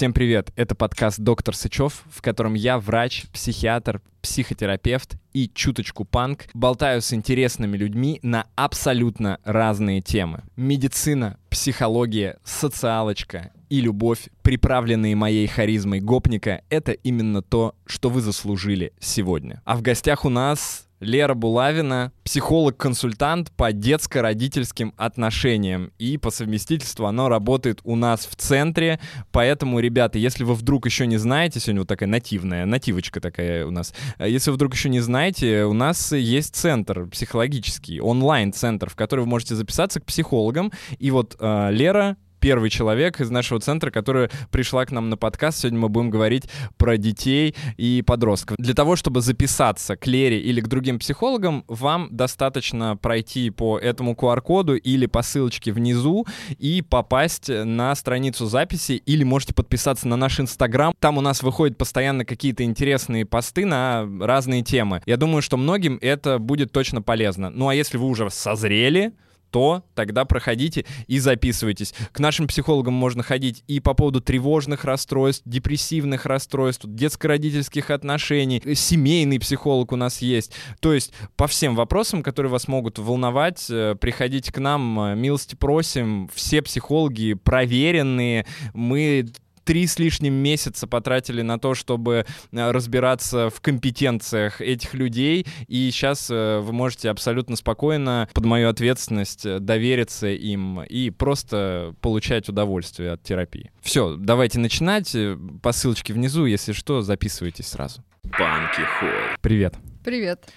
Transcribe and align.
Всем 0.00 0.14
привет! 0.14 0.50
Это 0.56 0.74
подкаст 0.74 1.18
«Доктор 1.18 1.54
Сычев», 1.54 2.04
в 2.10 2.22
котором 2.22 2.54
я 2.54 2.78
врач, 2.78 3.26
психиатр, 3.34 4.00
психотерапевт 4.22 5.16
и 5.34 5.46
чуточку 5.46 6.06
панк 6.06 6.46
болтаю 6.54 7.02
с 7.02 7.12
интересными 7.12 7.76
людьми 7.76 8.18
на 8.22 8.46
абсолютно 8.56 9.40
разные 9.44 10.00
темы. 10.00 10.44
Медицина, 10.56 11.36
психология, 11.50 12.38
социалочка 12.44 13.52
и 13.68 13.82
любовь, 13.82 14.30
приправленные 14.40 15.16
моей 15.16 15.46
харизмой 15.46 16.00
гопника, 16.00 16.62
это 16.70 16.92
именно 16.92 17.42
то, 17.42 17.74
что 17.84 18.08
вы 18.08 18.22
заслужили 18.22 18.94
сегодня. 19.00 19.60
А 19.66 19.76
в 19.76 19.82
гостях 19.82 20.24
у 20.24 20.30
нас 20.30 20.88
Лера 21.00 21.34
Булавина, 21.34 22.12
психолог-консультант 22.24 23.50
по 23.52 23.72
детско-родительским 23.72 24.92
отношениям. 24.96 25.92
И 25.98 26.18
по 26.18 26.30
совместительству 26.30 27.06
оно 27.06 27.28
работает 27.28 27.80
у 27.84 27.96
нас 27.96 28.26
в 28.26 28.36
центре. 28.36 29.00
Поэтому, 29.32 29.80
ребята, 29.80 30.18
если 30.18 30.44
вы 30.44 30.54
вдруг 30.54 30.86
еще 30.86 31.06
не 31.06 31.16
знаете, 31.16 31.58
сегодня 31.58 31.80
вот 31.80 31.88
такая 31.88 32.08
нативная, 32.08 32.66
нативочка 32.66 33.20
такая 33.20 33.66
у 33.66 33.70
нас. 33.70 33.94
Если 34.18 34.50
вы 34.50 34.56
вдруг 34.56 34.74
еще 34.74 34.90
не 34.90 35.00
знаете, 35.00 35.64
у 35.64 35.72
нас 35.72 36.12
есть 36.12 36.54
центр 36.54 37.06
психологический, 37.06 38.00
онлайн-центр, 38.00 38.90
в 38.90 38.94
который 38.94 39.20
вы 39.20 39.26
можете 39.26 39.54
записаться 39.54 40.00
к 40.00 40.04
психологам. 40.04 40.70
И 40.98 41.10
вот 41.10 41.36
э, 41.40 41.68
Лера 41.72 42.16
первый 42.40 42.70
человек 42.70 43.20
из 43.20 43.30
нашего 43.30 43.60
центра, 43.60 43.90
которая 43.90 44.30
пришла 44.50 44.84
к 44.86 44.90
нам 44.90 45.10
на 45.10 45.16
подкаст. 45.16 45.58
Сегодня 45.58 45.78
мы 45.78 45.88
будем 45.88 46.10
говорить 46.10 46.44
про 46.76 46.96
детей 46.96 47.54
и 47.76 48.02
подростков. 48.04 48.56
Для 48.58 48.74
того, 48.74 48.96
чтобы 48.96 49.20
записаться 49.20 49.96
к 49.96 50.06
Лере 50.06 50.40
или 50.40 50.60
к 50.60 50.68
другим 50.68 50.98
психологам, 50.98 51.64
вам 51.68 52.08
достаточно 52.10 52.96
пройти 52.96 53.50
по 53.50 53.78
этому 53.78 54.14
QR-коду 54.14 54.76
или 54.76 55.06
по 55.06 55.22
ссылочке 55.22 55.72
внизу 55.72 56.26
и 56.58 56.82
попасть 56.82 57.48
на 57.48 57.94
страницу 57.94 58.46
записи, 58.46 58.92
или 59.04 59.22
можете 59.22 59.54
подписаться 59.54 60.08
на 60.08 60.16
наш 60.16 60.40
Инстаграм. 60.40 60.94
Там 60.98 61.18
у 61.18 61.20
нас 61.20 61.42
выходят 61.42 61.76
постоянно 61.76 62.24
какие-то 62.24 62.64
интересные 62.64 63.26
посты 63.26 63.66
на 63.66 64.08
разные 64.20 64.62
темы. 64.62 65.02
Я 65.06 65.16
думаю, 65.16 65.42
что 65.42 65.56
многим 65.56 65.98
это 66.00 66.38
будет 66.38 66.72
точно 66.72 67.02
полезно. 67.02 67.50
Ну 67.50 67.68
а 67.68 67.74
если 67.74 67.98
вы 67.98 68.06
уже 68.06 68.30
созрели, 68.30 69.12
то 69.50 69.84
тогда 69.94 70.24
проходите 70.24 70.84
и 71.06 71.18
записывайтесь. 71.18 71.94
К 72.12 72.20
нашим 72.20 72.46
психологам 72.46 72.94
можно 72.94 73.22
ходить 73.22 73.64
и 73.66 73.80
по 73.80 73.94
поводу 73.94 74.20
тревожных 74.20 74.84
расстройств, 74.84 75.42
депрессивных 75.46 76.26
расстройств, 76.26 76.84
детско-родительских 76.86 77.90
отношений, 77.90 78.62
семейный 78.74 79.38
психолог 79.38 79.92
у 79.92 79.96
нас 79.96 80.22
есть. 80.22 80.52
То 80.80 80.92
есть 80.92 81.12
по 81.36 81.46
всем 81.46 81.74
вопросам, 81.74 82.22
которые 82.22 82.50
вас 82.50 82.68
могут 82.68 82.98
волновать, 82.98 83.66
э, 83.70 83.96
приходите 84.00 84.52
к 84.52 84.58
нам, 84.58 85.00
э, 85.00 85.14
милости 85.14 85.54
просим. 85.54 86.28
Все 86.34 86.62
психологи 86.62 87.34
проверенные, 87.34 88.46
мы 88.74 89.30
три 89.70 89.86
с 89.86 90.00
лишним 90.00 90.34
месяца 90.34 90.88
потратили 90.88 91.42
на 91.42 91.56
то, 91.60 91.76
чтобы 91.76 92.26
э, 92.50 92.70
разбираться 92.72 93.50
в 93.50 93.60
компетенциях 93.60 94.60
этих 94.60 94.94
людей, 94.94 95.46
и 95.68 95.88
сейчас 95.92 96.28
э, 96.28 96.58
вы 96.58 96.72
можете 96.72 97.08
абсолютно 97.08 97.54
спокойно 97.54 98.28
под 98.34 98.46
мою 98.46 98.68
ответственность 98.68 99.46
э, 99.46 99.60
довериться 99.60 100.26
им 100.26 100.82
и 100.82 101.10
просто 101.10 101.94
получать 102.00 102.48
удовольствие 102.48 103.12
от 103.12 103.22
терапии. 103.22 103.70
Все, 103.80 104.16
давайте 104.16 104.58
начинать. 104.58 105.16
По 105.62 105.70
ссылочке 105.70 106.14
внизу, 106.14 106.46
если 106.46 106.72
что, 106.72 107.00
записывайтесь 107.02 107.68
сразу. 107.68 108.02
Банки 108.24 108.80
Холл. 108.98 109.36
Привет. 109.40 109.76
Привет. 110.02 110.50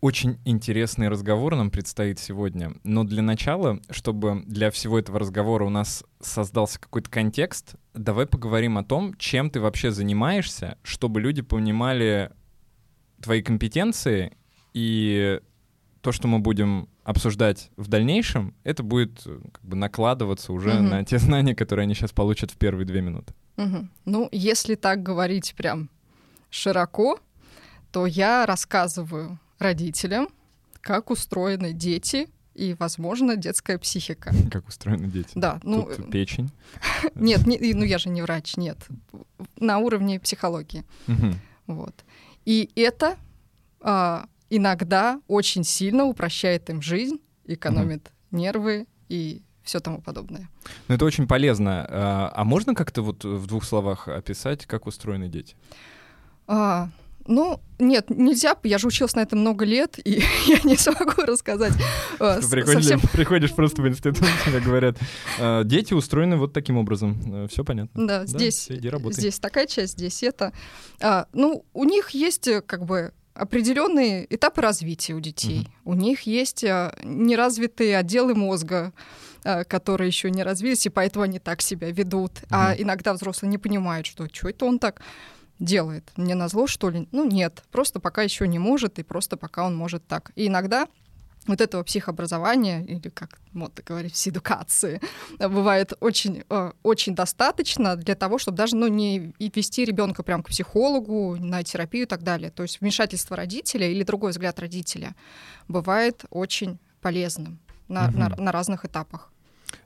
Очень 0.00 0.38
интересный 0.46 1.08
разговор 1.08 1.54
нам 1.56 1.70
предстоит 1.70 2.18
сегодня. 2.18 2.72
Но 2.84 3.04
для 3.04 3.20
начала, 3.20 3.80
чтобы 3.90 4.42
для 4.46 4.70
всего 4.70 4.98
этого 4.98 5.18
разговора 5.18 5.64
у 5.64 5.68
нас 5.68 6.04
создался 6.20 6.80
какой-то 6.80 7.10
контекст, 7.10 7.74
давай 7.92 8.24
поговорим 8.24 8.78
о 8.78 8.84
том, 8.84 9.14
чем 9.18 9.50
ты 9.50 9.60
вообще 9.60 9.90
занимаешься, 9.90 10.78
чтобы 10.82 11.20
люди 11.20 11.42
понимали 11.42 12.32
твои 13.20 13.42
компетенции 13.42 14.36
и 14.72 15.38
то, 16.00 16.12
что 16.12 16.28
мы 16.28 16.38
будем 16.38 16.88
обсуждать 17.04 17.70
в 17.76 17.88
дальнейшем, 17.88 18.54
это 18.64 18.82
будет 18.82 19.22
как 19.52 19.62
бы 19.62 19.76
накладываться 19.76 20.54
уже 20.54 20.76
угу. 20.76 20.82
на 20.82 21.04
те 21.04 21.18
знания, 21.18 21.54
которые 21.54 21.84
они 21.84 21.94
сейчас 21.94 22.12
получат 22.12 22.50
в 22.50 22.56
первые 22.56 22.86
две 22.86 23.02
минуты. 23.02 23.34
Угу. 23.58 23.88
Ну, 24.06 24.28
если 24.32 24.76
так 24.76 25.02
говорить 25.02 25.54
прям 25.58 25.90
широко, 26.48 27.20
то 27.92 28.06
я 28.06 28.46
рассказываю 28.46 29.38
родителям, 29.60 30.28
как 30.80 31.10
устроены 31.10 31.72
дети 31.72 32.28
и, 32.54 32.74
возможно, 32.78 33.36
детская 33.36 33.78
психика. 33.78 34.32
Как 34.50 34.66
устроены 34.66 35.06
дети? 35.06 35.30
Да. 35.34 35.60
Ну, 35.62 35.84
Тут 35.84 36.10
печень? 36.10 36.50
Нет, 37.14 37.46
не, 37.46 37.58
ну 37.74 37.84
я 37.84 37.98
же 37.98 38.08
не 38.08 38.22
врач, 38.22 38.56
нет. 38.56 38.78
На 39.56 39.78
уровне 39.78 40.18
психологии. 40.18 40.84
Угу. 41.06 41.34
Вот. 41.68 42.04
И 42.44 42.70
это 42.74 43.16
а, 43.80 44.26
иногда 44.48 45.20
очень 45.28 45.64
сильно 45.64 46.04
упрощает 46.04 46.68
им 46.70 46.82
жизнь, 46.82 47.20
экономит 47.46 48.10
угу. 48.30 48.40
нервы 48.40 48.86
и 49.08 49.42
все 49.62 49.80
тому 49.80 50.00
подобное. 50.00 50.48
Ну, 50.88 50.94
это 50.94 51.04
очень 51.04 51.26
полезно. 51.26 51.86
А, 51.88 52.32
а 52.34 52.44
можно 52.44 52.74
как-то 52.74 53.02
вот 53.02 53.24
в 53.24 53.46
двух 53.46 53.64
словах 53.64 54.08
описать, 54.08 54.66
как 54.66 54.86
устроены 54.86 55.28
дети? 55.28 55.54
А, 56.46 56.90
ну, 57.30 57.60
нет, 57.78 58.10
нельзя. 58.10 58.56
Я 58.64 58.78
же 58.78 58.88
училась 58.88 59.14
на 59.14 59.20
этом 59.20 59.38
много 59.38 59.64
лет, 59.64 59.98
и 60.04 60.20
я 60.46 60.58
не 60.64 60.76
смогу 60.76 61.22
рассказать. 61.22 61.72
Э, 62.18 62.40
приходишь, 62.50 62.86
совсем... 62.86 63.00
приходишь 63.12 63.54
просто 63.54 63.82
в 63.82 63.88
институт, 63.88 64.18
тебе 64.44 64.60
говорят, 64.60 64.98
«Э, 65.38 65.62
дети 65.64 65.94
устроены 65.94 66.36
вот 66.36 66.52
таким 66.52 66.76
образом. 66.76 67.44
Э, 67.44 67.48
все 67.48 67.64
понятно. 67.64 68.06
Да, 68.06 68.26
здесь, 68.26 68.68
здесь 68.68 69.38
такая 69.38 69.66
часть, 69.66 69.92
здесь 69.92 70.22
это. 70.24 70.52
А, 71.00 71.26
ну, 71.32 71.64
у 71.72 71.84
них 71.84 72.10
есть 72.10 72.48
как 72.66 72.84
бы 72.84 73.12
определенные 73.32 74.26
этапы 74.34 74.60
развития 74.60 75.14
у 75.14 75.20
детей. 75.20 75.68
Угу. 75.84 75.92
У 75.92 75.94
них 75.94 76.22
есть 76.22 76.64
неразвитые 76.64 77.96
отделы 77.96 78.34
мозга, 78.34 78.92
которые 79.42 80.08
еще 80.08 80.30
не 80.30 80.42
развились, 80.42 80.84
и 80.84 80.90
поэтому 80.90 81.22
они 81.22 81.38
так 81.38 81.62
себя 81.62 81.90
ведут. 81.90 82.32
Угу. 82.32 82.46
А 82.50 82.74
иногда 82.76 83.14
взрослые 83.14 83.50
не 83.50 83.58
понимают, 83.58 84.06
что 84.06 84.26
что 84.30 84.48
это 84.48 84.64
он 84.64 84.80
так 84.80 85.00
делает. 85.60 86.10
Мне 86.16 86.34
назло, 86.34 86.66
что 86.66 86.90
ли? 86.90 87.06
Ну, 87.12 87.28
нет. 87.28 87.62
Просто 87.70 88.00
пока 88.00 88.22
еще 88.22 88.48
не 88.48 88.58
может, 88.58 88.98
и 88.98 89.02
просто 89.02 89.36
пока 89.36 89.66
он 89.66 89.76
может 89.76 90.06
так. 90.06 90.32
И 90.34 90.48
иногда 90.48 90.88
вот 91.46 91.60
этого 91.60 91.82
психообразования, 91.82 92.82
или 92.84 93.08
как 93.08 93.38
модно 93.52 93.82
говорить, 93.84 94.12
псиэдукации, 94.12 95.00
бывает 95.38 95.92
очень, 96.00 96.44
э, 96.48 96.72
очень 96.82 97.14
достаточно 97.14 97.96
для 97.96 98.14
того, 98.14 98.38
чтобы 98.38 98.56
даже 98.56 98.76
ну, 98.76 98.88
не 98.88 99.32
вести 99.38 99.84
ребенка 99.84 100.22
прямо 100.22 100.42
к 100.42 100.48
психологу, 100.48 101.36
на 101.38 101.62
терапию 101.62 102.04
и 102.04 102.06
так 102.06 102.22
далее. 102.22 102.50
То 102.50 102.62
есть 102.62 102.80
вмешательство 102.80 103.36
родителя 103.36 103.88
или 103.88 104.02
другой 104.02 104.32
взгляд 104.32 104.58
родителя 104.58 105.14
бывает 105.68 106.24
очень 106.30 106.78
полезным 107.00 107.58
на, 107.88 108.08
угу. 108.08 108.18
на, 108.18 108.28
на 108.28 108.52
разных 108.52 108.84
этапах. 108.84 109.32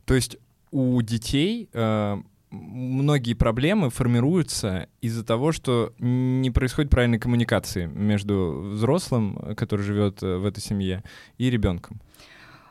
То 0.05 0.15
есть 0.15 0.37
у 0.71 1.01
детей 1.03 1.69
э, 1.73 2.17
многие 2.55 3.35
проблемы 3.35 3.91
формируются 3.91 4.89
из-за 5.01 5.25
того, 5.25 5.53
что 5.53 5.93
не 5.99 6.51
происходит 6.51 6.91
правильной 6.91 7.19
коммуникации 7.19 7.87
между 7.87 8.71
взрослым, 8.75 9.55
который 9.57 9.83
живет 9.83 10.23
э, 10.23 10.37
в 10.37 10.47
этой 10.47 10.61
семье, 10.61 11.03
и 11.39 11.51
ребенком. 11.51 12.01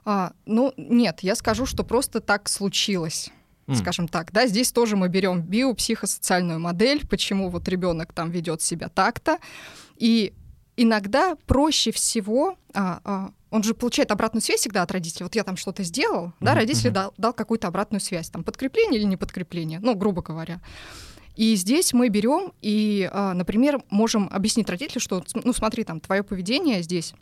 А, 0.06 0.34
ну, 0.46 0.74
нет, 0.78 1.20
я 1.22 1.36
скажу, 1.36 1.66
что 1.66 1.84
просто 1.84 2.20
так 2.20 2.50
случилось. 2.50 3.32
Скажем 3.72 4.10
так, 4.10 4.34
да, 4.34 4.46
здесь 4.46 4.74
тоже 4.74 4.98
мы 4.98 5.08
берем 5.08 5.42
биопсихосоциальную 5.42 6.60
модель, 6.60 7.08
почему 7.08 7.50
вот 7.50 7.68
ребенок 7.70 8.12
там 8.12 8.30
ведет 8.30 8.62
себя 8.62 8.90
так-то, 8.90 9.38
и 9.96 10.34
иногда 10.76 11.38
проще 11.48 11.94
всего 11.94 12.58
а, 12.74 13.00
а, 13.06 13.32
он 13.54 13.62
же 13.62 13.76
получает 13.76 14.12
обратную 14.12 14.42
связь 14.42 14.62
всегда 14.62 14.82
от 14.82 14.92
родителей. 14.92 15.26
Вот 15.26 15.36
я 15.36 15.44
там 15.44 15.58
что-то 15.58 15.84
сделал, 15.84 16.26
mm-hmm. 16.26 16.34
да, 16.42 16.56
родитель 16.56 16.90
mm-hmm. 16.90 16.94
дал, 16.94 17.14
дал 17.20 17.34
какую-то 17.34 17.68
обратную 17.68 18.02
связь, 18.02 18.28
там 18.32 18.44
подкрепление 18.44 19.00
или 19.00 19.06
не 19.06 19.16
подкрепление, 19.16 19.80
ну, 19.80 19.94
грубо 19.94 20.24
говоря. 20.24 20.60
И 21.36 21.54
здесь 21.56 21.94
мы 21.94 22.10
берем 22.10 22.54
и, 22.64 23.08
а, 23.14 23.36
например, 23.36 23.84
можем 23.92 24.28
объяснить 24.32 24.68
родителю, 24.72 25.00
что, 25.00 25.24
ну, 25.44 25.54
смотри, 25.54 25.84
там, 25.84 26.00
твое 26.00 26.24
поведение 26.24 26.82
здесь 26.82 27.14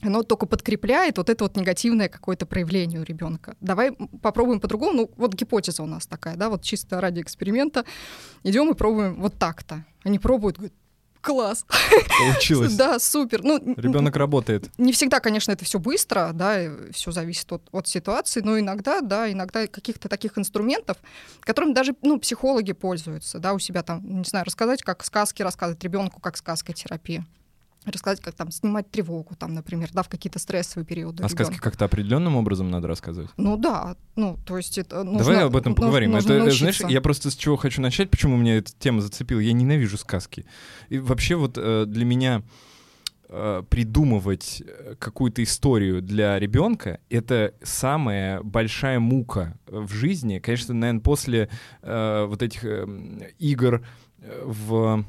оно 0.00 0.22
только 0.22 0.46
подкрепляет 0.46 1.18
вот 1.18 1.28
это 1.28 1.44
вот 1.44 1.56
негативное 1.56 2.08
какое-то 2.08 2.46
проявление 2.46 3.00
у 3.00 3.04
ребенка. 3.04 3.56
Давай 3.60 3.92
попробуем 3.92 4.60
по-другому. 4.60 4.92
Ну, 4.92 5.10
вот 5.16 5.34
гипотеза 5.34 5.82
у 5.82 5.86
нас 5.86 6.06
такая, 6.06 6.36
да, 6.36 6.50
вот 6.50 6.62
чисто 6.62 7.00
ради 7.00 7.20
эксперимента. 7.20 7.84
Идем 8.44 8.70
и 8.70 8.74
пробуем 8.74 9.20
вот 9.20 9.38
так-то. 9.38 9.84
Они 10.04 10.18
пробуют, 10.20 10.56
говорят, 10.56 10.74
класс. 11.20 11.64
Получилось. 12.18 12.74
да, 12.74 12.98
супер. 12.98 13.42
Ну, 13.42 13.58
Ребенок 13.76 14.16
работает. 14.16 14.70
Не 14.78 14.92
всегда, 14.92 15.20
конечно, 15.20 15.52
это 15.52 15.64
все 15.64 15.78
быстро, 15.78 16.30
да, 16.32 16.70
все 16.92 17.10
зависит 17.10 17.50
от, 17.52 17.62
от 17.72 17.86
ситуации, 17.86 18.40
но 18.40 18.58
иногда, 18.58 19.00
да, 19.00 19.30
иногда 19.30 19.66
каких-то 19.66 20.08
таких 20.08 20.38
инструментов, 20.38 20.96
которым 21.40 21.74
даже, 21.74 21.94
ну, 22.02 22.18
психологи 22.18 22.72
пользуются, 22.72 23.38
да, 23.38 23.54
у 23.54 23.58
себя 23.58 23.82
там, 23.82 24.02
не 24.04 24.24
знаю, 24.24 24.44
рассказать, 24.44 24.82
как 24.82 25.04
сказки 25.04 25.42
рассказывать 25.42 25.82
ребенку, 25.84 26.20
как 26.20 26.36
сказка 26.36 26.72
терапия. 26.72 27.26
Рассказать, 27.90 28.20
как 28.20 28.34
там 28.34 28.50
снимать 28.50 28.90
тревогу, 28.90 29.34
там, 29.36 29.54
например, 29.54 29.88
да, 29.92 30.02
в 30.02 30.08
какие-то 30.08 30.38
стрессовые 30.38 30.86
периоды. 30.86 31.22
А 31.22 31.26
ребёнка. 31.26 31.44
сказки 31.44 31.58
как-то 31.60 31.84
определенным 31.84 32.36
образом 32.36 32.70
надо 32.70 32.88
рассказывать? 32.88 33.30
Ну 33.36 33.56
да, 33.56 33.96
ну 34.16 34.38
то 34.46 34.56
есть 34.56 34.78
это 34.78 35.02
нужно, 35.04 35.18
Давай 35.18 35.44
об 35.44 35.56
этом 35.56 35.72
нужно- 35.72 35.74
поговорим. 35.82 36.10
нужно 36.12 36.32
это, 36.32 36.38
научиться. 36.44 36.58
знаешь, 36.78 36.92
я 36.92 37.00
просто 37.00 37.30
с 37.30 37.36
чего 37.36 37.56
хочу 37.56 37.80
начать, 37.82 38.10
почему 38.10 38.36
меня 38.36 38.56
эта 38.58 38.72
тема 38.78 39.00
зацепила. 39.00 39.40
Я 39.40 39.52
ненавижу 39.52 39.96
сказки. 39.98 40.44
И 40.88 40.98
вообще 40.98 41.34
вот 41.36 41.56
э, 41.56 41.84
для 41.86 42.04
меня 42.04 42.42
э, 43.30 43.62
придумывать 43.68 44.62
э, 44.66 44.94
какую-то 44.98 45.42
историю 45.42 46.00
для 46.02 46.38
ребенка 46.38 46.98
это 47.10 47.52
самая 47.62 48.42
большая 48.42 49.00
мука 49.00 49.58
э, 49.66 49.78
в 49.78 49.92
жизни. 49.92 50.38
Конечно, 50.38 50.74
наверное, 50.74 51.00
после 51.02 51.48
э, 51.82 52.24
вот 52.28 52.42
этих 52.42 52.64
э, 52.64 52.82
м, 52.84 53.20
игр 53.38 53.82
э, 54.20 54.42
в 54.46 55.04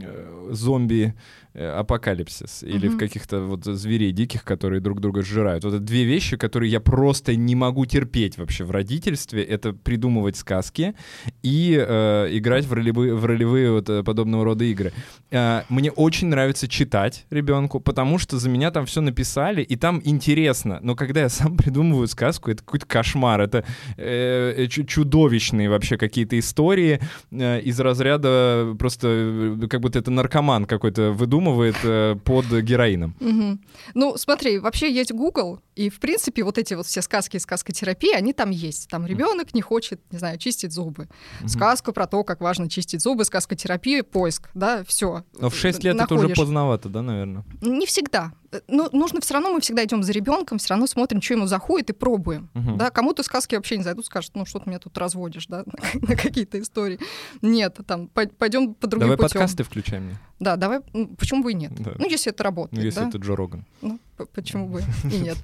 э, 0.00 0.48
зомби 0.52 1.14
э, 1.14 1.14
апокалипсис 1.56 2.62
или 2.62 2.88
в 2.88 2.98
каких-то 2.98 3.40
вот 3.40 3.64
зверей 3.64 4.12
диких, 4.12 4.44
которые 4.44 4.80
друг 4.80 5.00
друга 5.00 5.22
сжирают. 5.22 5.64
Вот 5.64 5.74
это 5.74 5.82
две 5.82 6.04
вещи, 6.04 6.36
которые 6.36 6.70
я 6.70 6.80
просто 6.80 7.34
не 7.34 7.54
могу 7.54 7.86
терпеть 7.86 8.38
вообще 8.38 8.64
в 8.64 8.70
родительстве. 8.70 9.42
Это 9.42 9.72
придумывать 9.72 10.36
сказки 10.36 10.94
и 11.42 11.76
э, 11.76 12.28
играть 12.32 12.66
в 12.66 12.72
ролевые, 12.72 13.14
в 13.14 13.24
ролевые 13.24 13.72
вот 13.72 13.88
э, 13.88 14.02
подобного 14.02 14.44
рода 14.44 14.64
игры. 14.64 14.92
Э, 15.30 15.62
мне 15.68 15.90
очень 15.90 16.28
нравится 16.28 16.68
читать 16.68 17.26
ребенку, 17.30 17.80
потому 17.80 18.18
что 18.18 18.38
за 18.38 18.48
меня 18.48 18.70
там 18.70 18.86
все 18.86 19.00
написали, 19.00 19.62
и 19.62 19.76
там 19.76 20.00
интересно. 20.04 20.78
Но 20.82 20.94
когда 20.94 21.20
я 21.20 21.28
сам 21.30 21.56
придумываю 21.56 22.06
сказку, 22.08 22.50
это 22.50 22.62
какой-то 22.62 22.86
кошмар. 22.86 23.40
Это 23.40 23.64
э, 23.96 24.54
э, 24.56 24.66
чу- 24.66 24.84
чудовищные 24.84 25.70
вообще 25.70 25.96
какие-то 25.96 26.38
истории 26.38 27.00
э, 27.30 27.60
из 27.60 27.80
разряда 27.80 28.74
просто 28.78 29.08
э, 29.08 29.66
как 29.68 29.80
будто 29.80 29.98
это 29.98 30.10
наркоман 30.10 30.66
какой-то 30.66 31.12
выдумывает 31.12 31.45
э, 31.82 32.16
под 32.24 32.46
героином. 32.46 33.14
Мгм. 33.20 33.60
Ну, 33.94 34.16
смотри, 34.16 34.58
вообще 34.58 34.92
есть 34.92 35.12
Google, 35.12 35.60
и, 35.74 35.90
в 35.90 36.00
принципе, 36.00 36.42
вот 36.42 36.58
эти 36.58 36.74
вот 36.74 36.86
все 36.86 37.02
сказки 37.02 37.36
и 37.36 37.38
сказкотерапии, 37.38 38.12
они 38.14 38.32
там 38.32 38.50
есть. 38.50 38.88
Там 38.88 39.06
ребенок 39.06 39.54
не 39.54 39.60
хочет, 39.60 40.00
не 40.10 40.18
знаю, 40.18 40.38
чистить 40.38 40.72
зубы. 40.72 41.08
Мгм. 41.40 41.48
Сказку 41.48 41.92
про 41.92 42.06
то, 42.06 42.24
как 42.24 42.40
важно 42.40 42.68
чистить 42.68 43.02
зубы, 43.02 43.24
сказкотерапия, 43.24 44.02
поиск, 44.02 44.48
да, 44.54 44.84
все. 44.84 45.24
Но 45.38 45.50
в 45.50 45.56
6 45.56 45.84
лет 45.84 45.96
это 46.00 46.14
уже 46.14 46.28
поздновато, 46.30 46.88
да, 46.88 47.02
наверное? 47.02 47.44
Не 47.60 47.86
всегда. 47.86 48.32
Э, 48.52 48.60
Ну, 48.68 48.88
нужно 48.92 49.20
все 49.20 49.34
равно, 49.34 49.52
мы 49.52 49.60
всегда 49.60 49.84
идем 49.84 50.02
за 50.02 50.12
ребенком, 50.12 50.58
все 50.58 50.70
равно 50.70 50.86
смотрим, 50.86 51.20
что 51.22 51.34
ему 51.34 51.46
заходит 51.46 51.90
и 51.90 51.92
пробуем. 51.92 52.48
Мгм. 52.54 52.78
Да, 52.78 52.90
кому-то 52.90 53.22
сказки 53.22 53.54
вообще 53.54 53.76
не 53.76 53.82
зайдут, 53.82 54.06
скажут, 54.06 54.32
ну 54.34 54.46
что 54.46 54.58
ты 54.58 54.68
меня 54.70 54.78
тут 54.78 54.96
разводишь, 54.98 55.46
да, 55.46 55.64
на 55.94 56.16
какие-то 56.16 56.60
истории. 56.60 56.98
Нет, 57.42 57.78
там, 57.86 58.08
пойдем 58.08 58.74
по 58.74 58.86
другим 58.86 59.08
Давай 59.08 59.16
путем. 59.16 59.40
подкасты 59.40 59.62
включай 59.64 60.00
мне. 60.00 60.16
Да, 60.40 60.56
давай, 60.56 60.80
ну, 60.92 61.08
почему 61.16 61.42
бы 61.42 61.52
и 61.52 61.54
нет? 61.54 61.72
Да. 61.74 61.92
Ну, 61.98 62.08
если 62.08 62.32
это 62.32 62.44
работает, 62.44 62.78
Ну, 62.78 62.84
если 62.84 63.00
да? 63.00 63.08
это 63.08 63.18
Джо 63.18 63.36
Роган. 63.36 63.64
Ну, 63.82 63.98
почему 64.32 64.68
бы 64.68 64.82
и 65.04 65.18
нет. 65.18 65.38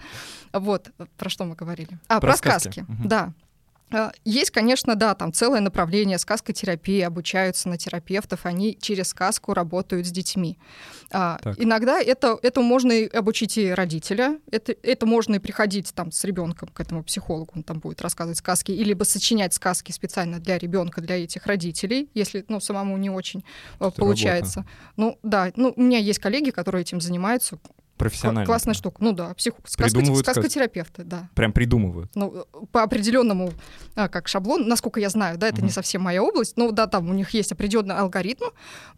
Вот, 0.53 0.91
про 1.17 1.31
что 1.31 1.45
мы 1.45 1.55
говорили. 1.55 1.99
А, 2.09 2.21
Про 2.21 2.29
про, 2.33 2.37
сказки. 2.37 2.69
сказки, 2.81 2.85
Мгм. 2.89 3.09
да. 3.09 3.33
А, 3.93 4.13
Есть, 4.25 4.51
конечно, 4.51 4.95
да, 4.95 5.15
там 5.15 5.33
целое 5.33 5.61
направление 5.61 6.19
сказкотерапии, 6.19 7.01
обучаются 7.01 7.69
на 7.69 7.77
терапевтов, 7.77 8.47
они 8.47 8.79
через 8.81 9.09
сказку 9.09 9.53
работают 9.55 10.07
с 10.07 10.11
детьми. 10.11 10.59
А, 11.11 11.39
Так. 11.43 11.61
иногда 11.61 12.01
это, 12.01 12.39
это 12.43 12.61
можно 12.61 12.93
и 12.93 13.07
обучить 13.09 13.59
и 13.59 13.71
родителя, 13.71 14.39
это, 14.51 14.75
это 14.83 15.07
можно 15.07 15.35
и 15.35 15.39
приходить 15.39 15.93
там 15.95 16.13
с 16.13 16.25
ребенком 16.25 16.69
к 16.69 16.81
этому 16.81 17.03
психологу, 17.03 17.53
он 17.57 17.63
там 17.63 17.81
будет 17.81 18.01
рассказывать 18.01 18.39
сказки, 18.39 18.71
или 18.73 18.93
либо 18.93 19.05
сочинять 19.05 19.55
сказки 19.55 19.91
специально 19.91 20.39
для 20.39 20.59
ребенка, 20.59 21.01
для 21.01 21.17
этих 21.25 21.47
родителей, 21.47 22.11
если 22.13 22.45
ну, 22.49 22.61
самому 22.61 22.99
не 22.99 23.09
очень 23.09 23.43
Это 23.81 23.91
получается. 23.93 24.67
Ну 24.97 25.19
да, 25.23 25.51
ну, 25.57 25.73
у 25.75 25.81
меня 25.81 25.97
есть 25.97 26.19
коллеги, 26.19 26.51
которые 26.51 26.83
этим 26.83 27.01
занимаются, 27.01 27.59
Профессионально. 27.97 28.47
Классная 28.47 28.75
штука. 28.75 28.97
Ну 29.01 29.13
да, 29.13 29.33
псих... 29.35 29.55
Придумывают 29.77 30.27
сказкотерапевты, 30.27 31.05
да. 31.05 31.29
Прям 31.35 31.53
придумывают. 31.53 32.11
Ну, 32.15 32.45
по 32.73 32.83
определенному, 32.83 33.53
а, 33.95 34.09
как 34.09 34.29
шаблон, 34.29 34.67
насколько 34.67 34.99
я 34.99 35.09
знаю, 35.09 35.39
да, 35.39 35.47
это 35.49 35.59
Мгм. 35.59 35.67
не 35.67 35.71
совсем 35.71 36.03
моя 36.03 36.23
область, 36.23 36.57
но 36.57 36.71
да, 36.73 36.87
там 36.87 37.09
у 37.09 37.13
них 37.13 37.31
есть 37.31 37.53
определенный 37.53 37.95
алгоритм, 37.95 38.47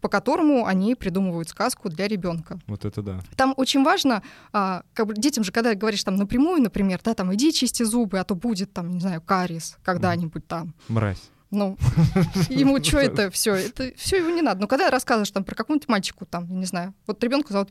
по 0.01 0.07
которому 0.09 0.65
они 0.65 0.95
придумывают 0.95 1.49
сказку 1.49 1.89
для 1.89 2.07
ребенка. 2.07 2.59
Вот 2.67 2.85
это 2.85 3.01
да. 3.01 3.19
Там 3.35 3.53
очень 3.57 3.83
важно, 3.83 4.23
а, 4.53 4.83
как 4.93 5.07
бы 5.07 5.13
детям 5.13 5.43
же, 5.43 5.51
когда 5.51 5.75
говоришь 5.75 6.03
там 6.03 6.15
напрямую, 6.15 6.61
например, 6.61 6.99
да, 7.03 7.13
там 7.13 7.33
иди 7.33 7.53
чисти 7.53 7.83
зубы, 7.83 8.19
а 8.19 8.23
то 8.23 8.33
будет 8.35 8.73
там, 8.73 8.89
не 8.91 8.99
знаю, 8.99 9.21
кариес 9.21 9.77
когда-нибудь 9.83 10.47
там. 10.47 10.73
Мразь. 10.87 11.21
Ну, 11.51 11.77
ему 12.49 12.83
что 12.83 12.97
это 12.99 13.29
все? 13.29 13.53
Это 13.53 13.91
все 13.97 14.17
его 14.17 14.29
не 14.29 14.41
надо. 14.41 14.61
Но 14.61 14.67
когда 14.67 14.89
рассказываешь 14.89 15.31
там 15.31 15.43
про 15.43 15.55
какому-нибудь 15.55 15.87
мальчику, 15.87 16.25
там, 16.25 16.47
не 16.59 16.65
знаю, 16.65 16.93
вот 17.07 17.23
ребенка 17.23 17.53
зовут, 17.53 17.69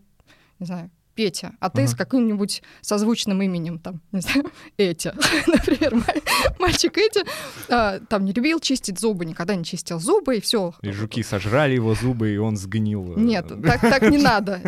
не 0.59 0.67
знаю, 0.67 0.91
Петя, 1.15 1.53
а 1.61 1.71
ты 1.71 1.83
Ага. 1.83 1.91
с 1.91 1.95
каким-нибудь 1.95 2.63
созвучным 2.81 3.41
именем, 3.43 3.79
там, 3.79 4.01
не 4.13 4.21
знаю, 4.21 4.51
Этя, 4.79 5.15
например, 5.47 5.95
ма- 5.95 6.05
мальчик 6.59 6.97
Этя, 6.99 7.23
а, 7.69 8.01
там 8.01 8.25
не 8.25 8.33
любил 8.33 8.61
чистить 8.61 8.99
зубы, 8.99 9.25
никогда 9.25 9.55
не 9.55 9.65
чистил 9.65 10.01
зубы, 10.01 10.37
и 10.37 10.41
все. 10.41 10.75
И 10.83 10.91
жуки 10.91 11.23
сожрали 11.23 11.75
его 11.75 11.95
зубы, 11.95 12.33
и 12.35 12.37
он 12.37 12.57
сгнил. 12.57 13.17
Нет, 13.17 13.49
так, 13.65 13.81
так 13.81 14.03
не 14.11 14.19
надо. 14.19 14.61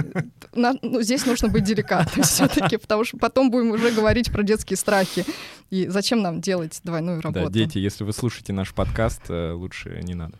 На- 0.54 0.75
ну, 0.82 1.02
здесь 1.02 1.26
нужно 1.26 1.48
быть 1.48 1.64
деликатным 1.64 2.25
все-таки, 2.25 2.76
потому 2.76 3.04
что 3.04 3.19
потом 3.19 3.50
будем 3.50 3.70
уже 3.72 3.90
говорить 3.90 4.31
про 4.32 4.43
детские 4.43 4.76
страхи. 4.76 5.25
И 5.70 5.88
зачем 5.88 6.22
нам 6.22 6.40
делать 6.40 6.81
двойную 6.84 7.20
Да, 7.22 7.28
работу? 7.31 7.52
дети, 7.52 7.78
если 7.78 8.04
вы 8.04 8.12
слушаете 8.12 8.52
наш 8.52 8.72
подкаст, 8.72 9.22
э, 9.28 9.52
лучше 9.52 10.00
не 10.04 10.14
надо. 10.14 10.38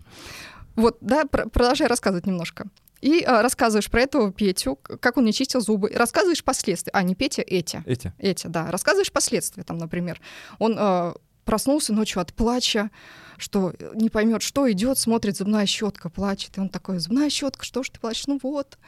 Вот, 0.77 0.99
да, 1.01 1.25
про- 1.25 1.49
продолжай 1.49 1.89
рассказывать 1.89 2.27
немножко. 2.27 2.67
И 3.01 3.23
а, 3.23 3.43
рассказываешь 3.43 3.91
про 3.91 4.03
этого 4.03 4.33
Петю, 4.33 4.77
как 4.77 5.17
он 5.17 5.25
не 5.25 5.33
чистил 5.33 5.61
зубы. 5.61 5.91
Рассказываешь 5.95 6.43
последствия. 6.43 6.91
А, 6.93 7.03
не 7.03 7.15
Петя, 7.15 7.43
Этя. 7.43 7.83
Эти. 7.87 8.13
Этя, 8.19 8.49
да. 8.49 8.71
Рассказываешь 8.71 9.13
последствия. 9.13 9.63
Там, 9.65 9.79
например, 9.79 10.21
он 10.59 10.77
а, 10.79 11.15
проснулся 11.45 11.93
ночью 11.93 12.21
от 12.21 12.33
плача, 12.35 12.91
что 13.39 13.73
э, 13.79 13.93
не 13.95 14.09
поймет, 14.11 14.43
что 14.43 14.71
идет, 14.71 14.99
смотрит, 14.99 15.37
зубная 15.37 15.67
щетка, 15.67 16.09
плачет. 16.09 16.57
И 16.57 16.61
он 16.61 16.69
такой, 16.69 16.99
зубная 16.99 17.31
щетка, 17.31 17.65
что 17.65 17.83
ж 17.83 17.91
ты 17.91 18.01
плачешь? 18.01 18.27
Ну 18.27 18.39
вот, 18.43 18.79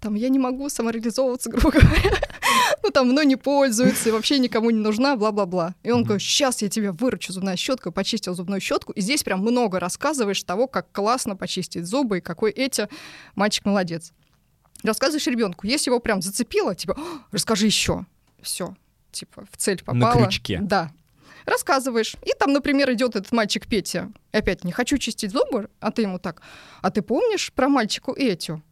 там 0.00 0.14
я 0.14 0.28
не 0.28 0.38
могу 0.38 0.68
самореализовываться, 0.68 1.50
грубо 1.52 1.70
говоря. 1.70 2.18
Ну 2.82 2.90
там 2.90 3.08
мной 3.08 3.26
не 3.26 3.36
пользуются, 3.36 4.08
и 4.08 4.12
вообще 4.12 4.38
никому 4.38 4.70
не 4.70 4.80
нужна, 4.80 5.16
бла-бла-бла. 5.16 5.74
И 5.82 5.90
он 5.90 6.04
говорит, 6.04 6.22
сейчас 6.22 6.62
я 6.62 6.68
тебе 6.68 6.92
выручу 6.92 7.32
зубную 7.32 7.56
щетку, 7.56 7.92
почистил 7.92 8.34
зубную 8.34 8.60
щетку. 8.60 8.92
И 8.92 9.00
здесь 9.00 9.22
прям 9.22 9.40
много 9.40 9.80
рассказываешь 9.80 10.42
того, 10.42 10.66
как 10.66 10.90
классно 10.92 11.36
почистить 11.36 11.86
зубы, 11.86 12.18
и 12.18 12.20
какой 12.20 12.50
эти 12.50 12.88
мальчик 13.34 13.64
молодец. 13.64 14.12
Рассказываешь 14.82 15.26
ребенку, 15.26 15.66
если 15.66 15.90
его 15.90 15.98
прям 15.98 16.20
зацепило, 16.20 16.74
типа, 16.74 16.94
«О, 16.98 17.20
расскажи 17.32 17.66
еще. 17.66 18.04
Все, 18.42 18.76
типа, 19.12 19.46
в 19.50 19.56
цель 19.56 19.82
На 19.86 19.94
попала. 19.94 20.26
крючке. 20.26 20.58
Да. 20.62 20.92
Рассказываешь. 21.46 22.16
И 22.24 22.30
там, 22.38 22.52
например, 22.52 22.90
идет 22.92 23.16
этот 23.16 23.32
мальчик 23.32 23.66
Петя. 23.66 24.10
И 24.32 24.36
опять, 24.38 24.64
не 24.64 24.72
хочу 24.72 24.98
чистить 24.98 25.30
зубы, 25.30 25.68
а 25.80 25.90
ты 25.90 26.02
ему 26.02 26.18
так. 26.18 26.42
А 26.82 26.90
ты 26.90 27.02
помнишь 27.02 27.52
про 27.52 27.68
мальчику 27.68 28.12
Этю? 28.16 28.62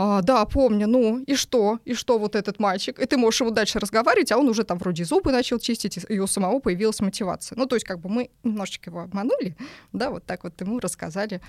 «А, 0.00 0.22
да, 0.22 0.44
помню. 0.44 0.86
Ну, 0.86 1.18
и 1.26 1.34
что? 1.34 1.80
И 1.84 1.92
что 1.94 2.20
вот 2.20 2.36
этот 2.36 2.60
мальчик? 2.60 3.00
И 3.00 3.04
ты 3.06 3.16
можешь 3.16 3.40
ему 3.40 3.50
дальше 3.50 3.80
разговаривать, 3.80 4.30
а 4.30 4.38
он 4.38 4.48
уже 4.48 4.62
там 4.62 4.78
вроде 4.78 5.04
зубы 5.04 5.32
начал 5.32 5.58
чистить, 5.58 5.98
и 6.08 6.20
у 6.20 6.28
самого 6.28 6.60
появилась 6.60 7.00
мотивация. 7.00 7.56
Ну, 7.58 7.66
то 7.66 7.74
есть 7.74 7.84
как 7.84 7.98
бы 7.98 8.08
мы 8.08 8.30
немножечко 8.44 8.90
его 8.90 9.00
обманули, 9.00 9.56
да, 9.92 10.10
вот 10.10 10.24
так 10.24 10.44
вот 10.44 10.60
ему 10.60 10.78
рассказали, 10.78 11.40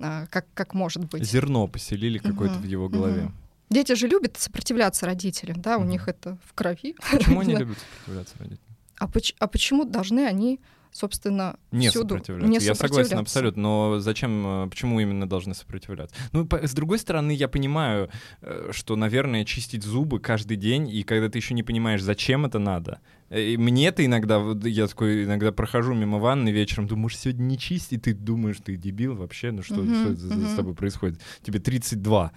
а, 0.00 0.26
как, 0.26 0.44
как 0.52 0.74
может 0.74 1.06
быть. 1.06 1.24
Зерно 1.24 1.66
поселили 1.66 2.18
какое-то 2.18 2.56
Мгм, 2.56 2.62
в 2.62 2.66
его 2.66 2.88
голове. 2.90 3.22
мгм. 3.22 3.34
Дети 3.70 3.94
же 3.94 4.06
любят 4.06 4.36
сопротивляться 4.36 5.06
родителям, 5.06 5.62
да, 5.62 5.78
у 5.78 5.80
Мгм. 5.80 5.88
них 5.88 6.08
это 6.08 6.36
в 6.46 6.52
крови. 6.52 6.94
Почему 7.10 7.40
они 7.40 7.56
любят 7.56 7.78
сопротивляться 7.78 8.34
родителям? 8.38 8.67
А, 8.98 9.06
поч- 9.06 9.34
а 9.38 9.46
почему 9.46 9.84
должны 9.84 10.26
они, 10.26 10.60
собственно, 10.92 11.56
Не 11.72 11.88
всюду 11.90 12.10
сопротивляться. 12.16 12.48
не 12.48 12.58
я 12.64 12.74
согласен 12.74 13.18
абсолютно, 13.18 13.62
но 13.62 13.98
зачем, 14.00 14.64
э, 14.64 14.68
почему 14.68 15.00
именно 15.00 15.28
должны 15.28 15.54
сопротивляться? 15.54 16.14
Ну, 16.32 16.46
по- 16.46 16.66
с 16.66 16.72
другой 16.72 16.98
стороны, 16.98 17.32
я 17.32 17.48
понимаю, 17.48 18.08
э, 18.42 18.70
что, 18.72 18.96
наверное, 18.96 19.44
чистить 19.44 19.82
зубы 19.84 20.20
каждый 20.20 20.56
день, 20.56 20.88
и 20.88 21.02
когда 21.02 21.28
ты 21.28 21.38
еще 21.38 21.54
не 21.54 21.62
понимаешь, 21.62 22.02
зачем 22.02 22.44
это 22.46 22.58
надо. 22.58 23.00
э, 23.30 23.42
И 23.52 23.56
мне 23.56 23.88
это 23.88 24.04
иногда, 24.04 24.42
я 24.64 24.86
такой 24.86 25.24
иногда 25.24 25.52
прохожу 25.52 25.94
мимо 25.94 26.18
ванны 26.18 26.48
вечером, 26.50 26.86
думаю, 26.86 27.02
может, 27.02 27.18
сегодня 27.20 27.42
не 27.44 27.58
чистить, 27.58 27.92
и 27.92 27.98
ты 28.00 28.14
думаешь, 28.14 28.56
ты 28.64 28.76
дебил 28.76 29.14
вообще, 29.16 29.50
ну 29.52 29.62
что, 29.62 29.76
Мгм, 29.82 29.94
что 30.16 30.26
мгм. 30.26 30.46
с 30.46 30.54
тобой 30.54 30.74
происходит? 30.74 31.20
Тебе 31.42 31.58
32. 31.60 32.32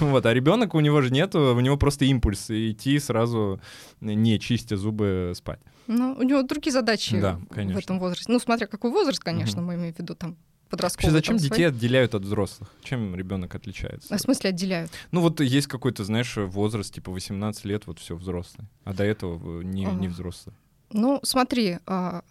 Вот, 0.00 0.26
а 0.26 0.34
ребенок 0.34 0.74
у 0.74 0.80
него 0.80 1.00
же 1.00 1.10
нету, 1.12 1.54
у 1.54 1.60
него 1.60 1.76
просто 1.76 2.04
импульс 2.04 2.50
идти 2.50 2.98
сразу, 2.98 3.60
не 4.00 4.38
чистя 4.40 4.76
зубы, 4.76 5.32
спать. 5.36 5.60
Ну, 5.92 6.14
у 6.18 6.22
него 6.22 6.42
другие 6.42 6.72
задачи 6.72 7.20
Да, 7.20 7.34
в 7.36 7.46
конечно. 7.54 7.78
этом 7.80 7.98
возрасте. 7.98 8.30
Ну, 8.32 8.38
смотря 8.38 8.66
какой 8.66 8.90
возраст, 8.92 9.18
конечно, 9.18 9.60
мы 9.60 9.74
имеем 9.74 9.92
в 9.94 9.98
виду 9.98 10.14
там 10.14 10.36
подростковый. 10.68 11.12
Вообще, 11.12 11.18
зачем 11.18 11.36
там, 11.36 11.42
детей 11.42 11.54
свои. 11.54 11.64
отделяют 11.64 12.14
от 12.14 12.22
взрослых? 12.22 12.70
Чем 12.84 13.16
ребенок 13.16 13.54
отличается? 13.56 14.14
А 14.14 14.18
В 14.18 14.20
смысле 14.20 14.50
отделяют? 14.50 14.92
Ну 15.10 15.20
вот 15.20 15.40
есть 15.40 15.66
какой-то, 15.66 16.04
знаешь, 16.04 16.36
возраст, 16.36 16.94
типа 16.94 17.10
18 17.10 17.64
лет, 17.64 17.86
вот 17.88 17.98
все 17.98 18.14
взрослый. 18.14 18.68
А 18.84 18.94
до 18.94 19.02
этого 19.02 19.62
не, 19.62 19.84
не 19.84 20.06
Ага. 20.06 20.14
взрослый. 20.14 20.54
Ну, 20.92 21.18
смотри, 21.24 21.78
а, 21.86 22.22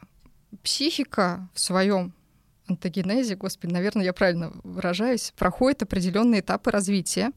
психика 0.64 1.50
в 1.54 1.60
своем 1.60 2.14
антогенезе, 2.68 3.36
господи, 3.36 3.74
наверное, 3.74 4.06
я 4.06 4.14
правильно 4.14 4.52
выражаюсь, 4.64 5.34
проходит 5.38 5.82
определенные 5.84 6.42
этапы 6.42 6.72
развития. 6.72 7.32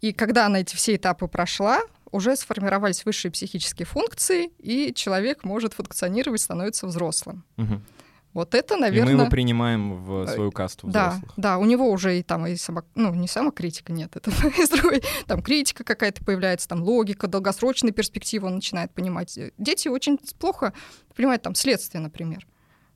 И 0.00 0.12
когда 0.12 0.46
она 0.46 0.60
эти 0.60 0.76
все 0.76 0.94
этапы 0.96 1.26
прошла, 1.26 1.80
уже 2.16 2.34
сформировались 2.36 3.04
высшие 3.04 3.30
психические 3.30 3.86
функции, 3.86 4.50
и 4.58 4.92
человек 4.94 5.44
может 5.44 5.74
функционировать, 5.74 6.40
становится 6.40 6.86
взрослым. 6.86 7.44
Мгм. 7.56 7.84
Вот 8.32 8.54
это, 8.54 8.76
наверное... 8.76 9.12
И 9.12 9.14
мы 9.16 9.22
его 9.22 9.30
принимаем 9.30 10.04
в 10.04 10.26
свою 10.26 10.52
касту 10.52 10.88
Да, 10.88 11.08
взрослых. 11.08 11.32
да, 11.38 11.56
у 11.56 11.64
него 11.64 11.90
уже 11.90 12.18
и 12.18 12.22
там 12.22 12.46
и 12.46 12.56
само, 12.56 12.82
ну 12.94 13.14
не 13.14 13.28
самокритика, 13.28 13.92
нет, 13.92 14.14
это 14.14 14.30
из 14.60 14.68
другой, 14.68 15.02
там 15.26 15.42
критика 15.42 15.84
какая-то 15.84 16.22
появляется, 16.22 16.68
там 16.68 16.82
логика, 16.82 17.28
долгосрочные 17.28 17.92
перспективы 17.92 18.48
он 18.48 18.56
начинает 18.56 18.92
понимать. 18.92 19.38
Дети 19.56 19.88
очень 19.88 20.18
плохо 20.38 20.74
понимают 21.14 21.42
там 21.42 21.54
следствие, 21.54 22.02
например, 22.02 22.46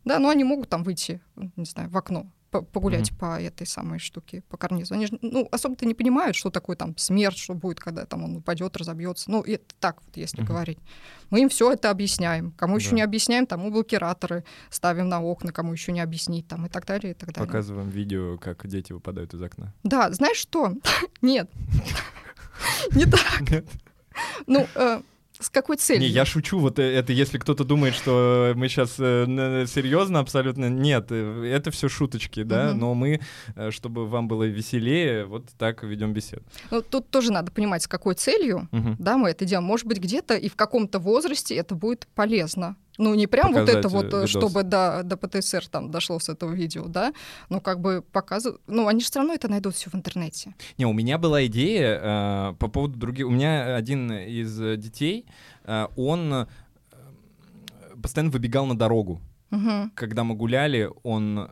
да, 0.04 0.18
но 0.18 0.28
они 0.28 0.44
могут 0.44 0.68
там 0.68 0.82
выйти, 0.82 1.22
не 1.56 1.64
знаю, 1.64 1.88
в 1.88 1.96
окно 1.96 2.26
погулять 2.50 3.10
Мгм. 3.12 3.18
по 3.18 3.40
этой 3.40 3.66
самой 3.66 3.98
штуке, 4.00 4.42
по 4.48 4.56
карнизу. 4.56 4.94
Они 4.94 5.06
же, 5.06 5.18
ну, 5.22 5.48
особо-то 5.52 5.86
не 5.86 5.94
понимают, 5.94 6.34
что 6.36 6.50
такое 6.50 6.74
там 6.76 6.96
смерть, 6.96 7.38
что 7.38 7.54
будет, 7.54 7.78
когда 7.80 8.06
там 8.06 8.24
он 8.24 8.36
упадет, 8.36 8.76
разобьется. 8.76 9.30
Ну, 9.30 9.42
это 9.42 9.64
так 9.78 10.02
вот, 10.04 10.16
если 10.16 10.38
Мгм. 10.42 10.46
говорить. 10.48 10.78
Мы 11.30 11.42
им 11.42 11.48
все 11.48 11.72
это 11.72 11.90
объясняем. 11.90 12.52
Кому 12.52 12.76
еще 12.76 12.90
Да. 12.90 12.96
не 12.96 13.02
объясняем, 13.02 13.46
тому 13.46 13.70
блокираторы 13.70 14.44
ставим 14.68 15.08
на 15.08 15.22
окна, 15.22 15.52
кому 15.52 15.72
еще 15.72 15.92
не 15.92 16.00
объяснить, 16.00 16.48
там, 16.48 16.66
и 16.66 16.68
так 16.68 16.86
далее, 16.86 17.12
и 17.12 17.14
так 17.14 17.32
далее. 17.32 17.46
Показываем 17.46 17.88
видео, 17.88 18.36
как 18.38 18.66
дети 18.66 18.92
выпадают 18.92 19.32
из 19.34 19.42
окна. 19.42 19.72
Да, 19.84 20.10
знаешь 20.12 20.38
что? 20.38 20.74
Нет. 21.22 21.48
Не 22.94 23.04
так. 23.06 23.64
Ну, 24.46 24.66
э, 24.74 25.00
с 25.40 25.50
какой 25.50 25.76
целью? 25.76 26.02
Не, 26.02 26.08
я 26.08 26.24
шучу, 26.24 26.58
вот 26.58 26.78
э, 26.78 26.82
это 26.82 27.12
если 27.12 27.38
кто-то 27.38 27.64
думает, 27.64 27.94
что 27.94 28.52
мы 28.56 28.68
сейчас 28.68 28.96
серьезно 28.96 30.18
абсолютно, 30.20 30.68
нет, 30.68 31.06
э, 31.10 31.44
это 31.54 31.70
все 31.70 31.88
шуточки, 31.88 32.42
да, 32.42 32.70
Мгм. 32.70 32.78
но 32.78 32.94
мы, 32.94 33.20
э, 33.56 33.70
чтобы 33.70 34.06
вам 34.06 34.28
было 34.28 34.44
веселее, 34.44 35.24
вот 35.24 35.46
так 35.58 35.82
ведем 35.82 36.12
беседу. 36.12 36.42
Ну, 36.70 36.82
тут 36.82 37.08
тоже 37.10 37.32
надо 37.32 37.50
понимать, 37.52 37.82
с 37.82 37.88
какой 37.88 38.14
целью 38.14 38.68
Мгм. 38.70 38.96
да, 38.98 39.16
мы 39.16 39.30
это 39.30 39.44
делаем. 39.44 39.66
Может 39.66 39.86
быть, 39.86 39.98
где-то 39.98 40.34
и 40.34 40.48
в 40.48 40.56
каком-то 40.56 40.98
возрасте 40.98 41.54
это 41.54 41.74
будет 41.74 42.06
полезно. 42.14 42.76
Ну, 43.00 43.14
не 43.14 43.26
прям 43.26 43.52
вот 43.52 43.68
это 43.68 43.88
вот, 43.88 44.04
э, 44.04 44.16
э, 44.16 44.20
видос. 44.20 44.30
чтобы 44.30 44.62
до, 44.62 45.00
до 45.04 45.16
ПТСР 45.16 45.68
там 45.68 45.90
дошло 45.90 46.18
с 46.18 46.28
этого 46.28 46.52
видео, 46.52 46.86
да, 46.86 47.12
ну, 47.48 47.60
как 47.60 47.80
бы 47.80 48.02
показывают, 48.12 48.60
ну, 48.66 48.88
они 48.88 49.00
же 49.00 49.06
все 49.06 49.20
равно 49.20 49.32
это 49.32 49.48
найдут 49.48 49.74
все 49.74 49.88
в 49.88 49.94
интернете. 49.94 50.54
Не, 50.76 50.84
у 50.84 50.92
меня 50.92 51.16
была 51.16 51.46
идея 51.46 51.98
э, 52.02 52.54
по 52.58 52.68
поводу 52.68 52.98
других. 52.98 53.26
У 53.26 53.30
меня 53.30 53.74
один 53.74 54.12
из 54.12 54.60
э, 54.60 54.76
детей, 54.76 55.24
э, 55.64 55.86
он 55.96 56.32
э, 56.32 56.46
постоянно 58.02 58.30
выбегал 58.30 58.66
на 58.66 58.76
дорогу. 58.76 59.22
Мгм. 59.50 59.92
Когда 59.94 60.22
мы 60.22 60.34
гуляли, 60.34 60.90
он 61.02 61.48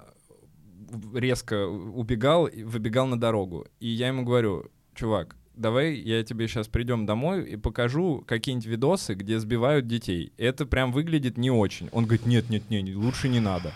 резко 1.15 1.67
убегал, 1.67 2.51
выбегал 2.65 3.07
на 3.07 3.19
дорогу. 3.19 3.67
И 3.81 3.89
я 3.89 4.09
ему 4.09 4.23
говорю, 4.23 4.71
чувак, 4.95 5.38
давай 5.59 5.95
я 5.95 6.23
тебе 6.23 6.49
сейчас 6.49 6.69
придем 6.69 7.07
домой 7.07 7.45
и 7.51 7.57
покажу 7.57 8.25
какие-нибудь 8.27 8.67
видосы, 8.67 9.15
где 9.15 9.39
сбивают 9.39 9.87
детей. 9.87 10.33
Это 10.39 10.67
прям 10.67 10.93
выглядит 10.93 11.37
не 11.37 11.51
очень. 11.51 11.89
Он 11.93 12.05
говорит, 12.05 12.27
нет, 12.27 12.49
нет, 12.51 12.71
нет, 12.71 12.95
лучше 12.97 13.29
не 13.29 13.41
надо. 13.41 13.73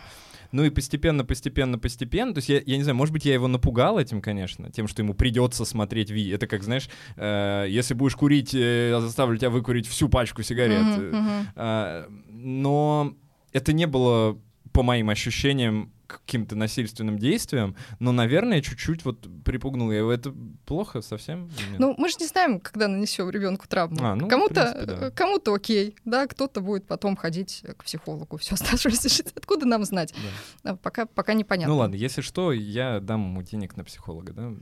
Ну 0.53 0.65
и 0.65 0.71
постепенно, 0.71 1.25
постепенно, 1.25 1.79
постепенно. 1.79 2.35
То 2.35 2.39
есть 2.39 2.51
я, 2.51 2.61
я 2.65 2.77
не 2.77 2.83
знаю, 2.83 2.97
может 2.97 3.13
быть, 3.13 3.25
я 3.25 3.33
его 3.33 3.49
напугал 3.49 3.99
этим, 3.99 4.21
конечно, 4.21 4.71
тем, 4.71 4.87
что 4.87 5.03
ему 5.03 5.15
придется 5.15 5.65
смотреть 5.65 6.11
ви. 6.11 6.29
Это 6.31 6.47
как, 6.47 6.63
знаешь, 6.63 6.91
э, 7.17 7.67
если 7.69 7.95
будешь 7.95 8.15
курить, 8.15 8.55
э, 8.55 8.91
я 8.91 9.01
заставлю 9.01 9.39
тебя 9.39 9.49
выкурить 9.49 9.87
всю 9.87 10.11
пачку 10.11 10.43
сигарет. 10.43 10.83
Мгм, 10.83 11.09
мгм. 11.09 11.47
А, 11.57 12.07
но 12.29 13.15
это 13.53 13.73
не 13.73 13.87
было, 13.87 14.39
по 14.73 14.83
моим 14.83 15.11
ощущениям, 15.11 15.93
каким-то 16.07 16.57
насильственным 16.57 17.19
действием, 17.19 17.77
но, 17.99 18.13
наверное, 18.13 18.61
чуть-чуть 18.61 19.05
вот 19.05 19.27
припугнул 19.45 19.91
я 19.91 19.99
его. 19.99 20.13
Это 20.13 20.35
плохо 20.67 21.01
совсем? 21.01 21.51
Ну, 21.79 21.95
мы 21.97 22.09
же 22.09 22.17
не 22.21 22.27
знаем, 22.27 22.61
когда 22.61 22.89
нанесем 22.89 23.31
ребенку 23.31 23.67
травму. 23.67 23.99
А, 24.03 24.15
ну, 24.15 24.29
кому-то, 24.29 24.55
да. 24.55 25.07
э, 25.07 25.11
кому-то 25.11 25.55
окей, 25.55 25.97
да, 26.05 26.27
кто-то 26.27 26.61
будет 26.61 26.87
потом 26.87 27.17
ходить 27.17 27.65
к 27.77 27.85
психологу 27.85 28.37
всю 28.37 28.55
оставшуюся 28.55 29.09
жизнь. 29.09 29.31
Откуда 29.35 29.67
нам 29.67 29.85
знать? 29.85 30.15
Да. 30.63 30.73
А, 30.73 30.77
Пока, 30.77 31.07
пока 31.07 31.35
непонятно. 31.35 31.73
Ну 31.73 31.79
ладно, 31.79 31.95
если 31.95 32.21
что, 32.21 32.53
я 32.53 33.01
дам 33.01 33.23
ему 33.23 33.43
денег 33.43 33.77
на 33.77 33.85
психолога, 33.85 34.33
да? 34.33 34.53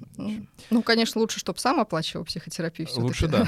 Ну, 0.71 0.83
конечно, 0.83 1.21
лучше, 1.21 1.40
чтобы 1.40 1.59
сам 1.59 1.81
оплачивал 1.81 2.25
психотерапию. 2.25 2.88
Лучше 2.97 3.29
да. 3.29 3.47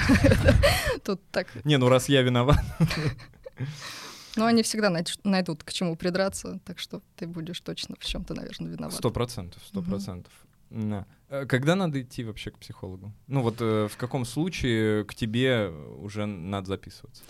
Тут 1.04 1.20
так. 1.30 1.46
Не, 1.64 1.76
ну 1.76 1.88
раз 1.88 2.08
я 2.08 2.22
виноват. 2.22 2.58
Но 4.36 4.46
они 4.46 4.62
всегда 4.62 4.88
найд- 4.90 5.20
найдут, 5.24 5.62
к 5.62 5.72
чему 5.72 5.96
придраться, 5.96 6.60
так 6.64 6.78
что 6.78 7.02
ты 7.16 7.26
будешь 7.26 7.60
точно 7.60 7.96
в 7.98 8.04
чем-то, 8.04 8.34
наверное, 8.34 8.70
виноват. 8.70 8.94
Сто 8.94 9.10
процентов, 9.10 9.62
сто 9.66 9.82
процентов. 9.82 10.32
Да. 10.70 11.06
Э, 11.28 11.44
Когда 11.46 11.74
надо 11.74 12.00
идти 12.00 12.24
вообще 12.24 12.50
к 12.50 12.58
психологу? 12.58 13.12
Ну 13.26 13.42
вот 13.42 13.56
э, 13.60 13.88
в 13.90 13.96
каком 13.96 14.24
случае 14.24 15.04
к 15.04 15.14
тебе 15.14 15.68
уже 15.98 16.24
надо 16.26 16.68
записываться? 16.68 17.22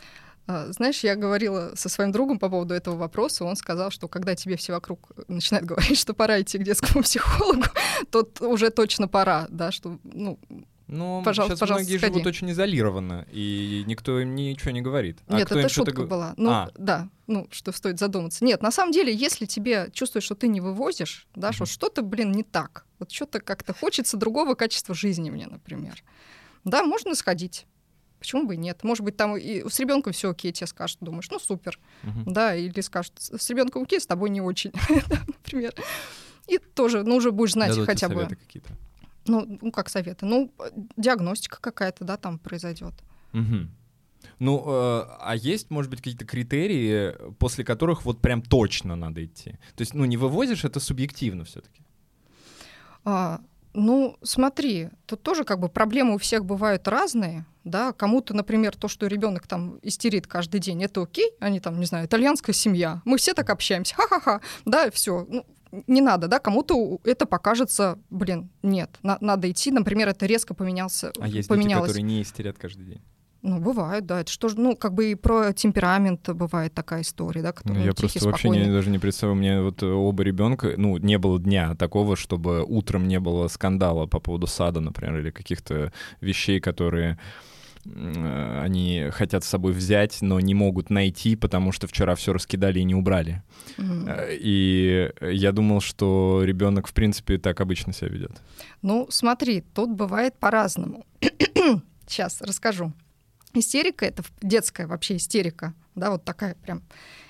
А, 0.46 0.70
Знаешь, 0.72 1.04
я 1.04 1.16
говорила 1.16 1.72
со 1.74 1.88
своим 1.88 2.12
другом 2.12 2.38
по 2.38 2.48
поводу 2.48 2.74
этого 2.74 2.96
вопроса, 2.96 3.44
он 3.44 3.56
сказал, 3.56 3.90
что 3.90 4.08
когда 4.08 4.34
тебе 4.34 4.56
все 4.56 4.72
вокруг 4.72 5.10
начинают 5.28 5.66
говорить, 5.68 5.98
что 5.98 6.14
пора 6.14 6.40
идти 6.40 6.58
к 6.58 6.62
детскому 6.62 7.02
психологу, 7.02 7.64
то 8.10 8.28
уже 8.40 8.70
точно 8.70 9.08
пора, 9.08 9.46
да, 9.50 9.72
что, 9.72 9.98
ну, 10.04 10.38
Ну, 10.92 11.22
Пожалуйста, 11.24 11.54
сейчас 11.56 11.60
пожалуйста, 11.60 11.84
многие 11.88 11.98
сходи. 11.98 12.12
живут 12.12 12.26
очень 12.26 12.50
изолированно, 12.50 13.26
и 13.32 13.82
никто 13.86 14.20
им 14.20 14.34
ничего 14.34 14.72
не 14.72 14.82
говорит. 14.82 15.18
А 15.26 15.38
Нет, 15.38 15.50
это 15.50 15.68
шутка 15.70 16.02
была. 16.02 16.34
Ну, 16.36 16.50
А. 16.50 16.70
да, 16.76 17.08
ну, 17.26 17.48
что 17.50 17.72
стоит 17.72 17.98
задуматься. 17.98 18.44
Нет, 18.44 18.60
на 18.62 18.70
самом 18.70 18.92
деле, 18.92 19.10
если 19.14 19.46
тебе 19.46 19.88
чувствуешь, 19.94 20.24
что 20.24 20.34
ты 20.34 20.48
не 20.48 20.60
вывозишь, 20.60 21.26
да, 21.34 21.50
что 21.52 21.64
Мгм. 21.64 21.70
что-то, 21.72 22.02
блин, 22.02 22.32
не 22.32 22.42
так, 22.42 22.84
вот 22.98 23.10
что-то 23.10 23.40
как-то 23.40 23.72
хочется 23.72 24.18
другого 24.18 24.54
качества 24.54 24.94
жизни 24.94 25.30
мне, 25.30 25.46
например, 25.46 26.04
да, 26.64 26.84
можно 26.84 27.14
сходить. 27.14 27.66
Почему 28.18 28.46
бы 28.46 28.54
и 28.54 28.58
нет? 28.58 28.84
Может 28.84 29.02
быть, 29.02 29.16
там 29.16 29.34
и 29.38 29.66
с 29.66 29.80
ребенком 29.80 30.12
все 30.12 30.30
окей, 30.30 30.52
тебе 30.52 30.66
скажут, 30.66 30.98
думаешь, 31.00 31.30
ну 31.30 31.38
супер, 31.38 31.78
Мгм. 32.02 32.34
да, 32.34 32.54
или 32.54 32.82
скажут, 32.82 33.14
с 33.18 33.48
ребенком 33.48 33.84
окей, 33.84 33.98
с 33.98 34.06
тобой 34.06 34.28
не 34.28 34.42
очень, 34.42 34.72
например. 35.26 35.74
И 36.48 36.58
тоже, 36.58 37.02
ну, 37.02 37.16
уже 37.16 37.32
будешь 37.32 37.52
знать 37.52 37.70
Дадут 37.70 37.86
хотя 37.86 38.08
бы, 38.10 38.14
советы 38.16 38.36
какие-то. 38.36 38.76
Ну, 39.26 39.58
ну, 39.60 39.72
как 39.72 39.88
советы, 39.88 40.26
ну, 40.26 40.52
э, 40.58 40.70
диагностика 40.96 41.60
какая-то, 41.60 42.04
да, 42.04 42.16
там 42.16 42.38
произойдет. 42.38 42.94
Мгм. 43.32 43.70
Ну, 44.38 44.64
э, 44.66 45.04
а 45.20 45.34
есть, 45.36 45.70
может 45.70 45.90
быть, 45.90 46.00
какие-то 46.00 46.24
критерии, 46.24 47.14
после 47.38 47.64
которых 47.64 48.04
вот 48.04 48.20
прям 48.20 48.42
точно 48.42 48.96
надо 48.96 49.24
идти? 49.24 49.52
То 49.74 49.82
есть, 49.82 49.94
ну, 49.94 50.04
не 50.04 50.16
вывозишь, 50.16 50.64
это 50.64 50.80
субъективно 50.80 51.44
все-таки. 51.44 51.82
А, 53.04 53.40
ну, 53.74 54.16
смотри, 54.22 54.90
тут 55.06 55.22
тоже 55.22 55.44
как 55.44 55.58
бы 55.58 55.68
проблемы 55.68 56.14
у 56.14 56.18
всех 56.18 56.44
бывают 56.44 56.86
разные, 56.88 57.46
да, 57.64 57.92
кому-то, 57.92 58.34
например, 58.34 58.76
то, 58.76 58.88
что 58.88 59.06
ребенок 59.06 59.46
там 59.46 59.78
истерит 59.82 60.26
каждый 60.26 60.60
день, 60.60 60.82
это 60.82 61.02
окей, 61.02 61.32
они 61.40 61.60
там, 61.60 61.78
не 61.78 61.86
знаю, 61.86 62.06
итальянская 62.06 62.54
семья, 62.54 63.00
мы 63.04 63.16
все 63.18 63.34
так 63.34 63.50
общаемся, 63.50 63.94
ха-ха-ха, 63.96 64.40
да, 64.64 64.90
все, 64.90 65.26
ну, 65.28 65.46
не 65.86 66.00
надо, 66.00 66.28
да, 66.28 66.38
кому-то 66.38 66.98
это 67.04 67.26
покажется, 67.26 67.98
блин, 68.10 68.50
нет, 68.62 68.98
на- 69.02 69.18
надо 69.20 69.50
идти, 69.50 69.70
например, 69.70 70.08
это 70.08 70.26
резко 70.26 70.54
поменялся, 70.54 71.12
А 71.18 71.24
есть 71.26 71.34
дети, 71.36 71.48
поменялось. 71.48 71.88
которые 71.88 72.02
не 72.02 72.22
истерят 72.22 72.58
каждый 72.58 72.84
день. 72.86 73.00
Ну, 73.44 73.58
бывает, 73.58 74.06
да, 74.06 74.20
это 74.20 74.30
что 74.30 74.48
же, 74.48 74.60
ну, 74.60 74.76
как 74.76 74.94
бы 74.94 75.10
и 75.10 75.14
про 75.16 75.52
темперамент 75.52 76.28
бывает 76.28 76.74
такая 76.74 77.02
история, 77.02 77.42
да, 77.42 77.48
Ну, 77.48 77.54
который 77.54 77.84
я 77.86 77.92
просто 77.92 78.24
вообще 78.24 78.48
не, 78.50 78.54
спокойный. 78.56 78.72
даже 78.76 78.90
не 78.90 79.00
представляю, 79.00 79.36
у 79.36 79.40
меня 79.40 79.62
вот 79.62 79.82
э, 79.82 79.86
оба 79.86 80.22
ребенка, 80.22 80.74
ну, 80.76 80.96
не 80.98 81.18
было 81.18 81.40
дня 81.40 81.74
такого, 81.74 82.14
чтобы 82.14 82.62
утром 82.62 83.08
не 83.08 83.18
было 83.18 83.48
скандала 83.48 84.06
по 84.06 84.20
поводу 84.20 84.46
сада, 84.46 84.78
например, 84.78 85.18
или 85.18 85.30
каких-то 85.30 85.92
вещей, 86.20 86.60
которые 86.60 87.18
они 87.84 89.08
хотят 89.12 89.44
с 89.44 89.48
собой 89.48 89.72
взять, 89.72 90.22
но 90.22 90.38
не 90.40 90.54
могут 90.54 90.90
найти, 90.90 91.36
потому 91.36 91.72
что 91.72 91.86
вчера 91.86 92.14
все 92.14 92.32
раскидали 92.32 92.80
и 92.80 92.84
не 92.84 92.94
убрали. 92.94 93.42
Э, 93.78 94.28
И 94.38 95.10
я 95.20 95.52
думал, 95.52 95.80
что 95.80 96.42
ребенок, 96.44 96.86
в 96.86 96.92
принципе, 96.92 97.38
так 97.38 97.60
обычно 97.60 97.92
себя 97.92 98.08
ведет. 98.08 98.40
Ну, 98.82 99.06
смотри, 99.10 99.62
тут 99.74 99.90
бывает 99.90 100.34
по-разному. 100.38 101.04
Сейчас 102.06 102.40
расскажу. 102.40 102.92
Истерика— 103.54 104.04
это 104.06 104.22
детская 104.40 104.86
вообще 104.86 105.16
истерика, 105.16 105.74
да, 105.94 106.10
вот 106.10 106.24
такая 106.24 106.54
прям. 106.54 106.82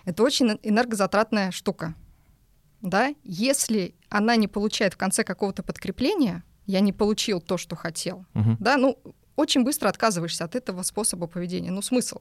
Это 0.04 0.22
очень 0.22 0.46
эн- 0.50 0.60
энергозатратная 0.62 1.50
штука, 1.50 1.94
да. 2.80 3.12
Если 3.24 3.94
она 4.08 4.36
не 4.36 4.46
получает 4.48 4.94
в 4.94 4.96
конце 4.96 5.24
какого-то 5.24 5.62
подкрепления, 5.64 6.44
я 6.66 6.78
не 6.80 6.92
получил 6.92 7.40
то, 7.40 7.56
что 7.58 7.74
хотел, 7.74 8.24
Мгм. 8.34 8.56
да, 8.60 8.76
ну, 8.76 8.96
очень 9.42 9.64
быстро 9.64 9.88
отказываешься 9.88 10.44
от 10.44 10.54
этого 10.56 10.82
способа 10.82 11.26
поведения. 11.26 11.70
Ну, 11.70 11.82
смысл 11.82 12.20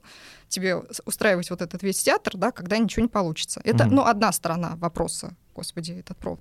тебе 0.49 0.75
устраивать 1.05 1.49
вот 1.49 1.61
этот 1.61 1.83
весь 1.83 2.03
театр, 2.03 2.35
да, 2.37 2.51
когда 2.51 2.77
ничего 2.77 3.03
не 3.03 3.09
получится. 3.09 3.61
Это, 3.63 3.85
Мгм. 3.85 3.95
ну, 3.95 4.05
одна 4.05 4.31
сторона 4.31 4.75
вопроса, 4.75 5.35
господи, 5.55 5.93
этот 5.93 6.17
провод. 6.17 6.39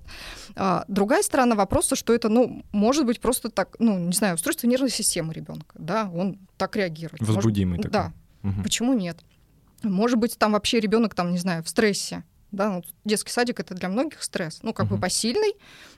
А, 0.55 0.83
другая 0.87 1.21
сторона 1.23 1.55
вопроса, 1.55 1.95
что 1.95 2.13
это, 2.13 2.29
ну, 2.29 2.63
может 2.71 3.05
быть 3.05 3.19
просто 3.21 3.49
так, 3.49 3.75
ну, 3.79 3.97
не 3.99 4.13
знаю, 4.13 4.35
устройство 4.35 4.67
нервной 4.67 4.89
системы 4.91 5.33
ребенка, 5.33 5.75
да, 5.79 6.09
он 6.13 6.37
так 6.57 6.75
реагирует. 6.75 7.21
Может- 7.21 7.35
Возбудимый 7.35 7.77
такой. 7.77 7.91
Да, 7.91 8.13
Мгм. 8.41 8.63
почему 8.63 8.93
нет? 8.93 9.19
Может 9.83 10.17
быть, 10.19 10.37
там 10.37 10.51
вообще 10.51 10.79
ребенок, 10.79 11.15
там, 11.15 11.31
не 11.31 11.37
знаю, 11.39 11.63
в 11.63 11.69
стрессе, 11.69 12.23
да, 12.51 12.69
ну, 12.69 12.83
детский 13.05 13.31
садик 13.31 13.59
это 13.61 13.73
для 13.73 13.87
многих 13.89 14.21
стресс, 14.21 14.59
ну, 14.61 14.73
как 14.73 14.87
бы 14.87 14.93
Мгм. 14.95 15.01
посильный, 15.01 15.53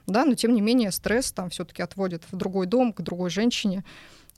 да, 0.08 0.24
но 0.24 0.36
тем 0.36 0.54
не 0.54 0.62
менее 0.62 0.92
стресс 0.92 1.32
там 1.32 1.50
все-таки 1.50 1.82
отводит 1.82 2.24
в 2.32 2.36
другой 2.38 2.68
дом, 2.68 2.94
к 2.94 3.02
другой 3.02 3.30
женщине. 3.32 3.84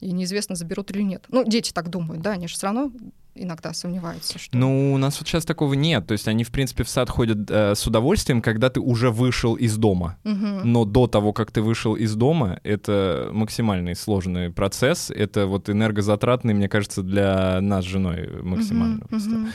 И 0.00 0.12
неизвестно, 0.12 0.54
заберут 0.54 0.90
или 0.90 1.02
нет. 1.02 1.24
Ну, 1.28 1.44
дети 1.44 1.72
так 1.72 1.88
думают, 1.88 2.22
да, 2.22 2.32
они 2.32 2.48
же 2.48 2.54
все 2.54 2.66
равно 2.66 2.92
иногда 3.34 3.72
сомневаются. 3.72 4.38
Что... 4.38 4.56
Ну, 4.56 4.94
у 4.94 4.98
нас 4.98 5.18
вот 5.18 5.28
сейчас 5.28 5.44
такого 5.44 5.74
нет. 5.74 6.06
То 6.06 6.12
есть 6.12 6.28
они, 6.28 6.44
в 6.44 6.50
принципе, 6.50 6.84
в 6.84 6.88
сад 6.88 7.10
ходят 7.10 7.50
э, 7.50 7.74
с 7.74 7.86
удовольствием, 7.86 8.42
когда 8.42 8.70
ты 8.70 8.80
уже 8.80 9.10
вышел 9.10 9.54
из 9.54 9.76
дома. 9.76 10.16
Мгм. 10.24 10.70
Но 10.70 10.84
до 10.84 11.06
того, 11.06 11.32
как 11.32 11.52
ты 11.52 11.62
вышел 11.62 11.94
из 11.94 12.14
дома, 12.14 12.60
это 12.62 13.30
максимальный 13.32 13.94
сложный 13.94 14.50
процесс. 14.50 15.10
Это 15.10 15.46
вот 15.46 15.68
энергозатратный, 15.68 16.54
мне 16.54 16.68
кажется, 16.68 17.02
для 17.02 17.60
нас 17.60 17.84
с 17.84 17.88
женой 17.88 18.42
максимально. 18.42 19.06
Просто. 19.06 19.30
мгм. 19.30 19.52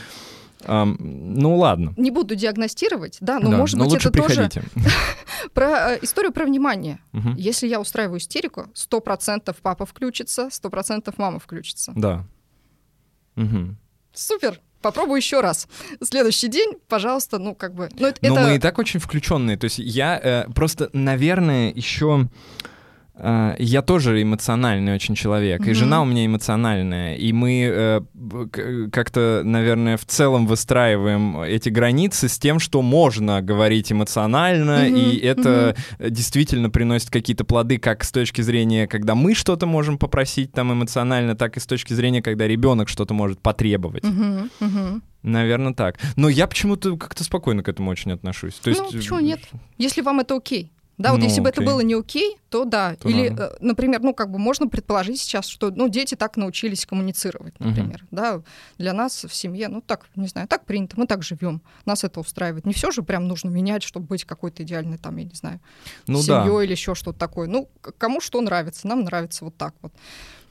Ам, 0.65 0.97
ну 0.99 1.57
ладно. 1.57 1.93
Не 1.97 2.11
буду 2.11 2.35
диагностировать, 2.35 3.17
да, 3.21 3.39
но 3.39 3.49
Да, 3.51 3.57
может 3.57 3.77
но 3.79 3.85
быть 3.85 3.95
это 3.95 4.11
тоже 4.11 4.27
приходите. 4.49 4.63
про 5.53 5.93
э, 5.93 5.99
историю 6.01 6.31
про 6.31 6.45
внимание. 6.45 6.99
Если 7.37 7.67
я 7.67 7.79
устраиваю 7.79 8.19
истерику, 8.19 8.67
сто 8.73 8.99
процентов 8.99 9.57
папа 9.61 9.85
включится, 9.85 10.49
сто 10.51 10.69
процентов 10.69 11.17
мама 11.17 11.39
включится. 11.39 11.93
Да. 11.95 12.25
Супер. 14.13 14.59
Попробуй 14.81 15.19
еще 15.19 15.41
раз. 15.41 15.67
Следующий 16.01 16.47
день, 16.47 16.73
пожалуйста, 16.87 17.37
ну 17.37 17.53
как 17.53 17.75
бы. 17.75 17.89
Ну, 17.99 18.07
это, 18.07 18.17
Но 18.27 18.33
это- 18.35 18.47
мы 18.47 18.55
и 18.55 18.59
так 18.59 18.79
очень 18.79 18.99
включенные. 18.99 19.55
То 19.55 19.65
есть 19.65 19.77
я 19.77 20.19
э, 20.19 20.45
просто, 20.53 20.89
наверное, 20.93 21.71
еще 21.71 22.27
я 23.59 23.81
тоже 23.81 24.21
эмоциональный 24.21 24.93
очень 24.93 25.15
человек, 25.15 25.61
и 25.61 25.65
Мгм. 25.71 25.75
жена 25.75 26.01
у 26.01 26.05
меня 26.05 26.25
эмоциональная, 26.25 27.15
и 27.15 27.31
мы 27.33 27.69
э, 27.71 28.01
как-то, 28.91 29.41
наверное, 29.43 29.97
в 29.97 30.05
целом 30.05 30.47
выстраиваем 30.47 31.41
эти 31.41 31.69
границы 31.69 32.27
с 32.27 32.39
тем, 32.39 32.59
что 32.59 32.81
можно 32.81 33.41
говорить 33.41 33.91
эмоционально, 33.91 34.85
Мгм, 34.87 34.95
и 34.95 35.17
это 35.17 35.75
действительно 35.99 36.69
приносит 36.69 37.09
какие-то 37.11 37.43
плоды, 37.45 37.77
как 37.77 38.03
с 38.03 38.11
точки 38.11 38.41
зрения, 38.41 38.87
когда 38.87 39.13
мы 39.15 39.35
что-то 39.35 39.65
можем 39.65 39.97
попросить 39.97 40.51
там 40.51 40.73
эмоционально, 40.73 41.35
так 41.35 41.57
и 41.57 41.59
с 41.59 41.65
точки 41.65 41.93
зрения, 41.93 42.21
когда 42.21 42.47
ребенок 42.47 42.89
что-то 42.89 43.13
может 43.13 43.39
потребовать. 43.41 44.03
Мгм. 44.03 45.01
Наверное, 45.23 45.73
так. 45.73 45.99
Но 46.15 46.29
я 46.29 46.47
почему-то 46.47 46.97
как-то 46.97 47.23
спокойно 47.23 47.61
к 47.61 47.69
этому 47.69 47.91
очень 47.91 48.11
отношусь. 48.11 48.55
То 48.55 48.71
есть, 48.71 48.81
Ну, 48.81 48.91
почему 48.91 49.19
нет? 49.19 49.39
Если 49.77 50.01
вам 50.01 50.19
это 50.21 50.35
окей. 50.35 50.71
Да, 50.97 51.11
вот 51.11 51.19
Ну, 51.19 51.25
если 51.25 51.41
бы 51.41 51.49
это 51.49 51.61
было 51.61 51.79
не 51.81 51.95
окей, 51.95 52.37
то 52.49 52.65
да. 52.65 52.95
То 52.95 53.09
Или, 53.09 53.29
ладно. 53.29 53.43
э, 53.43 53.57
например, 53.59 54.01
ну, 54.01 54.13
как 54.13 54.29
бы 54.29 54.37
можно 54.37 54.67
предположить 54.67 55.19
сейчас, 55.19 55.47
что 55.47 55.71
ну, 55.71 55.89
дети 55.89 56.15
так 56.15 56.37
научились 56.37 56.85
коммуницировать, 56.85 57.59
например. 57.59 58.05
Да, 58.11 58.41
для 58.77 58.93
нас 58.93 59.23
в 59.25 59.33
семье, 59.33 59.67
ну, 59.67 59.81
так, 59.81 60.05
не 60.15 60.27
знаю, 60.27 60.47
так 60.47 60.65
принято, 60.65 60.99
мы 60.99 61.07
так 61.07 61.23
живем, 61.23 61.61
нас 61.85 62.03
это 62.03 62.19
устраивает. 62.19 62.65
Не 62.65 62.73
все 62.73 62.91
же 62.91 63.01
прям 63.03 63.27
нужно 63.27 63.49
менять, 63.49 63.83
чтобы 63.83 64.05
быть 64.05 64.25
какой-то 64.25 64.63
идеальной, 64.63 64.97
там, 64.97 65.17
я 65.17 65.23
не 65.23 65.33
знаю, 65.33 65.59
ну 66.07 66.19
да. 66.23 66.43
семьей 66.45 66.65
или 66.65 66.71
еще 66.71 66.93
что-то 66.93 67.17
такое. 67.17 67.47
Ну, 67.47 67.69
кому 67.97 68.21
что 68.21 68.39
нравится, 68.41 68.87
нам 68.87 69.01
нравится 69.03 69.45
вот 69.45 69.55
так 69.57 69.73
вот. 69.81 69.93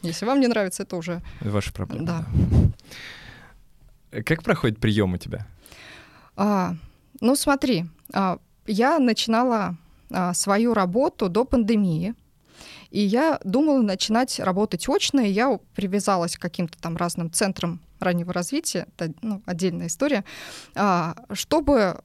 Если 0.03 0.25
вам 0.25 0.41
не 0.41 0.47
нравится, 0.49 0.83
это 0.83 0.97
уже 0.97 1.23
Ваша 1.41 1.73
проблема. 1.73 2.07
Да. 2.07 2.25
да. 4.11 4.23
Как 4.23 4.43
проходит 4.43 4.79
прием 4.79 5.13
у 5.13 5.19
тебя? 5.19 5.47
А, 6.37 6.75
ну, 7.21 7.37
смотри, 7.37 7.85
а, 8.13 8.39
я 8.67 8.99
начинала 8.99 9.77
свою 10.35 10.75
работу 10.75 11.29
до 11.29 11.45
пандемии. 11.45 12.15
И 12.91 13.01
я 13.01 13.41
думала 13.45 13.83
начинать 13.83 14.41
работать 14.41 14.89
очно, 14.89 15.21
и 15.21 15.31
я 15.31 15.59
привязалась 15.75 16.37
к 16.37 16.41
каким-то 16.41 16.79
там 16.79 16.97
разным 16.97 17.33
центрам 17.33 17.81
раннего 18.01 18.33
развития, 18.33 18.87
это 18.97 19.13
ну, 19.23 19.43
отдельная 19.47 19.87
история, 19.87 20.25
а, 20.75 21.15
чтобы 21.33 22.01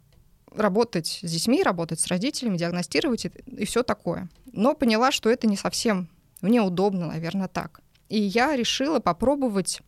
работать 0.52 1.20
с 1.22 1.32
детьми, 1.32 1.64
работать 1.64 2.00
с 2.00 2.08
родителями, 2.08 2.58
диагностировать 2.58 3.26
и, 3.26 3.66
все 3.66 3.84
такое. 3.84 4.30
Но 4.52 4.74
поняла, 4.74 5.12
что 5.12 5.30
это 5.30 5.48
не 5.48 5.58
совсем 5.58 6.10
мне 6.42 6.62
удобно, 6.62 7.08
наверное, 7.08 7.48
так. 7.48 7.82
И 8.10 8.20
я 8.22 8.56
решила 8.56 9.00
попробовать 9.00 9.82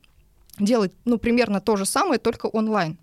делать, 0.60 0.92
ну, 1.06 1.18
примерно 1.18 1.62
то 1.62 1.76
же 1.76 1.86
самое, 1.86 2.20
только 2.20 2.48
онлайн. 2.48 2.98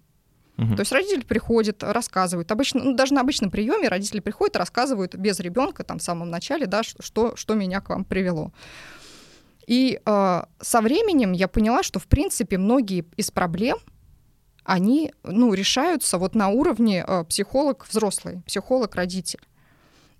Мгм. 0.56 0.76
То 0.76 0.80
есть 0.80 0.92
родитель 0.92 1.24
приходит, 1.24 1.82
рассказывает. 1.82 2.50
Обычно, 2.52 2.82
ну, 2.82 2.94
даже 2.94 3.14
на 3.14 3.22
обычном 3.22 3.50
приеме 3.50 3.88
родители 3.88 4.20
приходят, 4.20 4.56
рассказывают 4.56 5.14
без 5.16 5.40
ребенка 5.40 5.82
там 5.82 5.98
в 5.98 6.02
самом 6.02 6.30
начале, 6.30 6.66
да, 6.66 6.82
что, 6.82 7.34
что 7.34 7.54
меня 7.54 7.80
к 7.80 7.88
вам 7.88 8.04
привело. 8.04 8.52
И 9.66 10.00
э, 10.04 10.42
со 10.60 10.80
временем 10.80 11.32
я 11.32 11.48
поняла, 11.48 11.82
что 11.82 11.98
в 11.98 12.06
принципе 12.06 12.58
многие 12.58 13.04
из 13.16 13.30
проблем 13.30 13.78
они 14.62 15.12
ну, 15.24 15.54
решаются 15.54 16.18
вот 16.18 16.34
на 16.34 16.48
уровне 16.48 17.04
э, 17.06 17.24
психолог 17.24 17.86
взрослый, 17.88 18.42
психолог 18.46 18.94
родитель. 18.94 19.40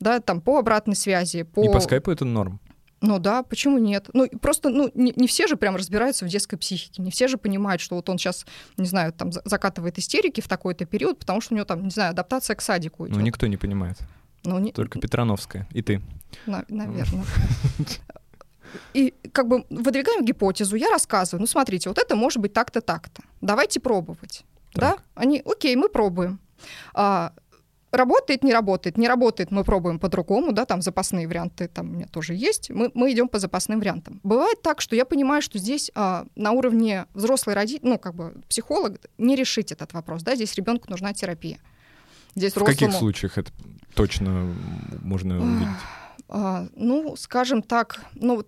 Да, 0.01 0.21
там 0.21 0.41
по 0.41 0.59
обратной 0.59 0.97
связи, 0.97 1.45
по... 1.45 1.65
И 1.65 1.73
по 1.73 1.81
скайпу 1.81 2.11
это 2.11 2.25
норм. 2.25 2.61
Ну 3.07 3.19
да, 3.19 3.43
почему 3.43 3.79
нет? 3.79 4.09
Ну 4.15 4.29
просто, 4.41 4.71
ну 4.71 4.91
не, 4.95 5.13
не 5.17 5.27
все 5.27 5.47
же 5.47 5.57
прям 5.57 5.77
разбираются 5.77 6.25
в 6.25 6.29
детской 6.29 6.57
психике, 6.57 7.03
не 7.03 7.11
все 7.11 7.29
же 7.29 7.37
понимают, 7.37 7.81
что 7.83 7.97
вот 7.97 8.09
он 8.09 8.19
сейчас, 8.19 8.47
не 8.77 8.87
знаю, 8.87 9.13
там 9.13 9.31
за- 9.33 9.43
закатывает 9.45 9.99
истерики 9.99 10.41
в 10.41 10.49
такой-то 10.49 10.87
период, 10.87 11.19
потому 11.19 11.41
что 11.41 11.55
у 11.55 11.57
него 11.57 11.65
там, 11.67 11.85
не 11.85 11.91
знаю, 11.91 12.11
адаптация 12.11 12.57
к 12.57 12.63
садику 12.63 13.07
идет. 13.07 13.17
Ну, 13.17 13.23
никто 13.23 13.47
не 13.47 13.57
понимает. 13.57 13.99
Ну, 14.45 14.59
не- 14.59 14.73
Только 14.73 14.99
Петрановская. 15.01 15.67
И 15.73 15.83
ты. 15.83 16.01
наверное. 16.47 17.25
И 18.93 19.15
как 19.33 19.47
бы 19.49 19.65
выдвигаем 19.71 20.25
гипотезу, 20.25 20.77
я 20.77 20.91
рассказываю, 20.91 21.41
ну 21.43 21.47
смотрите, 21.47 21.89
вот 21.89 21.99
это 21.99 22.17
может 22.17 22.39
быть 22.39 22.53
так-то, 22.53 22.81
так-то. 22.81 23.23
Давайте 23.41 23.79
пробовать. 23.81 24.45
Да? 24.75 24.93
Так. 24.93 25.03
Они, 25.15 25.43
окей, 25.45 25.77
мы 25.77 25.89
пробуем. 25.89 26.41
А, 26.95 27.33
работает, 27.97 28.45
не 28.45 28.53
работает. 28.53 28.99
Не 28.99 29.09
работает, 29.09 29.51
мы 29.51 29.65
пробуем 29.65 29.99
по-другому, 29.99 30.53
да, 30.53 30.65
там 30.65 30.83
запасные 30.83 31.27
варианты 31.29 31.69
там 31.69 31.91
у 31.91 31.93
меня 31.95 32.07
тоже 32.07 32.35
есть. 32.35 32.71
Мы, 32.71 32.91
мы 32.95 33.13
идем 33.13 33.29
по 33.29 33.39
запасным 33.39 33.79
вариантам. 33.79 34.21
Бывает 34.23 34.63
так, 34.63 34.81
что 34.81 34.97
я 34.97 35.05
понимаю, 35.05 35.43
что 35.43 35.59
здесь 35.59 35.91
а, 35.95 36.27
на 36.37 36.53
уровне 36.53 37.07
взрослый 37.15 37.55
родитель, 37.55 37.81
ну, 37.89 37.99
как 37.99 38.15
бы 38.15 38.35
психолог, 38.49 38.99
не 39.19 39.37
решить 39.37 39.73
этот 39.73 39.93
вопрос, 39.93 40.23
да, 40.23 40.35
здесь 40.37 40.55
ребенку 40.55 40.91
нужна 40.91 41.13
терапия. 41.13 41.59
Здесь 42.35 42.55
В 42.57 42.65
каких 42.65 42.89
взрослому- 42.89 42.99
случаях 42.99 43.39
это 43.39 43.53
точно 43.95 44.55
можно 45.03 45.41
увидеть? 45.41 45.69
А, 46.29 46.67
ну, 46.75 47.15
скажем 47.17 47.63
так, 47.63 48.01
ну, 48.15 48.45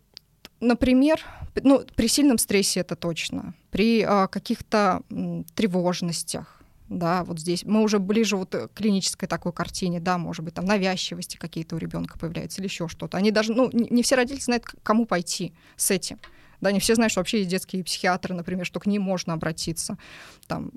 например, 0.61 1.21
ну, 1.63 1.85
при 1.95 2.09
сильном 2.09 2.39
стрессе 2.39 2.81
это 2.81 2.97
точно, 2.97 3.55
при 3.71 4.03
а, 4.03 4.27
каких-то 4.27 5.03
м, 5.11 5.45
тревожностях, 5.55 6.56
да, 6.89 7.25
вот 7.25 7.41
здесь 7.41 7.65
мы 7.65 7.83
уже 7.83 7.99
ближе 7.99 8.37
вот 8.37 8.51
к 8.51 8.69
клинической 8.75 9.29
такой 9.29 9.53
картине, 9.53 10.01
да, 10.01 10.19
может 10.19 10.45
быть, 10.45 10.55
там 10.55 10.65
навязчивости 10.65 11.37
какие-то 11.37 11.77
у 11.77 11.79
ребенка 11.79 12.19
появляются 12.19 12.61
или 12.61 12.69
еще 12.69 12.89
что-то. 12.89 13.17
Они 13.17 13.31
даже, 13.31 13.53
ну, 13.53 13.71
не, 13.73 14.03
все 14.03 14.15
родители 14.15 14.41
знают, 14.41 14.65
к 14.65 14.77
кому 14.83 15.07
пойти 15.07 15.53
с 15.77 15.91
этим. 15.91 16.19
Да, 16.61 16.73
не 16.73 16.81
все 16.81 16.95
знают, 16.95 17.11
что 17.13 17.21
вообще 17.21 17.39
есть 17.39 17.51
детские 17.51 17.85
психиатры, 17.85 18.35
например, 18.35 18.65
что 18.65 18.81
к 18.81 18.87
ним 18.87 19.03
можно 19.03 19.35
обратиться. 19.35 19.99
Там, 20.47 20.71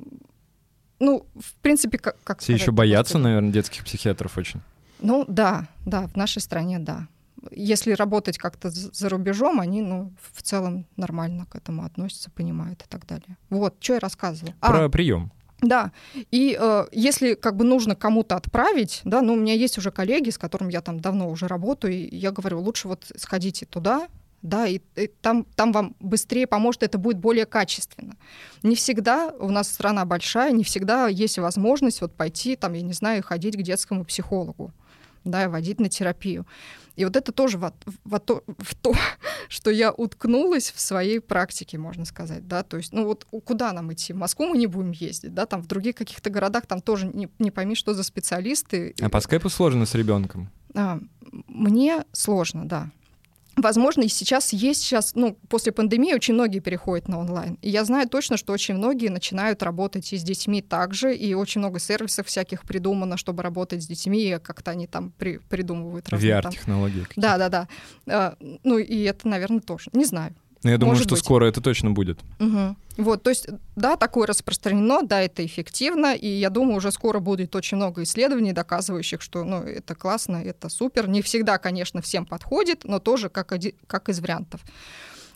ну, 1.00 1.26
в 1.40 1.56
принципе, 1.62 1.98
как, 1.98 2.18
как 2.24 2.40
Все 2.40 2.54
еще 2.54 2.64
сказать-то, 2.64 2.78
боятся, 2.78 3.14
господи? 3.14 3.24
наверное, 3.24 3.52
детских 3.52 3.86
психиатров 3.86 4.38
очень. 4.38 4.62
Ну 5.00 5.26
да, 5.28 5.68
да, 5.86 6.08
в 6.08 6.16
нашей 6.16 6.42
стране, 6.42 6.80
да. 6.80 7.08
Если 7.52 7.94
работать 7.94 8.38
как-то 8.38 8.70
за 8.70 9.08
рубежом, 9.08 9.62
они, 9.62 9.82
ну, 9.82 10.12
в 10.34 10.42
целом 10.42 10.86
нормально 10.98 11.46
к 11.46 11.56
этому 11.56 11.86
относятся, 11.86 12.30
понимают 12.32 12.82
и 12.82 12.86
так 12.90 13.08
далее. 13.08 13.38
Вот, 13.50 13.76
что 13.80 13.94
я 13.94 14.00
рассказывала. 14.00 14.54
А, 14.60 14.72
Про 14.72 14.90
прием. 14.90 15.32
Да, 15.62 15.92
и 16.32 16.58
э, 16.60 16.88
если 16.92 17.34
как 17.34 17.56
бы 17.56 17.66
нужно 17.66 17.96
кому-то 17.96 18.36
отправить, 18.36 19.02
да, 19.04 19.22
ну, 19.22 19.34
у 19.34 19.36
меня 19.36 19.54
есть 19.54 19.78
уже 19.78 19.92
коллеги, 19.92 20.30
с 20.30 20.38
которыми 20.38 20.72
я 20.72 20.82
там 20.82 21.00
давно 21.00 21.30
уже 21.30 21.48
работаю, 21.48 21.94
и 21.94 22.16
я 22.16 22.32
говорю, 22.32 22.60
лучше 22.62 22.88
вот 22.88 23.06
сходите 23.16 23.66
туда, 23.66 24.08
да, 24.42 24.68
и, 24.68 24.80
и 24.96 25.08
там, 25.22 25.46
там 25.56 25.72
вам 25.72 25.96
быстрее 26.00 26.48
поможет, 26.48 26.84
это 26.84 26.98
будет 26.98 27.18
более 27.18 27.46
качественно. 27.46 28.16
Не 28.64 28.76
всегда, 28.76 29.34
у 29.40 29.50
нас 29.50 29.70
страна 29.70 30.06
большая, 30.06 30.52
не 30.52 30.64
всегда 30.64 31.08
есть 31.08 31.38
возможность 31.38 32.02
вот 32.02 32.14
пойти, 32.14 32.56
там, 32.56 32.74
я 32.74 32.82
не 32.82 32.94
знаю, 32.94 33.24
ходить 33.24 33.58
к 33.58 33.62
детскому 33.62 34.06
психологу, 34.06 34.72
да, 35.24 35.44
и 35.44 35.48
водить 35.48 35.80
на 35.80 35.90
терапию. 35.90 36.46
И 36.96 37.06
вот 37.06 37.16
это 37.16 37.32
тоже 37.32 37.58
в, 37.58 37.74
в 38.04 38.20
то, 38.20 38.44
в 38.58 38.76
то, 38.76 38.94
что 39.48 39.72
я 39.72 39.92
уткнулась 39.92 40.72
в 40.72 40.80
своей 40.80 41.20
практике, 41.20 41.78
можно 41.78 42.06
сказать, 42.06 42.48
да, 42.48 42.64
то 42.64 42.78
есть, 42.78 42.94
ну 42.94 43.06
вот 43.06 43.26
куда 43.46 43.72
нам 43.74 43.94
идти? 43.94 44.14
В 44.14 44.18
Москву 44.18 44.48
мы 44.48 44.58
не 44.58 44.68
будем 44.68 44.92
ездить, 44.92 45.34
да, 45.34 45.46
там 45.46 45.62
в 45.62 45.68
других 45.68 45.96
каких-то 45.96 46.30
городах 46.30 46.66
там 46.66 46.82
тоже 46.82 47.08
не, 47.08 47.30
не 47.40 47.52
пойми, 47.52 47.76
что 47.76 47.94
за 47.94 48.04
специалисты. 48.04 48.94
А 49.02 49.10
по 49.10 49.20
скайпу 49.22 49.50
сложно 49.50 49.86
с 49.86 49.96
ребенком. 49.96 50.50
А, 50.76 51.00
мне 51.48 52.04
сложно, 52.12 52.68
да. 52.68 52.92
Возможно, 53.56 54.04
и 54.04 54.08
сейчас 54.08 54.54
есть 54.54 54.82
сейчас, 54.82 55.16
ну, 55.16 55.38
после 55.50 55.72
пандемии 55.74 56.14
очень 56.14 56.34
многие 56.34 56.60
переходят 56.60 57.08
на 57.10 57.20
онлайн. 57.20 57.58
И 57.62 57.70
я 57.70 57.84
знаю 57.84 58.08
точно, 58.08 58.38
что 58.38 58.54
очень 58.54 58.76
многие 58.76 59.10
начинают 59.10 59.62
работать 59.64 60.14
и 60.14 60.18
с 60.18 60.24
детьми 60.24 60.62
также, 60.62 61.14
и 61.14 61.34
очень 61.34 61.60
много 61.60 61.78
сервисов 61.80 62.28
всяких 62.28 62.64
придумано, 62.64 63.18
чтобы 63.18 63.44
работать 63.44 63.84
с 63.84 63.88
детьми, 63.88 64.22
и 64.24 64.38
как-то 64.40 64.72
они 64.72 64.88
там 64.88 65.12
при- 65.18 65.40
придумывают 65.40 66.08
VR-технологии. 66.08 67.06
Да, 67.18 67.38
да, 67.38 67.50
да. 67.50 67.68
А, 68.08 68.36
ну, 68.64 68.78
и 68.78 69.02
это, 69.04 69.28
наверное, 69.28 69.60
тоже. 69.62 69.90
Не 69.94 70.06
знаю. 70.06 70.34
Но 70.64 70.70
я 70.72 70.78
думаю, 70.78 70.96
Может 70.96 71.06
что 71.08 71.16
быть. 71.16 71.24
скоро 71.24 71.46
это 71.46 71.62
точно 71.62 71.92
будет. 71.92 72.20
Мгм. 72.40 72.76
Вот, 72.98 73.24
то 73.24 73.30
есть, 73.30 73.48
да, 73.78 73.96
такое 73.96 74.28
распространено, 74.28 75.02
да, 75.04 75.22
это 75.22 75.46
эффективно, 75.46 76.14
и 76.14 76.28
я 76.28 76.50
думаю, 76.50 76.76
уже 76.78 76.92
скоро 76.92 77.20
будет 77.20 77.56
очень 77.56 77.78
много 77.78 78.04
исследований, 78.04 78.52
доказывающих, 78.52 79.22
что, 79.22 79.46
ну, 79.46 79.62
это 79.64 79.96
классно, 79.96 80.36
это 80.44 80.68
супер. 80.68 81.08
Не 81.08 81.22
всегда, 81.22 81.58
конечно, 81.60 82.02
всем 82.02 82.26
подходит, 82.26 82.84
но 82.84 83.00
тоже 83.00 83.30
как, 83.30 83.54
оди- 83.54 83.76
как 83.88 84.10
из 84.10 84.20
вариантов. 84.20 84.60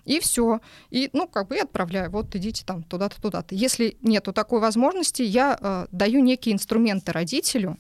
И 0.04 0.20
все. 0.20 0.60
И, 0.90 1.10
ну, 1.14 1.26
как 1.28 1.48
бы 1.48 1.56
я 1.56 1.64
отправляю, 1.64 2.12
вот 2.12 2.36
идите 2.36 2.64
там 2.66 2.84
туда-то, 2.84 3.22
туда-то. 3.22 3.56
Если 3.56 3.96
нету 4.02 4.34
такой 4.34 4.60
возможности, 4.60 5.22
я 5.22 5.58
э, 5.58 5.86
даю 5.92 6.20
некие 6.22 6.54
инструменты 6.54 7.14
родителю, 7.14 7.78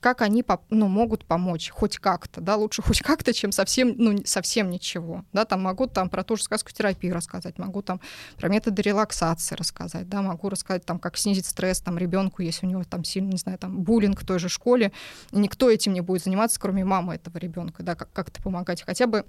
как 0.00 0.22
они 0.22 0.44
ну, 0.70 0.86
могут 0.86 1.24
помочь 1.24 1.70
хоть 1.70 1.98
как-то, 1.98 2.40
да, 2.40 2.56
лучше 2.56 2.82
хоть 2.82 3.00
как-то, 3.00 3.32
чем 3.32 3.50
совсем, 3.50 3.94
ну, 3.96 4.18
совсем 4.24 4.70
ничего, 4.70 5.24
да, 5.32 5.44
там 5.44 5.62
могу 5.62 5.86
там 5.86 6.08
про 6.08 6.22
ту 6.22 6.36
же 6.36 6.44
сказку 6.44 6.70
терапию 6.70 7.14
рассказать, 7.14 7.58
могу 7.58 7.82
там 7.82 8.00
про 8.36 8.48
методы 8.48 8.82
релаксации 8.82 9.56
рассказать, 9.56 10.08
да, 10.08 10.22
могу 10.22 10.48
рассказать 10.48 10.84
там, 10.84 10.98
как 10.98 11.16
снизить 11.16 11.46
стресс 11.46 11.80
там 11.80 11.98
ребенку, 11.98 12.42
если 12.42 12.66
у 12.66 12.68
него 12.68 12.84
там 12.84 13.02
сильно, 13.02 13.30
не 13.30 13.38
знаю, 13.38 13.58
там 13.58 13.82
буллинг 13.82 14.22
в 14.22 14.26
той 14.26 14.38
же 14.38 14.48
школе, 14.48 14.92
никто 15.32 15.68
этим 15.68 15.92
не 15.92 16.00
будет 16.00 16.22
заниматься, 16.22 16.60
кроме 16.60 16.84
мамы 16.84 17.16
этого 17.16 17.38
ребенка, 17.38 17.82
да, 17.82 17.94
как- 17.94 18.12
как-то 18.12 18.40
помогать, 18.42 18.82
хотя 18.82 19.06
бы 19.06 19.24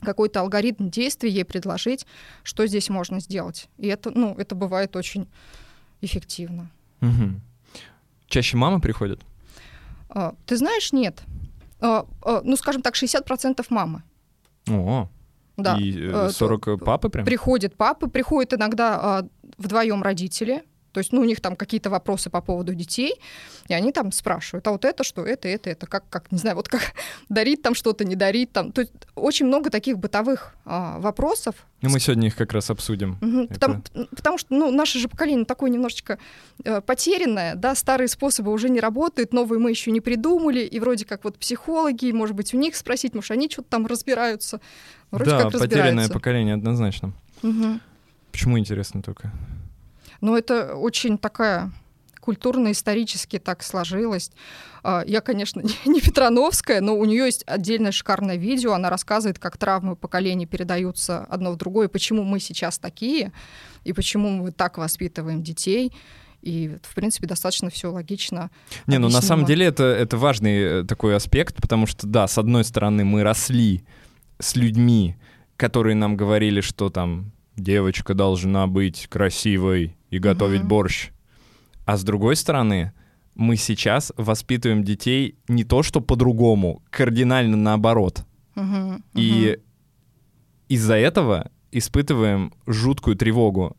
какой-то 0.00 0.40
алгоритм 0.40 0.90
действий 0.90 1.30
ей 1.30 1.44
предложить, 1.44 2.06
что 2.42 2.66
здесь 2.66 2.88
можно 2.88 3.20
сделать. 3.20 3.68
И 3.78 3.88
это, 3.88 4.10
ну, 4.10 4.34
это 4.36 4.54
бывает 4.54 4.94
очень 4.96 5.28
эффективно. 6.00 6.70
Угу. 7.00 7.40
Чаще 8.28 8.56
мамы 8.56 8.80
приходят? 8.80 9.20
А, 10.08 10.34
ты 10.46 10.56
знаешь, 10.56 10.92
нет. 10.92 11.22
А, 11.80 12.06
а, 12.22 12.40
ну, 12.44 12.56
скажем 12.56 12.82
так, 12.82 12.94
60% 12.94 13.64
мамы. 13.70 14.02
О, 14.68 15.08
да. 15.56 15.76
И 15.76 16.30
40 16.30 16.68
э, 16.68 16.76
папы 16.78 17.08
прям? 17.08 17.24
Приходят 17.24 17.76
папы, 17.76 18.08
приходят 18.08 18.54
иногда 18.54 19.24
вдвоем 19.56 20.02
родители, 20.02 20.62
то 20.92 20.98
есть, 20.98 21.12
ну, 21.12 21.20
у 21.20 21.24
них 21.24 21.40
там 21.40 21.56
какие-то 21.56 21.90
вопросы 21.90 22.30
по 22.30 22.40
поводу 22.40 22.74
детей, 22.74 23.14
и 23.68 23.74
они 23.74 23.92
там 23.92 24.12
спрашивают, 24.12 24.66
а 24.66 24.72
вот 24.72 24.84
это 24.84 25.04
что, 25.04 25.24
это, 25.24 25.48
это, 25.48 25.70
это, 25.70 25.86
как, 25.86 26.08
как 26.08 26.32
не 26.32 26.38
знаю, 26.38 26.56
вот 26.56 26.68
как 26.68 26.80
дарить 27.28 27.62
там 27.62 27.74
что-то, 27.74 28.04
не 28.04 28.16
дарить 28.16 28.52
там. 28.52 28.72
То 28.72 28.80
есть 28.82 28.92
очень 29.14 29.46
много 29.46 29.70
таких 29.70 29.98
бытовых 29.98 30.54
а, 30.64 30.98
вопросов. 30.98 31.54
Ну, 31.82 31.90
мы 31.90 32.00
сегодня 32.00 32.28
их 32.28 32.36
как 32.36 32.52
раз 32.52 32.70
обсудим. 32.70 33.18
Угу, 33.20 33.48
потому, 33.48 33.82
потому 34.16 34.38
что, 34.38 34.54
ну, 34.54 34.70
наше 34.70 34.98
же 34.98 35.08
поколение 35.08 35.44
такое 35.44 35.70
немножечко 35.70 36.18
э, 36.64 36.80
потерянное, 36.80 37.54
да, 37.54 37.74
старые 37.74 38.08
способы 38.08 38.52
уже 38.52 38.68
не 38.68 38.80
работают, 38.80 39.32
новые 39.32 39.60
мы 39.60 39.70
еще 39.70 39.90
не 39.90 40.00
придумали, 40.00 40.60
и 40.60 40.80
вроде 40.80 41.04
как 41.04 41.24
вот 41.24 41.38
психологи, 41.38 42.10
может 42.10 42.34
быть, 42.34 42.54
у 42.54 42.58
них 42.58 42.74
спросить, 42.76 43.14
может, 43.14 43.30
они 43.30 43.48
что-то 43.48 43.68
там 43.68 43.86
разбираются. 43.86 44.60
Вроде 45.10 45.30
да, 45.30 45.42
как 45.42 45.52
потерянное 45.52 46.08
поколение 46.08 46.54
однозначно. 46.54 47.12
Угу. 47.42 47.80
Почему 48.32 48.58
интересно 48.58 49.02
только? 49.02 49.32
Но 50.20 50.36
это 50.36 50.74
очень 50.74 51.18
такая 51.18 51.72
культурно-исторически 52.28 53.38
так 53.38 53.62
сложилось. 53.62 54.30
А, 54.82 55.02
я, 55.06 55.22
конечно, 55.22 55.62
не 55.86 56.00
Петрановская, 56.00 56.82
но 56.82 56.94
у 56.94 57.04
нее 57.06 57.24
есть 57.24 57.42
отдельное 57.46 57.90
шикарное 57.90 58.36
видео. 58.36 58.74
Она 58.74 58.90
рассказывает, 58.90 59.38
как 59.38 59.56
травмы 59.56 59.96
поколений 59.96 60.44
передаются 60.44 61.24
одно 61.30 61.52
в 61.52 61.56
другое, 61.56 61.88
почему 61.88 62.24
мы 62.24 62.38
сейчас 62.38 62.78
такие, 62.78 63.32
и 63.84 63.94
почему 63.94 64.28
мы 64.28 64.52
так 64.52 64.76
воспитываем 64.76 65.42
детей. 65.42 65.92
И, 66.42 66.76
в 66.82 66.94
принципе, 66.94 67.26
достаточно 67.26 67.70
все 67.70 67.90
логично. 67.90 68.50
Не, 68.86 68.98
ну 68.98 69.08
на 69.08 69.22
самом 69.22 69.46
деле 69.46 69.64
это, 69.64 69.84
это 69.84 70.18
важный 70.18 70.58
э, 70.80 70.84
такой 70.84 71.16
аспект, 71.16 71.56
потому 71.56 71.86
что, 71.86 72.06
да, 72.06 72.28
с 72.28 72.36
одной 72.36 72.62
стороны, 72.62 73.04
мы 73.04 73.22
росли 73.22 73.84
с 74.38 74.54
людьми, 74.54 75.16
которые 75.56 75.96
нам 75.96 76.14
говорили, 76.16 76.60
что 76.60 76.90
там 76.90 77.32
девочка 77.60 78.14
должна 78.14 78.66
быть 78.66 79.06
красивой, 79.08 79.98
и 80.10 80.18
готовить 80.18 80.60
угу. 80.60 80.68
борщ. 80.68 81.10
А 81.84 81.96
с 81.96 82.04
другой 82.04 82.36
стороны, 82.36 82.92
мы 83.34 83.56
сейчас 83.56 84.12
воспитываем 84.16 84.84
детей 84.84 85.36
не 85.48 85.64
то 85.64 85.82
что 85.82 86.00
по-другому, 86.00 86.82
кардинально 86.90 87.56
наоборот. 87.56 88.24
Угу, 88.56 89.02
и 89.14 89.56
угу. 89.56 89.64
из-за 90.68 90.94
этого 90.94 91.50
испытываем 91.70 92.52
жуткую 92.66 93.16
тревогу. 93.16 93.76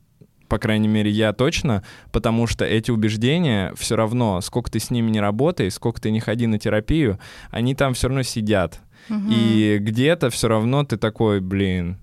По 0.48 0.58
крайней 0.58 0.88
мере, 0.88 1.12
я 1.12 1.32
точно, 1.34 1.84
потому 2.12 2.48
что 2.48 2.65
эти 2.65 2.89
убеждения 2.89 3.72
все 3.76 3.96
равно, 3.96 4.42
сколько 4.42 4.72
ты 4.72 4.80
с 4.80 4.89
ними 4.89 5.12
не 5.12 5.20
работаешь, 5.20 5.74
сколько 5.74 6.02
ты 6.02 6.10
не 6.10 6.20
ходи 6.20 6.48
на 6.48 6.58
терапию, 6.58 7.20
они 7.52 7.76
там 7.76 7.94
все 7.94 8.08
равно 8.08 8.24
сидят. 8.24 8.80
Угу. 9.10 9.30
И 9.30 9.78
где-то 9.80 10.32
все 10.32 10.48
равно 10.48 10.84
ты 10.86 10.98
такой, 10.98 11.39
блин, 11.39 12.00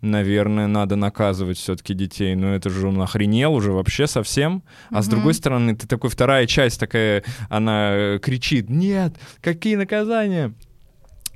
наверное, 0.00 0.66
надо 0.66 0.96
наказывать 0.96 1.58
все-таки 1.58 1.94
детей. 1.94 2.34
Но 2.34 2.54
это 2.54 2.70
же 2.70 2.88
он 2.88 3.00
охренел 3.00 3.54
уже 3.54 3.72
вообще 3.72 4.06
совсем. 4.06 4.62
А 4.90 4.96
угу. 4.96 5.02
с 5.02 5.08
другой 5.08 5.34
стороны, 5.34 5.76
ты 5.76 5.86
такой, 5.86 6.10
вторая 6.10 6.46
часть 6.46 6.80
такая, 6.80 7.24
она 7.48 7.90
э, 7.92 8.18
кричит, 8.20 8.68
нет, 8.68 9.14
какие 9.40 9.76
наказания? 9.76 10.52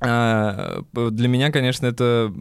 А, 0.07 0.83
для 0.93 1.29
меня, 1.29 1.51
конечно, 1.51 1.87
это 1.87 2.33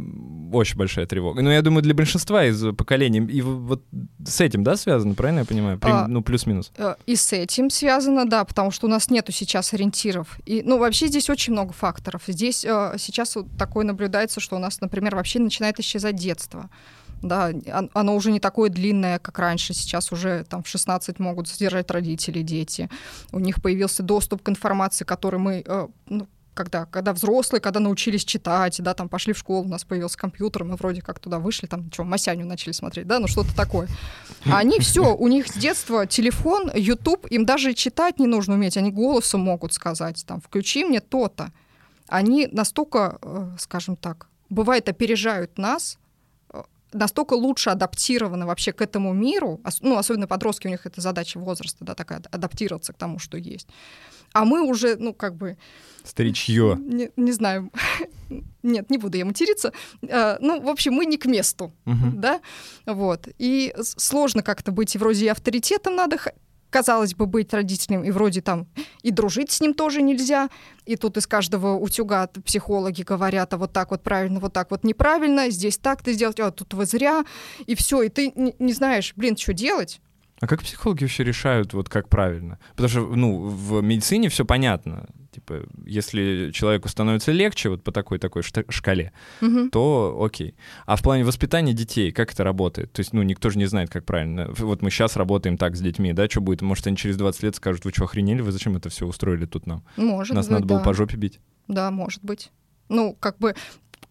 очень 0.52 0.78
большая 0.78 1.06
тревога. 1.06 1.42
Но 1.42 1.52
я 1.52 1.62
думаю, 1.62 1.84
для 1.84 1.94
большинства 1.94 2.46
из 2.46 2.64
поколений. 2.76 3.20
И 3.20 3.42
вот 3.42 3.84
с 4.26 4.42
этим, 4.42 4.64
да, 4.64 4.76
связано, 4.76 5.16
правильно 5.16 5.40
я 5.40 5.46
понимаю? 5.46 5.80
Прим, 5.80 5.94
а, 5.94 6.08
ну, 6.08 6.22
плюс-минус. 6.22 6.72
Э, 6.78 6.96
и 7.06 7.16
с 7.16 7.34
этим 7.34 7.70
связано, 7.70 8.26
да, 8.26 8.44
потому 8.46 8.72
что 8.72 8.88
у 8.88 8.90
нас 8.90 9.10
нету 9.10 9.32
сейчас 9.32 9.74
ориентиров. 9.74 10.40
И, 10.46 10.62
ну, 10.64 10.78
вообще 10.78 11.08
здесь 11.08 11.30
очень 11.30 11.54
много 11.54 11.74
факторов. 11.74 12.24
Здесь 12.28 12.66
э, 12.66 12.96
сейчас 12.98 13.36
вот 13.36 13.48
такое 13.58 13.86
наблюдается, 13.86 14.40
что 14.40 14.56
у 14.56 14.60
нас, 14.60 14.82
например, 14.82 15.16
вообще 15.16 15.40
начинает 15.40 15.80
исчезать 15.80 16.16
детство 16.16 16.70
да, 17.24 17.52
оно 17.94 18.16
уже 18.16 18.32
не 18.32 18.40
такое 18.40 18.70
длинное, 18.70 19.18
как 19.18 19.40
раньше. 19.40 19.74
Сейчас 19.74 20.12
уже 20.12 20.44
там 20.44 20.62
в 20.62 20.68
16 20.68 21.20
могут 21.20 21.48
содержать 21.48 21.90
родители, 21.90 22.42
дети. 22.42 22.90
У 23.32 23.40
них 23.40 23.62
появился 23.62 24.04
доступ 24.04 24.44
к 24.44 24.50
информации, 24.50 25.06
который 25.06 25.40
мы, 25.40 25.64
э, 25.66 25.88
ну, 26.08 26.28
когда, 26.54 26.86
когда 26.86 27.14
взрослые, 27.14 27.62
когда 27.62 27.80
научились 27.80 28.26
читать, 28.26 28.82
да, 28.82 28.94
там 28.94 29.10
пошли 29.10 29.34
в 29.34 29.38
школу, 29.38 29.66
у 29.66 29.70
нас 29.70 29.84
появился 29.84 30.18
компьютер, 30.18 30.64
мы 30.64 30.76
вроде 30.76 31.02
как 31.02 31.20
туда 31.20 31.40
вышли, 31.40 31.68
там, 31.68 31.92
что, 31.92 32.04
Масяню 32.04 32.46
начали 32.46 32.72
смотреть, 32.72 33.08
да, 33.08 33.20
ну 33.20 33.28
что-то 33.28 33.56
такое. 33.56 33.88
А 34.46 34.58
они 34.58 34.80
все, 34.80 35.16
у 35.16 35.28
них 35.28 35.48
с 35.48 35.54
детства 35.54 36.06
телефон, 36.06 36.72
YouTube, 36.74 37.28
им 37.28 37.46
даже 37.46 37.74
читать 37.74 38.20
не 38.20 38.28
нужно 38.28 38.56
уметь, 38.56 38.78
они 38.78 38.92
голосом 38.92 39.42
могут 39.42 39.74
сказать, 39.74 40.24
там, 40.28 40.42
включи 40.42 40.84
мне 40.84 41.00
то-то. 41.00 41.52
Они 42.08 42.48
настолько, 42.52 43.18
э, 43.22 43.56
скажем 43.58 43.96
так, 43.96 44.28
бывает, 44.50 44.90
опережают 44.90 45.58
нас, 45.58 45.98
настолько 46.94 47.34
лучше 47.34 47.70
адаптированы 47.70 48.46
вообще 48.46 48.72
к 48.72 48.82
этому 48.82 49.14
миру, 49.14 49.62
ну, 49.82 49.98
особенно 49.98 50.28
подростки, 50.28 50.68
у 50.68 50.70
них 50.70 50.86
это 50.86 51.02
задача 51.02 51.40
возраста, 51.40 51.84
да, 51.84 51.96
такая, 51.96 52.22
адаптироваться 52.32 52.94
к 52.94 52.98
тому, 52.98 53.20
что 53.20 53.38
есть. 53.38 53.68
А 54.34 54.46
мы 54.46 54.64
уже, 54.64 54.96
ну, 54.98 55.14
как 55.14 55.36
бы... 55.36 55.58
Старичье. 56.04 56.78
Не, 56.80 57.12
не 57.16 57.32
знаю. 57.32 57.72
Нет, 58.64 58.90
не 58.90 58.98
буду 58.98 59.18
я 59.18 59.26
материться. 59.26 59.72
А, 60.10 60.38
ну, 60.42 60.60
в 60.60 60.70
общем, 60.70 60.94
мы 60.94 61.06
не 61.06 61.18
к 61.18 61.26
месту, 61.26 61.72
угу. 61.86 62.12
да? 62.14 62.42
Вот. 62.86 63.28
И 63.38 63.74
сложно 63.80 64.42
как-то 64.42 64.72
быть, 64.72 64.96
вроде 64.96 65.26
и 65.26 65.28
авторитетом 65.30 65.96
надо 65.96 66.18
казалось 66.74 67.14
бы, 67.14 67.28
быть 67.28 67.54
родителем, 67.54 68.04
и 68.04 68.10
вроде 68.10 68.42
там 68.42 68.66
и 69.04 69.12
дружить 69.12 69.52
с 69.52 69.62
ним 69.62 69.76
тоже 69.76 70.02
нельзя. 70.02 70.50
И 70.86 70.96
тут 70.96 71.18
из 71.18 71.28
каждого 71.28 71.76
утюга 71.78 72.28
психологи 72.44 73.04
говорят, 73.04 73.54
а 73.54 73.58
вот 73.58 73.72
так 73.72 73.92
вот 73.92 74.02
правильно, 74.02 74.40
вот 74.40 74.54
так 74.54 74.72
вот 74.72 74.84
неправильно, 74.84 75.52
здесь 75.52 75.78
так 75.78 76.02
ты 76.02 76.14
сделать, 76.14 76.40
а 76.40 76.50
тут 76.50 76.74
вы 76.74 76.86
зря, 76.88 77.24
и 77.68 77.76
все, 77.76 78.02
и 78.02 78.10
ты 78.10 78.32
не, 78.36 78.56
не 78.58 78.74
знаешь, 78.74 79.14
блин, 79.16 79.38
что 79.38 79.54
делать. 79.54 80.02
А 80.40 80.48
как 80.48 80.64
психологи 80.64 81.04
вообще 81.04 81.24
решают, 81.24 81.74
вот 81.74 81.90
как 81.90 82.10
правильно? 82.10 82.58
Потому 82.72 82.90
что, 82.90 83.02
ну, 83.16 83.48
в 83.48 83.82
медицине 83.82 84.30
все 84.30 84.44
понятно. 84.44 85.06
Типа, 85.34 85.64
если 85.86 86.52
человеку 86.54 86.90
становится 86.90 87.32
легче 87.32 87.70
вот 87.70 87.84
по 87.84 87.92
такой-такой 87.92 88.44
шкале, 88.44 89.12
угу. 89.42 89.70
то 89.70 90.22
окей. 90.24 90.56
А 90.86 90.96
в 90.96 91.02
плане 91.02 91.24
воспитания 91.24 91.74
детей, 91.74 92.12
как 92.12 92.32
это 92.34 92.44
работает? 92.44 92.92
То 92.94 93.00
есть, 93.00 93.14
ну, 93.14 93.24
никто 93.24 93.50
же 93.50 93.58
не 93.58 93.66
знает, 93.66 93.90
как 93.90 94.06
правильно. 94.06 94.50
Вот 94.58 94.82
мы 94.82 94.90
сейчас 94.90 95.16
работаем 95.16 95.58
так 95.58 95.76
с 95.76 95.80
детьми, 95.80 96.14
да, 96.14 96.30
что 96.30 96.42
будет? 96.42 96.62
Может, 96.62 96.88
они 96.88 96.98
через 96.98 97.18
20 97.18 97.44
лет 97.44 97.56
скажут, 97.56 97.86
вы 97.86 97.92
что, 97.92 98.06
охренели? 98.06 98.42
Вы 98.42 98.52
зачем 98.52 98.76
это 98.76 98.90
все 98.90 99.08
устроили 99.08 99.46
тут 99.46 99.66
нам? 99.66 99.84
Может 99.98 100.36
Нас 100.36 100.46
быть, 100.46 100.52
надо 100.52 100.68
да. 100.68 100.76
было 100.76 100.84
по 100.84 100.94
жопе 100.94 101.18
бить. 101.18 101.40
Да, 101.68 101.92
может 101.92 102.24
быть. 102.24 102.52
Ну, 102.90 103.16
как 103.20 103.40
бы 103.40 103.56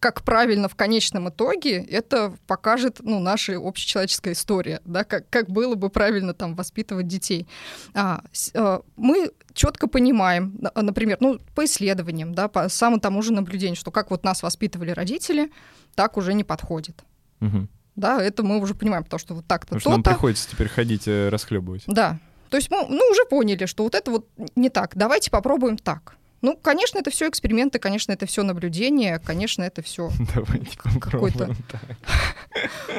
как 0.03 0.23
правильно 0.23 0.67
в 0.67 0.75
конечном 0.75 1.29
итоге, 1.29 1.77
это 1.81 2.33
покажет 2.45 2.99
ну, 3.01 3.21
наша 3.21 3.55
общечеловеческая 3.55 4.33
история, 4.33 4.81
да, 4.83 5.05
как, 5.05 5.29
как 5.29 5.49
было 5.49 5.75
бы 5.75 5.87
правильно 5.87 6.33
там 6.33 6.55
воспитывать 6.55 7.07
детей. 7.07 7.47
А, 7.93 8.21
с, 8.33 8.51
а, 8.53 8.81
мы 8.97 9.31
четко 9.53 9.87
понимаем, 9.87 10.59
например, 10.75 11.19
ну, 11.21 11.39
по 11.55 11.63
исследованиям, 11.63 12.35
да, 12.35 12.49
по 12.49 12.67
самому 12.67 12.99
тому 12.99 13.21
же 13.21 13.31
наблюдению, 13.31 13.77
что 13.77 13.91
как 13.91 14.11
вот 14.11 14.25
нас 14.25 14.43
воспитывали 14.43 14.91
родители, 14.91 15.49
так 15.95 16.17
уже 16.17 16.33
не 16.33 16.43
подходит. 16.43 17.01
Угу. 17.39 17.69
Да, 17.95 18.21
это 18.21 18.43
мы 18.43 18.59
уже 18.59 18.75
понимаем, 18.75 19.05
потому 19.05 19.19
что 19.19 19.35
вот 19.35 19.47
так-то 19.47 19.67
Потому 19.67 19.79
что 19.79 19.89
нам 19.91 20.03
приходится 20.03 20.49
теперь 20.49 20.67
ходить 20.67 21.07
э, 21.07 21.29
расхлебывать. 21.29 21.83
Да. 21.87 22.19
То 22.49 22.57
есть 22.57 22.69
мы 22.69 22.85
ну, 22.89 23.09
уже 23.09 23.23
поняли, 23.29 23.67
что 23.67 23.83
вот 23.85 23.95
это 23.95 24.11
вот 24.11 24.27
не 24.57 24.69
так. 24.69 24.97
Давайте 24.97 25.31
попробуем 25.31 25.77
так. 25.77 26.17
Ну, 26.43 26.57
конечно, 26.61 26.99
это 26.99 27.09
все 27.09 27.29
эксперименты, 27.29 27.79
конечно, 27.79 28.11
это 28.11 28.25
все 28.25 28.43
наблюдение, 28.43 29.17
конечно, 29.17 29.63
это 29.63 29.81
все 29.81 30.11
какой-то. 30.99 31.55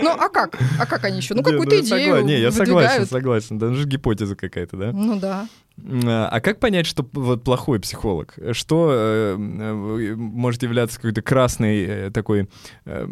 Ну, 0.03 0.11
а 0.11 0.29
как? 0.31 0.59
А 0.81 0.87
как 0.87 1.05
они 1.05 1.19
еще? 1.19 1.35
Ну, 1.35 1.43
какую-то 1.45 1.81
идею. 1.81 2.25
Не, 2.25 2.41
я 2.41 2.51
согласен, 2.51 3.07
согласен. 3.07 3.59
Даже 3.59 3.87
гипотеза 3.87 4.35
какая-то, 4.35 4.77
да? 4.77 4.93
Ну 4.93 5.21
да. 5.21 5.47
А, 5.77 6.29
а 6.31 6.41
как 6.41 6.61
понять, 6.61 6.87
что 6.87 7.07
вот 7.13 7.43
плохой 7.43 7.81
психолог? 7.81 8.35
Что 8.53 8.91
э, 8.93 9.37
э, 9.37 10.15
может 10.15 10.63
являться 10.63 10.97
какой-то 10.97 11.21
красной 11.21 11.85
э, 11.85 12.11
такой, 12.11 12.49
э, 12.85 13.09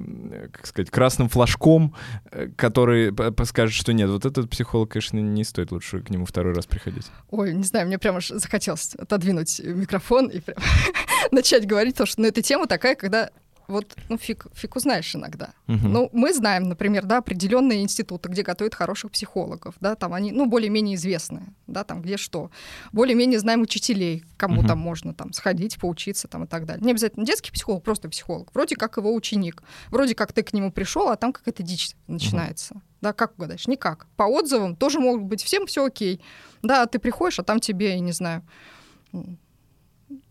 как 0.53 0.67
сказать, 0.67 0.91
красным 0.91 1.29
флажком, 1.29 1.95
э, 2.31 2.49
который 2.57 3.13
скажет, 3.45 3.75
что 3.75 3.93
нет, 3.93 4.09
вот 4.11 4.25
этот 4.25 4.49
психолог, 4.49 4.91
конечно, 4.91 5.19
не 5.19 5.45
стоит 5.45 5.73
лучше 5.73 6.01
к 6.01 6.11
нему 6.11 6.25
второй 6.25 6.55
раз 6.55 6.67
приходить? 6.67 7.07
Ой, 7.31 7.53
не 7.53 7.65
знаю, 7.65 7.87
мне 7.89 7.99
прямо 7.99 8.21
захотелось 8.21 8.95
отодвинуть 8.95 9.61
микрофон 9.65 10.29
и 10.29 10.41
прям 10.41 10.59
начать 11.33 11.67
говорить, 11.67 11.95
потому 11.95 12.07
что 12.07 12.21
ну, 12.21 12.29
эта 12.29 12.43
тема 12.43 12.67
такая, 12.67 12.95
когда 12.95 13.31
вот, 13.69 13.97
ну, 14.09 14.19
фиг, 14.19 14.47
фиг 14.55 14.77
узнаешь 14.77 15.15
иногда. 15.15 15.51
Угу. 15.69 15.89
Ну, 15.89 16.11
мы 16.13 16.33
знаем, 16.33 16.69
например, 16.69 17.05
да, 17.05 17.19
определенные 17.19 17.83
институты, 17.83 18.29
где 18.29 18.43
готовят 18.43 18.75
хороших 18.75 19.11
психологов, 19.11 19.75
да, 19.81 19.95
там 19.95 20.15
они, 20.15 20.33
ну, 20.33 20.47
более-менее 20.47 20.97
известные, 20.97 21.55
да, 21.67 21.85
там 21.85 22.03
где 22.03 22.17
что. 22.17 22.51
Более-менее 22.93 23.39
знаем 23.39 23.63
учителей, 23.63 24.25
кому 24.37 24.61
угу. 24.61 24.69
там 24.69 24.79
можно 24.79 25.15
там 25.15 25.33
сходить, 25.33 25.79
поучиться 25.79 26.29
там 26.29 26.45
и 26.45 26.47
так 26.47 26.67
далее. 26.67 26.85
Не 26.85 26.93
обязательно 26.93 27.25
детский 27.25 27.53
психолог, 27.53 27.83
просто 27.83 28.09
психолог. 28.09 28.51
Вроде 28.55 28.77
как 28.77 28.97
его 28.97 29.15
ученик. 29.15 29.63
Вроде 29.91 30.15
как 30.15 30.33
ты 30.33 30.43
к 30.43 30.53
нему 30.53 30.73
пришел, 30.73 31.09
а 31.09 31.17
там 31.17 31.33
какая-то 31.33 31.63
дичь 31.63 31.93
начинается. 32.07 32.75
Угу. 32.75 32.83
Да, 33.03 33.13
как 33.13 33.35
угадаешь? 33.37 33.67
Никак. 33.67 34.07
По 34.17 34.25
отзывам 34.25 34.77
тоже 34.77 35.01
могут 35.01 35.25
быть 35.25 35.43
всем 35.43 35.67
все 35.67 35.85
окей. 35.85 36.21
Да, 36.63 36.87
ты 36.87 36.99
приходишь, 37.01 37.41
а 37.41 37.43
там 37.43 37.59
тебе, 37.59 37.95
я 37.95 38.01
не 38.01 38.13
знаю, 38.13 38.45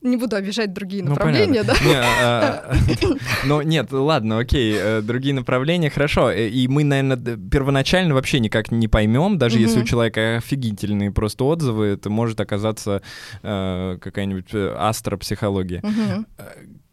не 0.02 0.18
буду 0.18 0.36
обижать 0.36 0.74
другие 0.74 1.04
ну, 1.04 1.12
направления, 1.12 1.64
да? 1.64 1.74
Не, 1.74 1.96
а, 1.96 2.74
ну, 3.46 3.62
нет, 3.62 3.92
ладно, 3.92 4.40
окей, 4.40 4.74
э, 4.76 5.02
другие 5.02 5.36
направления, 5.36 5.90
хорошо. 5.90 6.32
Э, 6.32 6.48
и 6.48 6.68
мы, 6.68 6.84
наверное, 6.84 7.38
первоначально 7.38 8.14
вообще 8.14 8.40
никак 8.40 8.72
не 8.72 8.88
поймем, 8.88 9.38
даже 9.38 9.60
если 9.60 9.82
у 9.82 9.86
человека 9.86 10.38
офигительные 10.38 11.12
просто 11.12 11.44
отзывы, 11.44 11.86
это 11.88 12.10
может 12.10 12.40
оказаться 12.40 13.02
э, 13.44 13.98
какая-нибудь 14.02 14.54
астропсихология. 14.54 15.82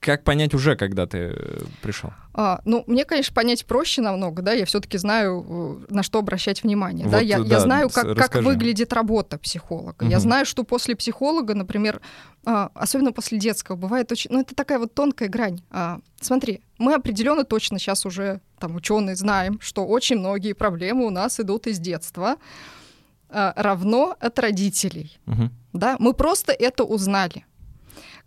Как 0.08 0.24
понять 0.24 0.54
уже, 0.54 0.74
когда 0.74 1.06
ты 1.06 1.36
пришел? 1.82 2.14
А, 2.32 2.62
ну, 2.64 2.82
мне, 2.86 3.04
конечно, 3.04 3.34
понять 3.34 3.66
проще 3.66 4.00
намного, 4.00 4.40
да, 4.40 4.52
я 4.52 4.64
все-таки 4.64 4.96
знаю, 4.96 5.84
на 5.90 6.02
что 6.02 6.18
обращать 6.18 6.62
внимание, 6.62 7.04
вот, 7.04 7.12
да, 7.12 7.20
я, 7.20 7.40
да, 7.40 7.44
я 7.44 7.60
знаю, 7.60 7.90
как, 7.90 8.16
как 8.16 8.36
выглядит 8.36 8.94
работа 8.94 9.36
психолога, 9.36 10.04
угу. 10.04 10.10
я 10.10 10.18
знаю, 10.18 10.46
что 10.46 10.64
после 10.64 10.96
психолога, 10.96 11.54
например, 11.54 12.00
а, 12.46 12.70
особенно 12.72 13.12
после 13.12 13.38
детского, 13.38 13.76
бывает 13.76 14.10
очень, 14.10 14.30
ну, 14.32 14.40
это 14.40 14.54
такая 14.54 14.78
вот 14.78 14.94
тонкая 14.94 15.28
грань. 15.28 15.60
А, 15.70 15.98
смотри, 16.22 16.62
мы 16.78 16.94
определенно 16.94 17.44
точно 17.44 17.78
сейчас 17.78 18.06
уже, 18.06 18.40
там, 18.58 18.76
ученые 18.76 19.14
знаем, 19.14 19.60
что 19.60 19.84
очень 19.84 20.16
многие 20.16 20.54
проблемы 20.54 21.04
у 21.04 21.10
нас 21.10 21.38
идут 21.38 21.66
из 21.66 21.78
детства, 21.78 22.36
а, 23.28 23.52
равно 23.56 24.16
от 24.18 24.38
родителей, 24.38 25.18
угу. 25.26 25.50
да, 25.74 25.96
мы 25.98 26.14
просто 26.14 26.52
это 26.52 26.84
узнали. 26.84 27.44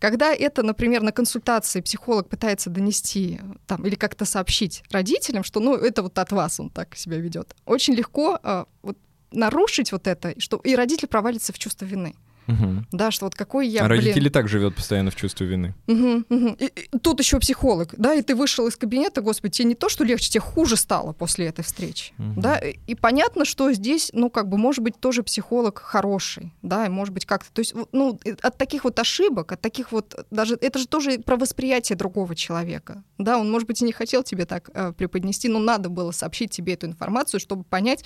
Когда 0.01 0.33
это, 0.33 0.63
например, 0.63 1.03
на 1.03 1.11
консультации 1.11 1.79
психолог 1.79 2.27
пытается 2.27 2.71
донести 2.71 3.39
там, 3.67 3.85
или 3.85 3.93
как-то 3.93 4.25
сообщить 4.25 4.83
родителям, 4.89 5.43
что 5.43 5.59
ну, 5.59 5.75
это 5.75 6.01
вот 6.01 6.17
от 6.17 6.31
вас 6.31 6.59
он 6.59 6.71
так 6.71 6.95
себя 6.95 7.17
ведет, 7.17 7.55
очень 7.65 7.93
легко 7.93 8.39
э, 8.41 8.65
вот, 8.81 8.97
нарушить 9.31 9.91
вот 9.91 10.07
это, 10.07 10.33
что 10.39 10.57
и 10.57 10.75
родитель 10.75 11.07
провалится 11.07 11.53
в 11.53 11.59
чувство 11.59 11.85
вины. 11.85 12.15
Угу. 12.51 12.85
Да, 12.91 13.11
что 13.11 13.25
вот 13.25 13.35
какой 13.35 13.67
я. 13.67 13.83
А 13.83 13.87
блин... 13.87 13.99
родители 13.99 14.29
так 14.29 14.47
живет 14.47 14.75
постоянно 14.75 15.11
в 15.11 15.15
чувстве 15.15 15.47
вины. 15.47 15.73
Угу, 15.87 16.23
угу. 16.29 16.55
И, 16.59 16.65
и, 16.65 16.97
тут 17.01 17.19
еще 17.19 17.39
психолог, 17.39 17.93
да, 17.97 18.13
и 18.13 18.21
ты 18.21 18.35
вышел 18.35 18.67
из 18.67 18.75
кабинета, 18.75 19.21
господи, 19.21 19.53
тебе 19.53 19.69
не 19.69 19.75
то, 19.75 19.89
что 19.89 20.03
легче, 20.03 20.29
тебе 20.29 20.41
хуже 20.41 20.75
стало 20.75 21.13
после 21.13 21.47
этой 21.47 21.63
встречи. 21.63 22.13
Угу. 22.17 22.41
Да, 22.41 22.57
и, 22.57 22.77
и 22.87 22.95
понятно, 22.95 23.45
что 23.45 23.71
здесь, 23.73 24.11
ну, 24.13 24.29
как 24.29 24.49
бы, 24.49 24.57
может 24.57 24.83
быть, 24.83 24.99
тоже 24.99 25.23
психолог 25.23 25.79
хороший, 25.79 26.53
да, 26.61 26.85
и 26.85 26.89
может 26.89 27.13
быть 27.13 27.25
как-то. 27.25 27.51
То 27.51 27.59
есть, 27.59 27.73
ну, 27.91 28.19
от 28.41 28.57
таких 28.57 28.83
вот 28.83 28.99
ошибок, 28.99 29.51
от 29.51 29.61
таких 29.61 29.91
вот, 29.91 30.25
даже 30.31 30.57
это 30.59 30.79
же 30.79 30.87
тоже 30.87 31.19
про 31.19 31.37
восприятие 31.37 31.97
другого 31.97 32.35
человека. 32.35 33.03
Да, 33.17 33.37
он, 33.37 33.51
может 33.51 33.67
быть, 33.67 33.81
и 33.81 33.85
не 33.85 33.93
хотел 33.93 34.23
тебе 34.23 34.45
так 34.45 34.69
э, 34.73 34.93
преподнести, 34.93 35.47
но 35.47 35.59
надо 35.59 35.89
было 35.89 36.11
сообщить 36.11 36.51
тебе 36.51 36.73
эту 36.73 36.87
информацию, 36.87 37.39
чтобы 37.39 37.63
понять, 37.63 38.05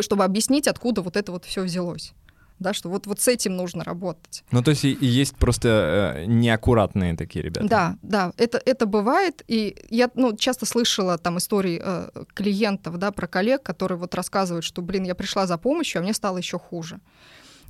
чтобы 0.00 0.24
объяснить, 0.24 0.68
откуда 0.68 1.02
вот 1.02 1.16
это 1.16 1.32
вот 1.32 1.44
все 1.44 1.62
взялось 1.62 2.12
да, 2.60 2.74
что 2.74 2.88
вот, 2.88 3.06
вот 3.06 3.20
с 3.20 3.26
этим 3.26 3.56
нужно 3.56 3.82
работать. 3.82 4.44
Ну, 4.52 4.62
то 4.62 4.70
есть 4.70 4.84
и, 4.84 4.92
и 4.92 5.06
есть 5.06 5.34
просто 5.36 6.14
э, 6.16 6.24
неаккуратные 6.26 7.16
такие 7.16 7.42
ребята. 7.42 7.66
Да, 7.66 7.96
да, 8.02 8.32
это, 8.36 8.62
это 8.64 8.86
бывает, 8.86 9.42
и 9.48 9.76
я 9.88 10.10
ну, 10.14 10.36
часто 10.36 10.66
слышала 10.66 11.18
там 11.18 11.38
истории 11.38 11.80
э, 11.82 12.24
клиентов, 12.34 12.98
да, 12.98 13.10
про 13.10 13.26
коллег, 13.26 13.62
которые 13.62 13.98
вот 13.98 14.14
рассказывают, 14.14 14.64
что, 14.64 14.82
блин, 14.82 15.04
я 15.04 15.14
пришла 15.14 15.46
за 15.46 15.58
помощью, 15.58 16.00
а 16.00 16.02
мне 16.02 16.14
стало 16.14 16.38
еще 16.38 16.58
хуже. 16.58 17.00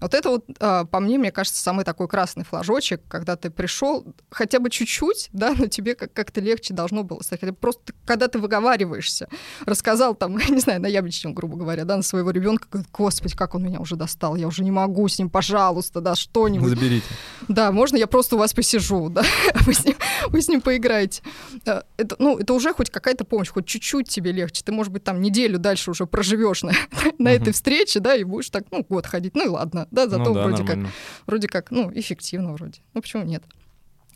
Вот 0.00 0.14
это 0.14 0.30
вот, 0.30 0.44
а, 0.58 0.84
по 0.84 1.00
мне, 1.00 1.18
мне 1.18 1.30
кажется, 1.30 1.62
самый 1.62 1.84
такой 1.84 2.08
красный 2.08 2.44
флажочек, 2.44 3.02
когда 3.08 3.36
ты 3.36 3.50
пришел 3.50 4.04
хотя 4.30 4.58
бы 4.58 4.70
чуть-чуть, 4.70 5.28
да, 5.32 5.54
но 5.56 5.66
тебе 5.66 5.94
как-то 5.94 6.40
легче 6.40 6.74
должно 6.74 7.02
было 7.02 7.20
стать. 7.20 7.40
Хотя 7.40 7.52
просто 7.52 7.92
когда 8.06 8.28
ты 8.28 8.38
выговариваешься, 8.38 9.28
рассказал 9.66 10.14
там, 10.14 10.36
не 10.48 10.60
знаю, 10.60 10.80
на 10.80 10.86
яблочном, 10.86 11.34
грубо 11.34 11.56
говоря, 11.56 11.84
да, 11.84 11.96
на 11.96 12.02
своего 12.02 12.30
ребенка, 12.30 12.66
говорит, 12.70 12.90
господи, 12.92 13.36
как 13.36 13.54
он 13.54 13.62
меня 13.62 13.80
уже 13.80 13.96
достал, 13.96 14.36
я 14.36 14.46
уже 14.46 14.64
не 14.64 14.70
могу 14.70 15.06
с 15.08 15.18
ним, 15.18 15.28
пожалуйста, 15.28 16.00
да, 16.00 16.14
что-нибудь. 16.14 16.70
Заберите. 16.70 17.06
Да, 17.48 17.72
можно 17.72 17.96
я 17.96 18.06
просто 18.06 18.36
у 18.36 18.38
вас 18.38 18.54
посижу, 18.54 19.08
да, 19.10 19.22
вы 19.66 19.74
с 19.74 19.84
ним, 19.84 19.96
вы 20.28 20.40
с 20.40 20.48
ним 20.48 20.60
поиграете. 20.60 21.22
А, 21.66 21.84
это, 21.96 22.16
ну, 22.18 22.38
это 22.38 22.54
уже 22.54 22.72
хоть 22.72 22.90
какая-то 22.90 23.24
помощь, 23.24 23.48
хоть 23.48 23.66
чуть-чуть 23.66 24.08
тебе 24.08 24.32
легче. 24.32 24.62
Ты, 24.64 24.72
может 24.72 24.92
быть, 24.92 25.04
там 25.04 25.20
неделю 25.20 25.58
дальше 25.58 25.90
уже 25.90 26.06
проживешь 26.06 26.62
на, 26.62 26.72
на 27.18 27.28
этой 27.28 27.52
встрече, 27.52 28.00
да, 28.00 28.14
и 28.14 28.24
будешь 28.24 28.50
так, 28.50 28.64
ну, 28.70 28.84
год 28.88 29.06
ходить, 29.06 29.34
ну 29.34 29.44
и 29.44 29.48
ладно, 29.48 29.86
да, 29.90 30.08
зато 30.08 30.24
ну, 30.24 30.34
да, 30.34 30.42
вроде 30.42 30.62
нормально. 30.62 30.88
как, 30.88 30.94
вроде 31.26 31.48
как, 31.48 31.70
ну, 31.70 31.90
эффективно 31.94 32.52
вроде. 32.52 32.80
Ну, 32.94 33.02
почему 33.02 33.24
нет? 33.24 33.42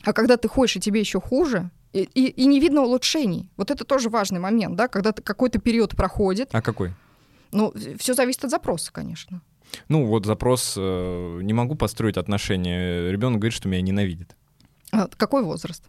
А 0.05 0.13
когда 0.13 0.37
ты 0.37 0.49
ходишь, 0.49 0.77
и 0.77 0.81
тебе 0.81 1.01
еще 1.01 1.21
хуже, 1.21 1.71
и, 1.93 2.03
и, 2.03 2.27
и 2.27 2.47
не 2.47 2.61
видно 2.61 2.83
улучшений. 2.83 3.51
Вот 3.57 3.71
это 3.71 3.85
тоже 3.85 4.11
важный 4.11 4.41
момент, 4.41 4.77
да, 4.77 4.89
когда 4.89 5.13
какой-то 5.13 5.59
период 5.59 5.97
проходит. 5.97 6.49
А 6.53 6.61
какой? 6.61 6.93
Ну, 7.53 7.73
все 7.99 8.15
зависит 8.15 8.45
от 8.45 8.51
запроса, 8.51 8.93
конечно. 8.93 9.41
Ну, 9.89 10.07
вот 10.07 10.27
запрос, 10.27 10.75
э, 10.77 11.41
не 11.43 11.53
могу 11.53 11.75
построить 11.75 12.17
отношения. 12.17 13.11
Ребенок 13.11 13.41
говорит, 13.41 13.55
что 13.55 13.69
меня 13.69 13.81
ненавидит. 13.81 14.37
А, 14.93 15.09
какой 15.17 15.43
возраст? 15.43 15.85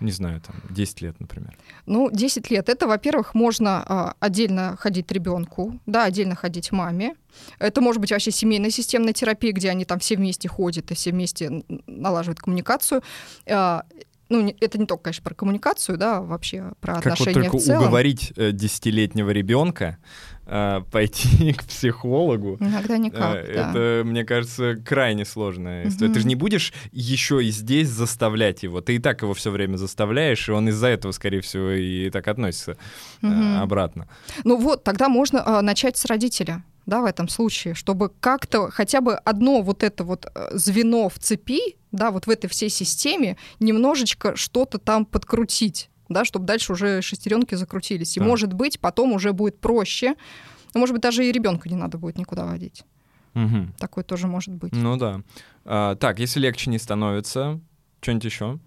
Не 0.00 0.12
знаю, 0.12 0.40
там, 0.40 0.56
10 0.70 1.00
лет, 1.00 1.20
например. 1.20 1.56
Ну, 1.86 2.10
10 2.10 2.50
лет. 2.50 2.68
Это, 2.68 2.86
во-первых, 2.86 3.34
можно 3.34 3.82
а, 3.86 4.14
отдельно 4.20 4.76
ходить 4.76 5.10
ребенку, 5.10 5.80
да, 5.86 6.04
отдельно 6.04 6.34
ходить 6.34 6.72
маме. 6.72 7.14
Это 7.58 7.80
может 7.80 8.00
быть 8.00 8.12
вообще 8.12 8.30
семейная 8.30 8.70
системная 8.70 9.12
терапия, 9.12 9.52
где 9.52 9.70
они 9.70 9.84
там 9.84 9.98
все 9.98 10.16
вместе 10.16 10.48
ходят 10.48 10.90
и 10.90 10.94
все 10.94 11.10
вместе 11.10 11.62
налаживают 11.86 12.40
коммуникацию. 12.40 13.02
А, 13.48 13.84
ну, 14.28 14.54
это 14.60 14.78
не 14.78 14.86
только, 14.86 15.04
конечно, 15.04 15.22
про 15.22 15.34
коммуникацию, 15.34 15.98
да, 15.98 16.20
вообще 16.20 16.72
про 16.80 16.94
как 16.94 17.06
отношения 17.06 17.34
вот 17.34 17.44
только 17.44 17.58
в 17.58 17.62
целом. 17.62 17.82
уговорить 17.82 18.32
э, 18.36 18.50
десятилетнего 18.50 19.30
ребенка 19.30 19.98
э, 20.46 20.80
пойти 20.90 21.52
к 21.58 21.64
психологу. 21.64 22.56
Иногда 22.58 22.98
никак, 22.98 23.36
э, 23.36 23.54
да. 23.54 23.70
Это, 23.70 24.02
мне 24.04 24.24
кажется, 24.24 24.76
крайне 24.84 25.24
сложная 25.24 25.88
история. 25.88 26.10
Угу. 26.10 26.14
Ты 26.14 26.20
же 26.20 26.26
не 26.26 26.34
будешь 26.34 26.72
еще 26.90 27.44
и 27.44 27.50
здесь 27.50 27.88
заставлять 27.88 28.64
его. 28.64 28.80
Ты 28.80 28.96
и 28.96 28.98
так 28.98 29.22
его 29.22 29.32
все 29.34 29.50
время 29.50 29.76
заставляешь, 29.76 30.48
и 30.48 30.52
он 30.52 30.68
из-за 30.70 30.88
этого, 30.88 31.12
скорее 31.12 31.40
всего, 31.40 31.70
и 31.70 32.10
так 32.10 32.26
относится 32.26 32.76
угу. 33.22 33.32
э, 33.32 33.58
обратно. 33.58 34.08
Ну 34.42 34.56
вот, 34.56 34.82
тогда 34.82 35.08
можно 35.08 35.38
э, 35.38 35.60
начать 35.60 35.96
с 35.96 36.04
родителя 36.04 36.64
да, 36.86 37.00
в 37.00 37.04
этом 37.04 37.28
случае, 37.28 37.74
чтобы 37.74 38.10
как-то 38.20 38.70
хотя 38.70 39.00
бы 39.00 39.16
одно 39.16 39.60
вот 39.60 39.82
это 39.82 40.04
вот 40.04 40.26
э, 40.26 40.48
звено 40.52 41.08
в 41.08 41.18
цепи, 41.18 41.76
да, 41.96 42.10
вот 42.10 42.26
в 42.26 42.30
этой 42.30 42.48
всей 42.48 42.70
системе 42.70 43.36
немножечко 43.58 44.36
что-то 44.36 44.78
там 44.78 45.04
подкрутить, 45.04 45.90
да, 46.08 46.24
чтобы 46.24 46.46
дальше 46.46 46.72
уже 46.72 47.02
шестеренки 47.02 47.54
закрутились. 47.54 48.16
И, 48.16 48.20
да. 48.20 48.26
может 48.26 48.52
быть, 48.52 48.78
потом 48.80 49.12
уже 49.12 49.32
будет 49.32 49.58
проще. 49.60 50.14
Но, 50.74 50.80
может 50.80 50.92
быть, 50.92 51.02
даже 51.02 51.26
и 51.26 51.32
ребенка 51.32 51.68
не 51.68 51.76
надо 51.76 51.98
будет 51.98 52.18
никуда 52.18 52.44
водить. 52.44 52.84
Угу. 53.34 53.72
Такое 53.78 54.04
тоже 54.04 54.26
может 54.26 54.54
быть. 54.54 54.72
Ну 54.72 54.96
да. 54.96 55.22
А, 55.64 55.94
так, 55.96 56.18
если 56.18 56.40
легче 56.40 56.70
не 56.70 56.78
становится, 56.78 57.60
что-нибудь 58.00 58.24
еще? 58.24 58.58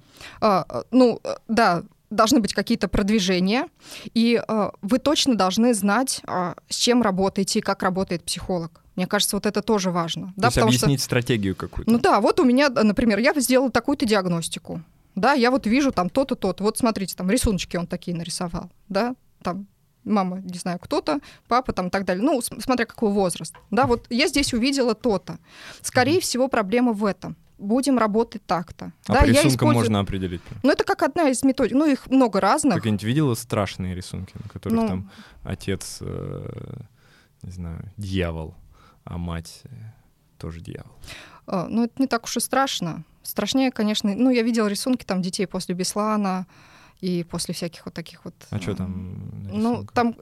А, 0.41 0.65
э, 0.69 0.83
ну, 0.91 1.19
э, 1.23 1.35
да, 1.47 1.83
должны 2.09 2.39
быть 2.39 2.53
какие-то 2.53 2.87
продвижения, 2.87 3.67
и 4.13 4.41
э, 4.45 4.69
вы 4.81 4.99
точно 4.99 5.35
должны 5.35 5.73
знать, 5.73 6.21
э, 6.27 6.53
с 6.67 6.75
чем 6.75 7.01
работаете 7.01 7.59
и 7.59 7.61
как 7.61 7.83
работает 7.83 8.23
психолог. 8.23 8.83
Мне 8.99 9.07
кажется, 9.07 9.37
вот 9.37 9.45
это 9.45 9.61
тоже 9.61 9.91
важно. 9.91 10.33
То 10.35 10.41
да, 10.41 10.47
есть 10.47 10.57
объяснить 10.57 10.99
что... 10.99 11.05
стратегию 11.05 11.55
какую-то. 11.55 11.89
Ну 11.89 11.99
да, 11.99 12.19
вот 12.19 12.41
у 12.41 12.43
меня, 12.43 12.67
например, 12.67 13.19
я 13.19 13.33
сделала 13.39 13.71
такую-то 13.71 14.05
диагностику. 14.05 14.81
Да, 15.15 15.31
я 15.31 15.51
вот 15.51 15.65
вижу 15.65 15.93
там 15.93 16.09
то-то, 16.09 16.35
то-то. 16.35 16.65
Вот 16.65 16.77
смотрите, 16.77 17.15
там 17.15 17.31
рисуночки 17.31 17.77
он 17.77 17.87
такие 17.87 18.17
нарисовал. 18.17 18.69
Да, 18.89 19.15
там 19.41 19.67
мама, 20.03 20.41
не 20.41 20.57
знаю, 20.57 20.79
кто-то, 20.79 21.19
папа 21.47 21.71
там 21.71 21.87
и 21.87 21.89
так 21.89 22.03
далее. 22.03 22.21
Ну, 22.21 22.41
смотря 22.41 22.85
какой 22.85 23.09
возраст. 23.11 23.55
Да, 23.71 23.85
вот 23.87 24.05
я 24.09 24.27
здесь 24.27 24.53
увидела 24.53 24.95
то-то. 24.95 25.39
Скорее 25.81 26.19
всего, 26.19 26.49
проблема 26.49 26.91
в 26.91 27.05
этом 27.05 27.37
будем 27.57 27.97
работать 27.97 28.45
так-то. 28.45 28.91
А 29.07 29.13
да, 29.13 29.21
по 29.21 29.23
рисункам 29.23 29.49
использую... 29.49 29.75
можно 29.75 29.99
определить? 30.01 30.41
Ну, 30.61 30.71
это 30.71 30.83
как 30.83 31.03
одна 31.03 31.29
из 31.29 31.41
методик. 31.43 31.73
Ну, 31.73 31.85
их 31.85 32.07
много 32.07 32.41
разных. 32.41 32.75
Как-нибудь 32.75 33.03
видела 33.03 33.33
страшные 33.35 33.95
рисунки, 33.95 34.33
на 34.43 34.49
которых 34.49 34.77
ну... 34.77 34.87
там 34.87 35.11
отец, 35.45 35.99
э, 36.01 36.81
не 37.43 37.51
знаю, 37.51 37.91
дьявол, 37.97 38.55
а 39.09 39.17
мать... 39.17 39.61
Э, 39.65 39.69
тоже 40.37 40.61
дьявол? 40.61 40.91
А, 41.47 41.67
ну, 41.67 41.83
это 41.83 41.93
не 41.97 42.07
так 42.07 42.23
уж 42.23 42.37
и 42.37 42.39
страшно. 42.39 43.03
Страшнее, 43.23 43.71
конечно, 43.71 44.15
ну, 44.15 44.29
я 44.29 44.41
видела 44.41 44.67
рисунки 44.67 45.03
там 45.03 45.21
детей 45.21 45.45
после 45.45 45.75
Беслана 45.75 46.47
и 47.01 47.23
после 47.23 47.53
всяких 47.53 47.85
вот 47.85 47.93
таких 47.93 48.23
вот... 48.23 48.35
А 48.49 48.59
что 48.59 48.75
там? 48.75 49.49
Ну, 49.51 49.85
там, 49.93 50.15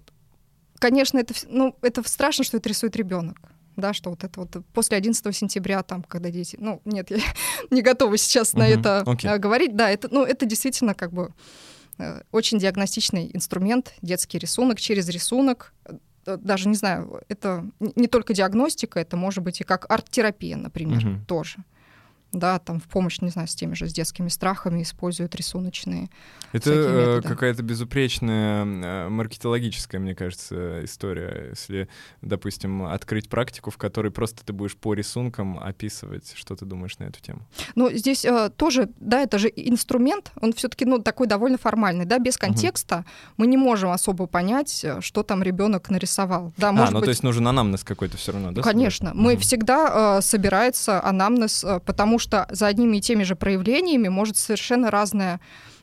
конечно, 0.80 1.20
это, 1.20 1.34
ну, 1.48 1.76
это 1.82 2.08
страшно, 2.08 2.44
что 2.44 2.58
это 2.58 2.70
рисует 2.70 2.96
ребенок 2.96 3.38
да, 3.78 3.94
что 3.94 4.10
вот 4.10 4.24
это 4.24 4.42
вот 4.42 4.58
после 4.74 4.98
11 4.98 5.36
сентября, 5.36 5.84
там, 5.84 6.04
когда 6.04 6.30
дети, 6.30 6.58
ну, 6.60 6.82
нет, 6.84 7.10
я 7.12 7.20
не 7.70 7.82
готова 7.82 8.18
сейчас 8.18 8.54
на 8.54 8.68
это 8.68 9.04
okay. 9.06 9.38
говорить, 9.38 9.76
да, 9.76 9.90
это, 9.90 10.10
ну, 10.12 10.24
это 10.24 10.46
действительно 10.46 10.94
как 10.96 11.14
бы 11.14 11.34
э, 12.00 12.22
очень 12.32 12.58
диагностичный 12.58 13.30
инструмент, 13.34 13.94
детский 14.02 14.40
рисунок 14.40 14.80
через 14.80 15.08
рисунок, 15.10 15.74
э, 15.86 15.94
даже 16.36 16.68
не 16.68 16.76
знаю, 16.76 17.22
это 17.30 17.66
не 17.80 18.08
только 18.08 18.34
диагностика, 18.34 19.00
это 19.00 19.16
может 19.16 19.44
быть 19.44 19.62
и 19.62 19.64
как 19.64 19.90
арт-терапия, 19.90 20.58
например, 20.58 21.00
uh-huh. 21.00 21.26
тоже 21.26 21.64
да, 22.32 22.60
там 22.60 22.80
в 22.80 22.88
помощь, 22.88 23.20
не 23.22 23.30
знаю, 23.30 23.48
с 23.48 23.56
теми 23.56 23.74
же 23.74 23.88
с 23.88 23.94
детскими 23.94 24.28
страхами 24.30 24.82
используют 24.84 25.36
рисуночные. 25.36 26.10
Это 26.52 26.72
э, 26.72 27.22
какая-то 27.22 27.64
безупречная 27.64 28.66
э, 28.66 29.10
маркетологическая, 29.10 30.00
мне 30.00 30.16
кажется, 30.16 30.84
история. 30.84 31.48
Если, 31.50 31.88
допустим, 32.22 32.84
открыть 32.84 33.30
практику, 33.30 33.72
в 33.72 33.78
которой 33.78 34.12
просто 34.12 34.46
ты 34.46 34.54
будешь 34.54 34.76
по 34.76 34.94
рисункам 34.94 35.60
описывать, 35.60 36.34
что 36.36 36.56
ты 36.56 36.66
думаешь 36.66 36.98
на 37.00 37.06
эту 37.06 37.22
тему. 37.22 37.42
Ну, 37.76 37.90
здесь 37.92 38.26
э, 38.26 38.50
тоже, 38.56 38.90
да, 39.00 39.22
это 39.22 39.38
же 39.40 39.52
инструмент, 39.56 40.32
он 40.42 40.54
все-таки, 40.54 40.86
ну, 40.86 41.00
такой 41.00 41.28
довольно 41.28 41.58
формальный, 41.58 42.06
да, 42.06 42.20
без 42.20 42.38
контекста 42.38 42.98
угу. 42.98 43.06
мы 43.38 43.48
не 43.48 43.58
можем 43.58 43.92
особо 43.92 44.28
понять, 44.28 44.84
э, 44.84 45.02
что 45.02 45.24
там 45.24 45.44
ребенок 45.44 45.90
нарисовал. 45.90 46.54
Да, 46.58 46.70
а, 46.70 46.72
ну 46.72 46.98
быть... 46.98 47.06
то 47.06 47.10
есть 47.10 47.24
нужен 47.24 47.48
анамнез 47.48 47.84
какой-то 47.84 48.18
все 48.18 48.32
равно, 48.34 48.52
да? 48.52 48.62
Конечно, 48.62 49.12
мы 49.14 49.34
угу. 49.34 49.42
всегда 49.42 50.18
э, 50.18 50.22
собирается 50.22 51.04
анамнез, 51.04 51.64
э, 51.64 51.80
потому 51.86 52.17
что 52.20 52.48
что 52.48 52.48
за 52.50 52.68
одними 52.68 52.98
и 52.98 53.02
теми 53.02 53.24
же 53.24 53.36
проявлениями 53.36 54.08
может 54.08 54.38
совершенно 54.38 54.92
разная 54.92 55.40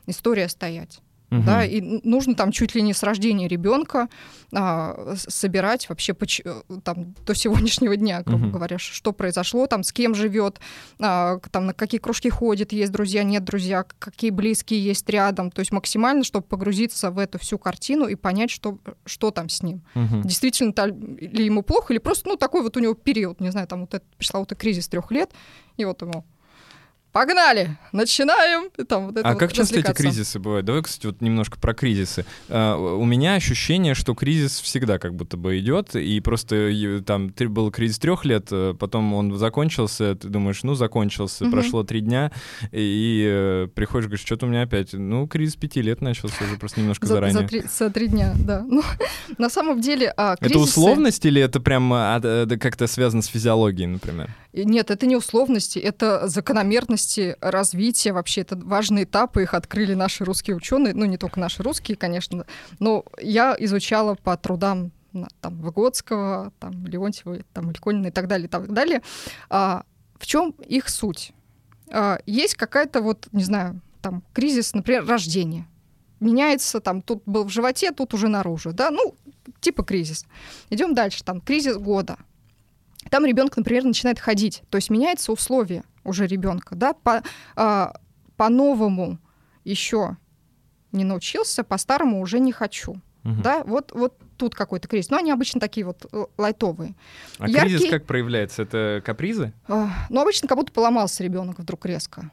история 0.07 0.49
стоять. 0.49 0.99
Угу. 1.31 1.41
Да, 1.43 1.65
и 1.65 1.81
нужно 1.81 2.35
там 2.35 2.51
чуть 2.51 2.75
ли 2.75 2.81
не 2.81 2.93
с 2.93 3.01
рождения 3.01 3.47
ребенка 3.47 4.09
а, 4.53 5.15
собирать 5.15 5.89
вообще 5.89 6.13
поч- 6.13 6.41
э, 6.45 6.61
там 6.83 7.15
до 7.25 7.33
сегодняшнего 7.33 7.95
дня, 7.95 8.21
грубо 8.21 8.45
угу. 8.45 8.53
говоря, 8.53 8.77
что 8.77 9.11
произошло, 9.11 9.65
там 9.65 9.83
с 9.83 9.91
кем 9.91 10.13
живет, 10.13 10.59
а, 10.99 11.39
там 11.51 11.65
на 11.67 11.73
какие 11.73 11.99
кружки 11.99 12.29
ходит, 12.29 12.73
есть 12.73 12.91
друзья, 12.91 13.23
нет 13.23 13.43
друзья, 13.43 13.85
какие 13.97 14.29
близкие 14.29 14.83
есть 14.83 15.09
рядом, 15.09 15.49
то 15.49 15.61
есть 15.61 15.71
максимально, 15.71 16.23
чтобы 16.23 16.45
погрузиться 16.45 17.09
в 17.09 17.17
эту 17.17 17.39
всю 17.39 17.57
картину 17.57 18.05
и 18.05 18.15
понять, 18.15 18.51
что 18.51 18.77
что 19.05 19.31
там 19.31 19.49
с 19.49 19.63
ним, 19.63 19.81
угу. 19.95 20.21
действительно 20.23 20.73
ли 20.85 21.45
ему 21.45 21.63
плохо 21.63 21.93
или 21.93 21.99
просто 21.99 22.29
ну 22.29 22.35
такой 22.35 22.61
вот 22.61 22.77
у 22.77 22.79
него 22.79 22.93
период, 22.93 23.39
не 23.39 23.51
знаю, 23.51 23.67
там 23.67 23.81
вот 23.81 23.93
этот 23.93 24.15
пресловутый 24.15 24.57
кризис 24.57 24.87
трех 24.87 25.11
лет, 25.11 25.31
и 25.77 25.85
вот 25.85 26.01
ему 26.01 26.25
погнали, 27.15 27.77
начинаем. 27.93 28.69
И 28.77 28.83
там 28.83 29.05
вот 29.05 29.15
это 29.15 29.25
а 29.25 29.31
вот 29.31 29.39
как 29.39 29.53
часто 29.53 29.79
эти 29.79 29.93
кризисы 29.93 30.37
бывают? 30.37 30.65
Давай, 30.65 30.83
кстати, 30.83 31.05
вот 31.05 31.21
немножко 31.21 31.57
про 31.57 31.73
кризисы. 31.73 32.25
Uh, 32.49 32.97
у 32.97 33.05
меня 33.05 33.35
ощущение, 33.35 33.93
что 33.93 34.13
кризис 34.13 34.59
всегда 34.59 34.99
как 34.99 35.15
будто 35.15 35.37
бы 35.37 35.57
идет, 35.59 35.95
и 35.95 36.19
просто 36.19 36.73
там 37.05 37.33
был 37.47 37.71
кризис 37.71 37.99
трех 37.99 38.25
лет, 38.25 38.47
э, 38.51 38.73
потом 38.77 39.13
он 39.13 39.37
закончился, 39.37 40.15
ты 40.15 40.27
думаешь, 40.27 40.63
ну 40.63 40.75
закончился, 40.75 41.45
uh-huh. 41.45 41.51
прошло 41.51 41.83
три 41.83 42.01
дня, 42.01 42.33
и, 42.73 42.79
и 42.79 43.25
э, 43.25 43.67
приходишь, 43.73 44.07
говоришь, 44.07 44.25
что-то 44.25 44.45
у 44.45 44.49
меня 44.49 44.63
опять, 44.63 44.91
ну 44.91 45.25
кризис 45.25 45.55
пяти 45.55 45.81
лет 45.81 46.01
начался 46.01 46.43
уже 46.43 46.57
просто 46.57 46.81
немножко 46.81 47.07
за, 47.07 47.13
заранее. 47.13 47.41
За 47.41 47.47
три, 47.47 47.61
за 47.61 47.89
три 47.91 48.07
дня, 48.07 48.33
да. 48.37 48.65
Ну, 48.75 48.83
на 49.37 49.49
самом 49.49 49.79
деле 49.79 50.13
а, 50.17 50.35
кризисы... 50.35 50.59
Это 50.59 50.63
условность 50.63 51.25
или 51.25 51.41
это 51.41 51.61
прям 51.61 51.93
а, 51.93 52.19
как-то 52.59 52.87
связано 52.87 53.21
с 53.21 53.27
физиологией, 53.27 53.87
например? 53.87 54.35
Нет, 54.63 54.89
это 54.89 55.05
не 55.05 55.17
условности, 55.17 55.79
это 55.79 56.29
закономерности 56.29 57.35
развития. 57.41 58.13
Вообще, 58.13 58.41
это 58.41 58.55
важные 58.55 59.03
этапы, 59.03 59.43
их 59.43 59.53
открыли 59.53 59.95
наши 59.95 60.23
русские 60.23 60.55
ученые. 60.55 60.93
Ну, 60.93 61.03
не 61.03 61.17
только 61.17 61.41
наши 61.41 61.61
русские, 61.61 61.97
конечно. 61.97 62.45
Но 62.79 63.03
я 63.19 63.55
изучала 63.59 64.15
по 64.15 64.37
трудам 64.37 64.93
там, 65.41 65.59
Выгодского, 65.59 66.53
там, 66.59 66.87
Леонтьева, 66.87 67.39
там, 67.53 67.69
Ликонина 67.69 68.07
и 68.07 68.11
так 68.11 68.27
далее, 68.27 68.47
и 68.47 68.49
так 68.49 68.71
далее. 68.71 69.01
А, 69.49 69.83
в 70.17 70.25
чем 70.25 70.51
их 70.65 70.87
суть? 70.87 71.33
А, 71.91 72.19
есть 72.25 72.55
какая-то 72.55 73.01
вот, 73.01 73.27
не 73.33 73.43
знаю, 73.43 73.81
там, 74.01 74.23
кризис, 74.33 74.73
например, 74.73 75.05
рождения. 75.05 75.67
Меняется, 76.21 76.79
там, 76.79 77.01
тут 77.01 77.23
был 77.25 77.43
в 77.43 77.49
животе, 77.49 77.91
тут 77.91 78.13
уже 78.13 78.29
наружу, 78.29 78.71
да, 78.71 78.89
ну, 78.89 79.15
типа 79.59 79.83
кризис. 79.83 80.25
Идем 80.69 80.93
дальше, 80.93 81.25
там, 81.25 81.41
кризис 81.41 81.75
года— 81.75 82.17
там 83.09 83.25
ребенок, 83.25 83.55
например, 83.57 83.83
начинает 83.83 84.19
ходить, 84.19 84.63
то 84.69 84.77
есть 84.77 84.89
меняется 84.89 85.31
условие 85.31 85.83
уже 86.03 86.27
ребенка, 86.27 86.75
да, 86.75 86.93
по, 86.93 87.23
а, 87.55 87.93
по-новому 88.37 89.19
еще 89.63 90.17
не 90.91 91.03
научился, 91.03 91.63
по-старому 91.63 92.21
уже 92.21 92.39
не 92.39 92.51
хочу. 92.51 93.01
Угу. 93.23 93.41
Да, 93.43 93.63
вот, 93.63 93.91
вот 93.91 94.13
тут 94.37 94.53
какой-то 94.53 94.87
кризис. 94.87 95.09
Но 95.09 95.17
они 95.17 95.31
обычно 95.31 95.59
такие 95.59 95.85
вот 95.85 96.05
лайтовые. 96.37 96.93
А 97.39 97.49
Яркий... 97.49 97.69
кризис 97.69 97.89
как 97.89 98.05
проявляется? 98.05 98.61
Это 98.61 99.01
капризы? 99.03 99.51
А, 99.67 99.89
ну, 100.09 100.21
обычно 100.21 100.47
как 100.47 100.57
будто 100.57 100.71
поломался 100.71 101.23
ребенок 101.23 101.59
вдруг 101.59 101.85
резко 101.85 102.29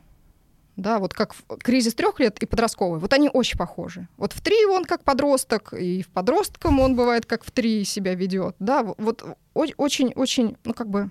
да, 0.76 0.98
вот 0.98 1.14
как 1.14 1.34
кризис 1.62 1.94
трех 1.94 2.18
лет 2.20 2.38
и 2.42 2.46
подростковый, 2.46 3.00
вот 3.00 3.12
они 3.12 3.28
очень 3.32 3.58
похожи. 3.58 4.08
Вот 4.16 4.32
в 4.32 4.40
три 4.40 4.64
он 4.66 4.84
как 4.84 5.04
подросток, 5.04 5.74
и 5.74 6.02
в 6.02 6.08
подростком 6.08 6.80
он 6.80 6.96
бывает 6.96 7.26
как 7.26 7.44
в 7.44 7.50
три 7.50 7.84
себя 7.84 8.14
ведет, 8.14 8.56
да, 8.58 8.82
вот 8.82 9.24
очень-очень, 9.54 10.56
ну 10.64 10.74
как 10.74 10.88
бы 10.88 11.10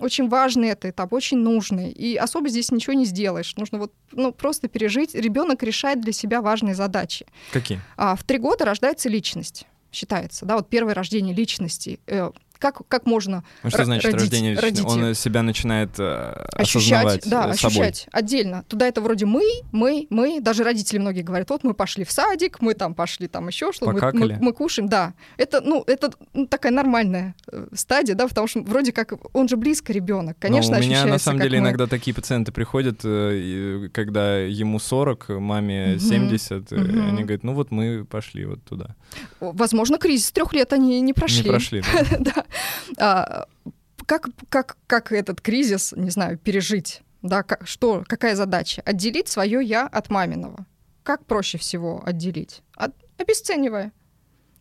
очень 0.00 0.28
важный 0.28 0.68
это 0.68 0.90
этап, 0.90 1.12
очень 1.12 1.38
нужный. 1.38 1.90
И 1.90 2.16
особо 2.16 2.48
здесь 2.48 2.70
ничего 2.70 2.92
не 2.92 3.04
сделаешь. 3.04 3.56
Нужно 3.56 3.78
вот 3.78 3.92
ну, 4.12 4.32
просто 4.32 4.68
пережить. 4.68 5.12
Ребенок 5.14 5.64
решает 5.64 6.00
для 6.00 6.12
себя 6.12 6.40
важные 6.40 6.76
задачи. 6.76 7.26
Какие? 7.52 7.80
А, 7.96 8.14
в 8.14 8.22
три 8.22 8.38
года 8.38 8.64
рождается 8.64 9.08
личность 9.08 9.66
считается, 9.92 10.44
да, 10.46 10.56
вот 10.56 10.68
первое 10.68 10.94
рождение 10.94 11.34
личности. 11.34 11.98
Э, 12.06 12.30
как, 12.58 12.86
как 12.88 13.06
можно 13.06 13.44
а 13.62 13.70
что 13.70 13.84
значит 13.84 14.04
родить, 14.06 14.20
рождение 14.20 14.58
родить 14.58 14.84
Он 14.84 15.14
себя 15.14 15.42
начинает 15.42 15.90
э, 15.98 16.46
ощущать, 16.52 17.28
да, 17.28 17.54
собой. 17.54 17.88
ощущать 17.88 18.08
отдельно. 18.12 18.64
Туда 18.68 18.86
это 18.86 19.00
вроде 19.00 19.26
мы, 19.26 19.44
мы, 19.72 20.06
мы. 20.10 20.40
Даже 20.40 20.64
родители 20.64 20.98
многие 20.98 21.22
говорят, 21.22 21.50
вот 21.50 21.64
мы 21.64 21.74
пошли 21.74 22.04
в 22.04 22.10
садик, 22.10 22.60
мы 22.60 22.74
там 22.74 22.94
пошли 22.94 23.28
там 23.28 23.48
еще 23.48 23.72
что, 23.72 23.90
мы, 23.90 24.00
мы, 24.12 24.38
мы 24.40 24.52
кушаем, 24.52 24.88
да. 24.88 25.14
Это, 25.36 25.60
ну, 25.60 25.84
это 25.86 26.10
ну, 26.34 26.46
такая 26.46 26.72
нормальная 26.72 27.34
э, 27.50 27.66
стадия, 27.74 28.14
да, 28.14 28.26
потому 28.26 28.48
что 28.48 28.60
вроде 28.60 28.92
как 28.92 29.12
он 29.34 29.48
же 29.48 29.56
близко 29.56 29.92
ребенок, 29.92 30.36
конечно, 30.38 30.76
Но 30.76 30.78
у 30.78 30.82
меня 30.82 31.04
на 31.06 31.18
самом 31.18 31.40
деле 31.40 31.60
мы. 31.60 31.66
иногда 31.66 31.86
такие 31.86 32.14
пациенты 32.14 32.52
приходят, 32.52 33.00
э, 33.04 33.88
когда 33.92 34.38
ему 34.38 34.78
40, 34.78 35.28
маме 35.28 35.92
угу. 35.92 36.00
70, 36.00 36.72
угу. 36.72 36.80
и 36.80 36.98
они 36.98 37.22
говорят, 37.22 37.44
ну 37.44 37.54
вот 37.54 37.70
мы 37.70 38.04
пошли 38.04 38.44
вот 38.44 38.62
туда. 38.64 38.96
Возможно, 39.40 39.98
кризис 39.98 40.30
трех 40.32 40.52
лет 40.52 40.72
они 40.72 41.00
не 41.00 41.12
прошли. 41.12 41.44
Не 41.44 41.48
прошли, 41.50 41.82
да. 42.18 42.32
А, 42.47 42.47
как, 42.96 44.28
как, 44.48 44.76
как 44.86 45.12
этот 45.12 45.40
кризис, 45.40 45.92
не 45.96 46.10
знаю, 46.10 46.38
пережить? 46.38 47.02
Да, 47.22 47.42
как, 47.42 47.66
что, 47.66 48.04
какая 48.06 48.36
задача? 48.36 48.82
Отделить 48.84 49.28
свое 49.28 49.62
я 49.62 49.86
от 49.86 50.10
маминого. 50.10 50.66
Как 51.02 51.24
проще 51.24 51.58
всего 51.58 52.02
отделить? 52.04 52.62
От, 52.76 52.92
обесценивая. 53.18 53.92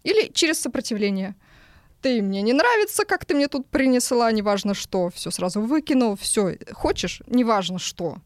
Или 0.04 0.32
через 0.34 0.60
сопротивление. 0.60 1.36
Ты 2.02 2.22
мне 2.22 2.42
не 2.42 2.54
нравится, 2.54 3.06
как 3.06 3.26
ты 3.26 3.36
мне 3.36 3.48
тут 3.48 3.68
принесла, 3.68 4.32
неважно 4.32 4.74
что, 4.74 5.10
все 5.10 5.32
сразу 5.32 5.62
выкинул, 5.62 6.16
все. 6.16 6.58
Хочешь, 6.72 7.22
неважно 7.28 7.80
что. 7.80 8.18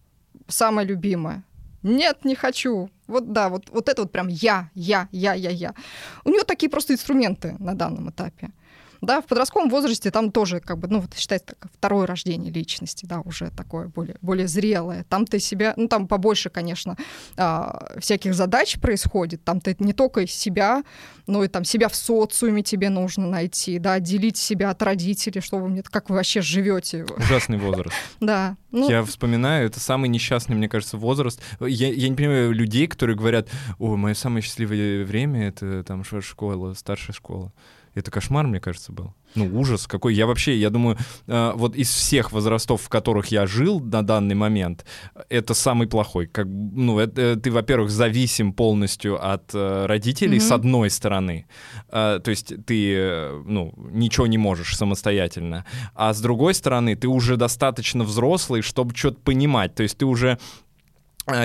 Самое 0.48 0.88
любимое. 0.88 1.44
Нет, 1.84 2.26
не 2.26 2.36
хочу. 2.36 2.90
Вот 3.08 3.32
да, 3.32 3.50
вот, 3.50 3.70
вот 3.72 3.90
это 3.90 4.04
вот 4.04 4.12
прям 4.12 4.28
я, 4.28 4.70
я, 4.76 5.08
я, 5.12 5.34
я, 5.34 5.50
я. 5.50 5.74
У 6.24 6.30
нее 6.30 6.44
такие 6.44 6.70
просто 6.70 6.94
инструменты 6.94 7.56
на 7.60 7.74
данном 7.74 8.10
этапе. 8.10 8.52
Да, 9.02 9.20
в 9.22 9.26
подростковом 9.26 9.70
возрасте 9.70 10.12
там 10.12 10.32
тоже 10.32 10.60
как 10.60 10.78
бы, 10.78 10.88
ну, 10.88 11.00
вот 11.00 11.16
считается 11.16 11.48
так, 11.48 11.72
второе 11.76 12.06
рождение 12.06 12.52
личности, 12.52 13.06
да, 13.08 13.22
уже 13.22 13.50
такое 13.50 13.88
более, 13.88 14.18
более 14.22 14.48
зрелое. 14.48 15.06
Там 15.10 15.26
ты 15.26 15.40
себя, 15.40 15.74
ну, 15.76 15.88
там 15.88 16.08
побольше, 16.08 16.52
конечно, 16.52 16.96
а, 17.36 17.94
всяких 18.00 18.36
задач 18.36 18.80
происходит. 18.80 19.44
Там 19.44 19.60
ты 19.60 19.76
не 19.80 19.94
только 19.94 20.28
себя, 20.28 20.84
но 21.26 21.44
и 21.44 21.48
там 21.48 21.64
себя 21.64 21.90
в 21.90 21.96
социуме 21.96 22.62
тебе 22.62 22.90
нужно 22.90 23.28
найти, 23.28 23.80
да, 23.80 23.94
отделить 23.94 24.38
себя 24.38 24.70
от 24.70 24.82
родителей, 24.84 25.42
что 25.42 25.58
вы 25.58 25.70
мне, 25.70 25.82
как 25.82 26.10
вы 26.12 26.18
вообще 26.18 26.42
живете. 26.42 27.06
Ужасный 27.18 27.58
возраст. 27.58 27.96
Да. 28.20 28.56
Ну... 28.72 28.90
Я 28.90 29.04
вспоминаю, 29.04 29.66
это 29.66 29.80
самый 29.80 30.08
несчастный, 30.08 30.56
мне 30.56 30.70
кажется, 30.70 30.96
возраст. 30.96 31.42
Я, 31.60 31.92
я 31.92 32.08
не 32.08 32.16
понимаю 32.16 32.52
людей, 32.52 32.88
которые 32.88 33.18
говорят, 33.18 33.50
о, 33.80 33.96
мое 33.96 34.14
самое 34.14 34.44
счастливое 34.44 35.04
время— 35.04 35.48
это 35.50 35.84
там 35.84 36.04
школа, 36.04 36.74
старшая 36.74 37.16
школа. 37.16 37.52
Это 37.94 38.10
кошмар, 38.10 38.48
мне 38.48 38.62
кажется, 38.62 38.94
был. 38.94 39.14
Ну, 39.36 39.60
ужас 39.60 39.86
какой. 39.86 40.14
Я 40.14 40.26
вообще, 40.26 40.58
я 40.58 40.70
думаю, 40.70 40.98
э, 41.28 41.52
вот 41.56 41.76
из 41.76 41.90
всех 41.90 42.32
возрастов, 42.32 42.82
в 42.82 42.90
которых 42.90 43.28
я 43.28 43.46
жил 43.48 43.82
на 43.82 44.02
данный 44.02 44.36
момент, 44.36 44.86
это 45.30 45.54
самый 45.54 45.88
плохой. 45.88 46.28
Как, 46.28 46.48
ну, 46.48 47.00
это, 47.00 47.22
э, 47.22 47.36
ты, 47.36 47.52
во-первых, 47.52 47.90
зависим 47.90 48.54
полностью 48.54 49.20
от 49.22 49.54
э, 49.54 49.86
родителей, 49.88 50.38
mm-hmm. 50.38 50.48
с 50.48 50.52
одной 50.52 50.90
стороны. 50.90 51.46
То 51.90 52.22
есть 52.26 52.54
ты, 52.66 53.30
ну, 53.46 53.74
ничего 53.92 54.28
не 54.28 54.38
можешь 54.38 54.78
самостоятельно. 54.78 55.66
А 55.94 56.14
с 56.14 56.22
другой 56.22 56.54
стороны, 56.54 56.96
ты 56.96 57.08
уже 57.08 57.36
достаточно 57.36 58.04
взрослый, 58.04 58.62
чтобы 58.62 58.96
что-то 58.96 59.20
понимать. 59.20 59.76
То 59.76 59.84
есть 59.84 59.98
ты 59.98 60.06
уже 60.06 60.38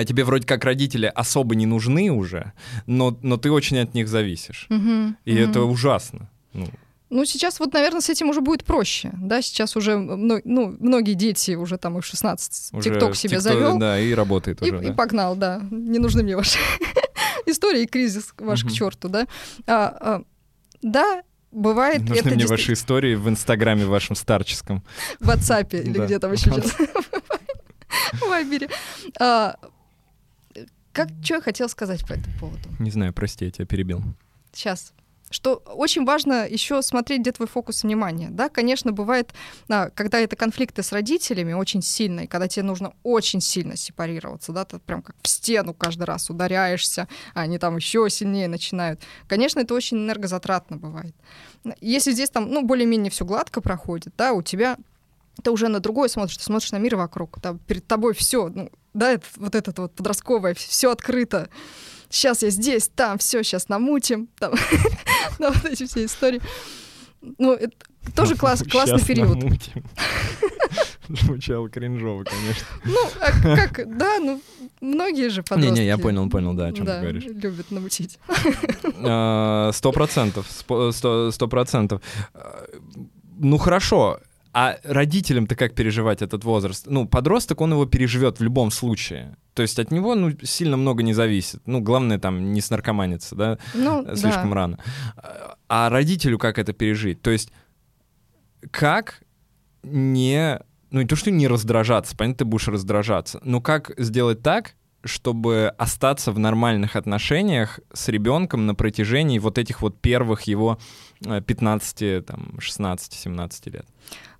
тебе 0.05 0.23
вроде 0.23 0.45
как 0.45 0.63
родители 0.65 1.11
особо 1.13 1.55
не 1.55 1.65
нужны 1.65 2.09
уже, 2.09 2.53
но, 2.85 3.17
но 3.21 3.37
ты 3.37 3.51
очень 3.51 3.79
от 3.79 3.93
них 3.93 4.07
зависишь. 4.07 4.65
Мгм, 4.69 5.17
И 5.25 5.33
мгм. 5.33 5.49
это 5.49 5.61
ужасно. 5.63 6.29
Ну, 6.53 6.67
Ну, 7.09 7.25
сейчас 7.25 7.59
вот, 7.59 7.73
наверное, 7.73 8.01
с 8.01 8.09
этим 8.09 8.29
уже 8.29 8.41
будет 8.41 8.65
проще, 8.65 9.11
да, 9.13 9.41
сейчас 9.41 9.75
уже, 9.77 9.97
ну, 9.97 10.41
многие 10.79 11.13
дети 11.13 11.55
уже 11.55 11.77
там 11.77 11.97
и 11.97 12.01
в 12.01 12.05
16 12.05 12.73
уже 12.73 12.89
ТикТок 12.89 13.15
себе 13.15 13.37
TikTok, 13.37 13.39
завел, 13.41 13.77
Да, 13.79 13.99
и 13.99 14.13
работает 14.13 14.61
и, 14.61 14.71
уже, 14.71 14.83
и 14.83 14.87
да. 14.87 14.93
погнал, 14.93 15.35
да, 15.35 15.61
не 15.71 15.99
нужны 15.99 16.23
мне 16.23 16.35
ваши 16.35 16.59
истории 17.45 17.83
и 17.83 17.87
кризис 17.87 18.33
ваш 18.37 18.63
к 18.65 18.71
черту, 18.71 19.07
да. 19.07 19.25
А, 19.67 19.97
а, 19.99 20.23
да, 20.81 21.23
бывает, 21.51 22.01
Нужны 22.01 22.15
это 22.15 22.29
мне 22.29 22.45
ваши 22.45 22.73
истории 22.73 23.15
в 23.15 23.29
инстаграме 23.29 23.85
вашем 23.85 24.15
старческом. 24.15 24.83
в 25.21 25.29
WhatsApp 25.29 25.79
или 25.81 26.05
где 26.05 26.19
там 26.19 26.33
еще 26.33 26.51
сейчас. 26.51 26.73
В 28.13 28.27
Вайбере. 28.27 28.69
А, 29.19 29.55
Как, 30.91 31.07
что 31.23 31.35
я 31.35 31.41
хотела 31.41 31.67
сказать 31.69 32.05
по 32.05 32.13
этому 32.13 32.37
поводу? 32.37 32.67
Не 32.79 32.91
знаю, 32.91 33.13
прости, 33.13 33.45
я 33.45 33.51
тебя 33.51 33.65
перебил. 33.65 34.01
Сейчас. 34.51 34.93
Что 35.29 35.55
очень 35.55 36.05
важно 36.05 36.47
еще 36.47 36.81
смотреть, 36.81 37.21
где 37.21 37.33
твой 37.33 37.47
фокус 37.47 37.83
внимания. 37.83 38.29
Да, 38.29 38.47
конечно, 38.47 38.93
бывает, 38.93 39.33
а, 39.67 39.89
когда 39.89 40.19
это 40.19 40.35
конфликты 40.37 40.83
с 40.83 40.93
родителями 40.93 41.51
очень 41.53 41.81
сильные, 41.81 42.27
когда 42.27 42.47
тебе 42.47 42.63
нужно 42.63 42.93
очень 43.03 43.41
сильно 43.41 43.75
сепарироваться, 43.75 44.53
да, 44.53 44.63
ты 44.63 44.79
прям 44.79 45.01
как 45.01 45.15
в 45.21 45.27
стену 45.27 45.73
каждый 45.73 46.03
раз 46.03 46.29
ударяешься, 46.29 47.09
а 47.33 47.41
они 47.41 47.57
там 47.57 47.75
еще 47.75 48.09
сильнее 48.09 48.47
начинают. 48.47 49.01
Конечно, 49.27 49.59
это 49.59 49.73
очень 49.73 49.97
энергозатратно 49.97 50.77
бывает. 50.77 51.15
Если 51.81 52.11
здесь 52.11 52.29
там, 52.29 52.49
ну, 52.49 52.63
более-менее 52.63 53.11
все 53.11 53.25
гладко 53.25 53.59
проходит, 53.59 54.13
да, 54.17 54.31
у 54.31 54.41
тебя 54.41 54.77
ты 55.43 55.51
уже 55.51 55.67
на 55.67 55.79
другое 55.79 56.09
смотришь, 56.09 56.37
ты 56.37 56.43
смотришь 56.43 56.71
на 56.71 56.77
мир 56.77 56.95
вокруг, 56.95 57.39
там 57.41 57.59
перед 57.59 57.85
тобой 57.85 58.13
все, 58.13 58.49
ну, 58.49 58.69
да, 58.93 59.11
это, 59.11 59.25
вот 59.35 59.55
это 59.55 59.81
вот 59.81 59.93
подростковое, 59.93 60.53
все 60.55 60.91
открыто. 60.91 61.49
Сейчас 62.09 62.41
я 62.41 62.49
здесь, 62.49 62.89
там, 62.95 63.17
все, 63.17 63.43
сейчас 63.43 63.67
намутим, 63.67 64.29
там, 64.39 64.53
да, 65.39 65.51
вот 65.51 65.65
эти 65.65 65.85
все 65.85 66.05
истории. 66.05 66.41
Ну, 67.37 67.53
это 67.53 67.73
тоже 68.15 68.35
класс, 68.35 68.63
классный 68.69 69.03
период. 69.03 69.43
Звучало 71.09 71.69
кринжово, 71.69 72.23
конечно. 72.23 72.67
Ну, 72.83 72.97
а 73.21 73.31
как, 73.67 73.97
да, 73.97 74.19
ну, 74.19 74.41
многие 74.81 75.29
же 75.29 75.41
подростки. 75.41 75.71
Не-не, 75.73 75.85
я 75.87 75.97
понял, 75.97 76.29
понял, 76.29 76.53
да, 76.53 76.67
о 76.67 76.71
чем 76.73 76.85
ты 76.85 76.91
да, 76.91 77.01
говоришь. 77.01 77.23
любят 77.23 77.71
намутить. 77.71 78.19
А, 79.03 79.71
Сто 79.73 79.91
процентов, 79.91 80.47
сто 80.51 81.47
процентов. 81.49 82.01
А, 82.33 82.65
Ну 83.39 83.57
хорошо, 83.57 84.19
а 84.59 84.79
родителям-то 84.83 85.55
как 85.55 85.75
переживать 85.75 86.23
этот 86.23 86.43
возраст? 86.43 86.87
Ну, 86.87 87.07
подросток, 87.07 87.61
он 87.61 87.73
его 87.73 87.85
переживет 87.85 88.39
в 88.39 88.43
любом 88.43 88.71
случае. 88.71 89.37
То 89.53 89.61
есть 89.61 89.77
от 89.77 89.91
него, 89.91 90.15
ну, 90.15 90.31
сильно 90.41 90.77
много 90.77 91.03
не 91.03 91.13
зависит. 91.13 91.61
Ну, 91.67 91.79
главное 91.79 92.17
там 92.17 92.53
не 92.53 92.61
снаркоманиться, 92.61 93.35
да, 93.35 93.59
Ну, 93.75 94.03
слишком 94.15 94.49
да. 94.49 94.55
рано. 94.55 94.79
А 95.69 95.89
родителю 95.89 96.39
как 96.39 96.57
это 96.57 96.73
пережить? 96.73 97.21
То 97.21 97.29
есть 97.29 97.51
как 98.71 99.21
не... 99.83 100.59
Ну, 100.89 101.01
не 101.01 101.07
то, 101.07 101.15
что 101.15 101.29
не 101.29 101.47
раздражаться, 101.47 102.17
понятно, 102.17 102.39
ты 102.39 102.45
будешь 102.45 102.67
раздражаться, 102.67 103.39
но 103.43 103.61
как 103.61 103.91
сделать 103.99 104.41
так, 104.41 104.73
чтобы 105.03 105.73
остаться 105.77 106.31
в 106.31 106.39
нормальных 106.39 106.95
отношениях 106.95 107.79
с 107.93 108.07
ребенком 108.07 108.65
на 108.65 108.73
протяжении 108.73 109.37
вот 109.37 109.59
этих 109.59 109.81
вот 109.81 110.01
первых 110.01 110.43
его 110.43 110.79
э, 111.25 111.41
15, 111.41 112.25
там, 112.25 112.59
16, 112.59 113.13
17 113.13 113.67
лет. 113.67 113.85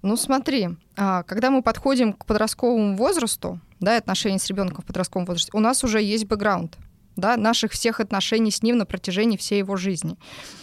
Ну, 0.02 0.16
смотри, 0.18 0.70
а, 0.96 1.24
когда 1.24 1.50
мы 1.50 1.62
подходим 1.62 2.14
к 2.14 2.26
подростковому 2.26 2.96
возрасту, 2.96 3.60
да, 3.80 3.98
отношения 3.98 4.40
с 4.40 4.48
ребенком 4.48 4.84
в 4.84 4.86
подростковом 4.88 5.26
возрасте, 5.26 5.52
у 5.54 5.60
нас 5.60 5.84
уже 5.84 6.02
есть 6.02 6.26
бэкграунд 6.26 6.78
да, 7.16 7.36
наших 7.36 7.72
всех 7.72 8.00
отношений 8.00 8.52
с 8.52 8.62
ним 8.62 8.78
на 8.78 8.86
протяжении 8.86 9.38
всей 9.38 9.58
его 9.60 9.76
жизни. 9.76 10.18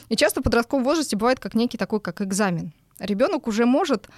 И 0.09 0.14
часто 0.16 0.41
в 0.41 0.45
подростковом 0.45 0.85
возрасте 0.85 1.16
бывает 1.16 1.41
как 1.41 1.55
некий 1.55 1.76
такой, 1.78 2.01
как 2.01 2.20
экзамен. 2.20 2.72
Ребенок 3.01 3.49
уже 3.49 3.66
может 3.66 4.09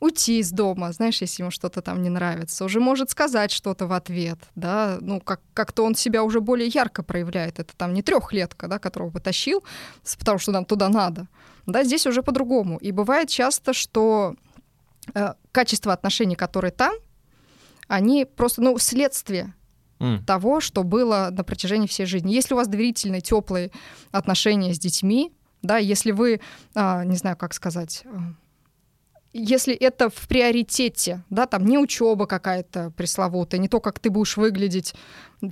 уйти 0.00 0.40
из 0.40 0.50
дома, 0.50 0.92
знаешь, 0.92 1.20
если 1.20 1.42
ему 1.42 1.52
что-то 1.52 1.80
там 1.82 2.02
не 2.02 2.10
нравится, 2.10 2.64
уже 2.64 2.80
может 2.80 3.10
сказать 3.10 3.52
что-то 3.52 3.86
в 3.86 3.92
ответ, 3.92 4.38
да, 4.56 4.98
ну, 5.00 5.20
как- 5.20 5.40
как-то 5.54 5.84
он 5.84 5.94
себя 5.94 6.24
уже 6.24 6.40
более 6.40 6.66
ярко 6.66 7.04
проявляет. 7.04 7.60
Это 7.60 7.76
там 7.76 7.94
не 7.94 8.02
трехлетка, 8.02 8.66
да, 8.66 8.80
которого 8.80 9.10
потащил, 9.10 9.62
с- 10.02 10.16
потому 10.16 10.38
что 10.38 10.50
нам 10.50 10.64
туда 10.64 10.88
надо. 10.88 11.28
Да, 11.66 11.84
здесь 11.84 12.08
уже 12.08 12.24
по-другому. 12.24 12.76
И 12.78 12.90
бывает 12.90 13.28
часто, 13.28 13.72
что 13.72 14.34
качество 15.52 15.92
отношений, 15.92 16.36
которые 16.36 16.72
там, 16.72 16.94
они 17.88 18.24
просто, 18.24 18.62
ну, 18.62 18.78
следствие 18.78 19.54
того, 20.26 20.60
что 20.60 20.82
было 20.82 21.28
на 21.30 21.44
протяжении 21.44 21.86
всей 21.86 22.06
жизни. 22.06 22.32
Если 22.32 22.52
у 22.52 22.56
вас 22.56 22.68
доверительные, 22.68 23.20
теплые 23.20 23.70
отношения 24.10 24.74
с 24.74 24.78
детьми, 24.78 25.32
да, 25.62 25.78
если 25.78 26.10
вы, 26.10 26.40
а, 26.74 27.04
не 27.04 27.16
знаю, 27.16 27.36
как 27.38 27.54
сказать, 27.54 28.02
а, 28.04 28.34
если 29.32 29.74
это 29.74 30.10
в 30.10 30.28
приоритете, 30.28 31.24
да, 31.30 31.46
там 31.46 31.64
не 31.64 31.78
учеба 31.78 32.26
какая-то 32.26 32.92
пресловутая, 32.96 33.60
не 33.60 33.68
то, 33.68 33.80
как 33.80 33.98
ты 33.98 34.10
будешь 34.10 34.36
выглядеть 34.36 34.94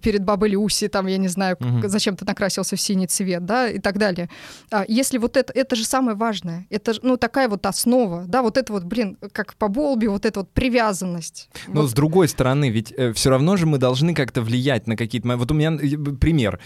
перед 0.01 0.25
бабой 0.25 0.49
Люси, 0.51 0.89
там, 0.89 1.07
я 1.07 1.19
не 1.19 1.29
знаю, 1.29 1.57
Мгм. 1.61 1.89
зачем 1.89 2.17
ты 2.17 2.25
накрасился 2.25 2.77
в 2.77 2.81
синий 2.81 3.07
цвет, 3.07 3.45
да, 3.45 3.69
и 3.69 3.79
так 3.79 3.99
далее. 3.99 4.29
А, 4.71 4.85
Если 4.89 5.19
вот 5.19 5.37
это, 5.37 5.53
это 5.53 5.77
же 5.77 5.85
самое 5.85 6.17
важное, 6.17 6.67
это, 6.71 6.93
ну, 7.03 7.17
такая 7.17 7.49
вот 7.49 7.65
основа, 7.67 8.25
да, 8.27 8.43
вот 8.43 8.57
это 8.57 8.73
вот, 8.73 8.85
блин, 8.85 9.17
как 9.33 9.55
по 9.55 9.69
Болби, 9.69 10.07
вот 10.07 10.27
эта 10.27 10.41
вот 10.41 10.51
привязанность. 10.53 11.49
Но 11.69 11.83
Вот. 11.83 11.91
с 11.91 11.93
другой 11.93 12.29
стороны, 12.29 12.71
ведь 12.71 12.93
все 13.15 13.31
равно 13.31 13.57
же 13.57 13.67
мы 13.67 13.79
должны 13.79 14.15
как-то 14.15 14.43
влиять 14.43 14.87
на 14.87 14.97
какие-то... 14.97 15.37
Вот 15.37 15.51
у 15.51 15.55
меня 15.55 15.73
э, 15.81 15.97
пример. 16.21 16.59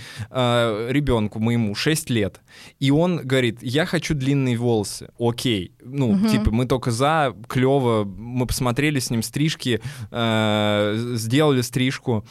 ребенку 0.89 1.39
моему 1.39 1.75
6 1.75 2.11
лет, 2.11 2.41
и 2.79 2.91
он 2.91 3.19
говорит, 3.19 3.59
я 3.63 3.87
хочу 3.87 4.15
длинные 4.15 4.57
волосы. 4.57 5.09
Окей. 5.19 5.73
Ну, 5.83 6.13
Мгм. 6.13 6.29
типа, 6.29 6.51
мы 6.51 6.67
только 6.67 6.91
за, 6.91 7.35
клево, 7.49 8.05
мы 8.05 8.47
посмотрели 8.47 8.99
с 8.99 9.11
ним 9.11 9.23
стрижки, 9.23 9.81
э, 10.11 10.95
сделали 11.15 11.61
стрижку. 11.63 12.25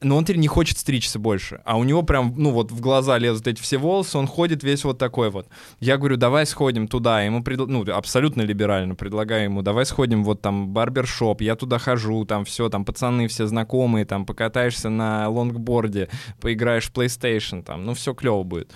Но 0.00 0.16
он 0.16 0.24
теперь 0.24 0.38
не 0.38 0.46
хочет 0.46 0.78
стричься 0.78 1.18
больше. 1.18 1.60
А 1.64 1.76
у 1.76 1.82
него 1.82 2.02
прям, 2.02 2.32
ну 2.36 2.52
вот 2.52 2.70
в 2.70 2.80
глаза 2.80 3.18
лезут 3.18 3.48
эти 3.48 3.60
все 3.60 3.78
волосы, 3.78 4.16
он 4.16 4.28
ходит 4.28 4.62
весь 4.62 4.84
вот 4.84 4.96
такой 4.96 5.30
вот. 5.30 5.48
Я 5.80 5.96
говорю, 5.96 6.16
давай 6.16 6.46
сходим 6.46 6.86
туда. 6.86 7.22
Ему 7.22 7.40
предла- 7.40 7.66
ну, 7.66 7.84
абсолютно 7.92 8.42
либерально 8.42 8.94
предлагаю 8.94 9.44
ему, 9.44 9.62
давай 9.62 9.86
сходим 9.86 10.22
вот 10.22 10.40
там 10.40 10.68
барбершоп, 10.68 11.40
я 11.40 11.56
туда 11.56 11.78
хожу, 11.78 12.24
там 12.24 12.44
все, 12.44 12.68
там 12.68 12.84
пацаны 12.84 13.26
все 13.26 13.46
знакомые, 13.48 14.04
там 14.04 14.24
покатаешься 14.24 14.88
на 14.88 15.28
лонгборде, 15.28 16.08
поиграешь 16.40 16.88
в 16.88 16.92
PlayStation, 16.92 17.64
там, 17.64 17.84
ну 17.84 17.94
все 17.94 18.14
клево 18.14 18.44
будет. 18.44 18.70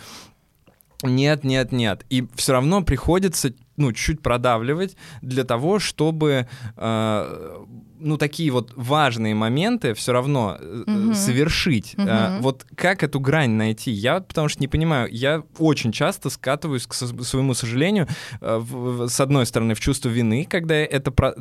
Нет, 1.02 1.44
нет, 1.44 1.72
нет. 1.72 2.04
И 2.10 2.26
все 2.34 2.52
равно 2.52 2.82
приходится, 2.82 3.52
ну, 3.76 3.92
чуть 3.92 4.20
продавливать 4.22 4.96
для 5.22 5.44
того, 5.44 5.78
чтобы, 5.78 6.46
э, 6.76 7.56
ну, 7.98 8.16
такие 8.18 8.50
вот 8.50 8.72
важные 8.76 9.34
моменты 9.34 9.94
все 9.94 10.12
равно 10.12 10.56
э, 10.60 10.84
Мгм. 10.86 11.14
совершить. 11.14 11.94
Э, 11.96 12.30
Мгм. 12.34 12.42
вот 12.42 12.66
как 12.76 13.02
эту 13.02 13.20
грань 13.20 13.50
найти? 13.52 13.90
Я, 13.90 14.20
потому 14.20 14.48
что 14.48 14.60
не 14.60 14.68
понимаю, 14.68 15.08
я 15.12 15.42
очень 15.58 15.92
часто 15.92 16.30
скатываюсь, 16.30 16.86
к 16.86 16.94
со- 16.94 17.22
своему 17.24 17.54
сожалению, 17.54 18.06
э, 18.40 18.58
в- 18.58 19.08
с 19.08 19.20
одной 19.20 19.46
стороны, 19.46 19.74
в 19.74 19.80
чувство 19.80 20.08
вины, 20.08 20.46
когда 20.48 20.74
это 20.74 21.10
про 21.10 21.34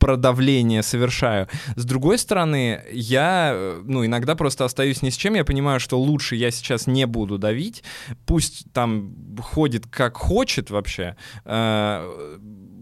продавление 0.00 0.82
совершаю. 0.82 1.46
С 1.76 1.84
другой 1.84 2.18
стороны, 2.18 2.80
я, 2.92 3.52
э, 3.54 3.82
ну, 3.84 4.04
иногда 4.04 4.34
просто 4.34 4.64
остаюсь 4.64 5.02
ни 5.02 5.10
с 5.10 5.16
чем. 5.16 5.34
Я 5.34 5.44
понимаю, 5.44 5.78
что 5.78 6.00
лучше 6.00 6.34
я 6.36 6.50
сейчас 6.50 6.86
не 6.88 7.06
буду 7.06 7.38
давить. 7.38 7.84
Пусть 8.26 8.64
там 8.72 9.14
ходит 9.40 9.86
как 9.86 10.16
хочет 10.16 10.70
вообще. 10.70 11.14
Э, 11.44 12.02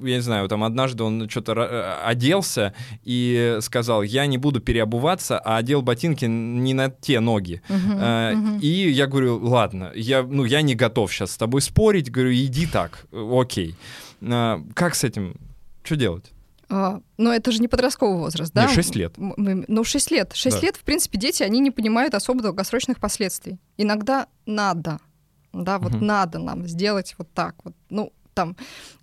Я 0.00 0.14
не 0.16 0.22
знаю, 0.22 0.48
там 0.48 0.62
однажды 0.62 1.02
он 1.02 1.28
что-то 1.28 1.52
ра- 1.54 2.04
оделся 2.10 2.72
и 3.08 3.58
сказал, 3.60 4.04
я 4.04 4.26
не 4.26 4.38
буду 4.38 4.60
переобуваться, 4.60 5.40
а 5.40 5.56
одел 5.56 5.82
ботинки 5.82 6.24
не 6.26 6.72
на 6.72 6.88
те 6.88 7.18
ноги. 7.20 7.60
Э, 7.68 8.32
мгм. 8.34 8.58
И 8.62 8.68
я 8.92 9.06
говорю, 9.08 9.40
ладно, 9.42 9.90
я, 9.96 10.22
ну, 10.22 10.44
я 10.44 10.62
не 10.62 10.76
готов 10.76 11.12
сейчас 11.12 11.32
с 11.32 11.36
тобой 11.36 11.60
спорить. 11.62 12.12
Говорю, 12.12 12.32
иди 12.32 12.66
так, 12.66 13.06
э, 13.12 13.28
окей. 13.40 13.74
Э, 14.22 14.58
Как 14.74 14.94
с 14.94 15.02
этим? 15.02 15.34
Что 15.82 15.96
делать? 15.96 16.30
А, 16.70 17.00
Но 17.16 17.32
это 17.32 17.50
же 17.50 17.60
не 17.60 17.68
подростковый 17.68 18.18
возраст, 18.18 18.52
да? 18.52 18.64
Мне 18.66 18.74
6 18.74 18.94
лет. 18.96 19.14
Ну, 19.16 19.84
6 19.84 20.10
лет. 20.10 20.32
6 20.34 20.60
Да. 20.60 20.66
лет, 20.66 20.76
в 20.76 20.84
принципе, 20.84 21.18
дети, 21.18 21.42
они 21.42 21.60
не 21.60 21.70
понимают 21.70 22.14
особо 22.14 22.42
долгосрочных 22.42 23.00
последствий. 23.00 23.58
Иногда 23.76 24.26
надо. 24.46 24.98
да, 25.54 25.78
вот 25.78 25.92
Мгм. 25.94 26.04
надо 26.06 26.38
нам 26.38 26.66
сделать 26.68 27.14
вот 27.18 27.32
так 27.32 27.54
вот. 27.64 27.74
Ну, 27.88 28.12
там, 28.38 28.54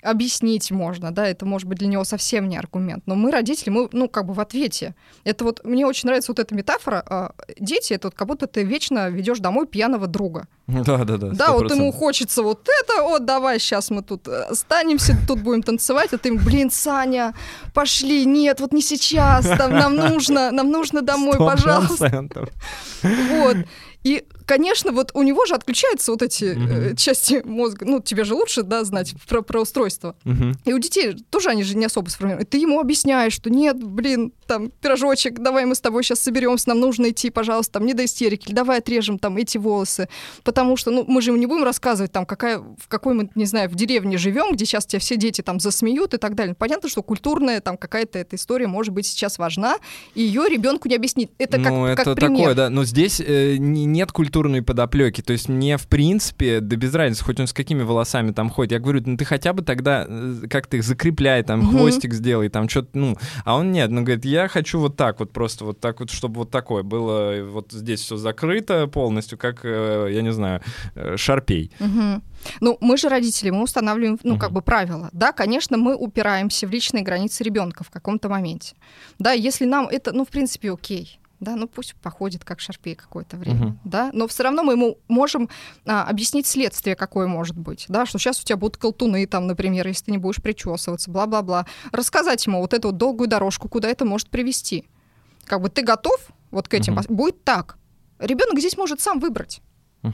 объяснить 0.01 0.71
можно, 0.71 1.11
да, 1.11 1.27
это 1.27 1.45
может 1.45 1.67
быть 1.67 1.79
для 1.79 1.89
него 1.89 2.05
совсем 2.05 2.47
не 2.47 2.57
аргумент. 2.57 3.03
Но 3.05 3.15
мы, 3.15 3.31
родители, 3.31 3.69
мы, 3.69 3.89
ну, 3.91 4.07
как 4.07 4.25
бы 4.25 4.33
в 4.33 4.39
ответе. 4.39 4.95
Это 5.25 5.43
вот, 5.43 5.65
мне 5.65 5.85
очень 5.85 6.07
нравится 6.07 6.31
вот 6.31 6.39
эта 6.39 6.55
метафора. 6.55 7.03
а, 7.09 7.31
Дети, 7.59 7.91
это 7.91 8.07
вот 8.07 8.15
как 8.15 8.27
будто 8.29 8.47
ты 8.47 8.63
вечно 8.63 9.09
ведешь 9.09 9.39
домой 9.39 9.67
пьяного 9.67 10.07
друга. 10.07 10.47
Да-да-да. 10.67 11.31
Да, 11.31 11.51
вот 11.51 11.69
ему 11.69 11.89
100%. 11.89 11.91
хочется 11.91 12.43
вот 12.43 12.69
это, 12.81 13.03
вот 13.03 13.25
давай 13.25 13.59
сейчас 13.59 13.89
мы 13.89 14.03
тут 14.03 14.25
э, 14.29 14.43
останемся, 14.51 15.17
тут 15.27 15.39
будем 15.41 15.63
танцевать, 15.63 16.13
а 16.13 16.17
ты 16.17 16.29
ему, 16.29 16.39
блин, 16.39 16.71
Саня, 16.71 17.33
пошли, 17.73 18.25
нет, 18.25 18.61
вот 18.61 18.71
не 18.71 18.81
сейчас, 18.81 19.45
там, 19.57 19.71
нам 19.71 19.95
нужно, 19.97 20.51
нам 20.51 20.71
нужно 20.71 21.01
домой, 21.01 21.33
Сто 21.35 21.45
пожалуйста. 21.45 21.97
процентов. 21.97 22.49
Вот. 23.03 23.57
И, 24.05 24.23
конечно, 24.45 24.91
вот 24.91 25.11
у 25.13 25.23
него 25.23 25.45
же 25.45 25.53
отключаются 25.55 26.11
вот 26.11 26.21
эти 26.21 26.45
э, 26.45 26.55
Мгм. 26.55 26.95
части 26.95 27.41
мозга. 27.45 27.85
Ну, 27.85 27.99
тебе 28.01 28.23
же 28.23 28.33
лучше, 28.35 28.63
да, 28.63 28.83
знать 28.83 29.13
про, 29.27 29.41
про 29.41 29.61
устройство. 29.61 30.15
Мгм. 30.23 30.53
И 30.65 30.73
у 30.73 30.79
детей 30.79 31.15
тоже 31.29 31.49
они 31.49 31.63
же 31.63 31.75
не 31.75 31.85
особо 31.85 32.09
сформированы. 32.09 32.45
Ты 32.45 32.57
ему 32.57 32.79
объясняешь, 32.79 33.33
что 33.33 33.49
нет, 33.49 33.81
блин, 33.83 34.31
там, 34.47 34.69
пирожочек, 34.69 35.39
давай 35.39 35.65
мы 35.65 35.75
с 35.75 35.81
тобой 35.81 36.03
сейчас 36.03 36.19
соберемся, 36.19 36.69
нам 36.69 36.79
нужно 36.79 37.09
идти, 37.09 37.29
пожалуйста, 37.29 37.73
там, 37.73 37.85
не 37.85 37.93
до 37.93 38.05
истерики, 38.05 38.47
или 38.47 38.53
давай 38.55 38.77
отрежем 38.79 39.19
там 39.19 39.37
эти 39.37 39.57
волосы. 39.57 40.07
Потому 40.43 40.77
что, 40.77 40.91
ну, 40.91 41.03
мы 41.07 41.21
же 41.21 41.31
ему 41.31 41.39
не 41.39 41.45
будем 41.47 41.63
рассказывать, 41.63 42.11
там, 42.11 42.25
какая, 42.25 42.59
в 42.59 42.87
какой 42.87 43.13
мы, 43.13 43.29
не 43.35 43.45
знаю, 43.45 43.69
в 43.69 43.75
деревне 43.75 44.17
живем, 44.17 44.53
где 44.53 44.65
сейчас 44.65 44.85
тебя 44.85 44.99
все 44.99 45.15
дети 45.17 45.41
там 45.41 45.59
засмеют 45.59 46.13
и 46.13 46.17
так 46.17 46.35
далее. 46.35 46.55
Понятно, 46.55 46.89
что 46.89 47.01
культурная 47.03 47.59
там 47.61 47.77
какая-то 47.77 48.19
эта 48.19 48.35
история 48.35 48.67
может 48.67 48.93
быть 48.93 49.07
сейчас 49.07 49.37
важна, 49.37 49.77
и 50.13 50.21
ее 50.21 50.43
ребенку 50.49 50.87
не 50.87 50.95
объяснить. 50.95 51.31
Это 51.37 51.57
как, 51.57 51.71
ну, 51.71 51.85
как 51.95 51.99
это 51.99 52.15
пример. 52.15 52.37
такое, 52.37 52.53
да. 52.55 52.69
Но 52.69 52.85
здесь 52.85 53.19
э, 53.19 53.55
не- 53.57 53.85
нет 53.85 54.11
культурной 54.35 54.61
подоплеки. 54.61 55.21
То 55.21 55.31
есть 55.31 55.47
мне, 55.47 55.77
в 55.77 55.87
принципе, 55.87 56.59
да 56.59 56.75
без 56.75 56.93
разницы, 56.93 57.23
хоть 57.23 57.39
он 57.39 57.47
с 57.47 57.53
какими 57.53 57.83
волосами 57.83 58.31
там 58.31 58.49
ходит. 58.49 58.73
Я 58.73 58.79
говорю, 58.79 59.01
ну 59.05 59.15
ты 59.15 59.23
хотя 59.23 59.53
бы 59.53 59.63
тогда 59.63 60.05
э, 60.05 60.47
как-то 60.49 60.75
их 60.75 60.83
закрепляй, 60.83 61.41
там, 61.43 61.59
Мгм. 61.61 61.69
хвостик 61.71 62.13
сделай, 62.13 62.49
там, 62.49 62.67
что-то, 62.67 62.89
ну. 62.93 63.15
А 63.45 63.55
он 63.55 63.71
нет, 63.71 63.89
ну, 63.91 64.01
говорит, 64.03 64.25
я 64.25 64.49
хочу 64.49 64.81
вот 64.81 64.97
так 64.97 65.19
вот, 65.19 65.31
просто 65.31 65.63
вот 65.63 65.79
так 65.79 66.01
вот, 66.01 66.11
чтобы 66.11 66.39
вот 66.39 66.51
такое 66.51 66.83
было, 66.83 67.31
э, 67.33 67.43
вот 67.43 67.71
здесь 67.71 68.01
все 68.01 68.17
закрыто 68.17 68.87
полностью, 68.87 69.37
как, 69.37 69.61
э, 69.63 70.09
я 70.11 70.21
не 70.21 70.33
знаю, 70.33 70.59
шарпей. 71.15 71.71
Мгм. 71.79 72.21
Ну, 72.59 72.77
мы 72.81 72.97
же 72.97 73.07
родители, 73.07 73.51
мы 73.51 73.63
устанавливаем, 73.63 74.19
ну, 74.23 74.37
как 74.37 74.49
Мгм. 74.49 74.55
бы 74.55 74.61
правила. 74.61 75.09
Да, 75.13 75.31
конечно, 75.31 75.77
мы 75.77 75.95
упираемся 75.95 76.67
в 76.67 76.71
личные 76.71 77.03
границы 77.03 77.41
ребенка 77.45 77.85
в 77.85 77.89
каком-то 77.89 78.27
моменте. 78.27 78.75
Да, 79.17 79.31
если 79.31 79.63
нам 79.65 79.87
это, 79.87 80.11
ну, 80.11 80.25
в 80.25 80.27
принципе, 80.27 80.73
окей. 80.73 81.19
Да, 81.39 81.55
ну 81.55 81.67
пусть 81.67 81.95
походит 81.95 82.45
как 82.45 82.59
шарпей 82.59 82.95
какое-то 82.95 83.35
время, 83.37 83.57
Мгм. 83.65 83.79
да, 83.83 84.09
но 84.13 84.27
все 84.27 84.43
равно 84.43 84.63
мы 84.63 84.73
ему 84.73 84.97
можем 85.09 85.49
а, 85.85 86.03
объяснить 86.03 86.47
следствие, 86.47 86.95
какое 86.95 87.27
может 87.27 87.57
быть, 87.57 87.85
да, 87.89 88.05
что 88.05 88.17
сейчас 88.19 88.41
у 88.41 88.45
тебя 88.45 88.55
будут 88.57 88.77
колтуны, 88.77 89.25
там, 89.27 89.45
например, 89.45 89.85
если 89.87 90.05
ты 90.05 90.11
не 90.11 90.17
будешь 90.17 90.41
причесываться, 90.41 91.11
бла-бла-бла, 91.11 91.65
рассказать 91.91 92.45
ему 92.47 92.61
вот 92.61 92.73
эту 92.73 92.87
вот 92.89 92.97
долгую 92.97 93.27
дорожку, 93.27 93.67
куда 93.67 93.89
это 93.89 94.05
может 94.05 94.29
привести. 94.29 94.85
Как 95.45 95.61
бы 95.61 95.69
ты 95.69 95.83
готов 95.83 96.19
вот 96.51 96.67
к 96.69 96.73
этим, 96.73 96.97
пос- 96.97 97.11
будет 97.13 97.43
так. 97.43 97.77
Ребенок 98.19 98.57
здесь 98.59 98.77
может 98.77 99.01
сам 99.01 99.19
выбрать. 99.19 99.61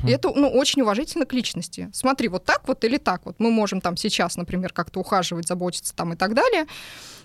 И 0.05 0.09
это 0.09 0.32
ну, 0.34 0.47
очень 0.49 0.82
уважительно 0.84 1.26
к 1.26 1.34
личности. 1.34 1.89
Смотри, 1.93 2.30
вот 2.30 2.45
так 2.45 2.65
вот 2.65 2.82
или 2.86 2.95
так 2.95 3.26
вот. 3.26 3.36
Мы 3.39 3.51
можем 3.51 3.82
там 3.82 3.97
сейчас, 3.97 4.38
например, 4.38 4.72
как-то 4.72 5.01
ухаживать, 5.01 5.49
заботиться 5.49 5.93
там 5.93 6.13
и 6.13 6.15
так 6.15 6.34
далее. 6.34 6.65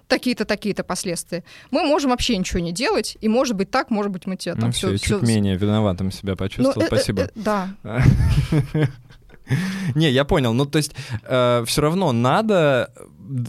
Такие-то, 0.09 0.45
такие-то 0.45 0.85
последствия. 0.85 1.43
Мы 1.71 1.83
можем 1.85 2.11
вообще 2.11 2.37
ничего 2.37 2.61
не 2.61 2.73
делать, 2.73 3.17
и 3.21 3.29
может 3.29 3.57
быть 3.57 3.71
так, 3.71 3.91
может 3.91 4.13
быть 4.13 4.27
мы 4.27 4.37
тебя 4.37 4.55
там 4.55 4.67
Ну, 4.67 4.71
все... 4.73 4.97
все, 4.97 5.19
чуть 5.19 5.23
менее 5.29 5.57
виноватым 5.57 6.13
себя 6.13 6.33
Ну, 6.33 6.37
почувствовал, 6.37 6.87
спасибо. 6.87 7.29
да. 7.35 7.71
Не, 9.95 10.11
я 10.11 10.25
понял. 10.25 10.53
Ну, 10.53 10.67
то 10.67 10.79
есть, 10.79 10.93
все 11.25 11.81
равно 11.81 12.13
надо, 12.13 12.91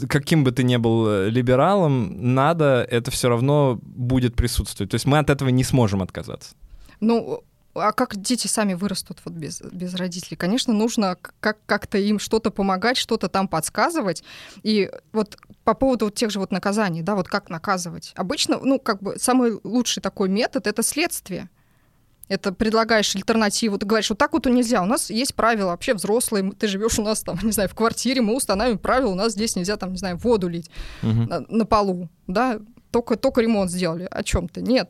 каким 0.07 0.43
бы 0.43 0.51
ты 0.51 0.63
ни 0.63 0.77
был 0.77 1.07
э, 1.07 1.29
либералом, 1.29 2.33
надо, 2.35 2.85
это 2.89 3.09
все 3.11 3.29
равно 3.29 3.79
будет 3.81 4.35
присутствовать. 4.35 4.91
То 4.91 4.95
есть 4.95 5.05
мы 5.07 5.17
от 5.17 5.29
этого 5.29 5.49
не 5.49 5.63
сможем 5.63 6.01
отказаться. 6.01 6.55
Ну, 6.99 7.41
а 7.79 7.91
как 7.91 8.15
дети 8.15 8.47
сами 8.47 8.73
вырастут 8.73 9.19
вот 9.25 9.33
без, 9.33 9.61
без 9.61 9.93
родителей? 9.95 10.37
Конечно, 10.37 10.73
нужно 10.73 11.17
как- 11.39 11.57
как-то 11.65 11.97
им 11.97 12.19
что-то 12.19 12.51
помогать, 12.51 12.97
что-то 12.97 13.27
там 13.29 13.47
подсказывать. 13.47 14.23
И 14.63 14.89
вот 15.13 15.37
по 15.63 15.73
поводу 15.73 16.05
вот 16.05 16.15
тех 16.15 16.29
же 16.31 16.39
вот 16.39 16.51
наказаний, 16.51 17.01
да, 17.01 17.15
вот 17.15 17.27
как 17.27 17.49
наказывать. 17.49 18.13
Обычно, 18.15 18.59
ну, 18.61 18.79
как 18.79 19.01
бы 19.01 19.17
самый 19.19 19.59
лучший 19.63 20.01
такой 20.01 20.29
метод— 20.29 20.67
это 20.67 20.83
следствие. 20.83 21.49
Это 22.29 22.51
предлагаешь 22.51 23.15
альтернативу, 23.15 23.77
ты 23.77 23.85
говоришь, 23.85 24.09
вот 24.09 24.19
так 24.19 24.33
вот 24.33 24.45
нельзя, 24.47 24.81
у 24.81 24.85
нас 24.85 25.09
есть 25.09 25.33
правила, 25.33 25.67
вообще 25.69 25.93
взрослые, 25.93 26.51
ты 26.51 26.67
живешь 26.67 26.99
у 26.99 27.01
нас 27.01 27.23
там, 27.23 27.39
не 27.43 27.53
знаю, 27.53 27.69
в 27.69 27.73
квартире, 27.75 28.21
мы 28.21 28.35
устанавливаем 28.35 28.79
правила, 28.79 29.11
у 29.11 29.15
нас 29.15 29.31
здесь 29.31 29.55
нельзя 29.55 29.77
там, 29.77 29.91
не 29.93 29.97
знаю, 29.97 30.17
воду 30.17 30.49
лить 30.49 30.69
Мгм. 31.03 31.25
на, 31.27 31.39
на 31.47 31.65
полу, 31.65 32.09
да, 32.27 32.59
только, 32.97 33.15
только 33.15 33.41
ремонт 33.41 33.69
сделали, 33.69 34.07
о 34.09 34.23
чем 34.23 34.49
ты, 34.49 34.61
нет. 34.61 34.89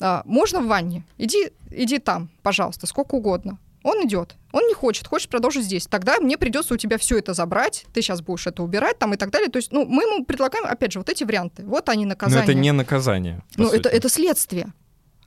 А, 0.00 0.22
можно 0.24 0.60
в 0.60 0.66
ванне, 0.66 1.02
иди, 1.18 1.50
иди 1.70 1.98
там, 1.98 2.28
пожалуйста, 2.42 2.86
сколько 2.86 3.16
угодно. 3.16 3.58
Он 3.82 4.06
идет, 4.06 4.36
он 4.52 4.66
не 4.66 4.74
хочет, 4.74 5.06
хочет 5.08 5.30
продолжить 5.30 5.64
здесь. 5.64 5.86
Тогда 5.86 6.18
мне 6.20 6.36
придется 6.36 6.74
у 6.74 6.76
тебя 6.76 6.98
все 6.98 7.18
это 7.18 7.34
забрать, 7.34 7.86
ты 7.92 8.02
сейчас 8.02 8.20
будешь 8.20 8.46
это 8.46 8.62
убирать 8.62 8.98
там 8.98 9.14
и 9.14 9.16
так 9.16 9.30
далее. 9.30 9.48
То 9.48 9.56
есть, 9.56 9.72
ну, 9.72 9.84
мы 9.86 10.02
ему 10.02 10.24
предлагаем, 10.24 10.66
опять 10.66 10.92
же, 10.92 10.98
вот 11.00 11.08
эти 11.08 11.24
варианты. 11.24 11.64
Вот 11.64 11.88
они 11.88 12.04
Но 12.04 12.10
наказания. 12.10 12.44
это 12.44 12.54
не 12.54 12.72
наказание. 12.72 13.42
Ну, 13.56 13.70
это, 13.70 13.88
это 13.88 14.08
следствие. 14.08 14.72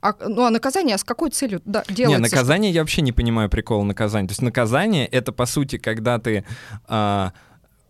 А, 0.00 0.14
ну, 0.26 0.44
а 0.44 0.50
наказание, 0.50 0.94
а 0.94 0.98
с 0.98 1.04
какой 1.04 1.30
целью 1.30 1.60
да, 1.64 1.84
Не, 1.88 1.94
делается? 1.94 2.22
наказание 2.22 2.72
я 2.72 2.80
вообще 2.80 3.02
не 3.02 3.12
понимаю 3.12 3.48
прикола 3.48 3.84
наказания. 3.84 4.28
То 4.28 4.32
есть 4.32 4.42
наказание 4.42 5.06
это 5.06 5.32
по 5.32 5.46
сути, 5.46 5.78
когда 5.78 6.18
ты 6.18 6.44
а, 6.88 7.32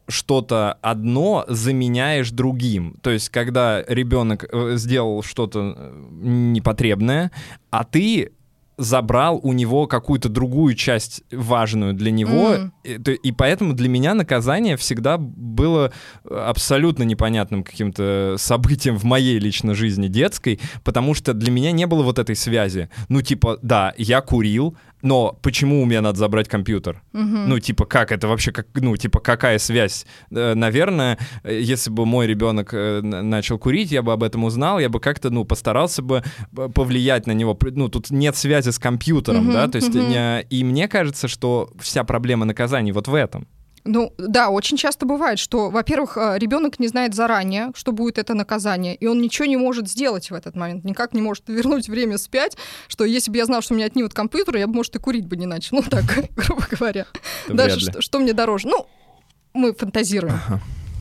что-то 0.08 0.78
одно 0.82 1.44
заменяешь 1.48 2.30
другим. 2.30 2.96
То 3.02 3.10
есть 3.10 3.28
когда 3.28 3.82
ребенок 3.86 4.44
э, 4.50 4.76
сделал 4.76 5.22
что-то 5.22 5.74
э, 5.76 5.92
непотребное, 6.22 7.30
а 7.70 7.84
ты 7.84 8.32
забрал 8.78 9.38
у 9.42 9.52
него 9.52 9.86
какую-то 9.86 10.28
другую 10.28 10.74
часть 10.74 11.22
важную 11.30 11.94
для 11.94 12.10
него, 12.10 12.54
М. 12.54 12.74
и, 12.84 12.94
и 12.94 13.32
поэтому 13.32 13.74
для 13.74 13.88
меня 13.88 14.14
наказание 14.14 14.76
всегда 14.76 15.18
было 15.18 15.92
э, 16.24 16.34
абсолютно 16.34 17.02
непонятным 17.04 17.64
каким-то 17.64 18.36
событием 18.38 18.96
в 18.96 19.04
моей 19.04 19.38
лично 19.38 19.74
жизни 19.74 20.08
детской, 20.08 20.58
потому 20.84 21.14
что 21.14 21.34
для 21.34 21.50
меня 21.50 21.72
не 21.72 21.86
было 21.86 22.02
вот 22.02 22.18
этой 22.18 22.34
связи. 22.34 22.88
Ну, 23.08 23.22
типа, 23.22 23.58
да, 23.62 23.94
я 23.98 24.20
курил, 24.20 24.76
но 25.02 25.38
почему 25.42 25.82
у 25.82 25.84
меня 25.84 26.00
надо 26.00 26.18
забрать 26.18 26.48
компьютер? 26.48 27.02
Мгм. 27.12 27.48
Ну, 27.48 27.58
типа, 27.58 27.84
как 27.84 28.12
это 28.12 28.28
вообще, 28.28 28.52
как, 28.52 28.66
ну, 28.74 28.96
типа, 28.96 29.20
какая 29.20 29.58
связь? 29.58 30.06
Э, 30.30 30.54
Наверное, 30.54 31.18
э, 31.44 31.60
если 31.60 31.90
бы 31.90 32.06
мой 32.06 32.26
ребенок 32.26 32.72
э, 32.72 33.00
начал 33.02 33.58
курить, 33.58 33.90
я 33.92 34.02
бы 34.02 34.12
об 34.12 34.22
этом 34.22 34.44
узнал, 34.44 34.78
я 34.78 34.88
бы 34.88 35.00
как-то, 35.00 35.30
ну, 35.30 35.44
постарался 35.44 36.02
бы 36.02 36.22
повлиять 36.74 37.26
на 37.26 37.32
него. 37.32 37.58
Ну, 37.60 37.88
тут 37.88 38.10
нет 38.10 38.36
связи 38.36 38.70
с 38.70 38.78
компьютером, 38.78 39.44
Мгм, 39.44 39.52
да, 39.52 39.68
то 39.68 39.76
есть, 39.76 39.94
мгм. 39.94 40.08
не- 40.08 40.42
и 40.42 40.64
мне 40.64 40.88
кажется, 40.88 41.28
что 41.28 41.70
вся 41.80 42.04
проблема 42.04 42.44
наказаний 42.44 42.92
вот 42.92 43.08
в 43.08 43.14
этом. 43.14 43.46
Ну, 43.84 44.14
да, 44.16 44.50
очень 44.50 44.76
часто 44.76 45.06
бывает, 45.06 45.38
что, 45.38 45.68
во-первых, 45.70 46.16
ребенок 46.16 46.78
не 46.78 46.86
знает 46.86 47.14
заранее, 47.14 47.72
что 47.74 47.90
будет 47.90 48.18
это 48.18 48.34
наказание, 48.34 48.94
и 48.94 49.06
он 49.06 49.20
ничего 49.20 49.46
не 49.46 49.56
может 49.56 49.88
сделать 49.88 50.30
в 50.30 50.34
этот 50.34 50.54
момент, 50.54 50.84
никак 50.84 51.14
не 51.14 51.20
может 51.20 51.48
вернуть 51.48 51.88
время 51.88 52.16
вспять, 52.16 52.56
что 52.86 53.04
если 53.04 53.32
бы 53.32 53.38
я 53.38 53.46
знал, 53.46 53.60
что 53.60 53.74
у 53.74 53.76
меня 53.76 53.86
отнимут 53.86 54.14
компьютер, 54.14 54.56
я 54.56 54.68
бы, 54.68 54.74
может, 54.74 54.94
и 54.94 54.98
курить 55.00 55.26
бы 55.26 55.36
не 55.36 55.46
начал, 55.46 55.78
ну 55.78 55.82
так, 55.90 56.04
грубо 56.36 56.64
говоря. 56.70 57.06
Даже 57.48 57.80
что, 57.80 58.00
что 58.00 58.18
мне 58.20 58.32
дороже? 58.32 58.68
Ну, 58.68 58.86
мы 59.52 59.74
фантазируем. 59.74 60.38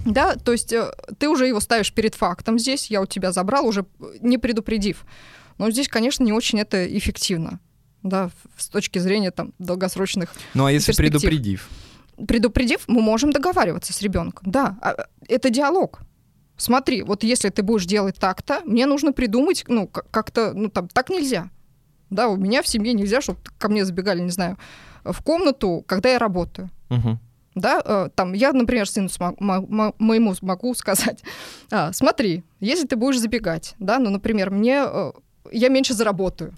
Да, 0.05 0.35
то 0.35 0.51
есть 0.51 0.73
э, 0.73 0.91
ты 1.19 1.29
уже 1.29 1.45
его 1.47 1.59
ставишь 1.59 1.93
перед 1.93 2.15
фактом 2.15 2.57
здесь, 2.57 2.87
я 2.89 3.01
у 3.01 3.05
тебя 3.05 3.31
забрал, 3.31 3.67
уже 3.67 3.85
не 4.19 4.39
предупредив. 4.39 5.05
Но 5.59 5.69
здесь, 5.69 5.87
конечно, 5.87 6.23
не 6.23 6.33
очень 6.33 6.59
это 6.59 6.85
эффективно, 6.97 7.59
да, 8.01 8.31
с 8.57 8.67
точки 8.67 8.97
зрения 8.97 9.29
там 9.29 9.53
долгосрочных 9.59 10.33
Ну, 10.55 10.65
а 10.65 10.71
если 10.71 10.87
перспектив. 10.87 11.21
предупредив? 11.21 11.69
Предупредив, 12.27 12.83
мы 12.87 13.01
можем 13.01 13.31
договариваться 13.31 13.93
с 13.93 14.01
ребенком. 14.01 14.51
Да, 14.51 14.77
а, 14.81 15.05
это 15.27 15.49
диалог. 15.49 16.01
Смотри, 16.57 17.01
вот 17.03 17.23
если 17.23 17.49
ты 17.49 17.63
будешь 17.63 17.85
делать 17.85 18.15
так-то, 18.17 18.61
мне 18.65 18.85
нужно 18.85 19.13
придумать, 19.13 19.63
ну, 19.67 19.87
как-то, 19.87 20.53
ну, 20.53 20.69
там, 20.69 20.87
так 20.87 21.09
нельзя. 21.09 21.49
Да, 22.09 22.27
у 22.27 22.35
меня 22.35 22.61
в 22.61 22.67
семье 22.67 22.93
нельзя, 22.93 23.21
чтобы 23.21 23.39
ко 23.57 23.69
мне 23.69 23.85
забегали, 23.85 24.19
не 24.21 24.29
знаю, 24.29 24.57
в 25.03 25.23
комнату, 25.23 25.83
когда 25.87 26.09
я 26.09 26.19
работаю. 26.19 26.69
Мгм. 26.89 27.19
Да, 27.55 27.81
э, 27.83 28.09
там, 28.15 28.33
я, 28.33 28.53
например, 28.53 28.87
сыну 28.87 29.07
смо- 29.07 29.35
мо- 29.39 29.65
мо- 29.67 29.93
моему 29.97 30.33
могу 30.41 30.73
сказать, 30.75 31.23
«А, 31.71 31.91
смотри, 31.93 32.43
если 32.59 32.85
ты 32.85 32.95
будешь 32.95 33.19
забегать, 33.19 33.75
да, 33.79 33.97
ну, 33.99 34.09
например, 34.09 34.51
мне, 34.51 34.83
э, 34.85 35.11
я 35.51 35.69
меньше 35.69 35.93
заработаю, 35.93 36.53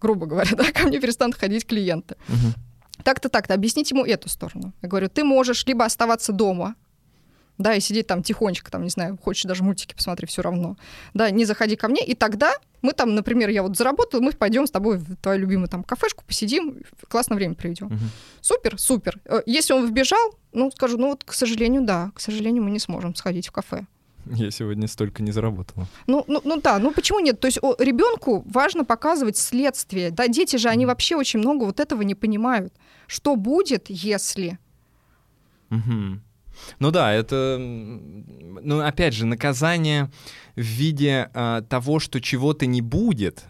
грубо 0.00 0.26
говоря, 0.26 0.50
да, 0.56 0.64
ко 0.72 0.86
мне 0.86 1.00
перестанут 1.00 1.36
ходить 1.36 1.66
клиенты. 1.66 2.16
Мгм. 2.28 2.54
Так-то, 3.04 3.28
так-то, 3.28 3.54
объяснить 3.54 3.90
ему 3.90 4.04
эту 4.04 4.28
сторону. 4.28 4.72
Я 4.82 4.88
говорю, 4.88 5.08
ты 5.08 5.24
можешь 5.24 5.64
либо 5.66 5.84
оставаться 5.84 6.32
дома, 6.32 6.74
да, 7.60 7.74
и 7.74 7.80
сидеть 7.80 8.06
там 8.06 8.22
тихонечко, 8.22 8.70
там, 8.70 8.82
не 8.82 8.90
знаю, 8.90 9.18
хочешь 9.22 9.44
даже 9.44 9.62
мультики 9.62 9.94
посмотреть, 9.94 10.30
все 10.30 10.42
равно, 10.42 10.76
да, 11.14 11.30
не 11.30 11.44
заходи 11.44 11.76
ко 11.76 11.88
мне, 11.88 12.04
и 12.04 12.14
тогда 12.14 12.52
мы 12.82 12.92
там, 12.92 13.14
например, 13.14 13.50
я 13.50 13.62
вот 13.62 13.76
заработала, 13.76 14.20
мы 14.20 14.32
пойдем 14.32 14.66
с 14.66 14.70
тобой 14.70 14.96
в 14.96 15.16
твою 15.16 15.40
любимую 15.40 15.68
там 15.68 15.84
кафешку, 15.84 16.24
посидим, 16.26 16.78
классное 17.08 17.36
время 17.36 17.54
проведем. 17.54 17.88
Угу. 17.88 17.96
Супер, 18.40 18.78
супер. 18.78 19.20
Э, 19.26 19.42
если 19.44 19.74
он 19.74 19.86
вбежал, 19.86 20.34
ну, 20.52 20.70
скажу, 20.70 20.96
ну 20.96 21.08
вот, 21.08 21.24
к 21.24 21.34
сожалению, 21.34 21.82
да, 21.82 22.10
к 22.14 22.20
сожалению, 22.20 22.62
мы 22.62 22.70
не 22.70 22.78
сможем 22.78 23.14
сходить 23.14 23.48
в 23.48 23.52
кафе. 23.52 23.86
Я 24.34 24.50
сегодня 24.50 24.86
столько 24.88 25.22
не 25.22 25.32
заработала. 25.32 25.86
Ну, 26.06 26.24
ну, 26.28 26.40
ну 26.44 26.60
да, 26.60 26.78
ну 26.78 26.92
почему 26.92 27.20
нет? 27.20 27.40
То 27.40 27.46
есть 27.46 27.58
ребенку 27.78 28.44
важно 28.46 28.84
показывать 28.84 29.36
следствие. 29.36 30.10
Да, 30.10 30.28
дети 30.28 30.56
же, 30.56 30.68
они 30.68 30.86
вообще 30.86 31.16
очень 31.16 31.40
много 31.40 31.64
вот 31.64 31.80
этого 31.80 32.02
не 32.02 32.14
понимают. 32.14 32.72
Что 33.06 33.36
будет, 33.36 33.86
если? 33.88 34.58
Угу. 35.70 36.20
Ну 36.78 36.90
да, 36.90 37.12
это, 37.12 37.56
ну 37.58 38.80
опять 38.80 39.14
же, 39.14 39.26
наказание 39.26 40.10
в 40.56 40.60
виде 40.60 41.30
э, 41.32 41.62
того, 41.68 42.00
что 42.00 42.20
чего-то 42.20 42.66
не 42.66 42.82
будет, 42.82 43.44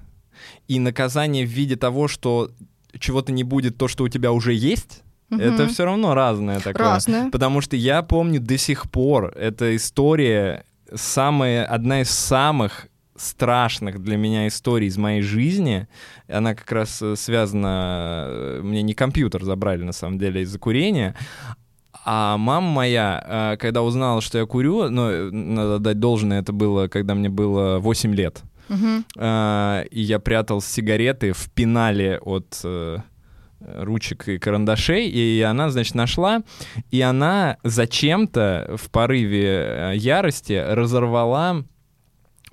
и 0.68 0.78
наказание 0.78 1.44
в 1.44 1.50
виде 1.50 1.76
того, 1.76 2.08
что 2.08 2.50
чего-то 2.98 3.32
не 3.32 3.44
будет, 3.44 3.76
то, 3.76 3.88
что 3.88 4.04
у 4.04 4.08
тебя 4.08 4.32
уже 4.32 4.54
есть. 4.54 5.02
Угу. 5.30 5.40
Это 5.40 5.68
все 5.68 5.84
равно 5.84 6.14
разное 6.14 6.60
такое. 6.60 6.86
Разное. 6.86 7.30
Потому 7.30 7.60
что 7.60 7.76
я 7.76 8.02
помню 8.02 8.40
до 8.40 8.58
сих 8.58 8.90
пор, 8.90 9.32
эта 9.36 9.76
история 9.76 10.64
самая, 10.94 11.64
одна 11.64 12.02
из 12.02 12.10
самых 12.10 12.88
страшных 13.20 14.02
для 14.02 14.16
меня 14.16 14.48
историй 14.48 14.88
из 14.88 14.96
моей 14.96 15.22
жизни. 15.22 15.86
Она 16.28 16.54
как 16.54 16.70
раз 16.72 17.02
э, 17.02 17.16
связана... 17.16 18.26
Э, 18.28 18.60
мне 18.62 18.82
не 18.82 18.94
компьютер 18.94 19.44
забрали, 19.44 19.82
на 19.82 19.92
самом 19.92 20.18
деле, 20.18 20.42
из-за 20.42 20.58
курения, 20.58 21.14
а 22.04 22.38
мама 22.38 22.68
моя, 22.68 23.52
э, 23.52 23.56
когда 23.58 23.82
узнала, 23.82 24.22
что 24.22 24.38
я 24.38 24.46
курю, 24.46 24.88
ну, 24.88 25.30
надо 25.30 25.78
дать 25.78 26.00
должное, 26.00 26.40
это 26.40 26.52
было, 26.52 26.88
когда 26.88 27.14
мне 27.14 27.28
было 27.28 27.78
8 27.78 28.14
лет. 28.14 28.42
Uh-huh. 28.68 29.88
И 29.90 30.00
я 30.00 30.20
прятал 30.20 30.60
сигареты 30.60 31.32
в 31.32 31.50
пенале 31.50 32.20
от 32.20 32.64
ручек 33.60 34.28
и 34.28 34.38
карандашей, 34.38 35.08
и 35.08 35.40
она, 35.42 35.70
значит, 35.70 35.94
нашла, 35.94 36.42
и 36.90 37.00
она 37.00 37.58
зачем-то 37.62 38.76
в 38.76 38.90
порыве 38.90 39.92
ярости 39.94 40.52
разорвала 40.52 41.64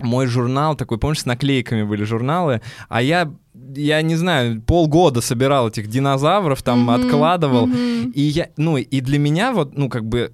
мой 0.00 0.26
журнал 0.26 0.76
такой, 0.76 0.98
помнишь, 0.98 1.20
с 1.20 1.26
наклейками 1.26 1.82
были 1.82 2.04
журналы, 2.04 2.60
а 2.88 3.02
я 3.02 3.32
я 3.74 4.02
не 4.02 4.14
знаю, 4.14 4.62
полгода 4.62 5.20
собирал 5.20 5.68
этих 5.68 5.88
динозавров, 5.88 6.62
там 6.62 6.88
mm-hmm, 6.88 7.04
откладывал, 7.04 7.66
mm-hmm. 7.66 8.12
и 8.12 8.22
я, 8.22 8.48
ну, 8.56 8.76
и 8.76 9.00
для 9.00 9.18
меня 9.18 9.52
вот, 9.52 9.76
ну, 9.76 9.88
как 9.88 10.04
бы, 10.04 10.32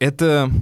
это, 0.00 0.50
э, 0.50 0.54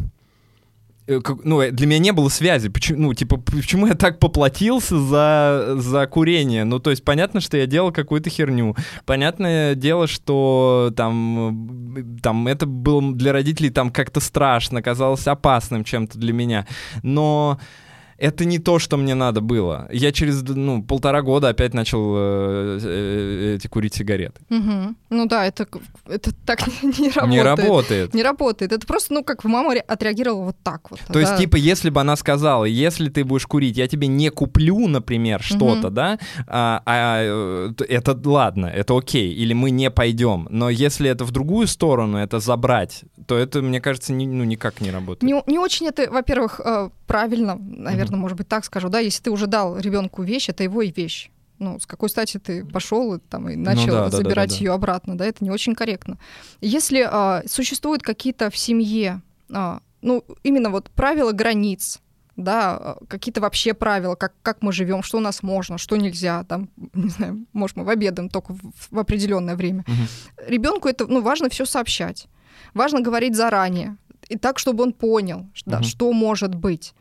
ну, 1.07 1.61
э, 1.61 1.71
для 1.71 1.87
меня 1.87 1.99
не 1.99 2.13
было 2.13 2.29
связи, 2.29 2.69
почему, 2.69 3.03
ну, 3.03 3.15
типа, 3.15 3.37
почему 3.37 3.87
я 3.87 3.95
так 3.95 4.19
поплатился 4.19 4.99
за, 4.99 5.75
за 5.77 6.07
курение, 6.07 6.65
ну, 6.65 6.79
то 6.79 6.91
есть, 6.91 7.05
понятно, 7.05 7.41
что 7.41 7.57
я 7.57 7.67
делал 7.67 7.93
какую-то 7.93 8.31
херню, 8.31 8.75
понятное 9.05 9.75
дело, 9.75 10.07
что 10.07 10.93
там, 10.97 12.19
там, 12.23 12.49
это 12.49 12.67
было 12.67 13.13
для 13.13 13.33
родителей 13.33 13.71
там 13.71 13.91
как-то 13.91 14.21
страшно, 14.21 14.83
казалось 14.83 15.27
опасным 15.27 15.85
чем-то 15.85 16.19
для 16.19 16.33
меня, 16.33 16.67
но 17.03 17.59
это 18.19 18.45
не 18.45 18.59
то, 18.59 18.79
что 18.79 18.97
мне 18.97 19.15
надо 19.15 19.41
было. 19.41 19.89
Я 19.93 20.13
через 20.13 20.43
ну, 20.43 20.83
полтора 20.83 21.23
года 21.23 21.49
опять 21.49 21.75
начал 21.75 22.15
э, 22.17 22.79
э, 22.83 23.55
эти 23.57 23.67
курить 23.67 23.95
сигареты. 23.95 24.41
Угу. 24.51 24.95
Ну 25.11 25.27
да, 25.27 25.47
это, 25.47 25.67
это 26.07 26.33
так 26.45 26.61
не 26.83 27.11
работает. 27.11 27.31
Не 27.31 27.43
работает. 27.43 28.15
Не 28.15 28.23
работает. 28.23 28.73
Это 28.73 28.87
просто, 28.87 29.15
ну, 29.15 29.25
как 29.25 29.45
мама 29.45 29.75
отреагировала 29.87 30.45
вот 30.47 30.57
так 30.63 30.91
вот. 30.91 31.01
То 31.01 31.15
да? 31.15 31.21
есть, 31.21 31.37
типа, 31.37 31.57
если 31.57 31.91
бы 31.91 32.01
она 32.01 32.17
сказала, 32.17 32.65
если 32.65 33.09
ты 33.09 33.25
будешь 33.25 33.47
курить, 33.47 33.77
я 33.77 33.89
тебе 33.89 34.07
не 34.07 34.31
куплю, 34.31 34.87
например, 34.89 35.43
что-то, 35.43 35.89
угу. 35.89 35.95
да, 35.95 36.19
а, 36.47 36.83
а, 36.87 37.71
э, 37.79 37.85
это 37.89 38.19
ладно, 38.25 38.67
это 38.67 38.97
окей, 38.97 39.33
или 39.33 39.53
мы 39.53 39.71
не 39.71 39.91
пойдем. 39.91 40.47
Но 40.51 40.71
если 40.71 41.11
это 41.11 41.25
в 41.25 41.31
другую 41.31 41.67
сторону, 41.67 42.19
это 42.19 42.41
забрать, 42.41 43.03
то 43.27 43.37
это, 43.37 43.63
мне 43.63 43.81
кажется, 43.81 44.13
не, 44.13 44.27
ну, 44.27 44.45
никак 44.45 44.81
не 44.81 44.91
работает. 44.91 45.23
Не, 45.23 45.43
не 45.47 45.59
очень 45.59 45.87
это, 45.87 46.11
во-первых, 46.11 46.61
э, 46.65 46.91
правильно, 47.07 47.57
наверное, 47.57 48.17
mm-hmm. 48.17 48.21
может 48.21 48.37
быть, 48.37 48.49
так 48.49 48.65
скажу, 48.65 48.89
да, 48.89 48.99
если 48.99 49.23
ты 49.23 49.31
уже 49.31 49.47
дал 49.47 49.79
ребенку 49.79 50.23
вещь, 50.23 50.49
это 50.49 50.63
его 50.63 50.83
и 50.83 50.91
вещь. 50.91 51.31
Ну, 51.59 51.79
с 51.79 51.87
какой 51.87 52.09
стати 52.09 52.39
ты 52.39 52.65
пошел 52.65 53.19
там, 53.19 53.49
и 53.49 53.57
ну 53.57 53.65
начал 53.65 53.87
ну, 53.87 53.93
да, 53.93 54.11
забирать 54.11 54.51
да, 54.51 54.55
да, 54.55 54.59
да, 54.59 54.65
ее 54.65 54.73
обратно, 54.73 55.17
да, 55.17 55.25
это 55.25 55.45
не 55.45 55.51
очень 55.51 55.75
корректно. 55.75 56.19
Если 56.61 57.07
а, 57.09 57.43
существуют 57.47 58.03
какие-то 58.03 58.51
в 58.51 58.57
семье, 58.57 59.23
а, 59.53 59.81
ну, 60.03 60.25
именно 60.43 60.71
вот 60.71 60.91
правила 60.91 61.33
границ, 61.33 62.01
да, 62.37 62.77
а, 62.77 62.99
какие-то 63.07 63.41
вообще 63.41 63.73
правила, 63.73 64.17
как, 64.17 64.35
как 64.43 64.63
мы 64.63 64.73
живем, 64.73 65.03
что 65.03 65.19
у 65.19 65.21
нас 65.21 65.43
можно, 65.43 65.79
что 65.79 65.97
нельзя, 65.97 66.43
там, 66.45 66.69
не 66.93 67.09
знаю, 67.09 67.47
может, 67.53 67.77
мы 67.77 67.85
в 67.85 67.89
обедаем 67.89 68.29
только 68.29 68.53
в, 68.53 68.61
в 68.91 68.99
определенное 68.99 69.55
время. 69.55 69.85
Угу. 69.87 70.49
Ребенку 70.49 70.89
это, 70.89 71.07
ну, 71.07 71.23
важно 71.23 71.49
все 71.49 71.65
сообщать. 71.65 72.27
Важно 72.73 73.01
говорить 73.01 73.37
заранее, 73.37 73.97
и 74.29 74.37
так, 74.37 74.59
чтобы 74.59 74.85
он 74.85 74.93
понял, 74.93 75.47
да, 75.67 75.79
угу. 75.79 75.85
что 75.85 76.13
может 76.13 76.55
быть. 76.55 76.95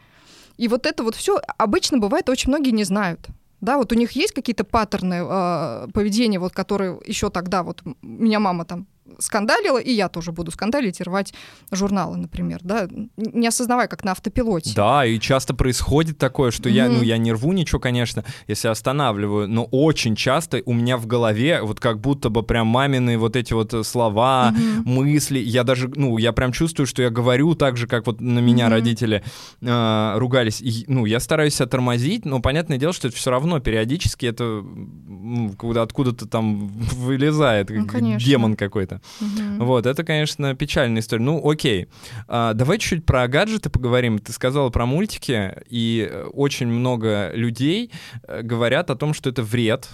И 0.57 0.67
вот 0.67 0.86
это 0.86 1.03
вот 1.03 1.15
все 1.15 1.39
обычно 1.57 1.97
бывает, 1.97 2.30
очень 2.30 2.49
многие 2.49 2.71
не 2.71 2.84
знают. 2.84 3.28
Да, 3.61 3.78
вот 3.78 3.91
у 3.93 3.95
них 3.95 4.11
есть 4.11 4.34
какие-то 4.34 4.65
паттерны 4.65 5.21
э, 5.24 5.88
поведения, 5.93 6.38
вот 6.38 6.53
которые 6.53 6.99
еще 7.05 7.30
тогда 7.30 7.63
вот 7.63 7.82
меня 8.01 8.39
мама 8.39 8.65
там 8.65 8.88
скандалила, 9.20 9.78
и 9.78 9.91
я 9.91 10.10
тоже 10.10 10.32
буду 10.32 10.51
скандалить 10.51 10.99
и 10.99 11.04
рвать 11.04 11.34
журналы, 11.72 12.18
например, 12.18 12.60
да, 12.64 12.88
не 13.18 13.47
осознавая, 13.47 13.88
как 13.88 14.04
на 14.04 14.12
автопилоте. 14.12 14.74
Да, 14.76 15.06
и 15.06 15.20
часто 15.20 15.54
происходит 15.54 16.18
такое, 16.18 16.51
что 16.51 16.70
mm-hmm. 16.70 16.74
я, 16.74 16.89
ну, 16.89 17.01
я 17.01 17.18
не 17.18 17.32
рву 17.34 17.54
ничего, 17.54 17.80
конечно, 17.80 18.24
если 18.47 18.68
останавливаю, 18.68 19.47
но 19.47 19.66
очень 19.66 20.16
часто 20.16 20.62
у 20.66 20.74
меня 20.74 20.97
в 20.97 21.08
голове 21.08 21.62
вот 21.62 21.80
как 21.80 21.99
будто 21.99 22.30
бы 22.30 22.43
прям 22.43 22.68
мамины 22.68 23.18
вот 23.18 23.36
эти 23.36 23.54
вот 23.54 23.74
слова, 23.86 24.54
mm-hmm. 24.56 24.84
мысли, 24.86 25.39
я 25.39 25.64
даже, 25.64 25.91
ну, 25.95 26.18
я 26.18 26.32
прям 26.32 26.51
чувствую, 26.51 26.88
что 26.88 27.01
я 27.01 27.10
говорю 27.10 27.56
так 27.56 27.78
же, 27.78 27.88
как 27.88 28.08
вот 28.08 28.22
на 28.22 28.39
меня 28.39 28.68
mm-hmm. 28.68 28.70
родители 28.70 29.24
э, 29.62 30.14
ругались, 30.18 30.62
и, 30.62 30.86
ну, 30.88 31.06
я 31.06 31.20
стараюсь 31.20 31.56
себя 31.56 31.68
тормозить, 31.68 32.26
но 32.26 32.39
понятное 32.39 32.78
дело, 32.78 32.93
что 32.93 33.08
это 33.08 33.18
все 33.18 33.32
равно 33.32 33.60
периодически 33.60 34.26
это 34.26 34.64
ну, 34.64 35.56
откуда-то 35.76 36.28
там 36.28 36.68
вылезает, 36.68 37.70
ну, 37.70 38.18
демон 38.18 38.56
какой-то. 38.56 38.93
Угу. 39.22 39.66
Вот, 39.66 39.86
это, 39.86 40.04
конечно, 40.04 40.56
печальная 40.56 41.02
история. 41.02 41.24
Ну, 41.24 41.50
окей. 41.50 41.88
А, 42.28 42.54
давай 42.54 42.78
чуть-чуть 42.78 43.06
про 43.06 43.28
гаджеты 43.28 43.70
поговорим. 43.70 44.20
Ты 44.20 44.32
сказала 44.32 44.70
про 44.70 44.86
мультики, 44.86 45.54
и 45.70 46.08
э, 46.10 46.24
очень 46.26 46.68
много 46.68 47.32
людей 47.34 47.91
э, 48.28 48.41
говорят 48.41 48.89
о 48.89 48.96
том, 48.96 49.14
что 49.14 49.30
это 49.30 49.44
вред, 49.44 49.89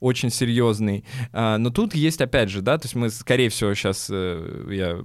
очень 0.00 0.30
серьезный. 0.30 1.04
А, 1.32 1.58
но 1.58 1.70
тут 1.70 1.94
есть, 1.94 2.20
опять 2.20 2.50
же, 2.50 2.62
да, 2.62 2.78
то 2.78 2.86
есть 2.86 2.94
мы, 2.94 3.10
скорее 3.10 3.48
всего, 3.48 3.74
сейчас 3.74 4.08
э, 4.10 4.66
я 4.70 4.98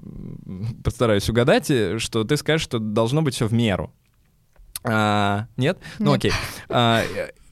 постараюсь 0.84 1.30
угадать, 1.30 1.72
что 2.02 2.24
ты 2.24 2.38
скажешь, 2.38 2.64
что 2.64 2.80
должно 2.80 3.22
быть 3.22 3.36
все 3.36 3.48
в 3.48 3.54
меру. 3.54 3.93
А, 4.84 5.48
нет? 5.58 5.80
Ну 6.00 6.14
окей. 6.14 6.32
А, 6.70 7.04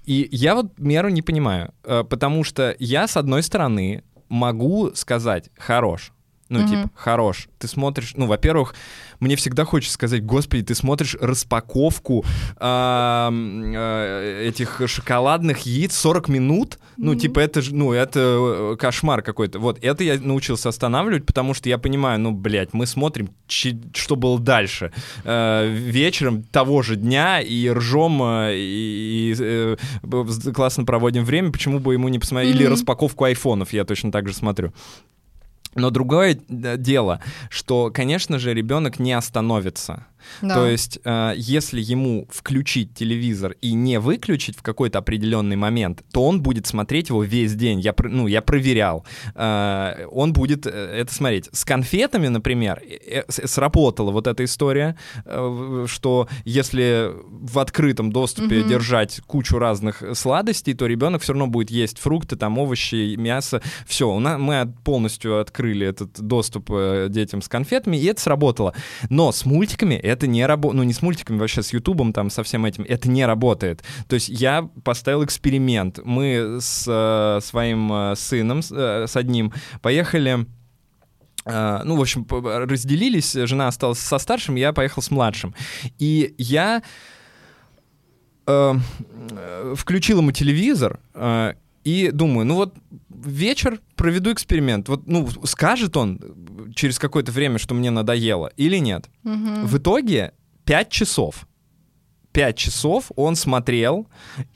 и 0.06 0.28
я 0.32 0.56
вот 0.56 0.78
меру 0.78 1.10
не 1.10 1.22
понимаю, 1.22 1.74
потому 1.84 2.44
что 2.44 2.76
я, 2.78 3.08
с 3.08 3.16
одной 3.16 3.42
стороны, 3.42 4.04
могу 4.34 4.96
сказать 4.96 5.52
«хорош», 5.56 6.12
ну, 6.54 6.60
mm-hmm. 6.60 6.70
типа, 6.70 6.90
хорош. 6.96 7.48
Ты 7.58 7.68
смотришь, 7.68 8.14
ну, 8.16 8.28
во-первых, 8.28 8.76
мне 9.20 9.36
всегда 9.36 9.66
хочется 9.66 9.96
сказать, 9.96 10.24
господи, 10.24 10.64
ты 10.64 10.76
смотришь 10.76 11.16
распаковку 11.20 12.24
э, 12.60 13.30
э, 13.32 14.48
этих 14.48 14.82
шоколадных 14.86 15.66
яиц 15.66 15.96
40 15.96 16.30
минут, 16.30 16.78
ну, 16.98 17.14
mm-hmm. 17.14 17.20
типа, 17.20 17.40
это 17.40 17.62
же, 17.62 17.74
ну, 17.74 17.92
это 17.92 18.20
э, 18.20 18.76
кошмар 18.78 19.24
какой-то. 19.24 19.58
Вот, 19.60 19.80
это 19.82 20.04
я 20.04 20.20
научился 20.20 20.70
останавливать, 20.70 21.26
потому 21.26 21.56
что 21.56 21.70
я 21.70 21.80
понимаю, 21.80 22.20
ну, 22.20 22.32
блядь, 22.32 22.74
мы 22.74 22.86
смотрим, 22.86 23.30
ч- 23.48 23.82
что 23.96 24.16
было 24.16 24.40
дальше. 24.40 24.92
Э, 25.24 25.68
вечером 25.68 26.44
того 26.44 26.84
же 26.84 26.96
дня 26.98 27.42
и 27.42 27.68
ржем, 27.70 28.22
э, 28.22 28.54
и, 28.56 29.34
и 29.34 29.36
э, 29.40 29.76
классно 30.54 30.86
проводим 30.86 31.26
время, 31.26 31.52
почему 31.52 31.80
бы 31.80 31.94
ему 31.94 32.10
не 32.10 32.20
посмотреть? 32.20 32.54
Mm-hmm. 32.54 32.60
Или 32.60 32.66
распаковку 32.66 33.24
айфонов 33.24 33.74
я 33.74 33.86
точно 33.86 34.12
так 34.12 34.28
же 34.28 34.36
смотрю. 34.36 34.72
Но 35.76 35.90
другое 35.90 36.38
дело, 36.48 37.20
что, 37.50 37.92
конечно 37.92 38.40
же, 38.40 38.54
ребенок 38.54 39.00
не 39.00 39.14
остановится. 39.14 40.06
Да. 40.42 40.56
То 40.56 40.68
есть, 40.68 41.00
э, 41.04 41.34
если 41.36 41.82
ему 41.82 42.28
включить 42.32 42.94
телевизор 42.94 43.56
и 43.62 43.74
не 43.74 44.00
выключить 44.00 44.58
в 44.58 44.62
какой-то 44.62 45.00
определенный 45.00 45.56
момент, 45.56 46.04
то 46.12 46.26
он 46.26 46.42
будет 46.42 46.68
смотреть 46.68 47.10
его 47.10 47.24
весь 47.24 47.56
день. 47.56 47.80
Я, 47.80 47.94
ну, 47.98 48.28
я 48.28 48.42
проверял. 48.42 49.06
Э, 49.36 50.06
он 50.12 50.34
будет 50.34 50.66
э, 50.66 50.70
это 50.70 51.14
смотреть. 51.14 51.50
С 51.52 51.66
конфетами, 51.66 52.28
например, 52.28 52.82
э, 52.84 53.24
э 53.28 53.32
сработала 53.48 54.12
вот 54.12 54.28
эта 54.28 54.44
история, 54.44 54.96
э, 55.26 55.86
что 55.88 56.28
если 56.46 57.12
в 57.30 57.60
открытом 57.60 58.12
доступе 58.12 58.60
mm-hmm. 58.60 58.70
держать 58.70 59.22
кучу 59.28 59.58
разных 59.58 60.04
сладостей, 60.14 60.74
то 60.74 60.86
ребенок 60.86 61.22
все 61.22 61.34
равно 61.34 61.48
будет 61.48 61.72
есть 61.72 62.00
фрукты, 62.00 62.36
там 62.36 62.58
овощи, 62.58 63.16
мясо. 63.16 63.62
Все, 63.88 64.10
у 64.10 64.20
нас, 64.20 64.40
мы 64.40 64.74
полностью 64.84 65.40
открыли 65.40 65.88
этот 65.88 66.20
доступ 66.20 66.70
э, 66.72 67.08
детям 67.10 67.42
с 67.42 67.48
конфетами, 67.48 67.98
и 67.98 68.06
это 68.06 68.22
сработало. 68.22 68.74
Но 69.10 69.32
с 69.32 69.46
мультиками 69.46 69.96
это 69.96 70.13
не 70.22 70.46
работает. 70.46 70.78
Ну, 70.78 70.84
не 70.84 70.94
с 70.94 71.02
мультиками, 71.02 71.40
вообще 71.40 71.62
с 71.62 71.74
Ютубом, 71.74 72.14
там, 72.14 72.30
со 72.30 72.44
всем 72.44 72.66
этим. 72.66 72.86
Это 72.88 73.10
не 73.10 73.26
работает. 73.26 73.84
То 74.08 74.16
есть 74.16 74.30
я 74.30 74.70
поставил 74.84 75.24
эксперимент. 75.24 76.00
Мы 76.04 76.58
с 76.60 76.86
э, 76.88 77.40
своим 77.42 77.92
э, 77.92 78.16
сыном, 78.16 78.62
э, 78.72 79.06
с 79.08 79.16
одним, 79.16 79.54
поехали 79.82 80.46
Uh, 81.46 81.82
ну, 81.84 81.98
в 81.98 82.02
общем, 82.02 82.26
разделились, 82.30 83.34
жена 83.34 83.68
осталась 83.68 84.00
со 84.00 84.18
старшим, 84.18 84.56
я 84.56 84.72
поехал 84.72 85.02
с 85.02 85.12
младшим. 85.12 85.54
И 86.00 86.34
я 86.38 86.82
uh, 88.46 88.80
включил 89.76 90.20
ему 90.20 90.32
телевизор 90.32 91.02
uh, 91.14 91.54
и 91.84 92.12
думаю, 92.12 92.46
ну 92.46 92.56
вот 92.56 92.76
вечер 93.26 93.80
проведу 93.96 94.32
эксперимент. 94.32 94.90
Вот, 94.90 95.08
ну, 95.08 95.28
скажет 95.46 95.98
он 95.98 96.20
через 96.76 97.00
какое-то 97.00 97.32
время, 97.32 97.58
что 97.58 97.74
мне 97.74 97.92
надоело, 97.92 98.52
или 98.58 98.78
нет. 98.78 99.10
Угу. 99.24 99.66
В 99.66 99.78
итоге 99.78 100.34
5 100.66 100.90
часов. 100.90 101.48
5 102.34 102.58
часов 102.58 103.12
он 103.16 103.36
смотрел, 103.36 104.08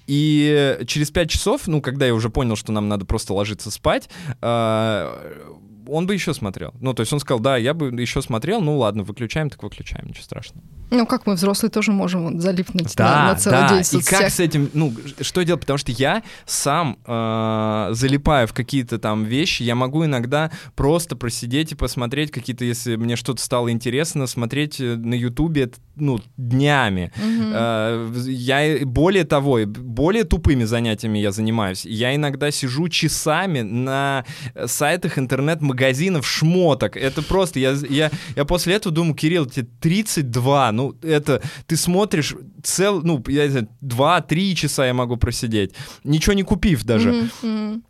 и 0.07 0.80
через 0.88 1.11
5 1.11 1.30
часов, 1.30 1.68
ну, 1.68 1.82
когда 1.82 2.07
я 2.07 2.13
уже 2.13 2.30
понял, 2.30 2.55
что 2.55 2.72
нам 2.72 2.88
надо 2.89 3.05
просто 3.05 3.34
ложиться 3.34 3.70
спать, 3.70 4.09
э, 4.41 5.43
он 5.90 6.08
бы 6.08 6.14
еще 6.14 6.34
смотрел. 6.34 6.74
Ну, 6.80 6.94
то 6.94 7.02
есть 7.02 7.14
он 7.14 7.20
сказал, 7.20 7.40
да, 7.40 7.58
я 7.58 7.74
бы 7.74 7.88
еще 8.02 8.22
смотрел, 8.22 8.62
ну 8.62 8.78
ладно, 8.78 9.04
выключаем, 9.04 9.50
так 9.50 9.64
выключаем, 9.64 10.08
ничего 10.08 10.24
страшного. 10.24 10.64
Ну, 10.90 11.06
как 11.06 11.26
мы, 11.26 11.34
взрослые, 11.34 11.70
тоже 11.70 11.92
можем 11.92 12.32
вот, 12.32 12.42
залипнуть 12.42 12.96
да, 12.96 13.24
на, 13.24 13.34
на 13.34 13.36
целый 13.36 13.60
да. 13.60 13.70
день 13.82 14.00
И 14.00 14.04
как 14.04 14.30
с 14.30 14.40
этим, 14.40 14.70
ну, 14.74 14.94
что 15.20 15.44
делать? 15.44 15.62
Потому 15.62 15.78
что 15.78 15.92
я 15.92 16.24
сам 16.46 16.98
э, 17.06 17.90
залипаю 17.92 18.48
в 18.48 18.54
какие-то 18.54 18.98
там 18.98 19.26
вещи, 19.26 19.64
я 19.64 19.76
могу 19.76 20.06
иногда 20.06 20.50
просто 20.76 21.18
просидеть 21.18 21.74
и 21.74 21.76
посмотреть 21.76 22.32
какие-то, 22.32 22.64
если 22.64 22.96
мне 22.96 23.18
что-то 23.18 23.42
стало 23.42 23.70
интересно, 23.70 24.28
смотреть 24.28 24.80
э, 24.80 24.96
на 24.96 25.14
Ютубе, 25.14 25.72
ну, 25.96 26.22
днями. 26.38 27.12
Угу. 27.18 27.52
Э, 27.54 28.12
я, 28.28 28.86
более 28.86 29.26
того, 29.26 29.60
более 29.66 30.24
тупыми 30.24 30.64
занятиями 30.64 31.20
я 31.20 31.32
занимаюсь. 31.32 31.86
Я 31.86 32.16
иногда 32.16 32.50
сижу 32.50 32.88
часами 32.88 33.60
на 33.60 34.24
сайтах 34.66 35.20
интернет-магазинов 35.20 35.76
шмоток. 36.23 36.97
Это 36.97 37.21
просто, 37.21 37.59
я, 37.59 37.75
я, 37.89 38.11
я 38.36 38.45
после 38.45 38.75
этого 38.75 38.93
думаю, 38.93 39.15
Кирилл, 39.15 39.45
тебе 39.45 39.67
32, 39.82 40.71
ну, 40.71 40.95
это 41.01 41.41
ты 41.65 41.78
смотришь 41.78 42.36
цел, 42.63 43.01
ну, 43.03 43.23
я 43.28 43.45
не 43.45 43.49
знаю, 43.51 43.67
два-три 43.82 44.55
часа 44.55 44.86
я 44.86 44.93
могу 44.93 45.17
просидеть, 45.17 45.73
ничего 46.03 46.34
не 46.34 46.43
купив 46.43 46.84
даже. 46.84 47.30
Mm-hmm 47.43 47.82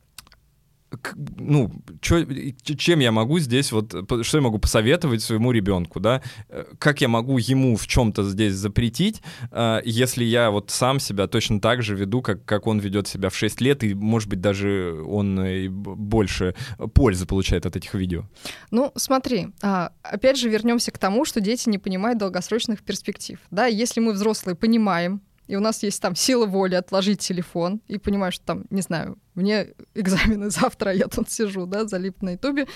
ну, 1.38 1.72
чё, 2.02 2.26
чем 2.64 3.00
я 3.00 3.12
могу 3.12 3.40
здесь, 3.40 3.72
вот, 3.72 3.94
что 4.22 4.38
я 4.38 4.42
могу 4.42 4.60
посоветовать 4.60 5.22
своему 5.22 5.52
ребенку, 5.52 6.00
да, 6.00 6.22
э, 6.50 6.66
как 6.80 7.02
я 7.02 7.08
могу 7.08 7.38
ему 7.38 7.76
в 7.76 7.88
чем-то 7.88 8.24
здесь 8.24 8.54
запретить, 8.54 9.22
э, 9.52 9.82
если 9.86 10.24
я 10.24 10.50
вот 10.50 10.72
сам 10.72 11.00
себя 11.00 11.28
точно 11.28 11.60
так 11.60 11.84
же 11.84 11.96
веду, 11.96 12.22
как, 12.22 12.46
как 12.46 12.68
он 12.68 12.80
ведет 12.80 13.08
себя 13.08 13.30
в 13.30 13.36
6 13.36 13.62
лет, 13.62 13.84
и, 13.84 13.94
может 13.94 14.30
быть, 14.30 14.42
даже 14.42 15.04
он 15.06 15.38
больше 15.70 16.56
пользы 16.94 17.26
получает 17.26 17.66
от 17.66 17.76
этих 17.76 17.94
видео. 17.94 18.24
Ну, 18.72 18.92
смотри, 18.96 19.50
а, 19.62 19.92
опять 20.04 20.38
же 20.38 20.50
вернемся 20.50 20.92
к 20.92 20.98
тому, 20.98 21.26
что 21.26 21.42
дети 21.42 21.70
не 21.70 21.78
понимают 21.78 22.20
долгосрочных 22.20 22.82
перспектив, 22.84 23.40
да, 23.52 23.66
если 23.66 24.00
мы 24.00 24.14
взрослые 24.14 24.56
понимаем, 24.56 25.22
и 25.48 25.56
у 25.56 25.60
нас 25.60 25.82
есть 25.84 26.02
там 26.02 26.16
сила 26.16 26.46
воли 26.46 26.76
отложить 26.76 27.20
телефон 27.20 27.82
и 27.88 27.98
понимаю, 27.98 28.32
что 28.32 28.46
там, 28.46 28.66
не 28.70 28.82
знаю, 28.82 29.18
мне 29.34 29.70
экзамены 29.96 30.50
завтра, 30.52 30.94
я 30.94 31.08
тут 31.08 31.32
сижу, 31.32 31.66
да, 31.66 31.88
залип 31.88 32.22
на 32.22 32.32
ютубе, 32.32 32.68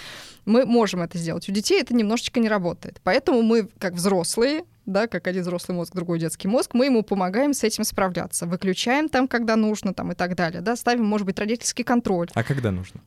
мы 0.45 0.65
можем 0.65 1.01
это 1.01 1.17
сделать. 1.17 1.47
У 1.49 1.51
детей 1.51 1.81
это 1.81 1.93
немножечко 1.93 2.39
не 2.39 2.49
работает. 2.49 3.01
Поэтому 3.03 3.41
мы, 3.41 3.67
как 3.77 3.93
взрослые, 3.93 4.63
да, 4.85 5.07
как 5.07 5.27
один 5.27 5.41
взрослый 5.41 5.75
мозг, 5.75 5.93
другой 5.93 6.19
детский 6.19 6.47
мозг, 6.47 6.71
мы 6.73 6.85
ему 6.85 7.03
помогаем 7.03 7.53
с 7.53 7.63
этим 7.63 7.83
справляться. 7.83 8.45
Выключаем 8.45 9.09
там, 9.09 9.27
когда 9.27 9.55
нужно, 9.55 9.93
там 9.93 10.11
и 10.11 10.15
так 10.15 10.35
далее, 10.35 10.61
да, 10.61 10.75
ставим, 10.75 11.05
может 11.05 11.25
быть, 11.25 11.39
родительский 11.39 11.83
контроль. 11.83 12.29
А 12.33 12.43
когда 12.43 12.71
нужно? 12.71 13.01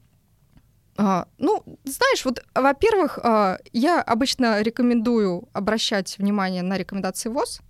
А, 0.97 1.27
ну, 1.39 1.63
знаешь, 1.85 2.25
вот, 2.25 2.45
во-первых, 2.55 3.19
а, 3.23 3.59
я 3.73 4.01
обычно 4.01 4.63
рекомендую 4.63 5.49
обращать 5.53 6.19
внимание 6.19 6.63
на 6.63 6.79
рекомендации 6.79 7.31
ВОЗ, 7.31 7.61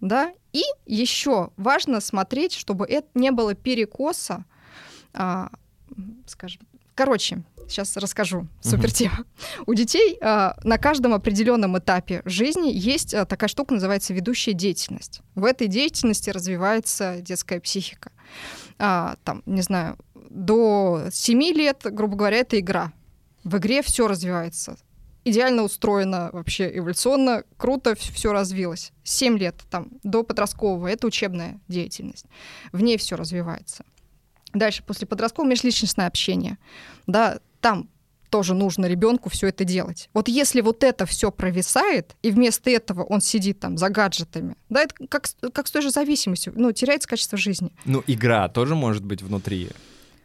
да, 0.00 0.32
и 0.52 0.62
еще 0.86 1.50
важно 1.56 2.00
смотреть, 2.00 2.54
чтобы 2.54 2.86
это 2.86 3.08
не 3.14 3.30
было 3.30 3.54
перекоса, 3.54 4.44
а, 5.12 5.50
скажем, 6.26 6.62
короче, 6.94 7.42
сейчас 7.68 7.96
расскажу, 7.96 8.46
супер 8.60 8.90
тема. 8.92 9.18
Uh-huh. 9.18 9.64
У 9.66 9.74
детей 9.74 10.18
а, 10.20 10.56
на 10.64 10.78
каждом 10.78 11.14
определенном 11.14 11.78
этапе 11.78 12.22
жизни 12.24 12.70
есть 12.72 13.14
а, 13.14 13.24
такая 13.26 13.48
штука, 13.48 13.74
называется 13.74 14.14
ведущая 14.14 14.52
деятельность. 14.52 15.20
В 15.34 15.44
этой 15.44 15.68
деятельности 15.68 16.30
развивается 16.30 17.18
детская 17.20 17.60
психика. 17.60 18.10
А, 18.78 19.16
там, 19.24 19.42
не 19.46 19.62
знаю, 19.62 19.98
до 20.30 21.04
7 21.10 21.42
лет, 21.54 21.82
грубо 21.84 22.16
говоря, 22.16 22.38
это 22.38 22.58
игра. 22.58 22.92
В 23.44 23.56
игре 23.58 23.82
все 23.82 24.08
развивается 24.08 24.76
идеально 25.28 25.62
устроено 25.62 26.30
вообще 26.32 26.70
эволюционно, 26.76 27.44
круто 27.56 27.94
все 27.94 28.32
развилось. 28.32 28.92
Семь 29.04 29.38
лет 29.38 29.56
там 29.70 29.88
до 30.02 30.22
подросткового 30.22 30.88
это 30.88 31.06
учебная 31.06 31.60
деятельность. 31.68 32.26
В 32.72 32.82
ней 32.82 32.98
все 32.98 33.16
развивается. 33.16 33.84
Дальше, 34.52 34.82
после 34.82 35.06
подросткового, 35.06 35.50
межличностное 35.50 36.06
общение. 36.06 36.58
Да, 37.06 37.38
там 37.60 37.88
тоже 38.30 38.54
нужно 38.54 38.86
ребенку 38.86 39.30
все 39.30 39.48
это 39.48 39.64
делать. 39.64 40.08
Вот 40.12 40.28
если 40.28 40.60
вот 40.60 40.84
это 40.84 41.06
все 41.06 41.30
провисает, 41.30 42.16
и 42.22 42.30
вместо 42.30 42.70
этого 42.70 43.02
он 43.02 43.20
сидит 43.20 43.60
там 43.60 43.78
за 43.78 43.88
гаджетами, 43.88 44.56
да, 44.68 44.82
это 44.82 44.94
как, 45.08 45.28
как 45.52 45.66
с 45.66 45.70
той 45.70 45.82
же 45.82 45.90
зависимостью, 45.90 46.52
ну, 46.56 46.72
теряется 46.72 47.08
качество 47.08 47.38
жизни. 47.38 47.72
Ну, 47.84 48.02
игра 48.06 48.48
тоже 48.48 48.74
может 48.74 49.04
быть 49.04 49.22
внутри 49.22 49.70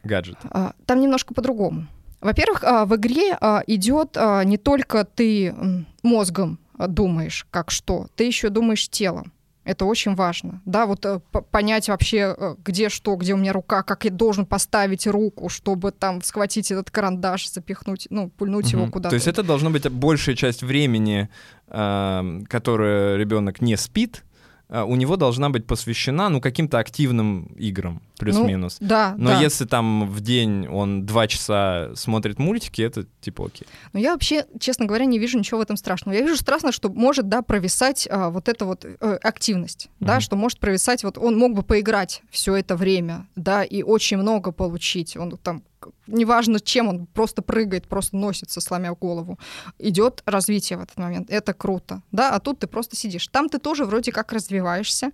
гаджета. 0.02 0.48
А, 0.50 0.74
там 0.86 1.00
немножко 1.00 1.34
по-другому. 1.34 1.86
Во-первых, 2.24 2.64
а, 2.64 2.86
в 2.86 2.96
игре 2.96 3.36
а, 3.38 3.62
идет 3.66 4.16
а, 4.16 4.42
не 4.44 4.56
только 4.56 5.04
ты 5.04 5.54
мозгом 6.02 6.58
думаешь, 6.78 7.46
как 7.50 7.70
что, 7.70 8.08
ты 8.16 8.24
еще 8.24 8.48
думаешь 8.48 8.88
телом. 8.88 9.30
Это 9.64 9.84
очень 9.84 10.14
важно. 10.14 10.62
Да, 10.64 10.86
вот 10.86 11.04
э, 11.06 11.20
понять 11.50 11.88
вообще, 11.88 12.34
э, 12.36 12.54
где 12.64 12.88
что, 12.88 13.16
где 13.16 13.34
у 13.34 13.36
меня 13.36 13.52
рука, 13.52 13.82
как 13.82 14.04
я 14.04 14.10
должен 14.10 14.44
поставить 14.46 15.06
руку, 15.06 15.48
чтобы 15.48 15.90
там 15.90 16.22
схватить 16.22 16.70
этот 16.70 16.90
карандаш, 16.90 17.50
запихнуть, 17.50 18.06
ну, 18.10 18.28
пульнуть 18.28 18.74
угу. 18.74 18.82
его 18.82 18.90
куда-то. 18.90 19.10
То 19.10 19.16
есть 19.16 19.26
это 19.26 19.42
должна 19.42 19.70
быть 19.70 19.88
большая 19.90 20.34
часть 20.34 20.62
времени, 20.62 21.28
э, 21.68 22.40
которое 22.48 23.16
ребенок 23.16 23.60
не 23.60 23.76
спит, 23.76 24.24
у 24.70 24.96
него 24.96 25.16
должна 25.16 25.50
быть 25.50 25.66
посвящена, 25.66 26.30
ну, 26.30 26.40
каким-то 26.40 26.78
активным 26.78 27.44
играм, 27.56 28.02
плюс-минус. 28.18 28.78
Ну, 28.80 28.88
да, 28.88 29.14
Но 29.18 29.30
да. 29.30 29.40
если 29.40 29.64
там 29.64 30.08
в 30.08 30.20
день 30.20 30.68
он 30.68 31.04
два 31.04 31.26
часа 31.26 31.90
смотрит 31.94 32.38
мультики, 32.38 32.82
это 32.82 33.06
типа 33.20 33.46
окей. 33.46 33.66
Ну, 33.92 34.00
я 34.00 34.12
вообще, 34.12 34.46
честно 34.60 34.86
говоря, 34.86 35.04
не 35.04 35.18
вижу 35.18 35.38
ничего 35.38 35.58
в 35.58 35.62
этом 35.62 35.76
страшного. 35.76 36.14
Я 36.16 36.22
вижу 36.22 36.36
страшно, 36.36 36.72
что 36.72 36.88
может, 36.88 37.28
да, 37.28 37.42
провисать 37.42 38.06
а, 38.10 38.30
вот 38.30 38.48
эта 38.48 38.64
вот 38.64 38.84
э, 38.84 39.18
активность, 39.22 39.86
uh-huh. 39.86 40.06
да, 40.06 40.20
что 40.20 40.36
может 40.36 40.60
провисать, 40.60 41.04
вот 41.04 41.18
он 41.18 41.36
мог 41.36 41.54
бы 41.54 41.62
поиграть 41.62 42.22
все 42.30 42.54
это 42.56 42.76
время, 42.76 43.26
да, 43.36 43.64
и 43.64 43.82
очень 43.82 44.16
много 44.18 44.52
получить. 44.52 45.16
Он 45.16 45.36
там 45.36 45.62
неважно 46.06 46.60
чем 46.60 46.88
он 46.88 47.06
просто 47.06 47.42
прыгает, 47.42 47.86
просто 47.86 48.16
носится, 48.16 48.60
сломя 48.60 48.94
голову, 48.94 49.38
идет 49.78 50.22
развитие 50.26 50.78
в 50.78 50.82
этот 50.82 50.96
момент. 50.98 51.30
Это 51.30 51.52
круто, 51.52 52.02
да, 52.12 52.30
а 52.34 52.40
тут 52.40 52.60
ты 52.60 52.66
просто 52.66 52.96
сидишь. 52.96 53.28
Там 53.28 53.48
ты 53.48 53.58
тоже 53.58 53.84
вроде 53.84 54.12
как 54.12 54.32
развиваешься, 54.32 55.10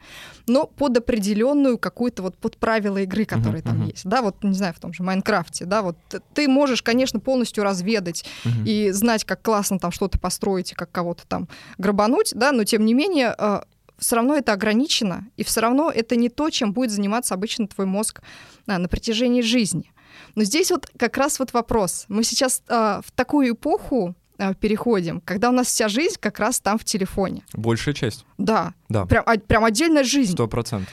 но 0.46 0.66
под 0.66 0.96
определенную 0.98 1.78
какую-то 1.78 2.22
вот 2.22 2.36
под 2.36 2.56
правила 2.90 3.02
игры, 3.04 3.24
которые 3.24 3.62
uh-huh, 3.62 3.66
там 3.66 3.82
uh-huh. 3.82 3.90
есть, 3.90 4.04
да, 4.06 4.22
вот 4.22 4.42
не 4.42 4.54
знаю 4.54 4.74
в 4.74 4.80
том 4.80 4.92
же 4.92 5.02
Майнкрафте, 5.02 5.64
да, 5.64 5.82
вот 5.82 5.96
ты 6.34 6.48
можешь, 6.48 6.82
конечно, 6.82 7.20
полностью 7.20 7.64
разведать 7.64 8.24
uh-huh. 8.44 8.64
и 8.66 8.90
знать, 8.90 9.24
как 9.24 9.42
классно 9.42 9.78
там 9.78 9.92
что-то 9.92 10.18
построить 10.18 10.72
и 10.72 10.74
как 10.74 10.90
кого-то 10.90 11.26
там 11.26 11.48
грабануть, 11.78 12.32
да, 12.34 12.52
но 12.52 12.64
тем 12.64 12.84
не 12.84 12.94
менее 12.94 13.34
а, 13.36 13.64
все 13.98 14.16
равно 14.16 14.36
это 14.36 14.52
ограничено, 14.52 15.28
и 15.36 15.44
все 15.44 15.60
равно 15.60 15.90
это 15.90 16.16
не 16.16 16.28
то, 16.28 16.50
чем 16.50 16.72
будет 16.72 16.90
заниматься 16.90 17.34
обычно 17.34 17.68
твой 17.68 17.86
мозг 17.86 18.22
а, 18.66 18.78
на 18.78 18.88
протяжении 18.88 19.42
жизни. 19.42 19.92
Но 20.34 20.44
здесь 20.44 20.70
вот 20.70 20.90
как 20.98 21.16
раз 21.16 21.38
вот 21.38 21.52
вопрос. 21.52 22.04
Мы 22.08 22.24
сейчас 22.24 22.62
э, 22.68 23.00
в 23.04 23.10
такую 23.12 23.54
эпоху 23.54 24.14
э, 24.38 24.54
переходим, 24.54 25.20
когда 25.20 25.48
у 25.48 25.52
нас 25.52 25.68
вся 25.68 25.88
жизнь 25.88 26.16
как 26.20 26.38
раз 26.38 26.60
там 26.60 26.78
в 26.78 26.84
телефоне. 26.84 27.42
Большая 27.52 27.94
часть. 27.94 28.26
Да. 28.36 28.74
Да. 28.88 29.06
Прям, 29.06 29.24
а, 29.26 29.38
прям 29.38 29.64
отдельная 29.64 30.04
жизнь. 30.04 30.32
Сто 30.32 30.46
процентов. 30.46 30.92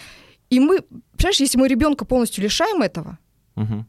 И 0.50 0.60
мы, 0.60 0.82
понимаешь, 1.18 1.40
если 1.40 1.58
мы 1.58 1.68
ребенка 1.68 2.06
полностью 2.06 2.44
лишаем 2.44 2.82
этого, 2.82 3.18
Угу. 3.56 3.86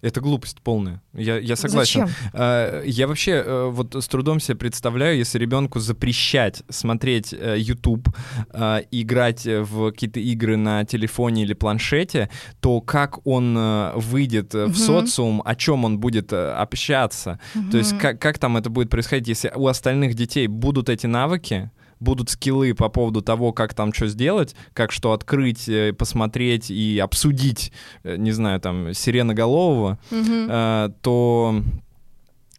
Это 0.00 0.20
глупость 0.20 0.60
полная. 0.62 1.02
Я, 1.12 1.38
я 1.38 1.56
согласен. 1.56 2.06
зачем? 2.06 2.14
А, 2.32 2.82
Я 2.84 3.08
вообще 3.08 3.32
э, 3.44 3.68
вот 3.68 3.96
с 3.96 4.06
трудом 4.06 4.38
себе 4.38 4.56
представляю, 4.56 5.18
если 5.18 5.38
ребенку 5.40 5.80
запрещать 5.80 6.62
смотреть 6.68 7.32
э, 7.32 7.56
YouTube, 7.58 8.08
а, 8.50 8.78
играть 8.92 9.44
в 9.44 9.90
какие-то 9.90 10.20
игры 10.20 10.56
на 10.56 10.84
телефоне 10.84 11.42
или 11.42 11.52
планшете, 11.52 12.30
то 12.60 12.80
как 12.80 13.26
он 13.26 13.56
э, 13.58 13.92
выйдет 13.96 14.54
э, 14.54 14.66
в 14.66 14.68
Мгм. 14.68 14.76
социум, 14.76 15.42
о 15.44 15.56
чем 15.56 15.84
он 15.84 15.98
будет 15.98 16.32
э, 16.32 16.52
общаться, 16.52 17.40
то 17.72 17.76
есть 17.78 17.98
как, 17.98 18.20
как 18.20 18.38
там 18.38 18.56
это 18.56 18.70
будет 18.70 18.90
происходить, 18.90 19.26
если 19.28 19.52
у 19.56 19.66
остальных 19.66 20.14
детей 20.14 20.46
будут 20.46 20.88
эти 20.90 21.06
навыки, 21.08 21.72
будут 22.00 22.30
скиллы 22.30 22.74
по 22.74 22.88
поводу 22.88 23.22
того, 23.22 23.52
как 23.52 23.74
там 23.74 23.92
что 23.92 24.06
сделать, 24.08 24.54
как 24.72 24.92
что 24.92 25.12
открыть, 25.12 25.68
э, 25.68 25.92
посмотреть 25.92 26.70
и 26.70 26.98
обсудить, 26.98 27.72
э, 28.04 28.16
не 28.16 28.32
знаю, 28.32 28.60
там, 28.60 28.92
сиреноголового, 28.94 29.98
э, 30.10 30.90
то 31.02 31.62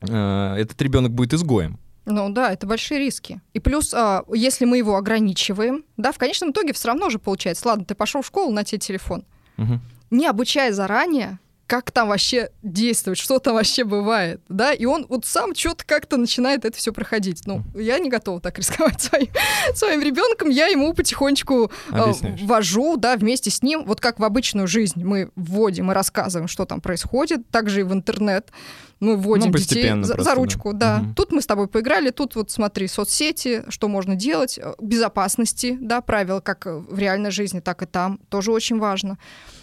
этот 0.02 0.82
ребенок 0.82 1.12
будет 1.12 1.34
изгоем. 1.34 1.78
Ну 2.06 2.30
да, 2.30 2.54
это 2.54 2.66
большие 2.66 3.00
риски. 3.00 3.42
И 3.54 3.60
плюс, 3.60 3.94
а, 3.94 4.24
если 4.34 4.66
мы 4.66 4.78
его 4.78 4.96
ограничиваем, 4.96 5.84
да, 5.98 6.12
в 6.12 6.18
конечном 6.18 6.52
итоге 6.52 6.74
все 6.74 6.88
равно 6.88 7.10
же 7.10 7.20
получается, 7.20 7.68
ладно, 7.68 7.86
ты 7.86 7.96
пошел 7.96 8.22
в 8.22 8.26
школу, 8.26 8.52
на 8.52 8.64
тебе 8.64 8.80
телефон. 8.80 9.26
Мгм. 9.58 9.82
Не 10.10 10.26
обучая 10.26 10.72
заранее, 10.72 11.38
как 11.70 11.91
там 11.91 12.07
вообще 12.07 12.49
действовать, 12.63 13.20
что 13.20 13.38
там 13.38 13.53
вообще 13.53 13.84
бывает, 13.84 14.41
да, 14.49 14.74
и 14.74 14.86
он 14.86 15.05
вот 15.07 15.28
сам 15.28 15.53
что-то 15.53 15.86
как-то 15.86 16.17
начинает 16.17 16.65
это 16.65 16.76
все 16.76 16.91
проходить. 16.91 17.43
Ну, 17.45 17.61
я 17.76 17.99
не 17.99 18.09
готова 18.09 18.41
так 18.41 18.57
рисковать 18.57 18.99
своим, 18.99 19.28
своим 19.76 20.01
ребенком, 20.01 20.49
я 20.49 20.65
ему 20.65 20.95
потихонечку 20.95 21.72
э, 21.91 22.11
ввожу, 22.41 22.97
да, 22.97 23.15
вместе 23.17 23.51
с 23.51 23.61
ним, 23.61 23.86
вот 23.86 24.01
как 24.01 24.20
в 24.20 24.24
обычную 24.24 24.67
жизнь 24.67 25.03
мы 25.03 25.30
вводим 25.36 25.91
и 25.91 25.93
рассказываем, 25.93 26.47
что 26.47 26.65
там 26.65 26.82
происходит, 26.82 27.47
также 27.51 27.82
и 27.82 27.84
в 27.84 27.93
интернет 27.93 28.49
мы 29.00 29.16
вводим 29.16 29.52
Ну, 29.52 29.58
детей 29.58 29.89
за, 29.89 30.04
за 30.04 30.14
просто, 30.16 30.32
да. 30.32 30.36
ручку, 30.36 30.74
да. 30.74 30.97
Мгм. 31.00 31.14
Тут 31.16 31.32
мы 31.32 31.41
с 31.41 31.45
тобой 31.45 31.68
поиграли, 31.68 32.10
тут 32.10 32.36
вот 32.36 32.52
смотри 32.52 32.88
соцсети, 32.88 33.64
что 33.70 33.88
можно 33.88 34.16
делать, 34.16 34.58
э, 34.62 34.74
безопасности, 34.82 35.78
да, 35.80 36.02
правила 36.02 36.39
как 36.41 36.68
э, 36.68 36.78
в 36.78 36.97
реальной 37.00 37.32
жизни, 37.32 37.60
так 37.60 37.82
и 37.82 37.86
там, 37.86 38.20
тоже 38.30 38.52
очень 38.52 38.80
важно. 38.80 39.18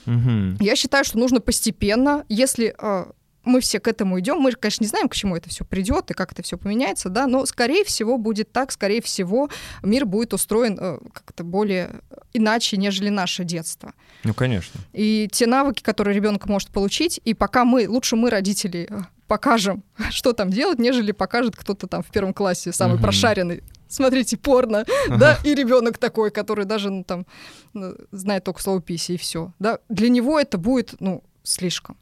Мгм. 0.07 0.57
Я 0.61 0.76
считаю, 0.76 1.05
что 1.05 1.18
нужно 1.18 1.41
постепенно, 1.41 2.24
если 2.28 2.74
э, 2.78 3.07
мы 3.45 3.61
все 3.61 3.78
к 3.78 3.89
этому 3.89 4.18
идем, 4.20 4.39
мы, 4.39 4.53
конечно, 4.53 4.82
не 4.84 4.89
знаем, 4.89 5.09
к 5.09 5.14
чему 5.14 5.37
это 5.37 5.49
все 5.49 5.64
придет 5.64 6.11
и 6.11 6.14
как 6.14 6.32
это 6.32 6.43
все 6.43 6.59
поменяется, 6.59 7.09
да, 7.11 7.26
но 7.26 7.47
скорее 7.47 7.84
всего 7.84 8.18
будет 8.18 8.51
так, 8.53 8.72
скорее 8.72 9.01
всего 9.03 9.49
мир 9.82 10.05
будет 10.07 10.34
устроен 10.34 10.78
э, 10.80 10.99
как-то 11.12 11.45
более 11.45 12.01
иначе, 12.32 12.76
нежели 12.76 13.09
наше 13.09 13.45
детство. 13.45 13.93
Ну, 14.24 14.34
конечно. 14.34 14.80
И 14.93 15.28
те 15.30 15.47
навыки, 15.47 15.82
которые 15.82 16.14
ребенок 16.14 16.47
может 16.47 16.70
получить, 16.70 17.20
и 17.24 17.34
пока 17.34 17.64
мы, 17.64 17.89
лучше 17.89 18.16
мы, 18.16 18.30
родители, 18.30 18.89
покажем, 19.27 19.83
что 20.11 20.33
там 20.33 20.51
делать, 20.51 20.79
нежели 20.79 21.12
покажет 21.12 21.57
кто-то 21.57 21.87
там 21.87 22.03
в 22.03 22.07
первом 22.11 22.35
классе 22.35 22.72
самый 22.72 22.95
Мгм. 22.95 23.03
прошаренный. 23.03 23.62
Смотрите, 23.89 24.37
порно, 24.37 24.85
да, 25.09 25.39
и 25.45 25.55
ребенок 25.55 25.99
такой, 25.99 26.31
который 26.31 26.64
даже 26.64 26.91
ну, 26.91 27.05
там 27.05 27.24
ну, 27.72 27.95
знает 28.11 28.43
только 28.45 28.61
слово 28.61 28.81
писи 28.83 29.12
и 29.12 29.16
все, 29.16 29.53
да. 29.59 29.79
Для 29.89 30.09
него 30.09 30.39
это 30.41 30.59
будет, 30.59 30.95
ну, 31.01 31.22
слишком. 31.45 31.97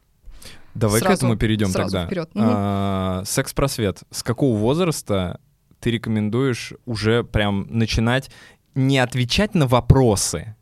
Давай 0.74 1.00
к 1.00 1.04
Сразу- 1.04 1.18
этому 1.26 1.36
перейдем 1.36 1.68
сразу 1.68 1.92
тогда. 1.92 2.06
вперед. 2.06 2.30
Мгм. 2.34 2.46
А, 2.48 3.22
Секс-просвет. 3.26 4.02
С 4.10 4.22
какого 4.22 4.56
возраста 4.56 5.38
ты 5.78 5.90
рекомендуешь 5.90 6.72
уже 6.86 7.22
прям 7.22 7.66
начинать 7.68 8.30
не 8.74 8.98
отвечать 8.98 9.54
на 9.54 9.66
вопросы, 9.68 10.56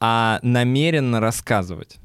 а 0.00 0.38
намеренно 0.42 1.20
рассказывать? 1.20 1.98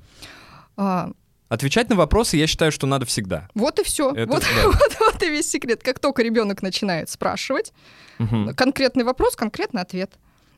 А, 0.76 1.12
Отвечать 1.54 1.90
на 1.90 1.96
вопросы 1.96 2.36
я 2.38 2.48
считаю, 2.48 2.72
что 2.72 2.88
надо 2.88 3.06
всегда. 3.06 3.48
вот 3.54 3.80
и 3.80 3.84
все. 3.84 4.12
Это 4.12 4.32
Вот, 4.34 4.42
да. 4.42 4.64
вот, 4.66 4.98
вот 5.00 5.24
и 5.24 5.30
весь 5.30 5.50
секрет. 5.52 5.84
Как 5.84 6.00
только 6.00 6.24
ребенок 6.24 6.64
начинает 6.64 7.10
спрашивать, 7.12 7.74
Мгм. 8.18 8.56
конкретный 8.56 9.04
вопрос, 9.04 9.36
конкретный 9.36 9.82
ответ. 9.84 10.14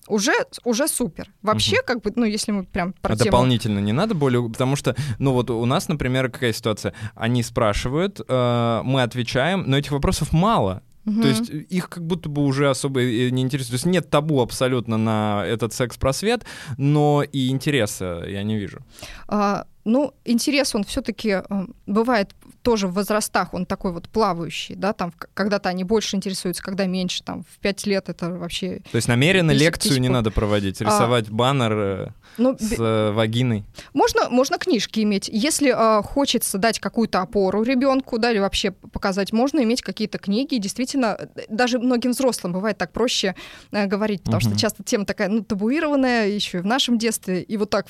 Уже, 0.08 0.32
уже 0.64 0.88
супер. 0.88 1.28
Вообще, 1.42 1.82
как 1.82 2.02
бы, 2.02 2.14
ну, 2.16 2.24
если 2.26 2.52
мы 2.54 2.64
прям 2.64 2.94
про 2.94 3.14
А 3.14 3.18
тему... 3.18 3.26
дополнительно 3.26 3.80
не 3.80 3.92
надо 3.92 4.14
более, 4.16 4.48
потому 4.50 4.76
что, 4.78 4.96
ну 5.20 5.34
вот 5.34 5.50
у 5.50 5.66
нас, 5.66 5.90
например, 5.90 6.30
какая 6.30 6.54
ситуация? 6.54 6.94
Они 7.16 7.44
спрашивают, 7.44 8.22
э, 8.26 8.82
мы 8.86 9.02
отвечаем, 9.04 9.64
но 9.68 9.78
этих 9.78 9.92
вопросов 9.92 10.32
мало. 10.32 10.82
Мгм. 11.06 11.22
То 11.22 11.28
есть 11.28 11.50
их 11.50 11.90
как 11.90 12.06
будто 12.06 12.30
бы 12.30 12.44
уже 12.44 12.70
особо 12.70 13.02
и 13.02 13.32
не 13.32 13.42
интересует. 13.42 13.72
То 13.72 13.76
есть 13.76 13.86
нет 13.86 14.10
табу 14.10 14.42
абсолютно 14.42 14.98
на 14.98 15.44
этот 15.46 15.74
секс-просвет, 15.74 16.46
но 16.78 17.24
и 17.24 17.50
интереса 17.50 18.24
я 18.28 18.44
не 18.44 18.58
вижу. 18.58 18.80
А, 19.28 19.66
ну, 19.86 20.14
интерес, 20.26 20.74
он 20.74 20.84
все-таки 20.84 21.44
бывает 21.86 22.36
тоже 22.64 22.88
в 22.88 22.94
возрастах, 22.94 23.54
он 23.54 23.68
такой 23.68 23.92
вот 23.92 24.10
плавающий, 24.10 24.76
да, 24.76 24.94
там 24.94 25.14
когда-то 25.36 25.70
они 25.70 25.84
больше 25.84 26.16
интересуются, 26.16 26.64
когда 26.64 26.88
меньше, 26.88 27.24
там 27.24 27.44
в 27.44 27.60
пять 27.60 27.86
лет 27.86 28.10
это 28.10 28.32
вообще... 28.32 28.82
То 28.92 28.96
есть 28.96 29.08
намеренно 29.08 29.52
лекцию 29.52 30.02
не 30.02 30.10
надо 30.10 30.32
проводить, 30.32 30.82
рисовать 30.82 31.30
баннер 31.30 31.74
э, 31.74 32.08
Ну, 32.38 32.58
с 32.60 32.74
э, 32.78 33.12
вагиной. 33.12 33.64
можно, 33.94 34.28
можно 34.30 34.58
книжки 34.58 35.02
иметь. 35.02 35.30
Если 35.32 35.70
а, 35.70 36.02
хочется 36.02 36.58
дать 36.58 36.80
какую-то 36.80 37.22
опору 37.22 37.62
ребенку, 37.62 38.18
да, 38.18 38.32
или 38.32 38.40
вообще 38.40 38.72
показать, 38.72 39.32
можно 39.32 39.62
иметь 39.62 39.84
какие-то 39.84 40.18
книги. 40.18 40.56
Действительно, 40.58 41.18
э, 41.36 41.42
даже 41.50 41.78
многим 41.78 42.12
взрослым 42.12 42.54
бывает 42.54 42.80
так 42.80 42.92
проще 42.92 43.36
э, 43.72 43.86
говорить, 43.86 44.24
потому 44.24 44.42
Мгм. 44.42 44.50
что 44.50 44.60
часто 44.60 44.84
тема 44.84 45.06
такая, 45.06 45.30
ну, 45.30 45.44
табуированная, 45.44 46.28
еще 46.30 46.58
и 46.58 46.62
в 46.62 46.66
нашем 46.66 46.98
детстве, 46.98 47.44
и 47.44 47.58
вот 47.58 47.70
так 47.70 47.86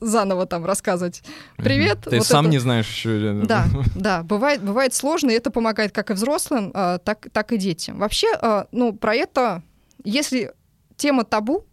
заново 0.00 0.46
там 0.46 0.64
рассказывать. 0.64 1.22
Привет. 1.56 2.00
Ты 2.08 2.18
вот 2.18 2.26
сам 2.26 2.46
это- 2.46 2.52
не 2.52 2.58
знаешь 2.58 2.88
еще. 2.88 3.42
Да, 3.44 3.66
да, 3.94 4.22
бывает, 4.22 4.62
бывает 4.62 4.94
сложно, 4.94 5.30
и 5.30 5.34
это 5.34 5.50
помогает 5.50 5.92
как 5.92 6.10
и 6.10 6.14
взрослым, 6.14 6.70
а, 6.74 6.98
так, 6.98 7.28
так 7.32 7.52
и 7.52 7.56
детям. 7.56 7.98
Вообще, 7.98 8.28
а, 8.40 8.66
ну, 8.72 8.92
про 8.92 9.14
это, 9.14 9.62
если 10.04 10.52
тема 10.96 11.24
табу, 11.24 11.64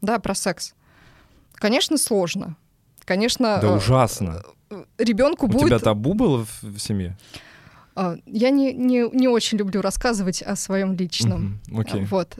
да, 0.00 0.18
про 0.18 0.34
секс, 0.34 0.74
конечно, 1.54 1.98
сложно. 1.98 2.56
Конечно, 3.04 3.58
Да 3.60 3.72
ужасно. 3.74 4.42
ребенку 4.98 5.46
У 5.46 5.48
будет... 5.50 5.66
тебя 5.66 5.78
табу 5.78 6.14
было 6.14 6.44
в, 6.44 6.62
в 6.62 6.78
семье? 6.78 7.16
а, 7.94 8.16
Я 8.26 8.48
не, 8.50 8.72
не, 8.72 9.08
не 9.12 9.28
очень 9.28 9.58
люблю 9.58 9.82
рассказывать 9.82 10.40
о 10.42 10.56
своем 10.56 10.94
личном. 10.94 11.60
Окей. 11.76 12.04
Вот. 12.06 12.38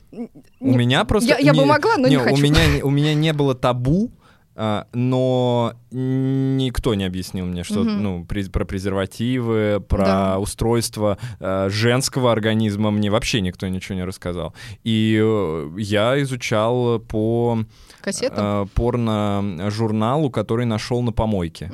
У 0.60 0.72
меня 0.74 1.04
просто... 1.04 1.28
Я, 1.28 1.38
я 1.38 1.52
бы 1.52 1.58
не- 1.60 1.64
могла, 1.66 1.96
но 1.98 2.08
не, 2.08 2.16
не, 2.16 2.22
хочу. 2.22 2.36
У 2.36 2.38
меня, 2.40 2.66
не- 2.66 2.82
у 2.82 2.88
меня 2.90 3.14
не 3.14 3.32
было 3.34 3.54
табу, 3.54 4.10
а, 4.56 4.86
но 4.92 5.72
никто 5.90 6.94
не 6.94 7.04
объяснил 7.04 7.46
мне, 7.46 7.64
что 7.64 7.80
Мгм. 7.80 8.02
ну, 8.02 8.24
при- 8.24 8.48
про 8.48 8.64
презервативы, 8.64 9.80
про 9.88 10.04
Да. 10.04 10.38
устройство 10.38 11.18
а, 11.40 11.68
женского 11.70 12.32
организма 12.32 12.90
мне 12.90 13.10
вообще 13.10 13.40
никто 13.40 13.66
ничего 13.68 13.96
не 13.96 14.04
рассказал. 14.04 14.54
И 14.84 15.18
э, 15.22 15.70
я 15.78 16.20
изучал 16.22 16.98
по 17.00 17.58
Кассета? 18.00 18.66
э, 18.66 18.66
порно-журналу, 18.74 20.30
который 20.30 20.66
нашел 20.66 21.02
на 21.02 21.12
помойке. 21.12 21.70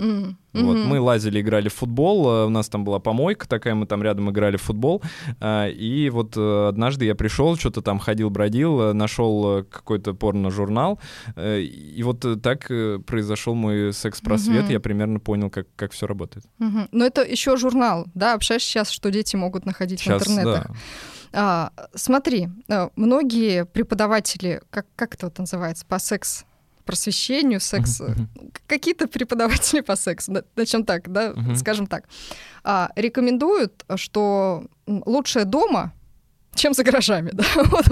М, 0.53 0.67
Вот, 0.67 0.77
мы 0.77 0.99
лазили, 1.01 1.41
играли 1.41 1.69
в 1.69 1.75
футбол, 1.75 2.27
э, 2.29 2.47
у 2.47 2.49
нас 2.49 2.69
там 2.69 2.85
была 2.85 2.99
помойка 2.99 3.49
такая, 3.49 3.75
мы 3.75 3.87
там 3.87 4.03
рядом 4.03 4.31
играли 4.31 4.57
в 4.57 4.63
футбол, 4.63 5.01
э, 5.41 5.71
и 5.71 6.11
вот 6.11 6.37
э, 6.37 6.69
однажды 6.69 7.05
я 7.05 7.15
пришел, 7.15 7.57
что-то 7.57 7.83
там 7.83 7.99
ходил-бродил, 8.01 8.81
э, 8.81 8.93
нашел 8.93 9.65
какой-то 9.65 10.15
порно-журнал, 10.15 10.99
и 11.37 12.01
вот 12.05 12.25
так 12.43 12.67
произошел 13.07 13.55
мой 13.55 13.93
секс-просвет, 13.93 14.65
Мгм. 14.65 14.73
я 14.73 14.81
примерно 14.81 15.21
понял, 15.21 15.51
как, 15.51 15.67
как 15.77 15.93
все 15.93 16.07
работает. 16.07 16.45
Мгм. 16.59 16.89
Но 16.93 17.05
это 17.07 17.23
еще 17.23 17.57
журнал, 17.57 18.07
да, 18.15 18.35
общаешься 18.35 18.69
сейчас, 18.69 18.91
что 18.91 19.11
дети 19.11 19.37
могут 19.37 19.67
находить 19.67 20.01
в 20.01 20.05
Сейчас, 20.05 20.23
интернетах. 20.29 20.67
да. 20.69 20.75
А, 21.33 21.71
смотри, 21.95 22.49
многие 22.97 23.65
преподаватели, 23.65 24.63
как, 24.71 24.87
как 24.97 25.15
это 25.15 25.27
вот 25.27 25.39
называется, 25.39 25.87
по 25.87 25.99
секс 26.01 26.45
просвещению, 26.85 27.61
секс, 27.61 28.01
Мгм, 28.01 28.29
к- 28.53 28.61
какие-то 28.67 29.07
преподаватели 29.09 29.81
по 29.81 29.97
сексу, 29.97 30.33
на- 30.33 30.45
начнем 30.57 30.85
так, 30.85 31.11
да, 31.13 31.35
скажем 31.57 31.87
так, 31.87 32.05
а, 32.65 32.91
рекомендуют, 32.97 33.85
что 33.97 34.65
м, 34.87 35.03
лучше 35.07 35.45
дома, 35.45 35.93
чем 36.55 36.75
за 36.75 36.83
гаражами, 36.83 37.31
да, 37.33 37.45
вот. 37.57 37.85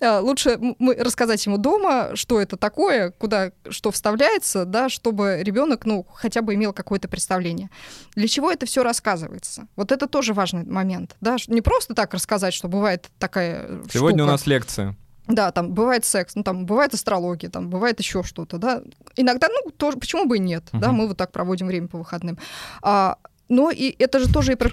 А, 0.00 0.18
Лучше 0.20 0.58
мы 0.80 0.94
рассказать 0.96 1.46
ему 1.46 1.58
дома, 1.58 2.10
что 2.16 2.40
это 2.40 2.56
такое, 2.56 3.10
куда 3.12 3.52
что 3.70 3.92
вставляется, 3.92 4.64
да, 4.64 4.88
чтобы 4.88 5.38
ребенок, 5.44 5.86
ну, 5.86 6.04
хотя 6.12 6.42
бы 6.42 6.54
имел 6.54 6.72
какое-то 6.72 7.06
представление. 7.08 7.70
Для 8.16 8.26
чего 8.26 8.50
это 8.50 8.66
все 8.66 8.82
рассказывается? 8.82 9.68
Вот 9.76 9.92
это 9.92 10.08
тоже 10.08 10.34
важный 10.34 10.64
момент, 10.64 11.14
да, 11.20 11.36
не 11.46 11.60
просто 11.60 11.94
так 11.94 12.12
рассказать, 12.14 12.52
что 12.52 12.66
бывает 12.66 13.10
такая 13.20 13.64
э, 13.68 13.82
Сегодня 13.92 14.24
у 14.24 14.26
штука. 14.26 14.32
нас 14.32 14.46
лекция. 14.46 14.96
Да, 15.28 15.52
там 15.52 15.72
бывает 15.72 16.04
секс, 16.04 16.34
ну 16.34 16.42
там 16.42 16.66
бывает 16.66 16.94
астрология, 16.94 17.48
там 17.48 17.70
бывает 17.70 17.98
еще 18.00 18.22
что-то, 18.22 18.58
да. 18.58 18.82
Иногда, 19.16 19.48
ну, 19.48 19.70
тоже, 19.70 19.96
почему 19.96 20.26
бы 20.26 20.36
и 20.36 20.40
нет, 20.40 20.64
да, 20.72 20.88
Мгм. 20.88 20.96
мы 20.96 21.08
вот 21.08 21.16
так 21.16 21.30
проводим 21.32 21.68
время 21.68 21.86
по 21.88 21.98
выходным. 21.98 22.38
А, 22.82 23.18
но 23.48 23.70
и 23.70 23.94
это 23.98 24.18
же 24.18 24.32
тоже 24.32 24.52
и 24.52 24.54
про, 24.56 24.70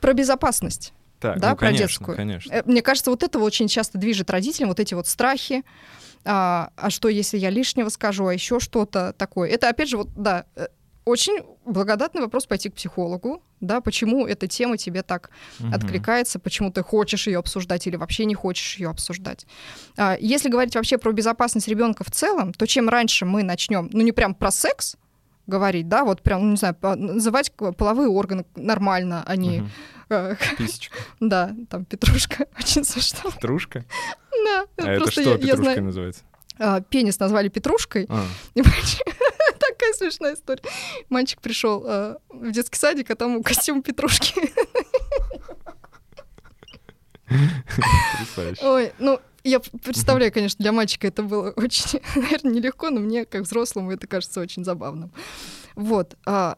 Про 0.00 0.12
безопасность. 0.12 0.92
Так, 1.18 1.40
да, 1.40 1.50
ну, 1.50 1.56
про 1.56 1.66
конечно, 1.66 1.86
детскую. 1.88 2.16
Конечно. 2.16 2.52
Э, 2.52 2.62
Мне 2.66 2.82
кажется, 2.82 3.10
вот 3.10 3.22
это 3.22 3.38
очень 3.38 3.68
часто 3.68 3.98
движет 3.98 4.30
родителям, 4.30 4.68
вот 4.68 4.80
эти 4.80 4.94
вот 4.94 5.06
страхи. 5.06 5.64
А, 6.24 6.70
а 6.76 6.90
что, 6.90 7.08
если 7.08 7.38
я 7.38 7.50
лишнего 7.50 7.88
скажу, 7.88 8.26
а 8.26 8.34
еще 8.34 8.60
что-то 8.60 9.14
такое? 9.16 9.48
Это, 9.48 9.68
опять 9.68 9.88
же, 9.88 9.96
вот, 9.96 10.08
да, 10.14 10.44
э, 10.56 10.66
очень 11.06 11.38
благодатный 11.64 12.20
вопрос 12.20 12.46
пойти 12.46 12.68
к 12.68 12.74
психологу, 12.74 13.40
да, 13.60 13.80
почему 13.80 14.26
эта 14.26 14.48
тема 14.48 14.76
тебе 14.76 15.02
так 15.02 15.30
Мгм. 15.60 15.72
откликается, 15.72 16.38
почему 16.40 16.70
ты 16.72 16.82
хочешь 16.82 17.28
ее 17.28 17.38
обсуждать 17.38 17.86
или 17.86 17.94
вообще 17.96 18.24
не 18.24 18.34
хочешь 18.34 18.76
ее 18.76 18.90
обсуждать. 18.90 19.46
А, 19.96 20.16
Если 20.20 20.48
говорить 20.50 20.74
вообще 20.74 20.98
про 20.98 21.12
безопасность 21.12 21.68
ребенка 21.68 22.02
в 22.04 22.10
целом, 22.10 22.52
то 22.52 22.66
чем 22.66 22.88
раньше 22.88 23.24
мы 23.24 23.44
начнем, 23.44 23.88
ну 23.92 24.00
не 24.02 24.10
прям 24.12 24.34
про 24.34 24.50
секс 24.50 24.96
говорить, 25.46 25.88
да, 25.88 26.04
вот 26.04 26.22
прям, 26.22 26.42
ну, 26.42 26.50
не 26.50 26.56
знаю, 26.56 26.76
называть 26.82 27.52
половые 27.52 28.08
органы 28.08 28.44
нормально, 28.56 29.22
а 29.24 29.36
не, 29.36 29.62
э, 30.10 30.34
Писечка. 30.58 30.98
да, 31.20 31.54
там 31.70 31.84
петрушка, 31.84 32.48
очень 32.58 32.82
смешно. 32.84 33.30
Петрушка? 33.30 33.84
Да, 34.44 34.66
А 34.78 34.90
это 34.90 35.08
что 35.12 35.20
я- 35.20 35.30
я 35.30 35.36
петрушкой 35.38 35.56
знаю, 35.64 35.84
называется? 35.84 36.22
а, 36.58 36.80
пенис 36.80 37.20
назвали 37.20 37.48
петрушкой, 37.48 38.06
А, 38.08 38.24
и 38.54 38.62
смешная 39.96 40.34
история. 40.34 40.62
Мальчик 41.08 41.40
пришел 41.40 41.84
э, 41.86 42.16
в 42.28 42.50
детский 42.52 42.78
садик, 42.78 43.10
а 43.10 43.14
там 43.16 43.42
костюм 43.42 43.82
петрушки. 43.82 44.34
Ой, 48.62 48.92
ну, 48.98 49.20
я 49.44 49.60
представляю, 49.60 50.32
конечно, 50.32 50.62
для 50.62 50.72
мальчика 50.72 51.06
это 51.06 51.22
было 51.22 51.50
очень, 51.56 52.00
наверное, 52.14 52.52
нелегко, 52.52 52.90
но 52.90 53.00
мне, 53.00 53.24
как 53.24 53.42
взрослому, 53.42 53.92
это 53.92 54.06
кажется 54.06 54.40
очень 54.40 54.64
забавным. 54.64 55.12
Вот. 55.74 56.16
а, 56.26 56.56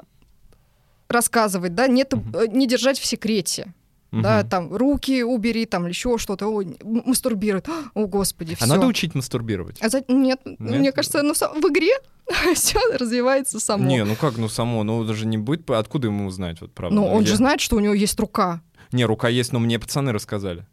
рассказывать, 1.09 1.75
да, 1.75 1.87
нет, 1.89 2.13
Мгм. 2.13 2.37
э, 2.37 2.47
не 2.49 2.67
держать 2.67 2.99
в 2.99 3.05
секрете. 3.07 3.73
Да, 4.11 4.39
Мгм. 4.41 4.49
там 4.49 4.75
руки 4.75 5.23
убери, 5.23 5.67
там 5.67 5.87
еще 5.87 6.17
что-то, 6.17 6.47
м- 6.63 6.77
мастурбирует, 7.05 7.69
о 7.95 8.07
господи, 8.07 8.55
все. 8.55 8.65
А 8.65 8.69
надо 8.69 8.87
учить 8.87 9.15
мастурбировать? 9.15 9.77
А 9.83 9.89
за- 9.91 10.03
Нет, 10.09 10.41
Нет? 10.47 10.59
мне 10.59 10.93
кажется, 10.93 11.23
ну, 11.23 11.35
в 11.35 11.69
игре 11.71 11.93
все 12.55 12.79
развивается 12.97 13.61
само. 13.61 13.85
Не, 13.87 14.05
ну 14.05 14.17
как, 14.17 14.39
ну 14.39 14.49
само, 14.49 14.83
ну 14.83 15.05
даже 15.05 15.27
не 15.27 15.37
будет, 15.37 15.69
откуда 15.71 16.09
ему 16.09 16.27
узнать, 16.27 16.61
вот 16.63 16.73
правда? 16.73 16.97
ну, 16.97 17.07
он 17.07 17.23
Я- 17.23 17.29
же 17.29 17.37
знает, 17.37 17.61
что 17.61 17.77
у 17.77 17.81
него 17.81 17.93
есть 17.93 18.19
рука. 18.19 18.63
Не, 18.93 19.05
рука 19.05 19.29
есть, 19.29 19.53
но 19.53 19.59
мне 19.59 19.79
пацаны 19.79 20.13
рассказали. 20.13 20.67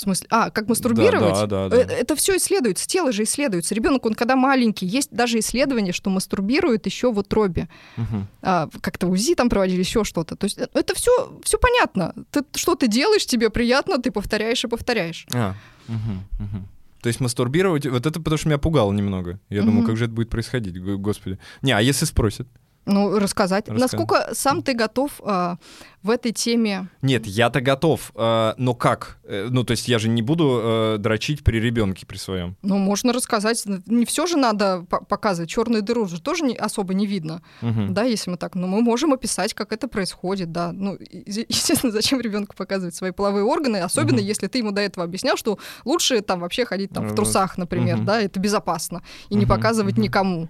В 0.00 0.02
смысле, 0.02 0.26
а, 0.30 0.48
как 0.50 0.66
мастурбировать? 0.66 1.34
Да, 1.34 1.46
да, 1.46 1.68
да, 1.68 1.76
Э, 1.76 1.84
да. 1.84 1.92
Это 1.92 2.16
все 2.16 2.38
исследуется, 2.38 2.86
тело 2.86 3.12
же 3.12 3.24
исследуется. 3.24 3.74
Ребенок, 3.74 4.06
он 4.06 4.14
когда 4.14 4.34
маленький, 4.34 4.86
есть 4.86 5.10
даже 5.12 5.38
исследование, 5.40 5.92
что 5.92 6.08
мастурбирует 6.08 6.86
еще 6.86 7.12
в 7.12 7.18
утробе. 7.18 7.68
Мгм. 7.98 8.26
А, 8.40 8.68
как-то 8.80 9.08
УЗИ 9.08 9.34
там 9.34 9.50
проводили, 9.50 9.80
еще 9.80 10.04
что-то. 10.04 10.36
То 10.36 10.44
есть 10.46 10.56
э, 10.56 10.68
это 10.72 10.94
все, 10.94 11.10
все 11.44 11.58
понятно. 11.58 12.14
Ты, 12.30 12.44
что 12.54 12.76
ты 12.76 12.88
делаешь, 12.88 13.26
тебе 13.26 13.50
приятно, 13.50 13.98
ты 13.98 14.10
повторяешь 14.10 14.64
и 14.64 14.68
повторяешь. 14.68 15.26
А, 15.34 15.54
мгм, 15.86 16.24
мгм. 16.38 16.68
То 17.02 17.08
есть 17.08 17.20
мастурбировать, 17.20 17.84
вот 17.86 18.06
это 18.06 18.20
потому 18.20 18.38
что 18.38 18.48
меня 18.48 18.56
пугало 18.58 18.92
немного. 18.92 19.38
Я 19.50 19.60
думаю, 19.60 19.80
Мгм. 19.80 19.86
как 19.86 19.96
же 19.98 20.04
это 20.06 20.14
будет 20.14 20.30
происходить, 20.30 20.82
го- 20.82 20.96
господи. 20.96 21.38
Не, 21.60 21.72
а 21.72 21.82
если 21.82 22.06
спросят? 22.06 22.48
Ну, 22.90 23.18
рассказать. 23.18 23.68
Раска- 23.68 23.78
Насколько 23.78 24.28
сам 24.32 24.62
ты 24.62 24.74
готов 24.74 25.20
а, 25.22 25.56
в 26.02 26.10
этой 26.10 26.32
теме? 26.32 26.88
Нет, 27.02 27.24
я-то 27.26 27.60
готов, 27.60 28.10
э, 28.14 28.54
но 28.56 28.74
как? 28.74 29.18
Э, 29.24 29.46
Ну, 29.50 29.64
то 29.64 29.72
есть 29.72 29.86
я 29.88 29.98
же 29.98 30.08
не 30.08 30.22
буду 30.22 30.60
э, 30.62 30.96
дрочить 30.98 31.44
при 31.44 31.60
ребенке 31.60 32.04
при 32.06 32.16
своем. 32.16 32.56
Ну, 32.62 32.78
можно 32.78 33.12
рассказать. 33.12 33.62
Не 33.86 34.04
все 34.04 34.26
же 34.26 34.36
надо 34.36 34.84
по- 34.90 35.04
показывать. 35.04 35.50
Черную 35.50 35.82
дыру 35.82 36.06
же 36.08 36.20
тоже 36.20 36.44
не, 36.44 36.54
особо 36.56 36.94
не 36.94 37.06
видно. 37.06 37.42
Мгм. 37.62 37.94
Да, 37.94 38.02
если 38.02 38.30
мы 38.30 38.36
так, 38.36 38.54
но 38.56 38.66
мы 38.66 38.80
можем 38.82 39.12
описать, 39.12 39.54
как 39.54 39.72
это 39.72 39.86
происходит, 39.88 40.50
да. 40.52 40.72
Ну, 40.72 40.96
естественно, 41.48 41.92
зачем 41.92 42.20
ребенку 42.20 42.56
показывать 42.56 42.94
свои 42.94 43.12
половые 43.12 43.44
органы, 43.44 43.76
особенно 43.78 44.18
Мгм. 44.18 44.26
если 44.26 44.48
ты 44.48 44.58
ему 44.58 44.72
до 44.72 44.80
этого 44.80 45.04
объяснял, 45.04 45.36
что 45.36 45.58
лучше 45.84 46.20
там 46.22 46.40
вообще 46.40 46.64
ходить 46.64 46.90
там 46.90 47.04
в 47.04 47.08
Вот. 47.08 47.16
трусах, 47.16 47.56
например, 47.58 47.98
Мгм. 47.98 48.06
да, 48.06 48.20
это 48.20 48.40
безопасно 48.40 49.02
и 49.28 49.34
не 49.36 49.44
Мгм, 49.44 49.48
показывать 49.54 49.94
мгм. 49.94 50.02
никому, 50.02 50.48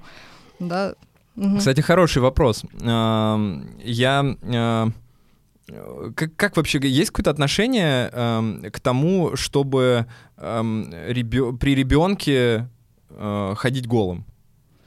да. 0.59 0.95
Мгм. 1.37 1.59
Кстати, 1.59 1.81
хороший 1.81 2.22
вопрос. 2.22 2.64
Эм, 2.83 3.68
Я... 3.85 4.37
э, 4.43 4.91
Как, 6.16 6.35
как 6.37 6.57
вообще, 6.57 6.78
есть 6.83 7.11
какое-то 7.11 7.31
отношение 7.31 8.11
эм, 8.12 8.62
к 8.72 8.81
тому, 8.81 9.37
чтобы 9.37 10.07
эм, 10.37 10.91
при 11.61 11.74
ребенке 11.76 12.66
э, 13.11 13.55
ходить 13.57 13.87
голым? 13.87 14.24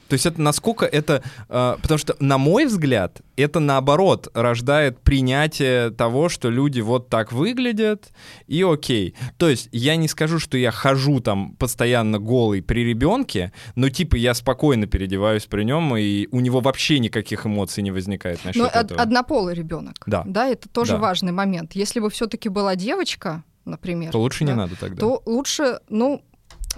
То 0.09 0.13
есть 0.13 0.25
это 0.25 0.41
насколько 0.41 0.85
это... 0.85 1.23
э, 1.49 1.75
потому 1.81 1.97
что, 1.97 2.15
на 2.19 2.37
мой 2.37 2.65
взгляд, 2.65 3.21
это 3.35 3.59
наоборот 3.59 4.27
рождает 4.33 4.99
принятие 4.99 5.89
того, 5.91 6.29
что 6.29 6.49
люди 6.49 6.81
вот 6.81 7.09
так 7.09 7.31
выглядят, 7.31 8.11
и 8.47 8.61
окей. 8.63 9.15
То 9.37 9.49
есть 9.49 9.69
я 9.71 9.95
не 9.95 10.07
скажу, 10.07 10.37
что 10.39 10.57
я 10.57 10.71
хожу 10.71 11.19
там 11.19 11.55
постоянно 11.55 12.19
голый 12.19 12.61
при 12.61 12.83
ребенке, 12.83 13.51
но 13.75 13.89
типа 13.89 14.15
я 14.15 14.33
спокойно 14.33 14.85
переодеваюсь 14.87 15.45
при 15.45 15.63
нем, 15.63 15.95
и 15.97 16.27
у 16.31 16.39
него 16.41 16.59
вообще 16.59 16.99
никаких 16.99 17.45
эмоций 17.45 17.81
не 17.81 17.91
возникает 17.91 18.43
насчет 18.45 18.61
Но 18.61 18.67
од- 18.67 18.75
этого. 18.75 19.01
однополый 19.01 19.55
ребенок. 19.55 19.95
Да. 20.05 20.23
Да, 20.25 20.47
это 20.47 20.69
тоже 20.69 20.93
Да. 20.93 20.97
важный 20.99 21.31
момент. 21.31 21.73
Если 21.73 21.99
бы 21.99 22.09
все-таки 22.09 22.49
была 22.49 22.75
девочка, 22.75 23.43
например, 23.65 24.11
То 24.11 24.19
лучше 24.19 24.43
не 24.43 24.51
да, 24.51 24.57
надо 24.57 24.75
тогда. 24.79 24.99
то 24.99 25.23
лучше, 25.25 25.79
ну, 25.89 26.23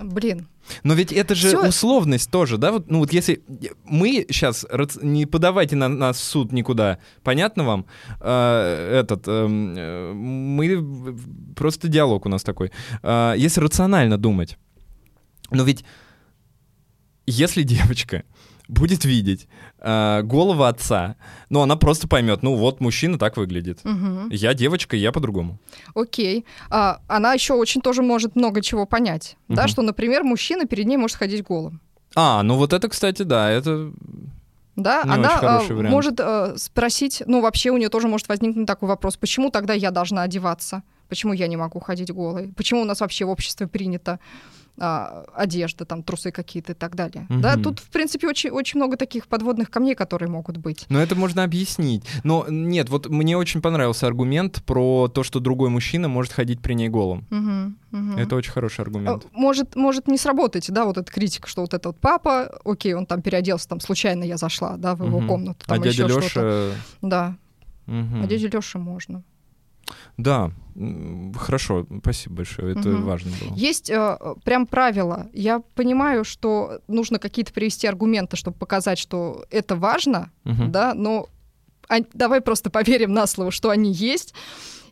блин, 0.02 0.48
Но 0.84 0.94
ведь 0.94 1.12
это 1.12 1.36
же 1.36 1.50
Всё- 1.50 1.68
условность 1.68 2.32
тоже, 2.32 2.58
да? 2.58 2.72
Вот, 2.72 2.90
ну 2.92 3.00
вот 3.00 3.14
если 3.14 3.44
мы 3.84 4.26
сейчас 4.30 4.66
не 5.02 5.26
подавайте 5.26 5.76
на 5.76 5.88
нас 5.88 6.18
в 6.18 6.24
суд 6.24 6.52
никуда, 6.52 6.98
понятно 7.24 7.64
вам? 7.64 7.86
Э, 8.20 9.00
этот 9.02 9.24
э, 9.28 9.48
мы 9.48 11.18
просто 11.56 11.88
диалог 11.88 12.26
у 12.26 12.30
нас 12.30 12.44
такой. 12.44 12.72
Э, 13.04 13.34
если 13.38 13.62
рационально 13.62 14.18
думать, 14.18 14.58
но 15.52 15.64
ведь 15.64 15.86
если 17.28 17.64
девочка 17.64 18.24
будет 18.68 19.06
видеть 19.06 19.48
э, 19.80 20.22
голову 20.24 20.64
отца, 20.64 21.16
ну 21.50 21.62
она 21.62 21.76
просто 21.76 22.08
поймет, 22.08 22.44
ну 22.44 22.56
вот 22.56 22.82
мужчина 22.82 23.18
так 23.18 23.38
выглядит. 23.38 23.80
мгм. 23.84 24.30
Я 24.32 24.54
девочка, 24.54 24.96
я 24.96 25.12
по-другому. 25.12 25.60
Окей. 25.94 26.46
А, 26.70 27.00
она 27.08 27.34
еще 27.34 27.54
очень 27.54 27.82
тоже 27.82 28.02
может 28.02 28.36
много 28.36 28.62
чего 28.62 28.86
понять. 28.86 29.38
Да, 29.48 29.64
Мгм. 29.64 29.70
что, 29.70 29.82
например, 29.82 30.24
мужчина 30.24 30.66
перед 30.66 30.86
ней 30.88 30.98
может 30.98 31.18
ходить 31.18 31.44
голым. 31.44 31.80
А, 32.16 32.42
ну 32.44 32.56
вот 32.56 32.74
это, 32.74 32.88
кстати, 32.90 33.24
да, 33.24 33.50
это 33.52 33.92
Да, 34.76 35.04
Не 35.06 35.12
она 35.14 35.40
а, 35.42 35.62
может 35.70 36.20
а, 36.20 36.58
спросить, 36.58 37.24
ну 37.28 37.42
вообще 37.42 37.72
у 37.72 37.78
нее 37.78 37.90
тоже 37.90 38.08
может 38.08 38.28
возникнуть 38.28 38.68
такой 38.68 38.90
вопрос, 38.90 39.16
почему 39.18 39.50
тогда 39.50 39.74
я 39.74 39.92
должна 39.92 40.24
одеваться? 40.24 40.84
Почему 41.08 41.34
я 41.34 41.48
не 41.48 41.56
могу 41.56 41.80
ходить 41.80 42.12
голой? 42.12 42.52
Почему 42.58 42.82
у 42.82 42.86
нас 42.86 43.00
вообще 43.00 43.26
в 43.26 43.30
обществе 43.30 43.68
принято 43.68 44.20
а, 44.78 45.26
одежда, 45.34 45.86
там 45.86 46.04
трусы 46.04 46.32
какие-то 46.32 46.74
и 46.74 46.76
так 46.76 46.96
далее? 46.96 47.28
Да, 47.30 47.54
Мгм. 47.54 47.64
тут 47.64 47.80
в 47.80 47.90
принципе 47.90 48.28
очень 48.28 48.50
очень 48.52 48.80
много 48.80 48.98
таких 48.98 49.28
подводных 49.28 49.70
камней, 49.70 49.96
которые 49.96 50.30
могут 50.30 50.58
быть. 50.58 50.86
Ну, 50.90 51.00
это 51.00 51.16
можно 51.16 51.44
объяснить. 51.44 52.04
Но 52.24 52.46
нет, 52.50 52.90
вот 52.90 53.08
мне 53.08 53.38
очень 53.38 53.62
понравился 53.62 54.08
аргумент 54.08 54.64
про 54.66 55.08
то, 55.08 55.24
что 55.24 55.40
другой 55.40 55.70
мужчина 55.70 56.08
может 56.08 56.34
ходить 56.34 56.62
при 56.62 56.74
ней 56.74 56.90
голым. 56.90 57.26
Мгм, 57.30 57.78
мгм. 57.92 58.18
Это 58.18 58.36
очень 58.36 58.52
хороший 58.52 58.80
А, 58.80 58.84
аргумент. 58.84 59.28
Может, 59.32 59.76
может 59.76 60.08
не 60.08 60.18
сработать, 60.18 60.70
да, 60.72 60.86
вот 60.86 60.98
эта 60.98 61.12
критика, 61.12 61.48
что 61.48 61.62
вот 61.62 61.74
это 61.74 61.90
вот 61.90 62.00
папа, 62.00 62.60
окей, 62.66 62.94
он 62.94 63.06
там 63.06 63.22
переоделся, 63.22 63.68
там 63.70 63.80
случайно 63.80 64.24
я 64.24 64.38
зашла, 64.38 64.78
да, 64.78 64.96
в 64.96 65.06
его 65.06 65.20
Мгм. 65.20 65.28
комнату, 65.28 65.60
А 65.68 65.74
там 65.76 65.82
дядя 65.82 66.04
еще 66.06 66.16
Леша... 66.20 66.76
Да, 67.02 67.38
Мгм. 67.86 68.24
а 68.24 68.28
дяде 68.28 68.48
Лёше 68.48 68.80
можно. 68.80 69.24
Да, 70.18 70.52
хорошо, 71.38 71.86
спасибо 72.02 72.36
большое, 72.38 72.72
это 72.74 72.90
Мгм. 72.90 73.04
важно 73.06 73.32
было. 73.40 73.56
Есть 73.56 73.90
э, 73.90 74.18
прям 74.44 74.66
правила. 74.68 75.28
Я 75.34 75.60
понимаю, 75.76 76.24
что 76.24 76.80
нужно 76.88 77.20
какие-то 77.20 77.54
привести 77.54 77.88
аргументы, 77.88 78.36
чтобы 78.38 78.58
показать, 78.58 78.98
что 78.98 79.46
это 79.52 79.76
важно, 79.76 80.32
Мгм. 80.44 80.72
да, 80.72 80.94
но 80.94 81.30
а- 81.88 82.00
давай 82.14 82.42
просто 82.42 82.70
поверим 82.70 83.14
на 83.14 83.28
слово, 83.28 83.52
что 83.52 83.70
они 83.70 83.92
есть, 83.92 84.34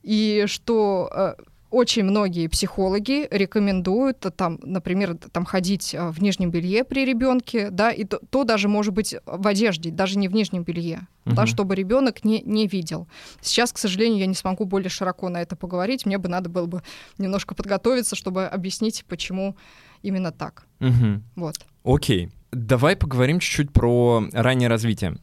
и 0.04 0.46
что 0.48 1.10
э, 1.12 1.34
очень 1.74 2.04
многие 2.04 2.48
психологи 2.48 3.28
рекомендуют, 3.32 4.24
э, 4.26 4.30
там, 4.32 4.60
например, 4.64 5.18
там 5.18 5.44
ходить 5.44 5.94
э, 5.96 6.10
в 6.10 6.22
нижнем 6.22 6.52
белье 6.52 6.84
при 6.84 7.04
ребенке, 7.04 7.70
да, 7.72 7.92
и 7.92 8.04
то, 8.04 8.20
то 8.30 8.44
даже 8.44 8.68
может 8.68 8.94
быть 8.94 9.16
в 9.26 9.48
одежде, 9.48 9.90
даже 9.90 10.20
не 10.20 10.28
в 10.28 10.34
нижнем 10.34 10.64
белье, 10.64 11.08
да, 11.26 11.32
Мгм. 11.44 11.48
чтобы 11.48 11.76
ребенок 11.76 12.24
не, 12.24 12.42
не 12.42 12.68
видел. 12.68 13.08
Сейчас, 13.42 13.74
к 13.74 13.78
сожалению, 13.80 14.20
я 14.20 14.28
не 14.28 14.36
смогу 14.36 14.66
более 14.66 14.90
широко 14.90 15.30
на 15.30 15.42
это 15.42 15.56
поговорить. 15.56 16.06
Мне 16.06 16.18
бы 16.20 16.30
надо 16.30 16.50
было 16.50 16.68
бы 16.68 16.84
немножко 17.18 17.56
подготовиться, 17.56 18.16
чтобы 18.16 18.46
объяснить, 18.46 19.04
почему 19.08 19.56
именно 20.04 20.32
так. 20.32 20.66
Мгм. 20.80 21.24
Вот. 21.36 21.56
Окей, 21.84 22.30
давай 22.52 22.96
поговорим 22.96 23.40
чуть-чуть 23.40 23.74
про 23.74 24.24
раннее 24.32 24.70
развитие. 24.70 25.16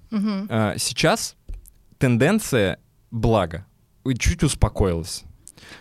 А, 0.49 0.75
Сейчас 0.79 1.37
тенденция 1.99 2.79
благо 3.11 3.67
чуть 4.19 4.43
успокоилась. 4.43 5.23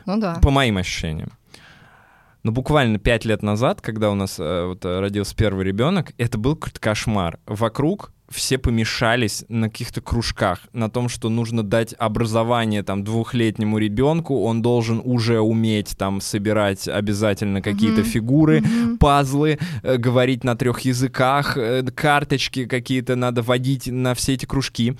Ну 0.05 0.19
да. 0.19 0.39
По 0.41 0.49
моим 0.49 0.77
ощущениям. 0.77 1.31
Но 2.43 2.51
буквально 2.51 2.99
пять 2.99 3.25
лет 3.25 3.43
назад, 3.43 3.81
когда 3.81 4.09
у 4.11 4.15
нас 4.15 4.37
э, 4.39 4.65
вот, 4.65 4.85
э, 4.85 4.99
родился 4.99 5.35
первый 5.35 5.65
ребенок, 5.65 6.13
это 6.17 6.37
был 6.37 6.55
какой-то 6.55 6.79
кошмар. 6.79 7.37
Вокруг 7.45 8.11
все 8.29 8.57
помешались 8.57 9.43
на 9.49 9.69
каких-то 9.69 10.01
кружках, 10.01 10.59
на 10.71 10.89
том, 10.89 11.09
что 11.09 11.29
нужно 11.29 11.63
дать 11.63 11.95
образование 11.97 12.83
там 12.83 13.03
двухлетнему 13.03 13.77
ребенку, 13.77 14.43
он 14.43 14.61
должен 14.61 15.01
уже 15.03 15.39
уметь 15.39 15.97
там 15.97 16.21
собирать 16.21 16.87
обязательно 16.87 17.61
какие-то 17.61 18.01
mm-hmm. 18.01 18.05
фигуры, 18.05 18.59
mm-hmm. 18.59 18.97
пазлы, 18.97 19.59
э, 19.83 19.97
говорить 19.97 20.43
на 20.43 20.55
трех 20.55 20.81
языках, 20.81 21.57
э, 21.57 21.83
карточки 21.83 22.65
какие-то 22.65 23.15
надо 23.15 23.41
водить 23.41 23.87
на 23.87 24.13
все 24.13 24.35
эти 24.35 24.45
кружки 24.45 24.95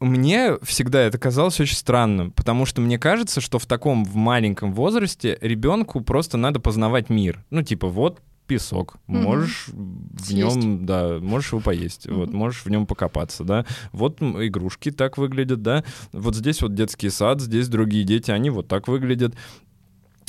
мне 0.00 0.56
всегда 0.62 1.00
это 1.02 1.18
казалось 1.18 1.60
очень 1.60 1.76
странным, 1.76 2.32
потому 2.32 2.66
что 2.66 2.80
мне 2.80 2.98
кажется, 2.98 3.40
что 3.40 3.58
в 3.58 3.66
таком 3.66 4.04
в 4.04 4.16
маленьком 4.16 4.72
возрасте 4.72 5.38
ребенку 5.40 6.00
просто 6.00 6.38
надо 6.38 6.58
познавать 6.58 7.10
мир. 7.10 7.44
Ну, 7.50 7.62
типа, 7.62 7.88
вот 7.88 8.20
песок, 8.46 8.96
mm-hmm. 9.06 9.22
можешь 9.22 9.68
в 9.68 10.32
нем, 10.32 10.84
да, 10.84 11.18
можешь 11.20 11.52
его 11.52 11.60
поесть, 11.60 12.06
mm-hmm. 12.06 12.14
вот, 12.14 12.32
можешь 12.32 12.64
в 12.64 12.68
нем 12.68 12.84
покопаться, 12.84 13.44
да. 13.44 13.64
Вот 13.92 14.20
игрушки 14.20 14.90
так 14.90 15.18
выглядят, 15.18 15.62
да. 15.62 15.84
Вот 16.12 16.34
здесь 16.34 16.60
вот 16.60 16.74
детский 16.74 17.10
сад, 17.10 17.40
здесь 17.40 17.68
другие 17.68 18.02
дети, 18.02 18.32
они 18.32 18.50
вот 18.50 18.66
так 18.66 18.88
выглядят. 18.88 19.36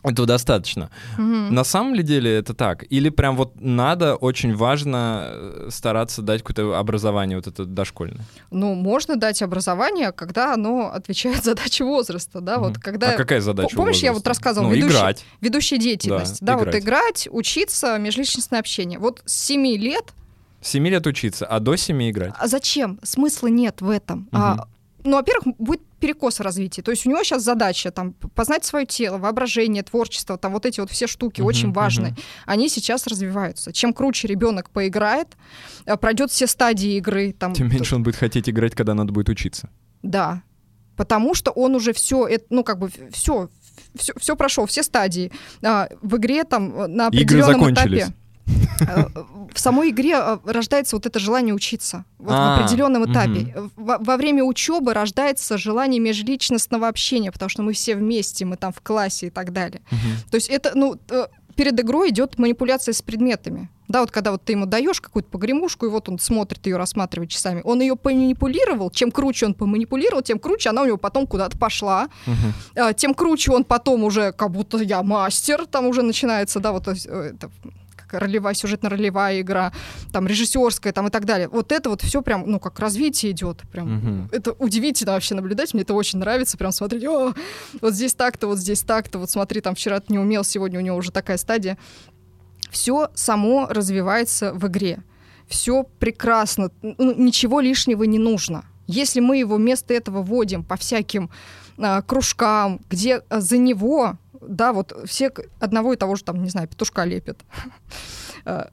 Этого 0.03 0.25
достаточно. 0.25 0.89
Угу. 1.13 1.23
На 1.23 1.63
самом 1.63 1.93
ли 1.93 2.01
деле 2.01 2.35
это 2.35 2.53
так? 2.53 2.85
Или 2.89 3.09
прям 3.09 3.35
вот 3.35 3.59
надо, 3.61 4.15
очень 4.15 4.55
важно 4.55 5.27
э, 5.29 5.67
стараться 5.69 6.23
дать 6.23 6.41
какое-то 6.41 6.77
образование 6.77 7.37
вот 7.37 7.45
это 7.45 7.65
дошкольное? 7.65 8.25
Ну, 8.49 8.73
можно 8.73 9.15
дать 9.15 9.43
образование, 9.43 10.11
когда 10.11 10.53
оно 10.53 10.91
отвечает 10.91 11.43
задаче 11.43 11.83
возраста, 11.83 12.41
да, 12.41 12.57
угу. 12.57 12.69
вот 12.69 12.79
когда... 12.79 13.11
А 13.11 13.17
какая 13.17 13.41
задача 13.41 13.75
Помнишь, 13.75 13.95
возраста? 13.95 14.05
я 14.05 14.13
вот 14.13 14.27
рассказывала, 14.27 14.69
ну, 14.69 14.75
ведущий, 14.75 14.97
играть. 14.97 15.25
ведущая 15.39 15.77
деятельность, 15.77 16.39
да, 16.41 16.55
да 16.55 16.61
играть. 16.61 16.73
вот 16.75 16.83
играть, 16.83 17.27
учиться, 17.31 17.97
межличностное 17.99 18.59
общение. 18.59 18.97
Вот 18.97 19.21
с 19.25 19.33
7 19.33 19.67
лет... 19.77 20.05
С 20.61 20.69
7 20.69 20.87
лет 20.87 21.05
учиться, 21.05 21.45
а 21.45 21.59
до 21.59 21.75
7 21.75 22.09
играть? 22.09 22.33
А 22.39 22.47
зачем? 22.47 22.99
Смысла 23.03 23.47
нет 23.47 23.81
в 23.81 23.89
этом. 23.89 24.21
Угу. 24.31 24.41
А, 24.41 24.67
ну, 25.03 25.17
во-первых, 25.17 25.55
будет 25.59 25.81
перекос 26.01 26.39
развития. 26.39 26.81
То 26.81 26.91
есть 26.91 27.05
у 27.05 27.09
него 27.09 27.23
сейчас 27.23 27.43
задача 27.43 27.91
там 27.91 28.13
познать 28.13 28.65
свое 28.65 28.85
тело, 28.85 29.17
воображение, 29.17 29.83
творчество, 29.83 30.37
там 30.37 30.51
вот 30.51 30.65
эти 30.65 30.81
вот 30.81 30.91
все 30.91 31.07
штуки 31.07 31.39
uh-huh, 31.39 31.45
очень 31.45 31.71
важные. 31.71 32.11
Uh-huh. 32.11 32.23
Они 32.45 32.67
сейчас 32.67 33.07
развиваются. 33.07 33.71
Чем 33.71 33.93
круче 33.93 34.27
ребенок 34.27 34.69
поиграет, 34.71 35.37
э, 35.85 35.95
пройдет 35.95 36.31
все 36.31 36.47
стадии 36.47 36.97
игры, 36.97 37.31
там. 37.31 37.53
Тем 37.53 37.69
меньше 37.69 37.95
он 37.95 38.03
будет 38.03 38.15
хотеть 38.15 38.49
играть, 38.49 38.75
когда 38.75 38.93
надо 38.93 39.13
будет 39.13 39.29
учиться. 39.29 39.69
Да, 40.01 40.41
потому 40.97 41.35
что 41.35 41.51
он 41.51 41.75
уже 41.75 41.93
все, 41.93 42.27
ну 42.49 42.63
как 42.63 42.79
бы 42.79 42.89
все, 43.11 43.49
все, 43.95 44.13
все 44.17 44.35
прошел, 44.35 44.65
все 44.65 44.83
стадии. 44.83 45.31
А, 45.63 45.87
в 46.01 46.17
игре 46.17 46.43
там 46.43 46.81
э, 46.81 46.87
на 46.87 47.07
определенном 47.07 47.73
этапе 47.73 48.13
в 49.53 49.59
самой 49.59 49.89
игре 49.89 50.15
э, 50.15 50.37
рождается 50.45 50.95
вот 50.95 51.05
это 51.05 51.19
желание 51.19 51.53
учиться 51.53 52.05
вот 52.17 52.33
а, 52.33 52.57
в 52.57 52.59
определенном 52.59 53.11
этапе. 53.11 53.53
Угу. 53.55 53.71
Во, 53.75 53.97
во 53.99 54.17
время 54.17 54.43
учебы 54.43 54.93
рождается 54.93 55.57
желание 55.57 55.99
межличностного 55.99 56.87
общения, 56.87 57.31
потому 57.31 57.49
что 57.49 57.63
мы 57.63 57.73
все 57.73 57.95
вместе, 57.95 58.45
мы 58.45 58.57
там 58.57 58.71
в 58.71 58.81
классе 58.81 59.27
и 59.27 59.29
так 59.29 59.51
далее. 59.53 59.81
Угу. 59.91 60.31
То 60.31 60.35
есть 60.35 60.49
это, 60.49 60.71
ну, 60.75 60.99
э, 61.09 61.27
перед 61.55 61.79
игрой 61.79 62.09
идет 62.09 62.39
манипуляция 62.39 62.93
с 62.93 63.01
предметами. 63.01 63.69
Да, 63.87 63.99
вот 63.99 64.11
когда 64.11 64.31
вот 64.31 64.43
ты 64.43 64.53
ему 64.53 64.65
даешь 64.65 65.01
какую-то 65.01 65.29
погремушку, 65.29 65.85
и 65.85 65.89
вот 65.89 66.07
он 66.07 66.17
смотрит 66.17 66.65
ее, 66.65 66.77
рассматривает 66.77 67.29
часами, 67.29 67.61
он 67.65 67.81
ее 67.81 67.97
поманипулировал, 67.97 68.89
чем 68.89 69.11
круче 69.11 69.47
он 69.47 69.53
поманипулировал, 69.53 70.21
тем 70.21 70.39
круче 70.39 70.69
она 70.69 70.83
у 70.83 70.85
него 70.85 70.97
потом 70.97 71.27
куда-то 71.27 71.57
пошла, 71.57 72.07
uh-huh. 72.25 72.93
тем 72.93 73.13
круче 73.13 73.51
он 73.51 73.65
потом 73.65 74.05
уже, 74.05 74.31
как 74.31 74.51
будто 74.51 74.77
я 74.77 75.03
мастер, 75.03 75.65
там 75.65 75.87
уже 75.87 76.03
начинается, 76.03 76.61
да, 76.61 76.71
вот 76.71 76.87
это 76.87 77.49
ролевая, 78.13 78.53
сюжетно-ролевая 78.53 79.41
игра, 79.41 79.71
там 80.11 80.27
режиссерская, 80.27 80.93
там 80.93 81.07
и 81.07 81.09
так 81.09 81.25
далее. 81.25 81.47
Вот 81.47 81.71
это 81.71 81.89
вот 81.89 82.01
все 82.01 82.21
прям, 82.21 82.43
ну, 82.45 82.59
как 82.59 82.79
развитие 82.79 83.31
идет. 83.31 83.61
Прям. 83.71 83.97
Угу. 83.97 84.29
Это 84.31 84.51
удивительно 84.53 85.13
вообще 85.13 85.35
наблюдать. 85.35 85.73
Мне 85.73 85.83
это 85.83 85.93
очень 85.93 86.19
нравится. 86.19 86.57
Прям 86.57 86.71
смотреть, 86.71 87.05
о, 87.05 87.33
вот 87.81 87.93
здесь 87.93 88.13
так-то, 88.13 88.47
вот 88.47 88.57
здесь 88.57 88.81
так-то. 88.81 89.19
Вот 89.19 89.29
смотри, 89.29 89.61
там 89.61 89.75
вчера 89.75 89.99
ты 89.99 90.13
не 90.13 90.19
умел, 90.19 90.43
сегодня 90.43 90.79
у 90.79 90.81
него 90.81 90.97
уже 90.97 91.11
такая 91.11 91.37
стадия. 91.37 91.77
Все 92.69 93.09
само 93.15 93.67
развивается 93.69 94.53
в 94.53 94.67
игре. 94.67 95.03
Все 95.47 95.83
прекрасно. 95.99 96.71
Ну, 96.81 97.13
ничего 97.13 97.59
лишнего 97.59 98.03
не 98.03 98.19
нужно. 98.19 98.63
Если 98.87 99.19
мы 99.19 99.37
его 99.37 99.55
вместо 99.55 99.93
этого 99.93 100.21
вводим 100.21 100.63
по 100.63 100.77
всяким 100.77 101.29
э, 101.77 102.01
кружкам, 102.03 102.79
где 102.89 103.21
э, 103.29 103.39
за 103.39 103.57
него 103.57 104.17
да, 104.47 104.73
вот 104.73 104.93
все 105.05 105.31
одного 105.59 105.93
и 105.93 105.97
того 105.97 106.15
же, 106.15 106.23
там, 106.23 106.43
не 106.43 106.49
знаю, 106.49 106.67
петушка 106.67 107.03
лепят. 107.03 107.39
Э, 108.43 108.69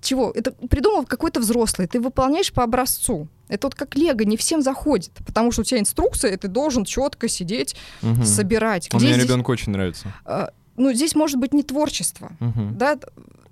чего? 0.00 0.30
Это 0.36 0.52
придумал 0.52 1.04
какой-то 1.04 1.40
взрослый, 1.40 1.88
ты 1.88 1.98
выполняешь 1.98 2.52
по 2.52 2.62
образцу. 2.62 3.26
Это 3.48 3.66
вот 3.66 3.74
как 3.74 3.96
лего, 3.96 4.22
не 4.22 4.36
всем 4.36 4.62
заходит, 4.62 5.10
потому 5.26 5.50
что 5.50 5.62
у 5.62 5.64
тебя 5.64 5.80
инструкция, 5.80 6.30
и 6.30 6.36
ты 6.36 6.46
должен 6.46 6.84
четко 6.84 7.26
сидеть, 7.26 7.74
угу. 8.02 8.24
собирать. 8.24 8.88
Где 8.88 8.98
Мне 8.98 9.14
здесь... 9.14 9.24
ребенку 9.24 9.50
очень 9.50 9.72
нравится. 9.72 10.14
Э, 10.26 10.48
ну, 10.76 10.92
здесь 10.92 11.16
может 11.16 11.38
быть 11.38 11.52
не 11.52 11.64
творчество, 11.64 12.30
угу. 12.38 12.70
да, 12.72 12.98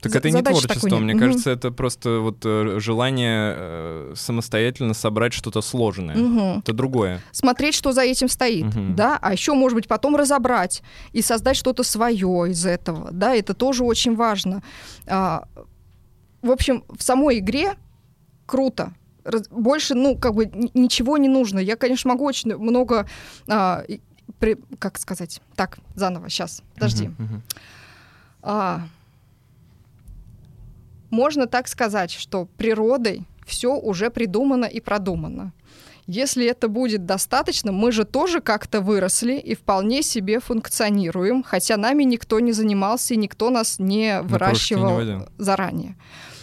так 0.02 0.16
это 0.16 0.30
не 0.30 0.42
творчество, 0.42 0.98
мне 0.98 1.14
угу. 1.14 1.20
кажется, 1.20 1.50
это 1.50 1.70
просто 1.70 2.18
вот 2.18 2.38
э, 2.44 2.78
желание 2.80 3.54
э, 3.56 4.12
самостоятельно 4.16 4.94
собрать 4.94 5.32
что-то 5.32 5.62
сложное. 5.62 6.16
Угу. 6.16 6.58
Это 6.58 6.72
другое. 6.72 7.20
Смотреть, 7.30 7.74
что 7.74 7.92
за 7.92 8.02
этим 8.02 8.28
стоит, 8.28 8.66
угу. 8.66 8.94
да, 8.94 9.18
а 9.22 9.32
еще, 9.32 9.54
может 9.54 9.76
быть, 9.76 9.86
потом 9.86 10.16
разобрать 10.16 10.82
и 11.12 11.22
создать 11.22 11.56
что-то 11.56 11.84
свое 11.84 12.50
из 12.50 12.66
этого, 12.66 13.10
да, 13.12 13.34
это 13.34 13.54
тоже 13.54 13.84
очень 13.84 14.16
важно. 14.16 14.62
А, 15.06 15.46
в 16.42 16.50
общем, 16.50 16.84
в 16.88 17.02
самой 17.02 17.38
игре 17.38 17.74
круто, 18.46 18.92
больше, 19.50 19.94
ну, 19.94 20.16
как 20.16 20.34
бы 20.34 20.50
ничего 20.74 21.16
не 21.16 21.28
нужно. 21.28 21.60
Я, 21.60 21.76
конечно, 21.76 22.10
могу 22.10 22.24
очень 22.24 22.56
много, 22.56 23.06
а, 23.46 23.84
при, 24.40 24.58
как 24.80 24.98
сказать, 24.98 25.40
так, 25.54 25.78
заново, 25.94 26.28
сейчас, 26.28 26.62
подожди. 26.74 27.04
Uh-huh, 27.04 27.16
uh-huh. 27.18 27.40
А, 28.42 28.80
можно 31.12 31.46
так 31.46 31.68
сказать, 31.68 32.10
что 32.10 32.46
природой 32.56 33.22
все 33.46 33.76
уже 33.76 34.10
придумано 34.10 34.64
и 34.64 34.80
продумано. 34.80 35.52
Если 36.08 36.46
это 36.46 36.66
будет 36.66 37.06
достаточно, 37.06 37.70
мы 37.70 37.92
же 37.92 38.04
тоже 38.04 38.40
как-то 38.40 38.80
выросли 38.80 39.34
и 39.34 39.54
вполне 39.54 40.02
себе 40.02 40.40
функционируем, 40.40 41.44
хотя 41.44 41.76
нами 41.76 42.02
никто 42.02 42.40
не 42.40 42.50
занимался 42.52 43.14
и 43.14 43.16
никто 43.16 43.50
нас 43.50 43.78
не 43.78 44.20
выращивал 44.22 45.00
не 45.00 45.20
заранее. 45.38 45.96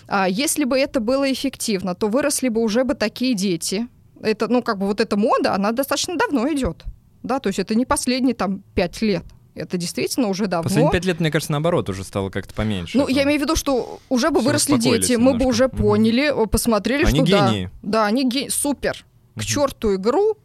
А 0.07 0.29
если 0.29 0.63
бы 0.63 0.79
это 0.79 1.01
было 1.01 1.31
эффективно, 1.31 1.93
то 1.93 2.07
выросли 2.07 2.47
бы 2.47 2.61
уже 2.61 2.83
бы 2.83 2.93
такие 2.93 3.33
дети. 3.33 3.87
Это, 4.21 4.47
ну, 4.47 4.63
как 4.63 4.77
бы 4.77 4.87
вот 4.87 5.01
эта 5.01 5.17
мода, 5.17 5.53
она 5.53 5.71
достаточно 5.71 6.15
давно 6.15 6.51
идет. 6.53 6.85
Да, 7.21 7.39
то 7.39 7.47
есть 7.47 7.59
это 7.59 7.75
не 7.75 7.85
последние 7.85 8.35
там 8.35 8.63
пять 8.73 9.01
лет. 9.01 9.23
Это 9.55 9.77
действительно 9.77 10.27
уже 10.27 10.47
давно. 10.47 10.63
Последние 10.63 10.91
пять 10.91 11.05
лет, 11.05 11.19
мне 11.19 11.31
кажется, 11.31 11.51
наоборот, 11.51 11.89
уже 11.89 12.03
стало 12.03 12.29
как-то 12.29 12.53
поменьше. 12.53 12.97
Ну, 12.97 13.07
я 13.07 13.23
имею 13.23 13.39
в 13.39 13.43
виду, 13.43 13.55
что 13.55 13.99
уже 14.09 14.29
бы 14.29 14.41
выросли 14.41 14.77
дети, 14.77 15.13
немножко. 15.13 15.19
мы 15.19 15.39
бы 15.39 15.45
уже 15.45 15.69
поняли, 15.69 16.29
угу. 16.29 16.47
посмотрели, 16.47 17.03
они 17.03 17.19
что 17.19 17.25
гении. 17.25 17.69
да. 17.81 17.89
Да, 17.91 18.05
они 18.05 18.29
гении. 18.29 18.49
Супер. 18.49 19.05
К 19.35 19.43
черту 19.43 19.95
игру. 19.95 20.37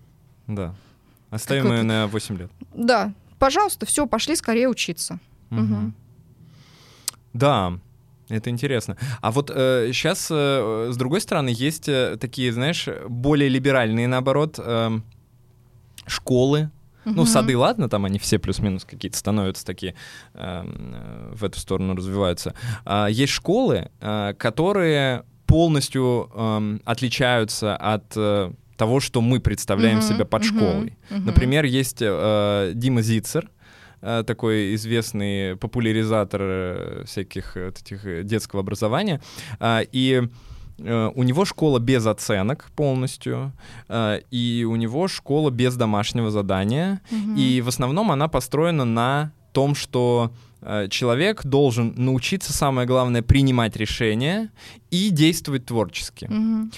Да. 0.47 0.75
Оставим 1.31 1.73
ее 1.73 1.83
на 1.83 2.07
8 2.07 2.39
лет. 2.39 2.51
Да. 2.75 3.13
Пожалуйста, 3.39 3.87
все, 3.87 4.07
пошли 4.07 4.37
скорее 4.37 4.69
учиться. 4.69 5.19
Угу. 5.51 5.61
Угу. 5.61 5.93
Да, 7.35 7.79
это 8.29 8.51
интересно. 8.51 8.97
А 9.21 9.31
вот 9.31 9.51
э, 9.55 9.91
сейчас, 9.93 10.29
э, 10.31 10.91
с 10.93 10.97
другой 10.97 11.21
стороны, 11.21 11.53
есть 11.55 11.89
э, 11.89 12.17
такие, 12.21 12.53
знаешь, 12.53 12.89
более 13.09 13.49
либеральные, 13.49 14.09
наоборот, 14.09 14.59
э, 14.59 15.01
школы, 16.07 16.71
ну, 17.05 17.27
сады, 17.27 17.57
ладно, 17.57 17.89
там 17.89 18.05
они 18.05 18.19
все 18.19 18.39
плюс-минус 18.39 18.85
какие-то 18.85 19.17
становятся 19.17 19.65
такие, 19.65 19.95
эм, 20.35 20.95
э, 20.95 21.33
в 21.35 21.45
эту 21.45 21.59
сторону 21.59 21.95
развиваются. 21.95 22.55
А 22.85 23.07
есть 23.09 23.33
школы, 23.33 23.91
э, 24.01 24.35
которые 24.39 25.25
полностью 25.47 26.31
э, 26.35 26.79
отличаются 26.85 27.77
от 27.77 28.13
э, 28.17 28.53
того, 28.77 29.01
что 29.01 29.21
мы 29.21 29.41
представляем 29.41 29.99
mm-hmm. 29.99 30.15
себя 30.15 30.25
под 30.25 30.45
школой. 30.45 30.97
Mm-hmm. 31.11 31.21
Например, 31.21 31.65
есть 31.65 31.99
э, 32.01 32.73
Дима 32.75 33.03
Зицер, 33.03 33.51
э, 34.01 34.25
такой 34.27 34.75
известный 34.75 35.57
популяризатор 35.57 36.41
э, 36.43 37.05
всяких 37.07 37.57
этих 37.57 38.27
детского 38.27 38.61
образования, 38.61 39.21
и 39.63 40.23
Э, 40.23 40.29
у 40.79 41.23
него 41.23 41.45
школа 41.45 41.79
без 41.79 42.07
оценок 42.07 42.71
полностью, 42.75 43.53
э, 43.89 44.21
и 44.31 44.67
у 44.69 44.77
него 44.77 45.09
школа 45.09 45.51
без 45.51 45.77
домашнего 45.77 46.31
задания. 46.31 47.01
Угу. 47.11 47.39
И 47.39 47.61
в 47.61 47.69
основном 47.69 48.11
она 48.11 48.29
построена 48.29 48.85
на 48.85 49.33
том, 49.53 49.75
что 49.75 50.33
э, 50.63 50.89
человек 50.89 51.45
должен 51.45 51.95
научиться, 51.97 52.53
самое 52.53 52.87
главное, 52.87 53.23
принимать 53.23 53.77
решения 53.77 54.51
и 54.91 55.11
действовать 55.11 55.67
творчески. 55.67 56.25
Угу. 56.27 56.71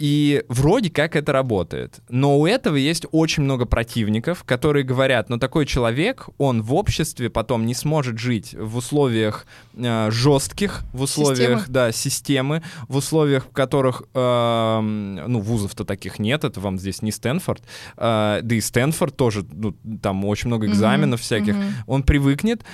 И 0.00 0.44
вроде 0.48 0.88
как 0.88 1.14
это 1.14 1.30
работает. 1.30 2.00
Но 2.08 2.40
у 2.40 2.46
этого 2.46 2.76
есть 2.76 3.04
очень 3.12 3.42
много 3.42 3.66
противников, 3.66 4.44
которые 4.44 4.82
говорят, 4.82 5.28
ну 5.28 5.38
такой 5.38 5.66
человек, 5.66 6.30
он 6.38 6.62
в 6.62 6.72
обществе 6.72 7.28
потом 7.28 7.66
не 7.66 7.74
сможет 7.74 8.18
жить 8.18 8.54
в 8.58 8.78
условиях 8.78 9.44
э, 9.74 10.10
жестких, 10.10 10.84
в 10.94 11.02
условиях, 11.02 11.58
системы. 11.58 11.64
да, 11.68 11.92
системы, 11.92 12.62
в 12.88 12.96
условиях, 12.96 13.44
в 13.44 13.50
которых, 13.50 14.04
э, 14.14 14.80
ну, 14.80 15.38
вузов-то 15.38 15.84
таких 15.84 16.18
нет, 16.18 16.44
это 16.44 16.60
вам 16.60 16.78
здесь 16.78 17.02
не 17.02 17.12
Стэнфорд, 17.12 17.62
э, 17.98 18.40
да 18.42 18.54
и 18.54 18.60
Стэнфорд 18.62 19.14
тоже, 19.14 19.44
ну, 19.52 19.76
там 20.00 20.24
очень 20.24 20.48
много 20.48 20.66
экзаменов 20.66 21.20
mm-hmm. 21.20 21.22
всяких. 21.24 21.54
Mm-hmm. 21.56 21.72
Он 21.86 22.04
привыкнет, 22.04 22.64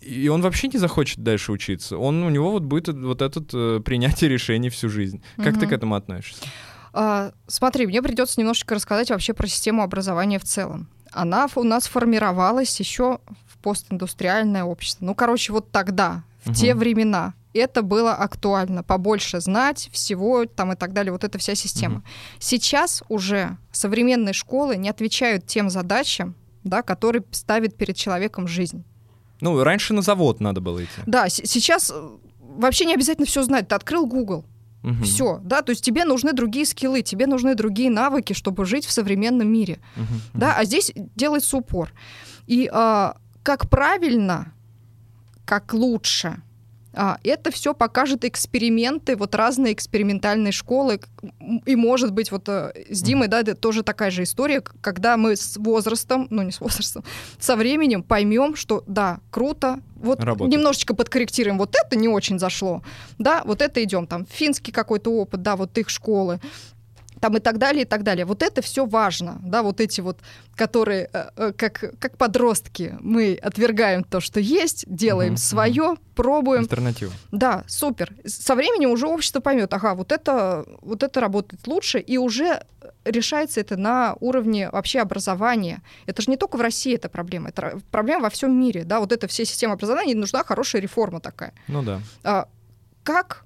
и 0.00 0.28
он 0.28 0.42
вообще 0.42 0.68
не 0.68 0.78
захочет 0.78 1.24
дальше 1.24 1.50
учиться. 1.50 1.98
Он, 1.98 2.22
у 2.22 2.30
него 2.30 2.52
вот 2.52 2.62
будет 2.62 2.86
вот 2.86 3.20
этот 3.20 3.50
э, 3.52 3.80
принятие 3.84 4.30
решений 4.30 4.70
всю 4.70 4.88
жизнь. 4.88 5.20
Как 5.38 5.56
mm-hmm. 5.56 5.58
ты 5.58 5.66
к 5.66 5.72
этому 5.72 5.96
относишься? 5.96 6.44
А, 6.92 7.32
смотри, 7.46 7.86
мне 7.86 8.02
придется 8.02 8.40
немножечко 8.40 8.74
рассказать 8.74 9.10
вообще 9.10 9.34
про 9.34 9.46
систему 9.46 9.82
образования 9.82 10.38
в 10.38 10.44
целом. 10.44 10.88
Она 11.12 11.48
у 11.54 11.62
нас 11.62 11.86
формировалась 11.86 12.78
еще 12.80 13.20
в 13.46 13.58
постиндустриальное 13.58 14.64
общество. 14.64 15.04
Ну, 15.04 15.14
короче, 15.14 15.52
вот 15.52 15.70
тогда, 15.70 16.22
в 16.44 16.50
угу. 16.50 16.54
те 16.54 16.74
времена, 16.74 17.34
это 17.54 17.82
было 17.82 18.14
актуально. 18.14 18.82
Побольше 18.82 19.40
знать 19.40 19.88
всего 19.92 20.44
там 20.44 20.72
и 20.72 20.76
так 20.76 20.92
далее. 20.92 21.12
Вот 21.12 21.24
эта 21.24 21.38
вся 21.38 21.54
система. 21.54 21.98
Угу. 21.98 22.04
Сейчас 22.40 23.02
уже 23.08 23.56
современные 23.72 24.34
школы 24.34 24.76
не 24.76 24.88
отвечают 24.88 25.46
тем 25.46 25.70
задачам, 25.70 26.34
да, 26.64 26.82
которые 26.82 27.24
ставит 27.30 27.76
перед 27.76 27.96
человеком 27.96 28.46
жизнь. 28.46 28.84
Ну, 29.40 29.62
раньше 29.62 29.94
на 29.94 30.02
завод 30.02 30.40
надо 30.40 30.60
было 30.60 30.82
идти. 30.82 31.00
Да, 31.06 31.28
сейчас 31.28 31.92
э, 31.94 32.08
вообще 32.40 32.84
не 32.84 32.94
обязательно 32.94 33.26
все 33.26 33.42
знать. 33.42 33.68
Ты 33.68 33.74
открыл 33.74 34.06
Google, 34.06 34.44
Угу. 34.82 35.02
Все, 35.02 35.40
да, 35.42 35.62
то 35.62 35.70
есть 35.70 35.84
тебе 35.84 36.04
нужны 36.04 36.32
другие 36.32 36.64
скиллы, 36.64 37.02
тебе 37.02 37.26
нужны 37.26 37.54
другие 37.54 37.90
навыки, 37.90 38.32
чтобы 38.32 38.64
жить 38.64 38.86
в 38.86 38.92
современном 38.92 39.48
мире, 39.48 39.80
угу. 39.96 40.20
да, 40.34 40.54
а 40.56 40.64
здесь 40.64 40.92
делается 41.16 41.56
упор. 41.56 41.92
И 42.46 42.70
а, 42.72 43.16
как 43.42 43.68
правильно, 43.68 44.52
как 45.44 45.74
лучше, 45.74 46.42
это 47.22 47.52
все 47.52 47.74
покажет 47.74 48.24
эксперименты, 48.24 49.16
вот 49.16 49.34
разные 49.34 49.72
экспериментальные 49.72 50.52
школы. 50.52 51.00
И, 51.64 51.76
может 51.76 52.12
быть, 52.12 52.32
вот 52.32 52.48
э, 52.48 52.72
с 52.90 53.02
Димой, 53.02 53.28
да, 53.28 53.40
это 53.40 53.54
тоже 53.54 53.84
такая 53.84 54.10
же 54.10 54.24
история, 54.24 54.62
когда 54.80 55.16
мы 55.16 55.36
с 55.36 55.56
возрастом, 55.56 56.26
ну 56.30 56.42
не 56.42 56.50
с 56.50 56.60
возрастом, 56.60 57.04
со 57.38 57.54
временем 57.54 58.02
поймем, 58.02 58.56
что 58.56 58.82
да, 58.86 59.20
круто, 59.30 59.80
вот 59.94 60.22
Работает. 60.24 60.52
немножечко 60.52 60.94
подкорректируем, 60.94 61.58
вот 61.58 61.76
это 61.80 61.96
не 61.96 62.08
очень 62.08 62.38
зашло, 62.38 62.82
да, 63.18 63.42
вот 63.44 63.62
это 63.62 63.82
идем, 63.82 64.06
там, 64.06 64.26
финский 64.26 64.72
какой-то 64.72 65.10
опыт, 65.10 65.42
да, 65.42 65.54
вот 65.54 65.76
их 65.78 65.90
школы, 65.90 66.40
там 67.20 67.36
и 67.36 67.40
так 67.40 67.58
далее, 67.58 67.82
и 67.82 67.86
так 67.86 68.02
далее. 68.02 68.24
Вот 68.24 68.42
это 68.42 68.62
все 68.62 68.86
важно, 68.86 69.38
да, 69.42 69.62
вот 69.62 69.80
эти 69.80 70.00
вот, 70.00 70.18
которые 70.54 71.10
э, 71.12 71.30
э, 71.36 71.52
как, 71.56 71.94
как 71.98 72.16
подростки 72.16 72.96
мы 73.00 73.38
отвергаем 73.40 74.04
то, 74.04 74.20
что 74.20 74.40
есть, 74.40 74.84
делаем 74.86 75.32
угу, 75.32 75.38
свое, 75.38 75.90
угу. 75.90 75.98
пробуем. 76.14 76.62
Альтернативу. 76.62 77.12
Да, 77.32 77.64
супер. 77.66 78.12
Со 78.24 78.54
временем 78.54 78.90
уже 78.90 79.06
общество 79.06 79.40
поймет, 79.40 79.72
ага, 79.72 79.94
вот 79.94 80.12
это, 80.12 80.64
вот 80.82 81.02
это 81.02 81.20
работает 81.20 81.66
лучше, 81.66 81.98
и 81.98 82.18
уже 82.18 82.64
решается 83.04 83.60
это 83.60 83.76
на 83.76 84.16
уровне 84.20 84.70
вообще 84.70 85.00
образования. 85.00 85.82
Это 86.06 86.22
же 86.22 86.30
не 86.30 86.36
только 86.36 86.56
в 86.56 86.60
России 86.60 86.94
эта 86.94 87.08
проблема, 87.08 87.48
это 87.48 87.80
проблема 87.90 88.24
во 88.24 88.30
всем 88.30 88.58
мире, 88.58 88.84
да, 88.84 89.00
вот 89.00 89.12
эта 89.12 89.26
вся 89.26 89.44
система 89.44 89.74
образования, 89.74 90.14
нужна 90.14 90.44
хорошая 90.44 90.82
реформа 90.82 91.20
такая. 91.20 91.52
Ну 91.68 91.82
да. 91.82 92.00
А, 92.24 92.48
как 93.02 93.44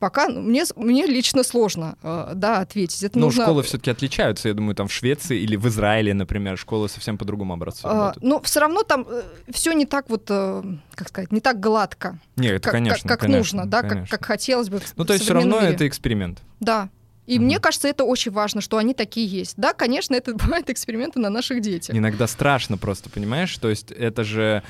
пока 0.00 0.28
ну, 0.28 0.40
мне, 0.40 0.64
мне 0.74 1.06
лично 1.06 1.44
сложно 1.44 1.96
э, 2.02 2.32
да, 2.34 2.58
ответить. 2.58 3.04
Это 3.04 3.18
Но 3.18 3.26
нужно... 3.26 3.44
школы 3.44 3.62
все-таки 3.62 3.90
отличаются, 3.90 4.48
я 4.48 4.54
думаю, 4.54 4.74
там 4.74 4.88
в 4.88 4.92
Швеции 4.92 5.38
или 5.38 5.54
в 5.54 5.68
Израиле, 5.68 6.14
например, 6.14 6.58
школы 6.58 6.88
совсем 6.88 7.16
по 7.18 7.24
другому 7.24 7.52
образцу 7.52 7.86
а, 7.86 8.14
Но 8.20 8.40
все 8.40 8.60
равно 8.60 8.82
там 8.82 9.06
э, 9.08 9.22
все 9.52 9.72
не 9.72 9.86
так 9.86 10.10
вот, 10.10 10.24
э, 10.28 10.62
как 10.94 11.08
сказать, 11.08 11.30
не 11.30 11.40
так 11.40 11.60
гладко. 11.60 12.18
Нет, 12.36 12.54
это 12.54 12.64
как, 12.64 12.72
конечно. 12.72 13.08
Как, 13.08 13.08
как 13.08 13.20
конечно, 13.20 13.38
нужно, 13.58 13.70
да, 13.70 13.82
как, 13.82 14.08
как 14.08 14.24
хотелось 14.24 14.70
бы. 14.70 14.80
Ну, 14.96 15.04
то 15.04 15.12
есть 15.12 15.24
все 15.24 15.34
равно 15.34 15.60
мире. 15.60 15.74
это 15.74 15.86
эксперимент. 15.86 16.40
Да. 16.58 16.88
И 17.26 17.36
угу. 17.36 17.44
мне 17.44 17.60
кажется, 17.60 17.86
это 17.86 18.04
очень 18.04 18.32
важно, 18.32 18.62
что 18.62 18.78
они 18.78 18.94
такие 18.94 19.26
есть. 19.26 19.54
Да, 19.56 19.74
конечно, 19.74 20.14
это 20.14 20.34
бывают 20.34 20.70
эксперименты 20.70 21.20
на 21.20 21.28
наших 21.28 21.60
детях. 21.60 21.94
Иногда 21.94 22.26
страшно 22.26 22.78
просто, 22.78 23.10
понимаешь? 23.10 23.56
То 23.58 23.68
есть 23.68 23.92
это 23.92 24.24
же 24.24 24.62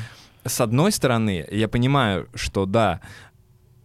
с 0.45 0.61
одной 0.61 0.91
стороны, 0.91 1.47
я 1.51 1.69
понимаю, 1.69 2.29
что 2.35 2.65
да, 2.67 3.01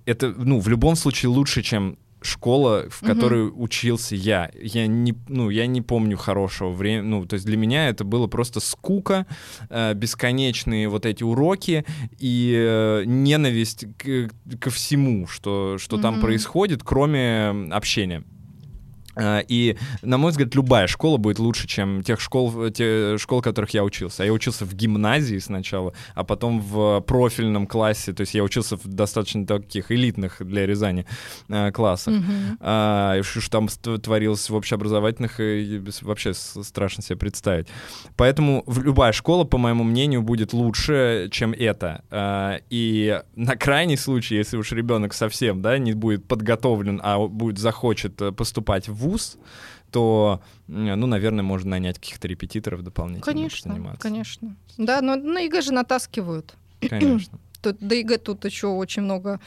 это, 0.05 0.33
ну, 0.37 0.59
в 0.59 0.67
любом 0.67 0.95
случае 0.95 1.29
лучше, 1.29 1.61
чем 1.61 1.97
школа, 2.25 2.85
в 2.89 3.05
которой 3.05 3.47
угу. 3.47 3.63
учился 3.63 4.15
я. 4.15 4.49
Я 4.59 4.87
не, 4.87 5.13
ну, 5.27 5.49
я 5.49 5.67
не 5.67 5.81
помню 5.81 6.17
хорошего 6.17 6.71
времени. 6.71 7.07
Ну, 7.07 7.25
то 7.25 7.35
есть 7.35 7.45
для 7.45 7.57
меня 7.57 7.87
это 7.87 8.03
было 8.03 8.27
просто 8.27 8.59
скука, 8.59 9.25
э, 9.69 9.93
бесконечные 9.93 10.89
вот 10.89 11.05
эти 11.05 11.23
уроки 11.23 11.85
и 12.17 12.53
э, 12.55 13.03
ненависть 13.05 13.85
к, 13.97 14.29
ко 14.59 14.69
всему, 14.69 15.27
что, 15.27 15.77
что 15.77 15.95
угу. 15.95 16.01
там 16.01 16.19
происходит, 16.19 16.81
кроме 16.83 17.49
общения. 17.71 18.23
Э, 19.15 19.41
и, 19.47 19.77
на 20.01 20.17
мой 20.17 20.31
взгляд, 20.31 20.53
любая 20.55 20.87
школа 20.87 21.17
будет 21.17 21.39
лучше, 21.39 21.67
чем 21.67 22.03
тех 22.03 22.19
школ, 22.19 22.69
те 22.69 23.17
школ, 23.17 23.39
в 23.39 23.43
которых 23.43 23.71
я 23.71 23.83
учился. 23.83 24.23
Я 24.23 24.33
учился 24.33 24.65
в 24.65 24.73
гимназии 24.73 25.37
сначала, 25.39 25.93
а 26.13 26.23
потом 26.23 26.59
в 26.59 27.01
профильном 27.01 27.67
классе. 27.67 28.13
То 28.13 28.21
есть 28.21 28.33
я 28.33 28.43
учился 28.43 28.77
в 28.77 28.87
достаточно 28.87 29.45
таких 29.45 29.91
элитных 29.91 30.37
для 30.45 30.65
Рязани 30.65 31.05
э, 31.49 31.71
классах. 31.71 32.15
Mm-hmm. 32.15 32.57
А, 32.59 33.21
что 33.23 33.49
там 33.49 33.67
творилось 33.67 34.49
в 34.49 34.55
общеобразовательных, 34.55 35.39
вообще 36.01 36.33
страшно 36.33 37.03
себе 37.03 37.17
представить. 37.17 37.67
Поэтому 38.15 38.63
любая 38.67 39.11
школа, 39.11 39.43
по 39.43 39.57
моему 39.57 39.83
мнению, 39.83 40.21
будет 40.21 40.53
лучше, 40.53 41.29
чем 41.31 41.53
это. 41.53 42.03
А, 42.09 42.59
и 42.69 43.21
на 43.35 43.55
крайний 43.55 43.97
случай, 43.97 44.35
если 44.35 44.57
уж 44.57 44.71
ребенок 44.71 45.13
совсем 45.13 45.61
да, 45.61 45.77
не 45.77 45.93
будет 45.93 46.27
подготовлен, 46.27 46.99
а 47.03 47.27
будет 47.27 47.57
захочет 47.57 48.21
э, 48.21 48.31
поступать 48.31 48.87
в 48.87 49.04
вуз, 49.05 49.37
то, 49.91 50.41
ну, 50.67 51.07
наверное, 51.07 51.43
можно 51.43 51.71
нанять 51.71 51.99
каких-то 51.99 52.27
репетиторов 52.27 52.83
дополнительно. 52.83 53.25
Конечно, 53.25 53.71
заниматься. 53.71 54.01
конечно. 54.01 54.55
Да, 54.77 55.01
но 55.01 55.15
на 55.15 55.39
ЕГЭ 55.39 55.61
же 55.61 55.73
натаскивают. 55.73 56.55
Конечно. 56.81 57.39
Тут, 57.61 57.77
до 57.79 57.95
ЕГЭ 57.95 58.17
тут 58.19 58.45
еще 58.45 58.67
очень 58.67 59.01
много, 59.01 59.39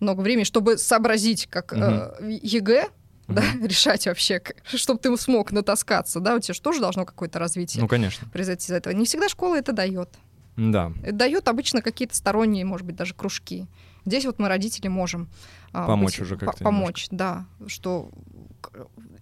много 0.00 0.20
времени, 0.20 0.44
чтобы 0.44 0.78
сообразить, 0.78 1.48
как 1.48 1.72
угу. 1.72 1.82
э, 1.82 2.38
ЕГЭ, 2.42 2.88
да, 3.28 3.42
решать 3.62 4.06
вообще, 4.06 4.40
чтобы 4.64 5.00
ты 5.00 5.14
смог 5.16 5.52
натаскаться, 5.52 6.20
да, 6.20 6.34
у 6.34 6.38
тебя 6.38 6.54
же 6.54 6.62
тоже 6.62 6.80
должно 6.80 7.04
какое-то 7.04 7.38
развитие 7.38 7.82
ну, 7.82 7.88
конечно. 7.88 8.26
произойти 8.28 8.72
из 8.72 8.76
этого. 8.76 8.94
Не 8.94 9.04
всегда 9.04 9.28
школа 9.28 9.56
это 9.56 9.72
дает. 9.72 10.08
Да. 10.56 10.92
Это 11.02 11.12
дает 11.12 11.48
обычно 11.48 11.82
какие-то 11.82 12.16
сторонние, 12.16 12.64
может 12.64 12.86
быть, 12.86 12.96
даже 12.96 13.14
кружки. 13.14 13.66
Здесь 14.04 14.24
вот 14.24 14.38
мы, 14.38 14.48
родители, 14.48 14.88
можем 14.88 15.28
а, 15.72 15.86
помочь 15.86 16.14
быть, 16.14 16.22
уже 16.22 16.36
как-то. 16.36 16.64
Помочь, 16.64 17.10
немножко. 17.10 17.46
да, 17.60 17.68
что 17.68 18.10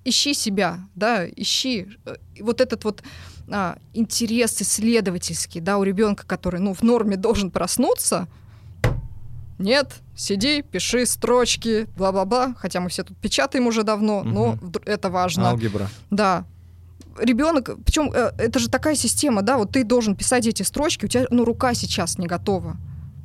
ищи 0.05 0.35
себя, 0.35 0.81
да, 0.95 1.27
ищи 1.27 1.89
э, 2.05 2.17
вот 2.41 2.61
этот 2.61 2.85
вот 2.85 3.03
а, 3.51 3.77
интерес 3.95 4.61
исследовательский, 4.63 5.61
да, 5.61 5.79
у 5.79 5.83
ребенка, 5.83 6.27
который, 6.27 6.61
ну, 6.61 6.75
в 6.75 6.83
норме 6.83 7.17
должен 7.17 7.51
проснуться. 7.51 8.29
Нет, 9.59 10.03
сиди, 10.15 10.63
пиши 10.63 11.07
строчки, 11.07 11.89
бла-бла-бла. 11.97 12.55
Хотя 12.59 12.81
мы 12.81 12.89
все 12.91 13.05
тут 13.05 13.17
печатаем 13.17 13.67
уже 13.67 13.85
давно, 13.85 14.19
угу. 14.19 14.29
но 14.29 14.59
это 14.85 15.09
важно. 15.09 15.49
Алгебра. 15.49 15.89
Да, 16.11 16.45
ребенок, 17.19 17.71
причем 17.85 18.13
э, 18.13 18.33
это 18.39 18.59
же 18.59 18.69
такая 18.69 18.95
система, 18.95 19.43
да, 19.43 19.57
вот 19.57 19.73
ты 19.73 19.85
должен 19.85 20.15
писать 20.15 20.47
эти 20.47 20.63
строчки, 20.63 21.07
у 21.07 21.09
тебя, 21.09 21.27
ну, 21.31 21.45
рука 21.45 21.75
сейчас 21.75 22.19
не 22.19 22.27
готова 22.27 22.77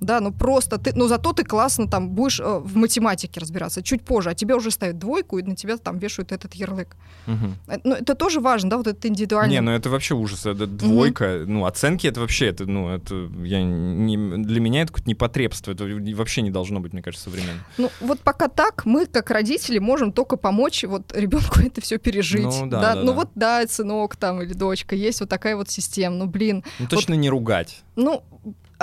да, 0.01 0.19
ну 0.19 0.31
просто 0.31 0.77
ты, 0.77 0.93
но 0.95 1.07
зато 1.07 1.31
ты 1.31 1.43
классно 1.43 1.87
там 1.87 2.09
будешь 2.09 2.39
э, 2.39 2.43
в 2.43 2.75
математике 2.75 3.39
разбираться 3.39 3.83
чуть 3.83 4.01
позже, 4.01 4.31
а 4.31 4.33
тебе 4.33 4.55
уже 4.55 4.71
ставят 4.71 4.97
двойку 4.97 5.37
и 5.37 5.43
на 5.43 5.55
тебя 5.55 5.77
там 5.77 5.99
вешают 5.99 6.31
этот 6.31 6.55
ярлык. 6.55 6.95
Угу. 7.27 7.79
Но 7.83 7.95
это 7.95 8.15
тоже 8.15 8.39
важно, 8.39 8.71
да, 8.71 8.77
вот 8.77 8.87
это 8.87 9.07
индивидуально. 9.07 9.51
Не, 9.51 9.61
ну 9.61 9.71
это 9.71 9.89
вообще 9.91 10.15
ужас, 10.15 10.45
это 10.47 10.65
двойка, 10.65 11.41
угу. 11.41 11.51
ну 11.51 11.65
оценки 11.65 12.07
это 12.07 12.19
вообще, 12.19 12.47
это, 12.47 12.65
ну 12.65 12.89
это 12.89 13.29
я 13.43 13.61
не, 13.61 14.17
для 14.43 14.59
меня 14.59 14.81
это 14.81 14.91
какое-то 14.91 15.09
непотребство, 15.09 15.71
это 15.71 15.85
вообще 15.85 16.41
не 16.41 16.49
должно 16.49 16.79
быть, 16.79 16.93
мне 16.93 17.03
кажется, 17.03 17.29
современно. 17.29 17.63
Ну 17.77 17.91
вот 18.01 18.19
пока 18.21 18.47
так, 18.47 18.85
мы 18.85 19.05
как 19.05 19.29
родители 19.29 19.77
можем 19.77 20.11
только 20.11 20.35
помочь 20.35 20.83
вот 20.83 21.15
ребенку 21.15 21.59
это 21.63 21.79
все 21.79 21.99
пережить, 21.99 22.43
ну, 22.43 22.67
да, 22.67 22.81
да, 22.81 22.95
да, 22.95 23.01
ну 23.01 23.07
да. 23.07 23.13
вот 23.13 23.29
да, 23.35 23.67
сынок 23.67 24.15
там 24.15 24.41
или 24.41 24.53
дочка, 24.53 24.95
есть 24.95 25.19
вот 25.19 25.29
такая 25.29 25.55
вот 25.55 25.69
система, 25.69 26.15
ну 26.15 26.25
блин. 26.25 26.63
Ну 26.79 26.87
точно 26.87 27.13
вот, 27.13 27.21
не 27.21 27.29
ругать. 27.29 27.83
Ну 27.95 28.23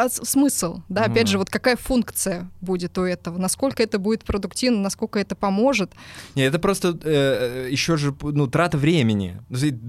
а 0.04 0.08
смысл, 0.08 0.82
да, 0.88 1.06
mm. 1.06 1.10
опять 1.10 1.28
же, 1.28 1.38
вот 1.38 1.50
какая 1.50 1.76
функция 1.76 2.50
будет 2.60 2.96
у 2.98 3.02
этого, 3.02 3.38
насколько 3.38 3.82
это 3.82 3.98
будет 3.98 4.24
продуктивно, 4.24 4.80
насколько 4.80 5.18
это 5.18 5.34
поможет. 5.34 5.92
Не, 6.34 6.42
это 6.42 6.58
просто 6.58 6.98
э, 7.02 7.66
э 7.66 7.68
еще 7.70 7.96
же, 7.96 8.14
ну, 8.22 8.46
трата 8.46 8.78
времени. 8.78 9.40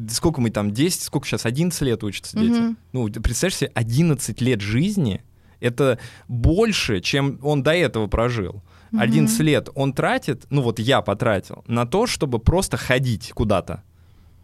Сколько 0.09 0.41
мы 0.41 0.49
там, 0.49 0.71
10, 0.71 1.01
сколько 1.01 1.27
сейчас, 1.27 1.45
11 1.45 1.81
лет 1.81 2.03
учатся 2.03 2.37
дети? 2.37 2.59
Mm-hmm. 2.59 2.75
Ну, 2.93 3.09
представляешь 3.09 3.57
себе, 3.57 3.71
11 3.75 4.41
лет 4.41 4.61
жизни— 4.61 5.23
это 5.59 5.99
больше, 6.27 7.01
чем 7.01 7.39
он 7.43 7.63
до 7.63 7.73
этого 7.73 8.07
прожил. 8.07 8.63
11 8.97 9.39
лет 9.41 9.69
он 9.75 9.93
тратит, 9.93 10.45
ну 10.49 10.63
вот 10.63 10.79
я 10.79 11.01
потратил, 11.01 11.63
на 11.67 11.85
то, 11.85 12.07
чтобы 12.07 12.39
просто 12.39 12.75
ходить 12.77 13.31
куда-то. 13.33 13.83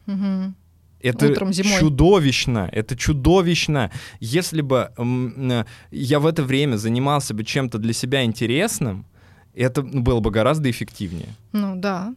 Мгм. 0.06 0.56
Это 1.02 1.28
Утром, 1.28 1.54
зимой. 1.54 1.80
чудовищно, 1.80 2.68
это 2.72 2.96
чудовищно. 2.98 3.92
Если 4.20 4.62
бы 4.62 4.92
м, 4.98 5.66
я 5.92 6.20
в 6.20 6.26
это 6.26 6.44
время 6.44 6.78
занимался 6.78 7.34
бы 7.34 7.44
чем-то 7.44 7.78
для 7.78 7.94
себя 7.94 8.24
интересным, 8.24 9.06
это 9.54 9.82
было 9.84 10.20
бы 10.20 10.32
гораздо 10.32 10.70
эффективнее. 10.70 11.30
Ну 11.52 11.76
да. 11.76 12.16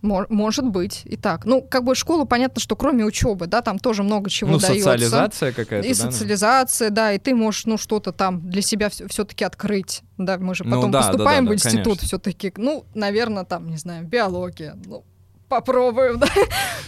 Мо- 0.00 0.26
Может 0.28 0.64
быть 0.66 1.02
и 1.06 1.16
так. 1.16 1.44
Ну, 1.44 1.60
как 1.60 1.82
бы 1.84 1.94
школа, 1.96 2.24
понятно, 2.24 2.60
что 2.60 2.76
кроме 2.76 3.04
учебы, 3.04 3.48
да, 3.48 3.62
там 3.62 3.80
тоже 3.80 4.04
много 4.04 4.30
чего 4.30 4.52
ну, 4.52 4.58
дается. 4.58 4.78
социализация 4.92 5.52
какая-то, 5.52 5.88
И 5.88 5.94
да, 5.94 6.04
ну? 6.04 6.10
социализация, 6.12 6.90
да, 6.90 7.12
и 7.12 7.18
ты 7.18 7.34
можешь, 7.34 7.66
ну, 7.66 7.76
что-то 7.78 8.12
там 8.12 8.48
для 8.48 8.62
себя 8.62 8.90
все-таки 8.90 9.44
открыть. 9.44 10.02
Да, 10.16 10.38
мы 10.38 10.54
же 10.54 10.62
Ну 10.64 10.70
потом 10.76 10.90
да, 10.92 11.00
да, 11.02 11.08
поступаем 11.08 11.44
да, 11.46 11.48
в 11.48 11.48
да, 11.50 11.54
институт 11.56 11.84
конечно. 11.84 12.06
все-таки. 12.06 12.52
Ну, 12.56 12.84
наверное, 12.94 13.44
там, 13.44 13.68
не 13.68 13.76
знаю, 13.76 14.06
биология. 14.06 14.76
Ну, 14.86 15.04
попробуем, 15.48 16.18
да. 16.18 16.26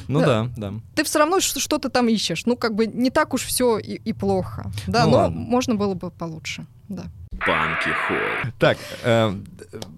Ну 0.08 0.20
да. 0.20 0.48
да. 0.56 0.74
Ты 0.94 1.04
все 1.04 1.18
равно 1.18 1.40
что-то 1.40 1.88
там 1.88 2.08
ищешь. 2.08 2.46
Ну, 2.46 2.56
как 2.56 2.74
бы 2.74 2.86
не 2.86 3.10
так 3.10 3.34
уж 3.34 3.42
все 3.44 3.78
и, 3.78 3.94
и 3.94 4.12
плохо. 4.12 4.70
Да, 4.86 5.04
Ну 5.04 5.10
но 5.10 5.16
ладно. 5.16 5.40
можно 5.40 5.74
было 5.74 5.94
бы 5.94 6.10
получше. 6.10 6.66
Да. 6.88 7.04
Так, 8.58 8.76
э, 9.04 9.32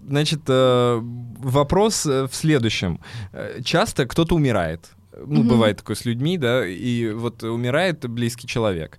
значит, 0.09 0.41
э, 0.49 1.01
вопрос 1.39 2.07
э, 2.07 2.27
в 2.29 2.35
следующем. 2.35 3.01
Э, 3.33 3.61
Часто 3.65 4.07
кто-то 4.07 4.35
умирает. 4.37 4.91
Ну, 5.17 5.41
Мгм. 5.41 5.49
бывает 5.49 5.77
такое 5.79 5.97
с 5.97 6.05
людьми, 6.05 6.39
да, 6.39 6.67
и 6.67 7.11
вот 7.11 7.43
умирает 7.43 8.09
близкий 8.09 8.47
человек. 8.47 8.99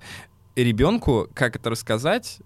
Ребенку, 0.56 1.28
как 1.34 1.56
это 1.56 1.70
рассказать, 1.70 2.40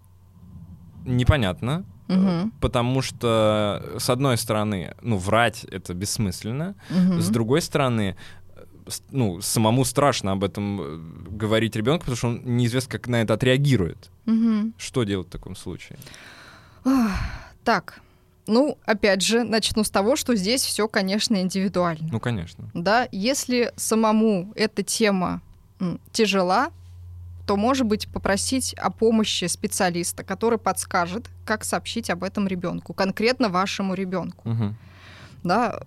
непонятно, 1.06 1.86
Мгм. 2.08 2.52
потому 2.62 3.02
что, 3.02 3.82
с 4.00 4.10
одной 4.10 4.38
стороны, 4.38 4.96
ну, 5.02 5.18
врать 5.18 5.64
это 5.66 5.94
бессмысленно, 5.94 6.76
Мгм. 6.90 7.20
с 7.22 7.30
другой 7.30 7.62
стороны, 7.62 8.16
э, 8.56 8.64
ну, 9.12 9.42
самому 9.42 9.84
страшно 9.86 10.32
об 10.32 10.44
этом 10.44 10.82
э, 10.82 10.98
говорить 11.38 11.76
ребенку, 11.76 12.00
потому 12.06 12.16
что 12.18 12.28
он 12.30 12.42
неизвестно, 12.58 12.92
как 12.92 13.08
на 13.08 13.22
это 13.22 13.34
отреагирует. 13.34 14.10
Мгм. 14.26 14.74
Что 14.78 15.04
делать 15.04 15.28
в 15.28 15.32
таком 15.32 15.56
случае? 15.56 15.98
Так, 17.64 18.00
ну, 18.48 18.78
опять 18.86 19.22
же, 19.22 19.44
начну 19.44 19.84
с 19.84 19.90
того, 19.90 20.16
что 20.16 20.36
здесь 20.36 20.62
все, 20.64 20.88
конечно, 20.88 21.36
индивидуально. 21.42 22.08
Ну, 22.12 22.20
конечно. 22.20 22.70
Да, 22.74 23.08
если 23.12 23.74
самому 23.76 24.54
эта 24.56 24.84
тема 24.84 25.42
тяжела, 26.14 26.70
то, 27.48 27.56
может 27.56 27.86
быть, 27.88 28.08
попросить 28.10 28.74
о 28.74 28.92
помощи 28.92 29.46
специалиста, 29.46 30.24
который 30.24 30.60
подскажет, 30.60 31.30
как 31.46 31.64
сообщить 31.64 32.10
об 32.10 32.24
этом 32.24 32.46
ребенку, 32.46 32.94
конкретно 32.94 33.48
вашему 33.50 33.94
ребенку. 33.94 34.50
Мгм. 34.50 34.76
Да, 35.44 35.80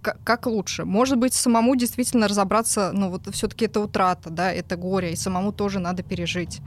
как 0.00 0.46
лучше. 0.46 0.84
Может 0.84 1.18
быть, 1.18 1.34
самому 1.34 1.74
действительно 1.74 2.28
разобраться, 2.28 2.92
ну 2.94 3.10
вот 3.10 3.22
все-таки 3.34 3.64
это 3.64 3.80
утрата, 3.80 4.30
да, 4.30 4.52
это 4.52 4.76
горе, 4.76 5.12
и 5.12 5.16
самому 5.16 5.52
тоже 5.52 5.80
надо 5.80 6.02
пережить 6.04 6.60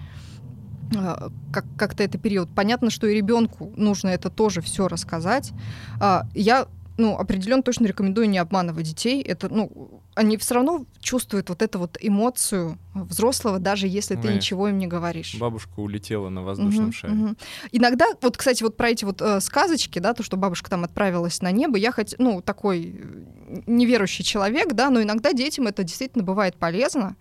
а, 0.98 1.30
как- 1.54 1.66
как-то 1.78 2.04
это 2.04 2.18
период. 2.18 2.50
Понятно, 2.54 2.90
что 2.90 3.08
и 3.08 3.16
ребенку 3.16 3.72
нужно 3.78 4.10
это 4.10 4.30
тоже 4.30 4.62
все 4.62 4.90
рассказать. 4.90 5.54
А, 6.02 6.26
Я 6.36 6.68
ну, 6.98 7.18
определенно 7.18 7.64
точно 7.64 7.86
рекомендую 7.86 8.30
не 8.30 8.38
обманывать 8.38 8.86
детей. 8.86 9.22
Это, 9.22 9.50
ну, 9.50 10.02
они 10.16 10.38
все 10.38 10.56
равно 10.56 10.86
чувствуют 11.00 11.50
вот 11.50 11.62
эту 11.62 11.80
вот 11.80 11.98
эмоцию 12.00 12.78
взрослого, 12.94 13.60
даже 13.60 13.88
если 13.88 14.16
ты 14.16 14.22
Конечно. 14.22 14.38
ничего 14.38 14.68
им 14.68 14.78
не 14.78 14.88
говоришь. 14.88 15.36
Бабушка 15.40 15.80
улетела 15.80 16.30
на 16.30 16.44
воздушном 16.44 16.86
Мгм, 16.86 16.94
шаре. 16.94 17.14
мгм. 17.14 17.38
Иногда, 17.72 18.06
вот, 18.22 18.38
кстати, 18.38 18.64
вот 18.64 18.78
про 18.78 18.90
эти 18.90 19.06
вот 19.06 19.22
э, 19.22 19.40
сказочки, 19.40 20.00
да, 20.00 20.14
то, 20.14 20.24
что 20.24 20.38
бабушка 20.38 20.70
там 20.70 20.84
отправилась 20.84 21.42
на 21.42 21.52
небо, 21.52 21.78
я 21.78 21.92
хоть, 21.92 22.16
ну, 22.20 22.42
такой 22.42 22.96
э, 23.00 23.62
неверующий 23.68 24.24
человек, 24.24 24.74
да, 24.74 24.90
но 24.90 25.02
иногда 25.02 25.34
детям 25.34 25.68
это 25.68 25.84
действительно 25.84 26.24
бывает 26.24 26.56
полезно, 26.56 27.16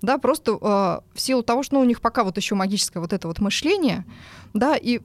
да, 0.00 0.18
просто 0.18 0.52
э, 0.52 0.56
в 1.14 1.20
силу 1.20 1.42
того, 1.42 1.62
что 1.64 1.74
ну, 1.74 1.80
у 1.80 1.84
них 1.84 2.00
пока 2.00 2.22
вот 2.24 2.36
еще 2.36 2.54
магическое 2.54 3.00
вот 3.00 3.12
это 3.12 3.26
вот 3.28 3.40
мышление, 3.40 4.04
да, 4.54 4.76
и 4.76 5.00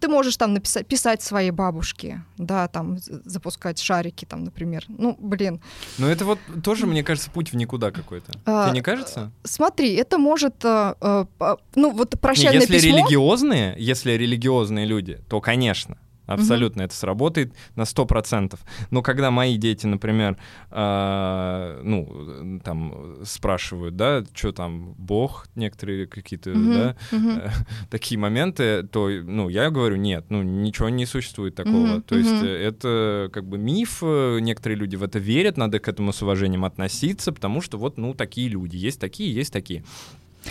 ты 0.00 0.08
можешь 0.08 0.36
там 0.36 0.54
написать, 0.54 0.86
писать 0.86 1.22
своей 1.22 1.50
бабушке, 1.50 2.24
да, 2.38 2.66
там 2.68 2.98
запускать 2.98 3.78
шарики, 3.78 4.24
там, 4.24 4.44
например. 4.44 4.84
Ну, 4.88 5.16
блин, 5.20 5.60
Но 5.98 6.08
это 6.08 6.24
вот 6.24 6.38
тоже, 6.64 6.86
мне 6.86 7.04
кажется, 7.04 7.30
путь 7.30 7.52
в 7.52 7.56
никуда 7.56 7.90
какой-то. 7.90 8.32
А, 8.46 8.64
Тебе 8.64 8.74
не 8.74 8.82
кажется? 8.82 9.30
смотри, 9.44 9.94
это 9.94 10.18
может, 10.18 10.64
э, 10.64 10.94
э, 11.00 11.24
по- 11.38 11.58
ну, 11.74 11.90
вот 11.92 12.14
Не, 12.14 12.18
прощальное 12.20 12.60
если 12.60 12.74
письмо. 12.78 12.96
религиозные, 12.98 13.74
если 13.78 14.12
религиозные 14.12 14.86
люди, 14.86 15.20
то, 15.28 15.40
конечно, 15.40 15.98
абсолютно 16.34 16.82
это 16.82 16.94
сработает 16.94 17.52
на 17.76 17.82
100%. 17.82 18.58
Но 18.90 19.02
когда 19.02 19.30
мои 19.30 19.56
дети, 19.56 19.86
например, 19.86 20.36
а, 20.70 21.80
ну, 21.82 22.60
там, 22.64 23.16
спрашивают, 23.24 23.96
да, 23.96 24.24
что 24.34 24.52
там, 24.52 24.94
Бог, 24.98 25.46
некоторые 25.54 26.06
какие-то, 26.06 26.50
Мгм, 26.50 26.72
да, 26.72 26.96
мгм. 27.12 27.30
э, 27.38 27.50
такие 27.90 28.18
моменты, 28.18 28.82
то, 28.84 29.08
ну, 29.08 29.48
я 29.48 29.70
говорю, 29.70 29.96
нет, 29.96 30.26
ну, 30.28 30.42
ничего 30.42 30.88
не 30.88 31.06
существует 31.06 31.54
такого. 31.54 31.94
Мгм, 31.94 32.02
То 32.02 32.16
есть 32.16 32.42
э, 32.42 32.46
это 32.46 33.30
как 33.32 33.44
бы 33.46 33.58
миф, 33.58 33.98
э, 34.02 34.38
некоторые 34.40 34.78
люди 34.78 34.96
в 34.96 35.02
это 35.02 35.18
верят, 35.18 35.56
надо 35.56 35.78
к 35.78 35.88
этому 35.88 36.12
с 36.12 36.22
уважением 36.22 36.64
относиться, 36.64 37.32
потому 37.32 37.60
что 37.60 37.78
вот, 37.78 37.98
ну, 37.98 38.14
такие 38.14 38.48
люди, 38.48 38.76
есть 38.76 39.00
такие, 39.00 39.34
есть 39.34 39.52
такие. 39.52 39.84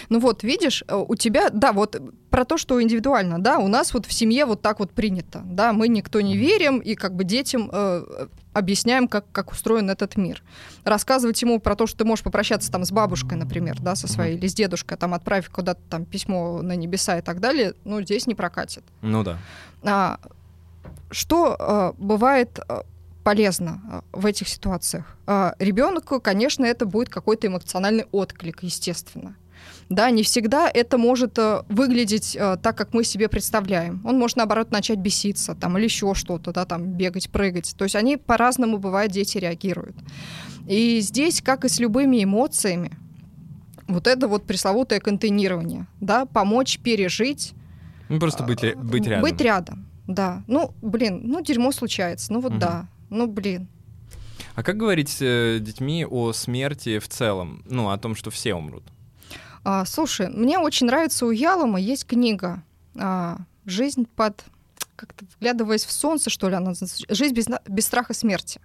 Ну 0.10 0.20
вот, 0.20 0.44
видишь, 0.44 0.84
э, 0.88 0.95
у 0.95 1.16
тебя, 1.16 1.49
да, 1.49 1.72
вот 1.74 2.02
про 2.30 2.45
то, 2.45 2.57
что 2.57 2.82
индивидуально, 2.82 3.40
да, 3.40 3.57
у 3.57 3.68
нас 3.68 3.94
вот 3.94 4.06
в 4.06 4.14
семье 4.14 4.45
вот 4.45 4.61
так 4.61 4.80
вот 4.80 4.91
принято, 4.91 5.41
да, 5.45 5.74
мы 5.74 5.88
никто 5.88 6.22
не 6.22 6.38
верим 6.38 6.80
и 6.80 6.95
как 6.95 7.16
бы 7.16 7.24
детям 7.24 7.70
э, 7.72 8.28
объясняем, 8.53 9.07
как, 9.07 9.26
как 9.32 9.52
устроен 9.52 9.90
этот 9.90 10.16
мир. 10.16 10.44
Рассказывать 10.84 11.41
ему 11.41 11.60
про 11.60 11.76
то, 11.76 11.88
что 11.88 11.99
ты 11.99 12.06
можешь 12.06 12.24
попрощаться 12.24 12.72
там 12.72 12.86
с 12.86 12.91
бабушкой, 12.91 13.38
например, 13.38 13.80
да, 13.80 13.95
со 13.95 14.07
своей, 14.07 14.38
или 14.38 14.48
с 14.48 14.53
дедушкой, 14.53 14.98
там 14.98 15.14
отправив 15.14 15.49
куда-то 15.49 15.82
там 15.90 16.06
письмо 16.06 16.61
на 16.61 16.76
небеса 16.76 17.18
и 17.18 17.22
так 17.22 17.40
далее, 17.40 17.74
ну, 17.84 18.02
здесь 18.02 18.28
не 18.28 18.36
прокатит. 18.36 18.84
Ну 19.02 19.24
да. 19.24 19.38
А, 19.84 20.20
что 21.11 21.56
э, 21.57 21.94
бывает 21.98 22.60
э, 22.68 22.82
полезно 23.24 23.82
э, 23.91 24.02
в 24.11 24.26
этих 24.26 24.48
ситуациях? 24.48 25.06
Ребенку, 25.60 26.20
конечно, 26.20 26.66
это 26.66 26.86
будет 26.86 27.10
какой-то 27.10 27.48
эмоциональный 27.48 28.06
отклик, 28.11 28.64
естественно. 28.64 29.36
Да, 29.90 30.11
не 30.11 30.22
всегда 30.22 30.70
это 30.72 30.99
может 30.99 31.40
э, 31.40 31.64
выглядеть 31.68 32.36
э, 32.40 32.57
так, 32.61 32.78
как 32.78 32.94
мы 32.94 33.03
себе 33.03 33.28
представляем. 33.28 34.02
Он 34.06 34.20
может, 34.20 34.38
наоборот, 34.38 34.70
начать 34.72 34.99
беситься 34.99 35.56
там, 35.56 35.78
или 35.78 35.86
еще 35.86 36.14
что-то, 36.14 36.52
да, 36.52 36.66
там, 36.66 36.84
бегать, 36.94 37.32
прыгать. 37.32 37.74
То 37.76 37.86
есть 37.86 37.95
они 37.95 38.16
по-разному, 38.18 38.78
бывает, 38.78 39.10
дети 39.11 39.40
реагируют. 39.40 39.95
И 40.68 40.99
здесь, 40.99 41.41
как 41.41 41.66
и 41.66 41.70
с 41.70 41.80
любыми 41.80 42.24
эмоциями, 42.24 42.91
вот 43.88 44.06
это 44.06 44.28
вот 44.28 44.45
пресловутое 44.45 44.99
контейнирование, 44.99 45.88
да, 45.99 46.28
помочь 46.28 46.78
пережить 46.78 47.53
Ну, 48.10 48.20
просто 48.20 48.44
быть, 48.44 48.61
ре- 48.61 48.76
быть 48.76 49.07
рядом. 49.07 49.24
быть 49.24 49.41
рядом, 49.41 49.88
да. 50.06 50.44
Ну, 50.45 50.72
блин, 50.84 51.22
ну, 51.24 51.41
дерьмо 51.41 51.72
случается. 51.72 52.32
Ну, 52.32 52.41
вот 52.41 52.52
Мгм. 52.52 52.60
да. 52.60 52.88
Ну, 53.10 53.26
блин. 53.26 53.68
А 54.53 54.61
как 54.61 54.78
говорить 54.78 55.10
с 55.10 55.18
э, 55.22 55.57
детьми 55.60 56.06
о 56.06 56.32
смерти 56.34 56.99
в 56.99 57.07
целом? 57.07 57.64
Ну, 57.68 57.90
о 57.90 57.98
том, 57.98 58.14
что 58.16 58.30
все 58.30 58.53
умрут. 58.53 58.84
А, 59.71 59.85
слушай, 59.85 60.29
мне 60.29 60.57
очень 60.57 60.87
нравится 60.87 61.27
у 61.27 61.29
Ялома 61.29 61.79
есть 61.79 62.07
книга 62.07 62.63
а, 62.95 63.37
«Жизнь 63.65 64.07
под...» 64.15 64.43
Как-то 64.95 65.25
вглядываясь 65.37 65.85
в 65.85 65.91
солнце, 65.91 66.31
что 66.31 66.49
ли, 66.49 66.55
она? 66.55 66.73
«Жизнь 67.07 67.35
без, 67.35 67.45
без 67.67 67.85
страха 67.85 68.15
смерти». 68.15 68.59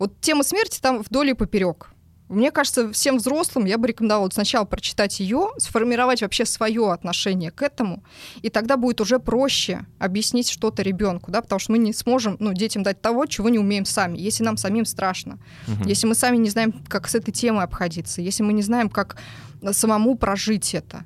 Вот 0.00 0.20
тема 0.20 0.42
смерти 0.42 0.80
там 0.80 1.02
вдоль 1.02 1.30
и 1.30 1.34
поперек. 1.34 1.90
Мне 2.32 2.50
кажется, 2.50 2.90
всем 2.92 3.18
взрослым 3.18 3.66
я 3.66 3.76
бы 3.76 3.88
рекомендовала 3.88 4.30
сначала 4.32 4.64
прочитать 4.64 5.20
ее, 5.20 5.48
сформировать 5.58 6.22
вообще 6.22 6.46
свое 6.46 6.90
отношение 6.90 7.50
к 7.50 7.62
этому, 7.62 8.02
и 8.40 8.48
тогда 8.48 8.76
будет 8.76 9.00
уже 9.00 9.18
проще 9.18 9.84
объяснить 9.98 10.48
что-то 10.48 10.82
ребенку, 10.82 11.30
да, 11.30 11.42
потому 11.42 11.58
что 11.58 11.72
мы 11.72 11.78
не 11.78 11.92
сможем 11.92 12.36
ну, 12.40 12.54
детям 12.54 12.82
дать 12.82 13.02
того, 13.02 13.26
чего 13.26 13.50
не 13.50 13.58
умеем 13.58 13.84
сами, 13.84 14.18
если 14.18 14.44
нам 14.44 14.56
самим 14.56 14.86
страшно. 14.86 15.38
Мгм. 15.66 15.86
Если 15.86 16.06
мы 16.06 16.14
сами 16.14 16.38
не 16.38 16.48
знаем, 16.48 16.72
как 16.88 17.08
с 17.08 17.14
этой 17.14 17.32
темой 17.32 17.64
обходиться, 17.64 18.22
если 18.22 18.42
мы 18.42 18.54
не 18.54 18.62
знаем, 18.62 18.88
как 18.88 19.16
э, 19.60 19.72
самому 19.72 20.16
прожить 20.16 20.74
это. 20.74 21.04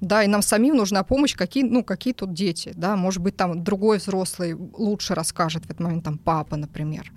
Да, 0.00 0.22
и 0.22 0.28
нам 0.28 0.42
самим 0.42 0.76
нужна 0.76 1.02
помощь, 1.02 1.34
какие, 1.34 1.64
ну, 1.64 1.82
какие 1.82 2.12
тут 2.12 2.34
дети, 2.34 2.72
да, 2.76 2.96
может 2.96 3.22
быть, 3.22 3.36
там 3.36 3.64
другой 3.64 3.98
взрослый 3.98 4.54
лучше 4.54 5.14
расскажет 5.14 5.64
в 5.64 5.70
этот 5.70 5.80
момент, 5.80 6.04
там, 6.04 6.18
папа, 6.18 6.56
например, 6.56 7.10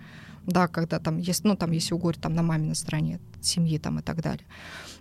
да, 0.50 0.68
когда 0.68 1.00
там 1.00 1.18
есть, 1.18 1.44
ну, 1.44 1.56
там, 1.56 1.72
если 1.72 1.94
угорь 1.94 2.18
там 2.18 2.34
на 2.34 2.44
маминой 2.44 2.76
стороне 2.76 3.20
семьи 3.42 3.78
там 3.78 4.00
и 4.00 4.02
так 4.02 4.22
далее. 4.22 4.46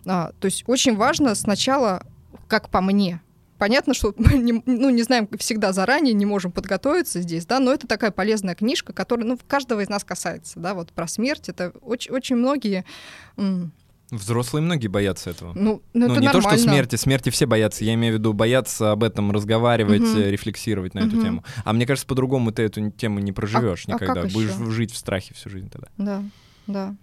А, 0.06 0.32
то 0.38 0.46
есть 0.46 0.64
очень 0.66 0.96
важно 0.96 1.34
сначала, 1.34 2.06
как 2.46 2.70
по 2.70 2.80
мне, 2.80 3.20
Понятно, 3.58 3.92
что 3.92 4.14
мы 4.18 4.38
не, 4.38 4.62
ну, 4.66 4.90
не 4.90 5.02
знаем 5.02 5.28
всегда 5.38 5.72
заранее, 5.72 6.14
не 6.14 6.24
можем 6.24 6.52
подготовиться 6.52 7.20
здесь, 7.20 7.44
да, 7.44 7.58
но 7.58 7.72
это 7.72 7.86
такая 7.86 8.10
полезная 8.10 8.54
книжка, 8.54 8.92
которая 8.92 9.26
ну, 9.26 9.38
каждого 9.46 9.80
из 9.80 9.88
нас 9.88 10.04
касается, 10.04 10.60
да, 10.60 10.74
вот 10.74 10.92
про 10.92 11.08
смерть. 11.08 11.48
Это 11.48 11.72
очень, 11.82 12.12
очень 12.12 12.36
многие 12.36 12.84
Взрослые 14.10 14.62
многие 14.62 14.88
боятся 14.88 15.30
этого. 15.30 15.52
Ну, 15.54 15.82
ну, 15.92 16.06
ну 16.06 16.12
это 16.12 16.20
не 16.20 16.26
нормально. 16.26 16.32
то, 16.50 16.56
что 16.56 16.58
смерти, 16.70 16.96
смерти 16.96 17.28
все 17.30 17.44
боятся. 17.46 17.84
Я 17.84 17.92
имею 17.94 18.14
в 18.14 18.18
виду 18.18 18.32
бояться 18.32 18.92
об 18.92 19.04
этом 19.04 19.30
разговаривать, 19.32 20.02
э, 20.16 20.30
рефлексировать 20.30 20.94
на 20.94 21.00
эту 21.00 21.16
Мгм. 21.16 21.22
тему. 21.24 21.44
А 21.64 21.72
мне 21.74 21.84
кажется, 21.86 22.06
по-другому 22.06 22.50
ты 22.50 22.62
эту 22.62 22.90
тему 22.90 23.18
не 23.18 23.32
проживешь 23.32 23.84
а 23.86 23.92
никогда. 23.92 24.22
как 24.22 24.32
Будешь 24.32 24.50
ещё? 24.52 24.70
жить 24.70 24.92
в 24.92 24.96
страхе 24.96 25.34
всю 25.34 25.50
жизнь 25.50 25.68
тогда. 25.68 25.88
Да, 25.98 26.22
да. 26.66 26.96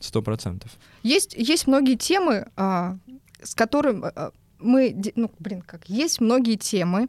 Сто 0.00 0.22
процентов. 0.22 0.70
Есть, 1.02 1.34
есть 1.34 1.66
многие 1.66 1.96
темы, 1.96 2.46
а, 2.56 2.96
с 3.42 3.54
которыми 3.54 4.04
а, 4.14 4.30
мы, 4.58 4.96
ну, 5.14 5.30
блин, 5.38 5.62
как, 5.62 5.88
есть 5.88 6.20
многие 6.20 6.56
темы, 6.56 7.08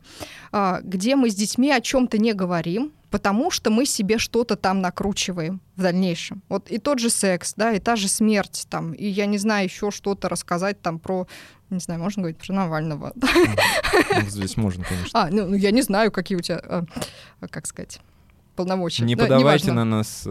а, 0.52 0.82
где 0.84 1.15
мы 1.15 1.30
с 1.30 1.36
детьми 1.36 1.72
о 1.72 1.82
чем-то 1.82 2.18
не 2.18 2.34
говорим, 2.34 2.94
потому 3.10 3.52
что 3.52 3.69
мы 3.69 3.86
себе 3.86 4.18
что-то 4.18 4.56
там 4.56 4.82
накручиваем 4.82 5.61
в 5.76 5.82
дальнейшем. 5.82 6.41
Вот 6.49 6.69
и 6.69 6.78
тот 6.78 6.99
же 6.99 7.10
секс, 7.10 7.53
да, 7.56 7.72
и 7.74 7.80
та 7.80 7.95
же 7.95 8.07
смерть, 8.07 8.68
там, 8.69 8.94
и 8.94 9.07
я 9.07 9.26
не 9.26 9.38
знаю, 9.38 9.65
еще 9.65 9.91
что-то 9.91 10.30
рассказать 10.30 10.82
там 10.82 10.99
про, 10.99 11.28
не 11.69 11.80
знаю, 11.80 12.02
можно 12.02 12.22
говорить 12.22 12.38
про 12.38 12.53
Навального. 12.53 13.14
Ну, 13.15 14.30
Здесь 14.30 14.57
можно, 14.57 14.84
конечно. 14.84 15.10
А, 15.22 15.30
ну, 15.30 15.48
ну, 15.48 15.56
я 15.56 15.72
не 15.72 15.82
знаю, 15.82 16.11
какие 16.11 16.38
у 16.38 16.41
тебя, 16.41 16.60
а, 16.64 16.86
как 17.49 17.68
сказать, 17.68 17.99
полномочия. 18.56 19.03
Не 19.03 19.15
Ну, 19.15 19.22
подавайте 19.22 19.72
на 19.72 19.86
нас. 19.86 20.24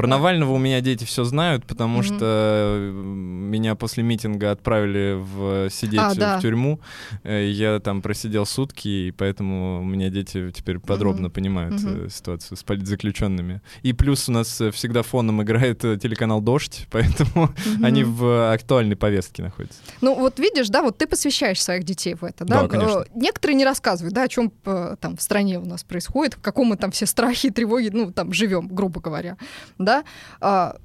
Э, 0.00 0.02
Про 0.02 0.06
Навального 0.08 0.52
у 0.52 0.58
меня 0.58 0.80
дети 0.80 1.04
все 1.04 1.24
знают, 1.24 1.64
потому 1.66 1.98
Мгм. 1.98 2.02
что 2.04 2.16
э, 2.20 2.90
меня 2.92 3.74
после 3.74 4.02
митинга 4.02 4.50
отправили 4.52 5.16
в 5.18 5.70
сидеть 5.70 6.00
А, 6.00 6.14
да. 6.14 6.38
в 6.38 6.42
тюрьму. 6.42 6.80
Э, 7.24 7.48
Я 7.50 7.78
там 7.80 8.02
просидел 8.02 8.46
сутки, 8.46 8.88
и 8.88 9.10
поэтому 9.10 9.80
у 9.80 9.84
меня 9.84 10.08
дети 10.10 10.50
теперь 10.52 10.78
подробно 10.78 11.24
Мгм. 11.28 11.30
понимают 11.32 11.74
э, 11.84 12.08
ситуацию 12.10 12.56
с 12.56 12.62
политзаключенными. 12.62 13.60
И 13.82 13.92
плюс 13.92 14.28
у 14.28 14.32
нас 14.32 14.60
э, 14.60 14.70
всегда 14.70 15.02
фоном 15.02 15.42
играет 15.42 15.84
э, 15.84 15.96
телеканал 15.98 16.40
Дождь, 16.40 16.86
поэтому 16.90 17.50
Мгм. 17.66 17.84
они 17.84 18.04
в 18.04 18.52
актуальной 18.52 18.96
повестке 18.96 19.42
находятся. 19.42 19.78
Ну 20.00 20.14
вот 20.14 20.38
видишь, 20.38 20.68
да, 20.68 20.82
вот 20.82 20.98
ты 20.98 21.06
посвящаешь 21.06 21.62
своих 21.62 21.84
детей 21.84 22.14
в 22.14 22.24
это, 22.24 22.44
да? 22.44 22.62
Да, 22.62 22.68
конечно. 22.68 23.00
Э, 23.00 23.04
Некоторые 23.14 23.56
не 23.56 23.64
рассказывают, 23.64 24.14
да, 24.14 24.22
о 24.24 24.28
чем 24.28 24.50
там 25.00 25.16
в 25.16 25.22
стране 25.22 25.58
у 25.58 25.64
нас 25.66 25.82
происходит, 25.84 26.34
в 26.34 26.40
каком 26.40 26.68
мы 26.68 26.76
там 26.76 26.90
все 26.90 27.06
страхи 27.06 27.46
и 27.46 27.50
тревоги, 27.50 27.90
ну 27.92 28.12
там 28.12 28.32
живем, 28.32 28.68
грубо 28.68 29.00
говоря, 29.00 29.36
да? 29.78 29.89
А, 30.40 30.76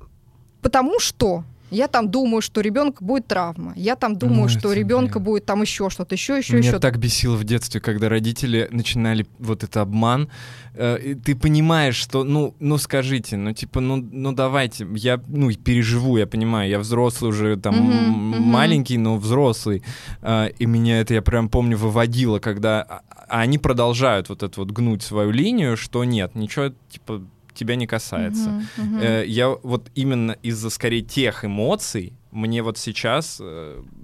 потому 0.61 0.99
что 0.99 1.44
я 1.72 1.88
там 1.88 2.10
думаю, 2.11 2.41
что 2.41 2.61
ребенка 2.61 3.03
будет 3.03 3.27
травма, 3.27 3.73
я 3.76 3.95
там 3.95 4.15
думаю, 4.15 4.44
Ну, 4.44 4.49
что 4.49 4.72
ребенка 4.72 5.14
блин. 5.19 5.23
будет 5.26 5.45
там 5.45 5.61
еще 5.64 5.90
что-то, 5.90 6.14
еще, 6.15 6.38
еще, 6.38 6.57
Меня 6.57 6.69
еще. 6.69 6.80
так 6.80 6.98
бесило 6.99 7.36
в 7.36 7.44
детстве, 7.44 7.82
когда 7.82 8.07
родители 8.07 8.68
начинали 8.72 9.26
вот 9.40 9.64
это 9.64 9.82
обман. 9.82 10.30
Э, 10.76 11.15
ты 11.26 11.36
понимаешь, 11.36 11.95
что, 11.95 12.23
ну, 12.23 12.53
ну 12.60 12.77
скажите, 12.77 13.36
ну 13.36 13.52
типа, 13.52 13.80
ну, 13.82 13.95
ну 13.98 14.32
давайте, 14.32 14.88
я, 14.95 15.19
ну 15.27 15.52
переживу, 15.53 16.18
я 16.18 16.27
понимаю, 16.27 16.69
я 16.69 16.80
взрослый 16.80 17.32
уже 17.32 17.57
там 17.57 17.76
мгм. 17.76 18.41
маленький, 18.44 18.98
но 18.99 19.18
взрослый, 19.18 19.82
Э, 20.22 20.49
и 20.60 20.65
меня 20.68 21.02
это 21.02 21.15
я 21.15 21.22
прям 21.23 21.49
помню 21.49 21.77
выводило, 21.77 22.40
когда 22.40 22.82
а- 22.84 23.02
а 23.27 23.40
они 23.41 23.57
продолжают 23.57 24.30
вот 24.30 24.44
это 24.44 24.60
вот 24.60 24.69
гнуть 24.72 25.02
свою 25.02 25.32
линию, 25.32 25.76
что 25.77 26.03
нет, 26.06 26.36
ничего 26.36 26.72
типа 26.90 27.23
тебя 27.56 27.76
не 27.76 27.88
касается. 27.88 28.61
Мгм. 28.77 28.99
Э, 28.99 29.26
Я 29.26 29.49
вот 29.49 29.90
именно 29.95 30.34
из-за 30.44 30.69
скорее 30.69 31.02
тех 31.02 31.44
эмоций 31.45 32.14
мне 32.32 32.61
вот 32.61 32.77
сейчас 32.77 33.41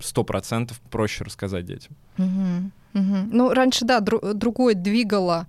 сто 0.02 0.24
процентов 0.24 0.80
проще 0.90 1.24
рассказать 1.24 1.66
детям. 1.66 1.96
Мгм, 2.18 2.72
мгм. 2.94 3.30
Ну, 3.32 3.54
раньше, 3.54 3.86
да, 3.86 4.00
дру- 4.00 4.34
другое 4.34 4.74
двигало 4.76 5.48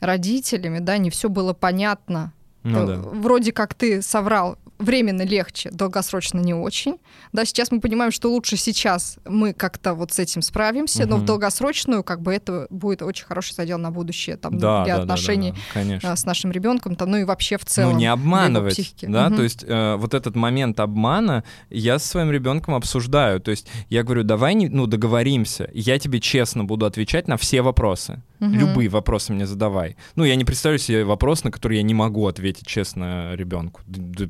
родителями, 0.00 0.78
да, 0.80 0.98
не 0.98 1.10
все 1.10 1.28
было 1.28 1.52
понятно. 1.52 2.32
Ну 2.64 2.82
Э, 2.82 2.86
да. 2.86 2.96
Вроде 2.96 3.52
как 3.52 3.74
ты 3.74 4.02
соврал, 4.02 4.58
временно 4.78 5.22
легче, 5.22 5.70
долгосрочно 5.70 6.38
не 6.38 6.54
очень. 6.54 6.96
Да, 7.32 7.44
сейчас 7.44 7.70
мы 7.70 7.80
понимаем, 7.80 8.12
что 8.12 8.30
лучше 8.30 8.56
сейчас 8.56 9.18
мы 9.24 9.52
как-то 9.52 9.94
вот 9.94 10.12
с 10.12 10.18
этим 10.18 10.42
справимся, 10.42 11.06
но 11.06 11.16
в 11.16 11.24
долгосрочную 11.24 12.02
как 12.04 12.20
бы 12.20 12.34
это 12.34 12.66
будет 12.70 13.02
очень 13.02 13.24
хороший 13.26 13.54
задел 13.54 13.78
на 13.78 13.90
будущее 13.90 14.36
там, 14.36 14.58
Да, 14.58 14.84
для 14.84 14.94
да, 14.94 15.00
да, 15.00 15.06
да, 15.06 15.14
отношений 15.14 15.52
да, 15.52 15.58
конечно. 15.72 16.12
а, 16.12 16.16
с 16.16 16.24
нашим 16.24 16.50
ребенком, 16.52 16.94
там, 16.96 17.10
ну 17.10 17.16
и 17.18 17.24
вообще 17.24 17.56
в 17.58 17.64
целом. 17.64 17.92
ну, 17.92 17.98
не 17.98 18.06
обманывать, 18.06 18.94
да, 19.02 19.26
Мгм. 19.28 19.36
то 19.36 19.42
есть 19.42 19.64
э, 19.66 19.96
вот 19.96 20.14
этот 20.14 20.36
момент 20.36 20.78
обмана 20.80 21.44
я 21.70 21.98
со 21.98 22.08
своим 22.08 22.30
ребенком 22.30 22.74
обсуждаю, 22.74 23.40
то 23.40 23.50
есть 23.50 23.66
я 23.88 24.02
говорю, 24.02 24.22
давай, 24.24 24.54
не, 24.54 24.68
ну, 24.68 24.86
договоримся, 24.86 25.70
я 25.72 25.98
тебе 25.98 26.20
честно 26.20 26.64
буду 26.64 26.86
отвечать 26.86 27.28
на 27.28 27.36
все 27.36 27.62
вопросы, 27.62 28.22
Мгм. 28.40 28.52
любые 28.58 28.88
вопросы 28.90 29.32
мне 29.32 29.46
задавай. 29.46 29.96
Ну, 30.14 30.24
я 30.24 30.36
не 30.36 30.44
представляю 30.44 30.78
себе 30.78 31.04
вопрос, 31.04 31.44
на 31.44 31.50
который 31.50 31.78
я 31.78 31.82
не 31.82 31.94
могу 31.94 32.26
ответить 32.26 32.66
честно 32.66 33.34
ребенку. 33.34 33.80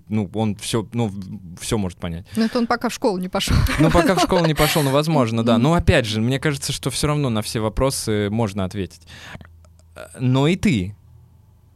Ну, 0.09 0.28
он 0.36 0.54
все, 0.56 0.86
ну, 0.92 1.10
все 1.60 1.78
может 1.78 1.98
понять. 1.98 2.26
Ну, 2.36 2.44
это 2.44 2.58
он 2.58 2.66
пока 2.66 2.88
в 2.88 2.94
школу 2.94 3.18
не 3.18 3.28
пошел. 3.28 3.56
Ну, 3.78 3.90
пока 3.90 4.14
в 4.14 4.20
школу 4.20 4.44
не 4.46 4.54
пошел, 4.54 4.82
ну, 4.82 4.90
возможно, 4.90 5.42
да. 5.42 5.58
Но 5.58 5.74
опять 5.74 6.06
же, 6.06 6.20
мне 6.20 6.38
кажется, 6.38 6.72
что 6.72 6.90
все 6.90 7.06
равно 7.08 7.30
на 7.30 7.42
все 7.42 7.60
вопросы 7.60 8.28
можно 8.30 8.64
ответить. 8.64 9.02
Но 10.20 10.46
и 10.46 10.56
ты 10.56 10.94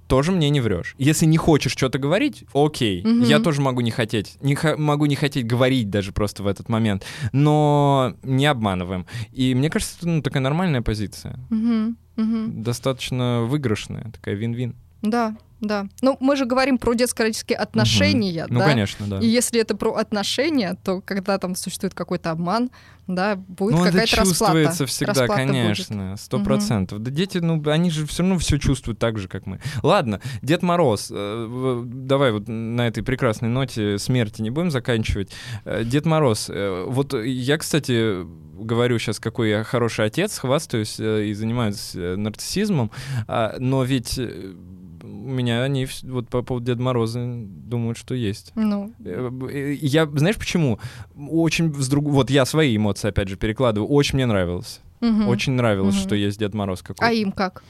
тоже 0.08 0.32
мне 0.32 0.50
не 0.50 0.60
врешь. 0.60 0.94
Если 0.98 1.24
не 1.24 1.36
хочешь 1.36 1.70
что-то 1.72 1.98
говорить, 1.98 2.44
окей, 2.52 3.00
Мгм. 3.04 3.22
я 3.22 3.38
тоже 3.38 3.60
могу 3.60 3.80
не 3.80 3.92
хотеть, 3.92 4.36
не 4.42 4.56
ха- 4.56 4.76
могу 4.76 5.06
не 5.06 5.14
хотеть 5.14 5.46
говорить 5.46 5.88
даже 5.88 6.10
просто 6.12 6.42
в 6.42 6.48
этот 6.48 6.68
момент, 6.68 7.04
но 7.32 8.14
не 8.24 8.46
обманываем. 8.46 9.06
И 9.32 9.54
мне 9.54 9.70
кажется, 9.70 9.94
это 9.98 10.08
ну, 10.08 10.20
такая 10.22 10.42
нормальная 10.42 10.82
позиция, 10.82 11.38
Мгм, 11.48 11.96
мгм. 12.16 12.62
достаточно 12.62 13.42
выигрышная, 13.42 14.10
такая 14.12 14.34
вин-вин. 14.34 14.74
Да, 15.02 15.34
да. 15.60 15.88
Ну, 16.00 16.16
мы 16.20 16.36
же 16.36 16.46
говорим 16.46 16.78
про 16.78 16.94
детско-родительские 16.94 17.58
отношения, 17.58 18.46
Ну, 18.48 18.60
да? 18.60 18.66
конечно, 18.66 19.06
да. 19.06 19.18
И 19.18 19.26
если 19.26 19.60
это 19.60 19.76
про 19.76 19.94
отношения, 19.94 20.76
то 20.82 21.02
когда 21.02 21.38
там 21.38 21.54
существует 21.54 21.92
какой-то 21.94 22.30
обман, 22.30 22.70
да, 23.06 23.36
будет 23.36 23.74
ну, 23.74 23.82
это 23.84 23.92
какая-то 23.92 24.16
чувствуется 24.16 24.68
расплата. 24.68 24.86
всегда, 24.86 25.12
Расплата 25.12 25.34
конечно, 25.34 26.16
сто 26.16 26.38
процентов. 26.40 27.00
Да 27.00 27.10
дети, 27.10 27.38
ну, 27.38 27.62
они 27.68 27.90
же 27.90 28.06
все 28.06 28.22
равно 28.22 28.38
все 28.38 28.58
чувствуют 28.58 28.98
так 28.98 29.18
же, 29.18 29.28
как 29.28 29.46
мы. 29.46 29.60
Ладно, 29.82 30.20
Дед 30.42 30.62
Мороз, 30.62 31.08
э, 31.12 31.82
давай 31.86 32.32
вот 32.32 32.48
на 32.48 32.86
этой 32.86 33.02
прекрасной 33.02 33.48
ноте 33.48 33.98
смерти 33.98 34.42
не 34.42 34.50
будем 34.50 34.70
заканчивать. 34.70 35.30
Э, 35.64 35.82
Дед 35.84 36.06
Мороз, 36.06 36.46
э, 36.48 36.84
вот 36.86 37.12
я, 37.14 37.58
кстати, 37.58 38.24
говорю 38.62 38.98
сейчас, 38.98 39.18
какой 39.18 39.50
я 39.50 39.64
хороший 39.64 40.06
отец, 40.06 40.38
хвастаюсь 40.38 41.00
э, 41.00 41.26
и 41.26 41.34
занимаюсь 41.34 41.92
э, 41.94 42.14
нарциссизмом, 42.16 42.92
а, 43.26 43.56
но 43.58 43.82
ведь 43.82 44.20
меня 45.02 45.62
они 45.62 45.86
вот 46.04 46.28
по 46.28 46.42
поводу 46.42 46.66
Деда 46.66 46.82
Мороза 46.82 47.20
думают, 47.24 47.98
что 47.98 48.14
есть. 48.14 48.52
Ну, 48.54 48.92
Э, 49.04 49.30
э, 49.50 49.74
Я, 49.80 50.06
знаешь 50.06 50.36
почему? 50.36 50.78
Очень 51.16 51.74
с 51.74 51.88
друг... 51.88 52.04
Вот 52.06 52.30
я 52.30 52.44
свои 52.44 52.76
эмоции, 52.76 53.08
опять 53.08 53.28
же, 53.28 53.36
перекладываю. 53.36 53.88
Очень 53.88 54.16
мне 54.16 54.26
нравилось. 54.26 54.80
мгм. 55.00 55.28
Очень 55.28 55.52
нравилось, 55.54 55.94
Мгм. 55.96 56.02
что 56.04 56.14
есть 56.14 56.38
Дед 56.38 56.52
Мороз 56.54 56.82
какой-то. 56.82 57.06
А 57.06 57.10
им 57.12 57.32
как? 57.32 57.62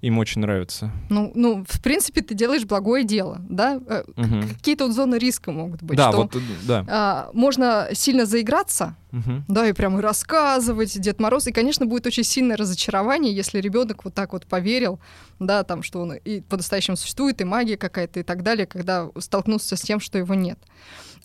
Им 0.00 0.18
очень 0.18 0.40
нравится. 0.42 0.92
Ну, 1.10 1.32
ну, 1.34 1.64
в 1.68 1.82
принципе, 1.82 2.20
ты 2.20 2.34
делаешь 2.34 2.64
благое 2.64 3.02
дело, 3.04 3.38
да? 3.48 3.80
Э, 3.88 4.04
Мгм. 4.16 4.48
Какие-то 4.48 4.86
вот 4.86 4.94
зоны 4.94 5.16
риска 5.16 5.50
могут 5.50 5.82
быть. 5.82 5.96
Да, 5.96 6.12
что, 6.12 6.22
вот, 6.22 6.36
э, 6.36 6.40
да. 6.68 6.84
а, 6.88 7.30
можно 7.32 7.88
сильно 7.94 8.24
заиграться, 8.24 8.94
Мгм. 9.10 9.44
да, 9.48 9.66
и 9.66 9.72
прям 9.72 9.98
и 9.98 10.02
рассказывать 10.02 11.00
Дед 11.00 11.18
Мороз. 11.18 11.48
И, 11.48 11.52
конечно, 11.52 11.84
будет 11.84 12.06
очень 12.06 12.22
сильное 12.22 12.56
разочарование, 12.56 13.34
если 13.34 13.60
ребенок 13.60 14.04
вот 14.04 14.14
так 14.14 14.34
вот 14.34 14.46
поверил, 14.46 15.00
да, 15.40 15.64
там, 15.64 15.82
что 15.82 16.00
он 16.00 16.12
и 16.12 16.42
по-настоящему 16.42 16.96
существует, 16.96 17.40
и 17.40 17.44
магия 17.44 17.76
какая-то 17.76 18.20
и 18.20 18.22
так 18.22 18.44
далее, 18.44 18.66
когда 18.66 19.08
столкнулся 19.18 19.74
с 19.74 19.80
тем, 19.80 19.98
что 19.98 20.16
его 20.16 20.34
нет. 20.34 20.60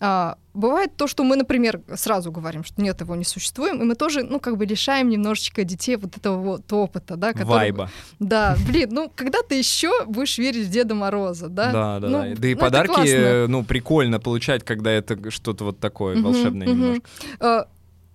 А, 0.00 0.36
бывает 0.52 0.96
то, 0.96 1.06
что 1.06 1.24
мы, 1.24 1.36
например, 1.36 1.80
сразу 1.94 2.32
говорим, 2.32 2.64
что 2.64 2.80
нет, 2.82 3.00
его 3.00 3.14
не 3.16 3.24
существует, 3.24 3.74
и 3.74 3.84
мы 3.84 3.94
тоже, 3.94 4.22
ну, 4.22 4.40
как 4.40 4.56
бы 4.56 4.66
лишаем 4.66 5.08
немножечко 5.08 5.64
детей 5.64 5.96
вот 5.96 6.16
этого 6.16 6.36
вот 6.36 6.72
опыта, 6.72 7.16
да, 7.16 7.32
который... 7.32 7.46
Вайба. 7.46 7.90
Да, 8.18 8.56
блин, 8.66 8.90
ну, 8.92 9.12
когда 9.14 9.40
ты 9.42 9.56
еще 9.56 10.04
будешь 10.06 10.38
верить 10.38 10.66
в 10.66 10.70
Деда 10.70 10.94
Мороза, 10.94 11.48
да? 11.48 11.72
Да, 11.72 12.00
да, 12.00 12.08
Ну, 12.08 12.22
да. 12.22 12.34
Да 12.36 12.48
и 12.48 12.54
ну, 12.54 12.60
подарки, 12.60 13.08
э, 13.08 13.46
ну, 13.46 13.64
прикольно 13.64 14.20
получать, 14.20 14.64
когда 14.64 14.90
это 14.90 15.30
что-то 15.30 15.64
вот 15.64 15.78
такое 15.78 16.20
волшебное 16.20 16.66
немножко. 16.66 17.04
Э, 17.40 17.64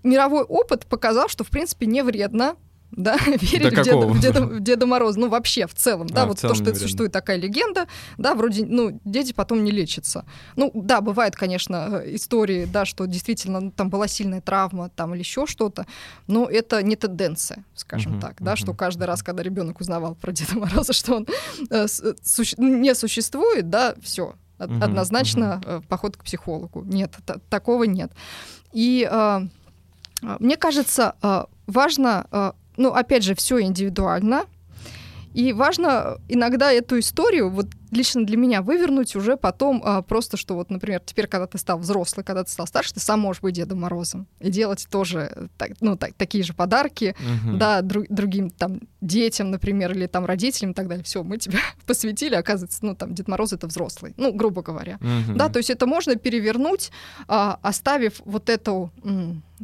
мировой 0.03 0.43
опыт 0.43 0.85
показал, 0.85 1.29
что, 1.29 1.43
в 1.43 1.49
принципе, 1.49 1.85
не 1.85 2.03
вредно 2.03 2.55
да, 2.91 3.17
верить 3.25 3.77
в 3.77 3.83
Деда, 3.83 4.07
в, 4.07 4.19
Деда, 4.19 4.41
в 4.45 4.59
Деда 4.59 4.85
Мороза, 4.85 5.19
ну 5.19 5.29
вообще 5.29 5.67
в 5.67 5.73
целом, 5.73 6.07
да, 6.07 6.23
А, 6.23 6.25
вот 6.25 6.39
целом 6.39 6.51
то, 6.51 6.55
что 6.55 6.63
вредно. 6.65 6.79
существует 6.79 7.11
такая 7.11 7.37
легенда, 7.37 7.87
да, 8.17 8.33
вроде, 8.35 8.65
ну, 8.65 8.99
дети 9.05 9.31
потом 9.33 9.63
не 9.63 9.71
лечатся. 9.71 10.25
Ну, 10.55 10.71
да, 10.73 11.01
бывают, 11.01 11.35
конечно, 11.35 12.01
э, 12.03 12.15
истории, 12.15 12.65
да, 12.65 12.85
что 12.85 13.05
действительно 13.05 13.59
ну, 13.59 13.71
там 13.71 13.89
была 13.89 14.07
сильная 14.07 14.41
травма, 14.41 14.89
там 14.89 15.13
или 15.13 15.19
еще 15.21 15.45
что-то, 15.45 15.85
но 16.27 16.45
это 16.45 16.81
не 16.83 16.95
тенденция, 16.95 17.63
скажем 17.75 18.13
Мгм, 18.13 18.21
так, 18.21 18.35
да, 18.39 18.55
что 18.55 18.71
мгм, 18.71 18.77
каждый 18.77 19.03
раз, 19.03 19.21
когда 19.23 19.43
ребенок 19.43 19.79
узнавал 19.79 20.15
про 20.15 20.31
Деда 20.31 20.57
Мороза, 20.57 20.93
что 20.99 21.15
он 21.15 21.27
э, 21.69 21.85
э, 21.85 21.87
суще- 22.23 22.55
не 22.57 22.95
существует, 22.95 23.69
да, 23.69 23.95
все, 24.01 24.33
Мгм, 24.57 24.83
однозначно 24.83 25.61
э, 25.65 25.81
поход 25.87 26.17
к 26.17 26.23
психологу. 26.23 26.83
Нет, 26.83 27.13
та- 27.25 27.37
такого 27.49 27.83
нет. 27.85 28.11
И 28.73 29.07
э, 29.09 29.39
мне 30.39 30.57
кажется, 30.57 31.15
важно, 31.65 32.53
ну, 32.79 32.93
опять 32.93 33.23
же, 33.23 33.35
все 33.35 33.61
индивидуально. 33.61 34.45
И 35.33 35.53
важно 35.53 36.17
иногда 36.27 36.71
эту 36.71 36.97
историю, 36.97 37.51
вот 37.51 37.67
лично 37.91 38.25
для 38.25 38.35
меня 38.35 38.63
вывернуть 38.63 39.15
уже 39.15 39.37
потом 39.37 39.81
а, 39.85 40.01
просто, 40.01 40.37
что 40.37 40.55
вот, 40.55 40.71
например, 40.71 41.01
теперь, 41.05 41.27
когда 41.27 41.45
ты 41.45 41.59
стал 41.59 41.77
взрослый, 41.77 42.23
когда 42.23 42.43
ты 42.43 42.49
стал 42.49 42.65
старше, 42.65 42.95
ты 42.95 42.99
сам 42.99 43.19
можешь 43.19 43.41
быть 43.41 43.53
Дедом 43.53 43.81
Морозом 43.81 44.27
и 44.39 44.49
делать 44.49 44.87
тоже 44.89 45.49
так, 45.57 45.71
ну, 45.81 45.95
так, 45.97 46.13
такие 46.15 46.43
же 46.43 46.53
подарки, 46.53 47.15
угу. 47.19 47.57
да, 47.57 47.81
друг, 47.81 48.05
другим 48.09 48.49
там 48.49 48.79
детям, 49.01 49.51
например, 49.51 49.91
или 49.91 50.07
там 50.07 50.25
родителям 50.25 50.71
и 50.71 50.73
так 50.73 50.87
далее. 50.87 51.03
Все, 51.03 51.23
мы 51.23 51.37
тебя 51.37 51.59
посвятили, 51.85 52.33
оказывается, 52.33 52.79
ну 52.83 52.95
там 52.95 53.13
Дед 53.13 53.27
Мороз 53.27 53.53
это 53.53 53.67
взрослый, 53.67 54.13
ну 54.17 54.33
грубо 54.33 54.63
говоря, 54.63 54.95
угу. 54.95 55.37
да, 55.37 55.49
то 55.49 55.57
есть 55.57 55.69
это 55.69 55.85
можно 55.85 56.15
перевернуть, 56.15 56.91
а, 57.27 57.59
оставив 57.61 58.21
вот 58.25 58.49
эту 58.49 58.91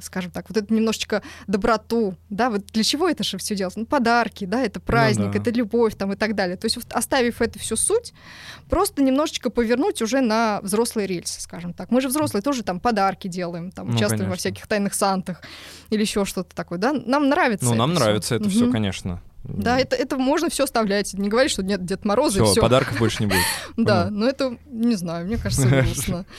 скажем 0.02 0.32
так, 0.32 0.46
вот 0.50 0.58
это 0.58 0.74
немножечко 0.74 1.22
доброту, 1.48 2.16
да, 2.30 2.50
вот 2.50 2.66
для 2.68 2.84
чего 2.84 3.08
это 3.08 3.24
же 3.24 3.38
все 3.38 3.56
делать? 3.56 3.76
Ну, 3.76 3.86
подарки, 3.86 4.46
да, 4.46 4.62
это 4.62 4.80
праздник, 4.80 5.28
ну, 5.28 5.34
да. 5.34 5.40
это 5.40 5.52
любовь 5.52 5.96
там 5.96 6.14
и 6.14 6.16
так 6.16 6.36
далее. 6.36 6.58
То 6.58 6.66
есть 6.66 6.78
вот, 6.78 6.86
оставив 6.92 7.42
эту 7.42 7.60
всю 7.60 7.76
суть, 7.76 8.14
просто 8.70 9.02
немножечко 9.02 9.50
повернуть 9.50 10.02
уже 10.02 10.22
на 10.22 10.60
взрослые 10.62 11.08
рельсы, 11.08 11.42
скажем 11.42 11.74
так. 11.74 11.92
Мы 11.92 12.02
же 12.02 12.08
взрослые 12.08 12.42
тоже 12.42 12.64
там 12.64 12.80
подарки 12.80 13.28
делаем, 13.28 13.72
там 13.72 13.88
ну, 13.88 13.96
участвуем 13.96 14.20
конечно. 14.20 14.32
во 14.32 14.38
всяких 14.38 14.68
тайных 14.68 14.94
сантах 14.94 15.42
или 15.90 16.02
еще 16.02 16.26
что-то 16.26 16.56
такое, 16.56 16.80
да? 16.80 16.94
Нам 16.94 17.30
нравится. 17.30 17.66
Ну, 17.66 17.76
нам 17.76 17.92
это 17.92 18.00
нравится 18.00 18.36
всё. 18.36 18.36
это 18.36 18.50
все, 18.50 18.72
конечно. 18.72 19.22
Да, 19.48 19.80
это, 19.80 19.96
это 19.96 20.18
можно 20.18 20.50
все 20.50 20.64
оставлять. 20.64 21.14
Не 21.14 21.30
говорить, 21.30 21.52
что 21.52 21.64
нет 21.64 21.86
Дед 21.86 22.06
Мороза 22.06 22.44
все, 22.44 22.44
и 22.44 22.52
все. 22.52 22.62
подарков 22.62 22.98
больше 23.00 23.24
не 23.24 23.28
будет. 23.28 23.44
Да, 23.78 24.10
но 24.10 24.28
это, 24.28 24.58
не 24.66 24.96
знаю, 24.96 25.26
мне 25.26 25.38
кажется, 25.38 25.68
грустно. 25.68 26.26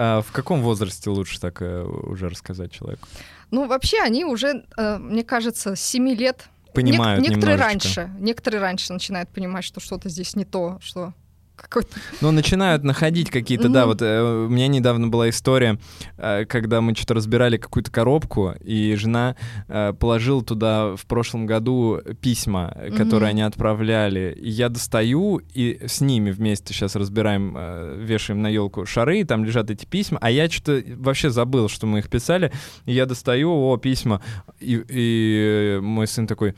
А 0.00 0.22
в 0.22 0.30
каком 0.30 0.62
возрасте 0.62 1.10
лучше 1.10 1.40
так 1.40 1.60
э, 1.60 1.82
уже 1.82 2.28
рассказать 2.28 2.70
человеку? 2.70 3.08
Ну, 3.50 3.66
вообще, 3.66 4.00
они 4.00 4.24
уже, 4.24 4.64
э, 4.76 4.98
мне 4.98 5.24
кажется, 5.24 5.74
с 5.74 5.80
7 5.80 6.10
лет 6.10 6.48
понимают 6.72 7.26
Некоторые 7.26 7.56
раньше, 7.56 8.10
некоторые 8.18 8.60
раньше 8.60 8.92
начинают 8.92 9.28
понимать, 9.30 9.64
что 9.64 9.80
что-то 9.80 10.08
здесь 10.08 10.36
не 10.36 10.44
то, 10.44 10.78
что 10.80 11.14
какой-то... 11.58 11.90
Ну, 12.20 12.30
начинают 12.30 12.84
находить 12.84 13.30
какие-то, 13.30 13.68
да, 13.68 13.86
вот 13.86 14.02
э, 14.02 14.46
у 14.46 14.48
меня 14.48 14.68
недавно 14.68 15.08
была 15.08 15.28
история, 15.28 15.78
э, 16.16 16.44
когда 16.46 16.80
мы 16.80 16.94
что-то 16.94 17.14
разбирали 17.14 17.56
какую-то 17.56 17.90
коробку, 17.90 18.54
и 18.60 18.94
жена 18.94 19.36
э, 19.68 19.92
положила 19.98 20.42
туда 20.44 20.96
в 20.96 21.06
прошлом 21.06 21.46
году 21.46 22.00
письма, 22.20 22.76
которые 22.96 23.30
они 23.30 23.42
отправляли. 23.42 24.36
И 24.40 24.48
я 24.48 24.68
достаю, 24.68 25.40
и 25.54 25.80
с 25.86 26.00
ними 26.00 26.30
вместе 26.30 26.72
сейчас 26.72 26.96
разбираем, 26.96 27.56
вешаем 28.04 28.42
на 28.42 28.48
елку 28.48 28.86
шары, 28.86 29.20
и 29.20 29.24
там 29.24 29.44
лежат 29.44 29.70
эти 29.70 29.84
письма, 29.84 30.18
а 30.20 30.30
я 30.30 30.48
что-то 30.48 30.82
вообще 30.96 31.30
забыл, 31.30 31.68
что 31.68 31.86
мы 31.86 32.00
их 32.00 32.08
писали, 32.08 32.52
и 32.86 32.92
я 32.92 33.06
достаю, 33.06 33.50
о, 33.50 33.76
письма, 33.76 34.22
и, 34.60 34.82
и 34.88 35.78
мой 35.80 36.06
сын 36.06 36.26
такой, 36.26 36.54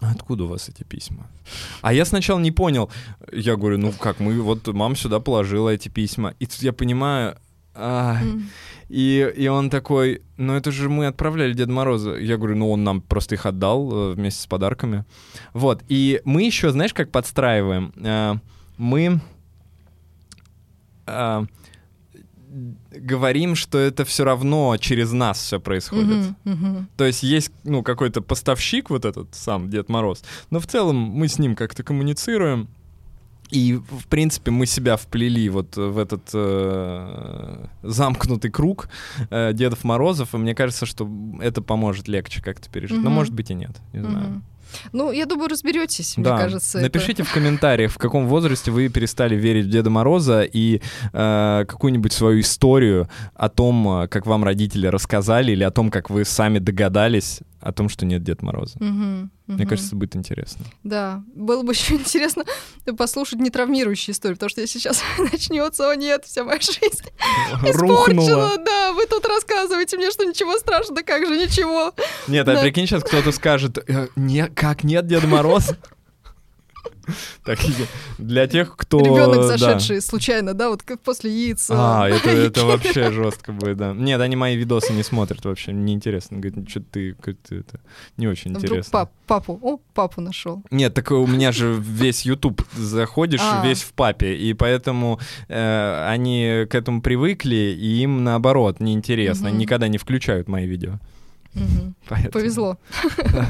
откуда 0.00 0.44
у 0.44 0.48
вас 0.48 0.68
эти 0.68 0.82
письма? 0.84 1.28
А 1.82 1.92
я 1.92 2.04
сначала 2.04 2.38
не 2.38 2.50
понял. 2.50 2.90
Я 3.32 3.56
говорю, 3.56 3.78
ну 3.78 3.92
как, 3.92 4.20
мы 4.20 4.40
вот 4.40 4.66
мама 4.68 4.96
сюда 4.96 5.20
положила 5.20 5.70
эти 5.70 5.88
письма. 5.88 6.34
И 6.38 6.46
тут 6.46 6.62
я 6.62 6.72
понимаю, 6.72 7.36
а, 7.74 8.18
mm. 8.22 8.42
и, 8.88 9.32
и 9.36 9.48
он 9.48 9.70
такой, 9.70 10.22
ну 10.36 10.54
это 10.54 10.70
же 10.72 10.88
мы 10.88 11.06
отправляли 11.06 11.52
Деда 11.52 11.72
Мороза. 11.72 12.16
Я 12.16 12.36
говорю, 12.36 12.56
ну 12.56 12.70
он 12.70 12.84
нам 12.84 13.00
просто 13.00 13.34
их 13.36 13.46
отдал 13.46 13.92
э, 13.92 14.14
вместе 14.14 14.42
с 14.42 14.46
подарками. 14.46 15.04
Вот, 15.52 15.82
и 15.88 16.20
мы 16.24 16.42
еще, 16.42 16.70
знаешь, 16.70 16.94
как 16.94 17.10
подстраиваем? 17.10 17.92
Э, 17.96 18.34
мы... 18.76 19.20
Говорим, 22.90 23.54
что 23.54 23.78
это 23.78 24.04
все 24.04 24.24
равно 24.24 24.76
через 24.76 25.12
нас 25.12 25.40
все 25.40 25.60
происходит. 25.60 26.16
Uh-huh, 26.16 26.34
uh-huh. 26.44 26.84
То 26.96 27.04
есть 27.04 27.22
есть 27.22 27.52
ну 27.62 27.84
какой-то 27.84 28.22
поставщик 28.22 28.90
вот 28.90 29.04
этот 29.04 29.34
сам 29.34 29.70
Дед 29.70 29.88
Мороз, 29.88 30.24
но 30.50 30.58
в 30.58 30.66
целом 30.66 30.96
мы 30.96 31.28
с 31.28 31.38
ним 31.38 31.54
как-то 31.54 31.82
коммуницируем. 31.84 32.68
И, 33.50 33.74
в 33.74 34.06
принципе, 34.06 34.52
мы 34.52 34.64
себя 34.64 34.96
вплели 34.96 35.48
вот 35.48 35.76
в 35.76 35.98
этот 35.98 36.22
э, 36.32 37.66
замкнутый 37.82 38.48
круг 38.48 38.88
э, 39.28 39.52
Дедов 39.52 39.82
Морозов, 39.82 40.34
и 40.34 40.38
мне 40.38 40.54
кажется, 40.54 40.86
что 40.86 41.10
это 41.40 41.60
поможет 41.60 42.06
легче 42.06 42.42
как-то 42.42 42.70
пережить. 42.70 42.98
Uh-huh. 42.98 43.02
Но, 43.02 43.10
может 43.10 43.34
быть, 43.34 43.50
и 43.50 43.54
нет, 43.54 43.72
не 43.92 44.00
знаю. 44.00 44.42
Ну, 44.92 45.12
я 45.12 45.26
думаю, 45.26 45.48
разберетесь, 45.48 46.14
да. 46.16 46.34
мне 46.34 46.42
кажется. 46.42 46.80
Напишите 46.80 47.22
это... 47.22 47.30
в 47.30 47.34
комментариях, 47.34 47.92
в 47.92 47.98
каком 47.98 48.26
возрасте 48.26 48.70
вы 48.70 48.88
перестали 48.88 49.36
верить 49.36 49.66
в 49.66 49.70
Деда 49.70 49.90
Мороза 49.90 50.42
и 50.42 50.80
э, 51.12 51.64
какую-нибудь 51.66 52.12
свою 52.12 52.40
историю 52.40 53.08
о 53.34 53.48
том, 53.48 54.06
как 54.08 54.26
вам 54.26 54.44
родители 54.44 54.86
рассказали, 54.86 55.52
или 55.52 55.64
о 55.64 55.70
том, 55.70 55.90
как 55.90 56.10
вы 56.10 56.24
сами 56.24 56.58
догадались 56.58 57.40
о 57.60 57.72
том, 57.72 57.88
что 57.88 58.06
нет 58.06 58.22
Деда 58.22 58.44
Мороза. 58.44 58.76
Угу, 58.78 58.88
угу. 58.88 59.28
Мне 59.46 59.66
кажется, 59.66 59.94
будет 59.96 60.16
интересно. 60.16 60.64
Да, 60.82 61.22
было 61.34 61.62
бы 61.62 61.72
еще 61.72 61.94
интересно 61.96 62.44
послушать 62.96 63.40
нетравмирующие 63.40 64.12
истории, 64.12 64.34
потому 64.34 64.50
что 64.50 64.60
если 64.60 64.78
сейчас 64.78 65.02
начнется, 65.18 65.90
о 65.90 65.94
нет, 65.96 66.24
вся 66.24 66.44
моя 66.44 66.60
жизнь 66.60 66.80
испорчена, 67.64 68.56
да, 68.64 68.92
вы 68.92 69.06
тут 69.06 69.26
рассказываете 69.26 69.96
мне, 69.96 70.10
что 70.10 70.24
ничего 70.24 70.56
страшного, 70.58 70.96
да 70.96 71.02
как 71.02 71.26
же 71.26 71.36
ничего. 71.36 71.94
Нет, 72.28 72.48
а 72.48 72.60
прикинь, 72.60 72.86
сейчас 72.86 73.04
кто-то 73.04 73.32
скажет, 73.32 73.78
«Э, 73.88 74.08
как 74.54 74.84
нет 74.84 75.06
Деда 75.06 75.26
Мороза? 75.26 75.76
Так, 77.44 77.58
для 78.18 78.46
тех, 78.46 78.76
кто... 78.76 79.00
Ребенок, 79.00 79.44
зашедший 79.44 79.96
да. 79.96 80.02
случайно, 80.02 80.54
да, 80.54 80.68
вот 80.68 80.82
как 80.82 81.00
после 81.00 81.30
яиц. 81.30 81.68
А, 81.70 82.08
это, 82.08 82.30
это 82.30 82.64
вообще 82.66 83.10
жестко 83.10 83.52
будет, 83.52 83.76
да. 83.76 83.92
Нет, 83.92 84.20
они 84.20 84.36
мои 84.36 84.56
видосы 84.56 84.92
не 84.92 85.02
смотрят 85.02 85.44
вообще, 85.44 85.72
неинтересно. 85.72 86.38
Говорит, 86.38 86.56
«Ну, 86.56 86.66
что 86.68 86.80
ты, 86.80 87.14
ты 87.14 87.56
это 87.56 87.80
не 88.16 88.28
очень 88.28 88.50
Вдруг 88.50 88.64
интересно. 88.64 88.90
Пап, 88.92 89.12
папу, 89.26 89.58
о, 89.62 89.78
папу 89.94 90.20
нашел. 90.20 90.62
Нет, 90.70 90.94
так 90.94 91.10
у 91.10 91.26
меня 91.26 91.52
же 91.52 91.74
весь 91.78 92.22
YouTube 92.22 92.62
заходишь, 92.76 93.40
а. 93.42 93.66
весь 93.66 93.82
в 93.82 93.92
папе, 93.92 94.36
и 94.36 94.52
поэтому 94.54 95.18
э, 95.48 96.06
они 96.08 96.66
к 96.68 96.74
этому 96.74 97.02
привыкли, 97.02 97.76
и 97.78 98.02
им 98.02 98.22
наоборот 98.24 98.80
неинтересно, 98.80 99.48
угу. 99.48 99.56
никогда 99.56 99.88
не 99.88 99.98
включают 99.98 100.48
мои 100.48 100.66
видео. 100.66 100.98
Угу. 101.54 101.94
Поэтому... 102.08 102.32
Повезло. 102.32 102.78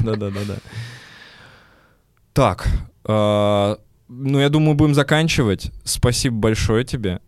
Да-да-да-да. 0.03 0.55
Так, 2.33 2.67
ну 3.07 3.77
я 4.39 4.49
думаю, 4.49 4.75
будем 4.75 4.93
заканчивать. 4.93 5.71
Спасибо 5.83 6.35
большое 6.37 6.83
тебе. 6.83 7.21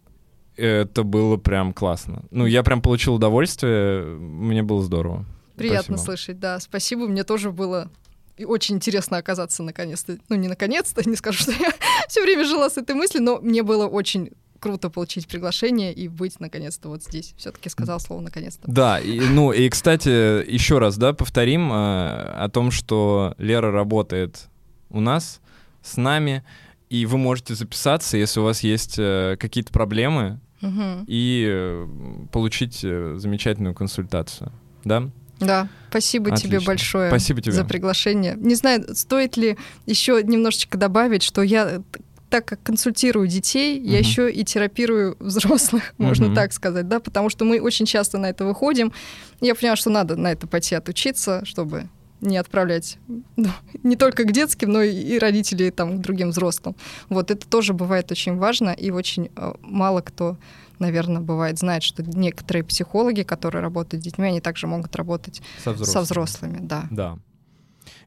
Это 0.55 1.03
было 1.03 1.37
прям 1.37 1.73
классно. 1.73 2.23
Ну, 2.29 2.45
я 2.45 2.61
прям 2.61 2.81
получил 2.81 3.15
удовольствие, 3.15 4.03
мне 4.03 4.61
было 4.61 4.83
здорово. 4.83 5.25
Приятно 5.55 5.97
Спасибо. 5.97 6.05
слышать, 6.05 6.39
да. 6.39 6.59
Спасибо, 6.59 7.07
мне 7.07 7.23
тоже 7.23 7.51
было 7.51 7.89
и 8.37 8.45
очень 8.45 8.75
интересно 8.75 9.17
оказаться 9.17 9.63
наконец-то. 9.63 10.17
Ну, 10.29 10.35
не 10.35 10.47
наконец-то, 10.47 11.07
не 11.09 11.15
скажу, 11.15 11.39
что 11.39 11.51
я 11.51 11.71
все 12.07 12.21
время 12.21 12.45
жила 12.45 12.69
с 12.69 12.77
этой 12.77 12.95
мыслью, 12.95 13.23
но 13.23 13.39
мне 13.39 13.63
было 13.63 13.87
очень 13.87 14.31
круто 14.59 14.89
получить 14.89 15.27
приглашение 15.27 15.93
и 15.93 16.07
быть 16.07 16.39
наконец-то 16.39 16.87
вот 16.87 17.03
здесь. 17.03 17.33
Все-таки 17.37 17.67
сказал 17.67 17.99
слово 17.99 18.21
наконец-то. 18.21 18.63
Да, 18.65 18.97
и, 18.99 19.19
ну 19.19 19.51
и 19.51 19.67
кстати, 19.69 20.49
еще 20.49 20.79
раз, 20.79 20.97
да, 20.97 21.11
повторим 21.11 21.71
э, 21.71 21.75
о 21.75 22.49
том, 22.51 22.71
что 22.71 23.35
Лера 23.37 23.71
работает 23.71 24.47
у 24.89 25.01
нас, 25.01 25.41
с 25.83 25.97
нами, 25.97 26.43
и 26.89 27.05
вы 27.05 27.17
можете 27.17 27.55
записаться, 27.55 28.17
если 28.17 28.39
у 28.39 28.43
вас 28.43 28.61
есть 28.61 28.95
э, 28.97 29.35
какие-то 29.39 29.71
проблемы, 29.71 30.39
угу. 30.61 31.05
и 31.07 31.45
э, 31.47 31.87
получить 32.31 32.79
э, 32.83 33.15
замечательную 33.17 33.75
консультацию. 33.75 34.51
Да? 34.83 35.09
Да, 35.39 35.67
спасибо 35.89 36.27
Отлично. 36.27 36.49
тебе 36.49 36.59
большое 36.61 37.09
спасибо 37.09 37.41
тебе. 37.41 37.53
за 37.53 37.65
приглашение. 37.65 38.35
Не 38.37 38.55
знаю, 38.55 38.95
стоит 38.95 39.35
ли 39.37 39.57
еще 39.85 40.21
немножечко 40.23 40.77
добавить, 40.77 41.23
что 41.23 41.41
я 41.41 41.81
так 42.29 42.45
как 42.45 42.63
консультирую 42.63 43.27
детей, 43.27 43.77
uh-huh. 43.77 43.91
я 43.91 43.99
еще 43.99 44.31
и 44.31 44.43
терапирую 44.43 45.15
взрослых, 45.19 45.91
uh-huh. 45.91 45.95
можно 46.05 46.33
так 46.33 46.51
сказать, 46.51 46.87
да, 46.87 46.99
потому 46.99 47.29
что 47.29 47.45
мы 47.45 47.61
очень 47.61 47.85
часто 47.85 48.17
на 48.17 48.27
это 48.27 48.43
выходим. 48.43 48.91
Я 49.39 49.53
поняла, 49.53 49.75
что 49.75 49.91
надо 49.91 50.15
на 50.15 50.31
это 50.31 50.47
пойти 50.47 50.73
отучиться, 50.73 51.45
чтобы 51.45 51.89
не 52.23 52.37
отправлять 52.37 52.97
ну, 53.35 53.49
не 53.83 53.95
только 53.95 54.23
к 54.23 54.31
детским, 54.31 54.71
но 54.71 54.81
и 54.81 55.19
родителей 55.19 55.71
там, 55.71 55.97
к 55.97 56.01
другим 56.01 56.29
взрослым. 56.29 56.75
Вот 57.09 57.31
это 57.31 57.47
тоже 57.47 57.73
бывает 57.73 58.11
очень 58.11 58.37
важно, 58.37 58.69
и 58.69 58.91
очень 58.91 59.29
э, 59.35 59.53
мало 59.61 60.01
кто, 60.01 60.37
наверное, 60.79 61.21
бывает 61.21 61.59
знает, 61.59 61.83
что 61.83 62.03
некоторые 62.03 62.63
психологи, 62.63 63.23
которые 63.23 63.61
работают 63.61 64.01
с 64.01 64.05
детьми, 64.05 64.27
они 64.27 64.41
также 64.41 64.67
могут 64.67 64.95
работать 64.95 65.41
со 65.63 65.71
взрослыми. 65.73 65.93
Со 65.93 66.01
взрослыми 66.01 66.59
да. 66.61 66.85
да. 66.89 67.17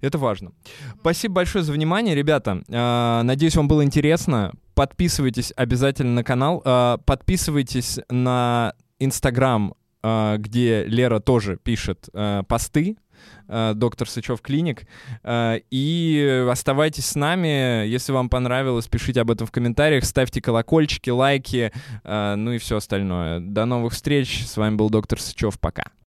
Это 0.01 0.19
важно. 0.19 0.53
Спасибо 1.01 1.35
большое 1.35 1.65
за 1.65 1.73
внимание, 1.73 2.15
ребята. 2.15 2.63
Э, 2.69 3.23
надеюсь, 3.23 3.57
вам 3.57 3.69
было 3.69 3.85
интересно. 3.85 4.53
Подписывайтесь 4.75 5.53
обязательно 5.57 6.15
на 6.15 6.25
канал. 6.25 6.63
Э, 6.65 6.99
подписывайтесь 7.05 8.01
на 8.11 8.75
Инстаграм, 8.99 9.75
где 10.03 10.85
Лера 10.85 11.19
тоже 11.19 11.57
пишет 11.57 12.09
посты 12.47 12.97
Э, 12.97 13.06
доктор 13.49 14.09
Сычев 14.09 14.41
Клиник. 14.41 14.87
Э, 15.23 15.61
и 15.71 16.47
оставайтесь 16.51 17.07
с 17.07 17.15
нами. 17.15 17.87
Если 17.87 18.13
вам 18.13 18.29
понравилось, 18.29 18.89
пишите 18.89 19.21
об 19.21 19.31
этом 19.31 19.47
в 19.47 19.51
комментариях, 19.51 20.05
ставьте 20.05 20.41
колокольчики, 20.41 21.11
лайки, 21.11 21.73
э, 22.05 22.35
ну 22.37 22.53
и 22.53 22.59
все 22.59 22.77
остальное. 22.77 23.41
До 23.41 23.65
новых 23.65 23.93
встреч. 23.93 24.47
С 24.47 24.57
вами 24.57 24.77
был 24.77 24.91
доктор 24.91 25.21
Сычев. 25.21 25.59
Пока. 25.61 25.97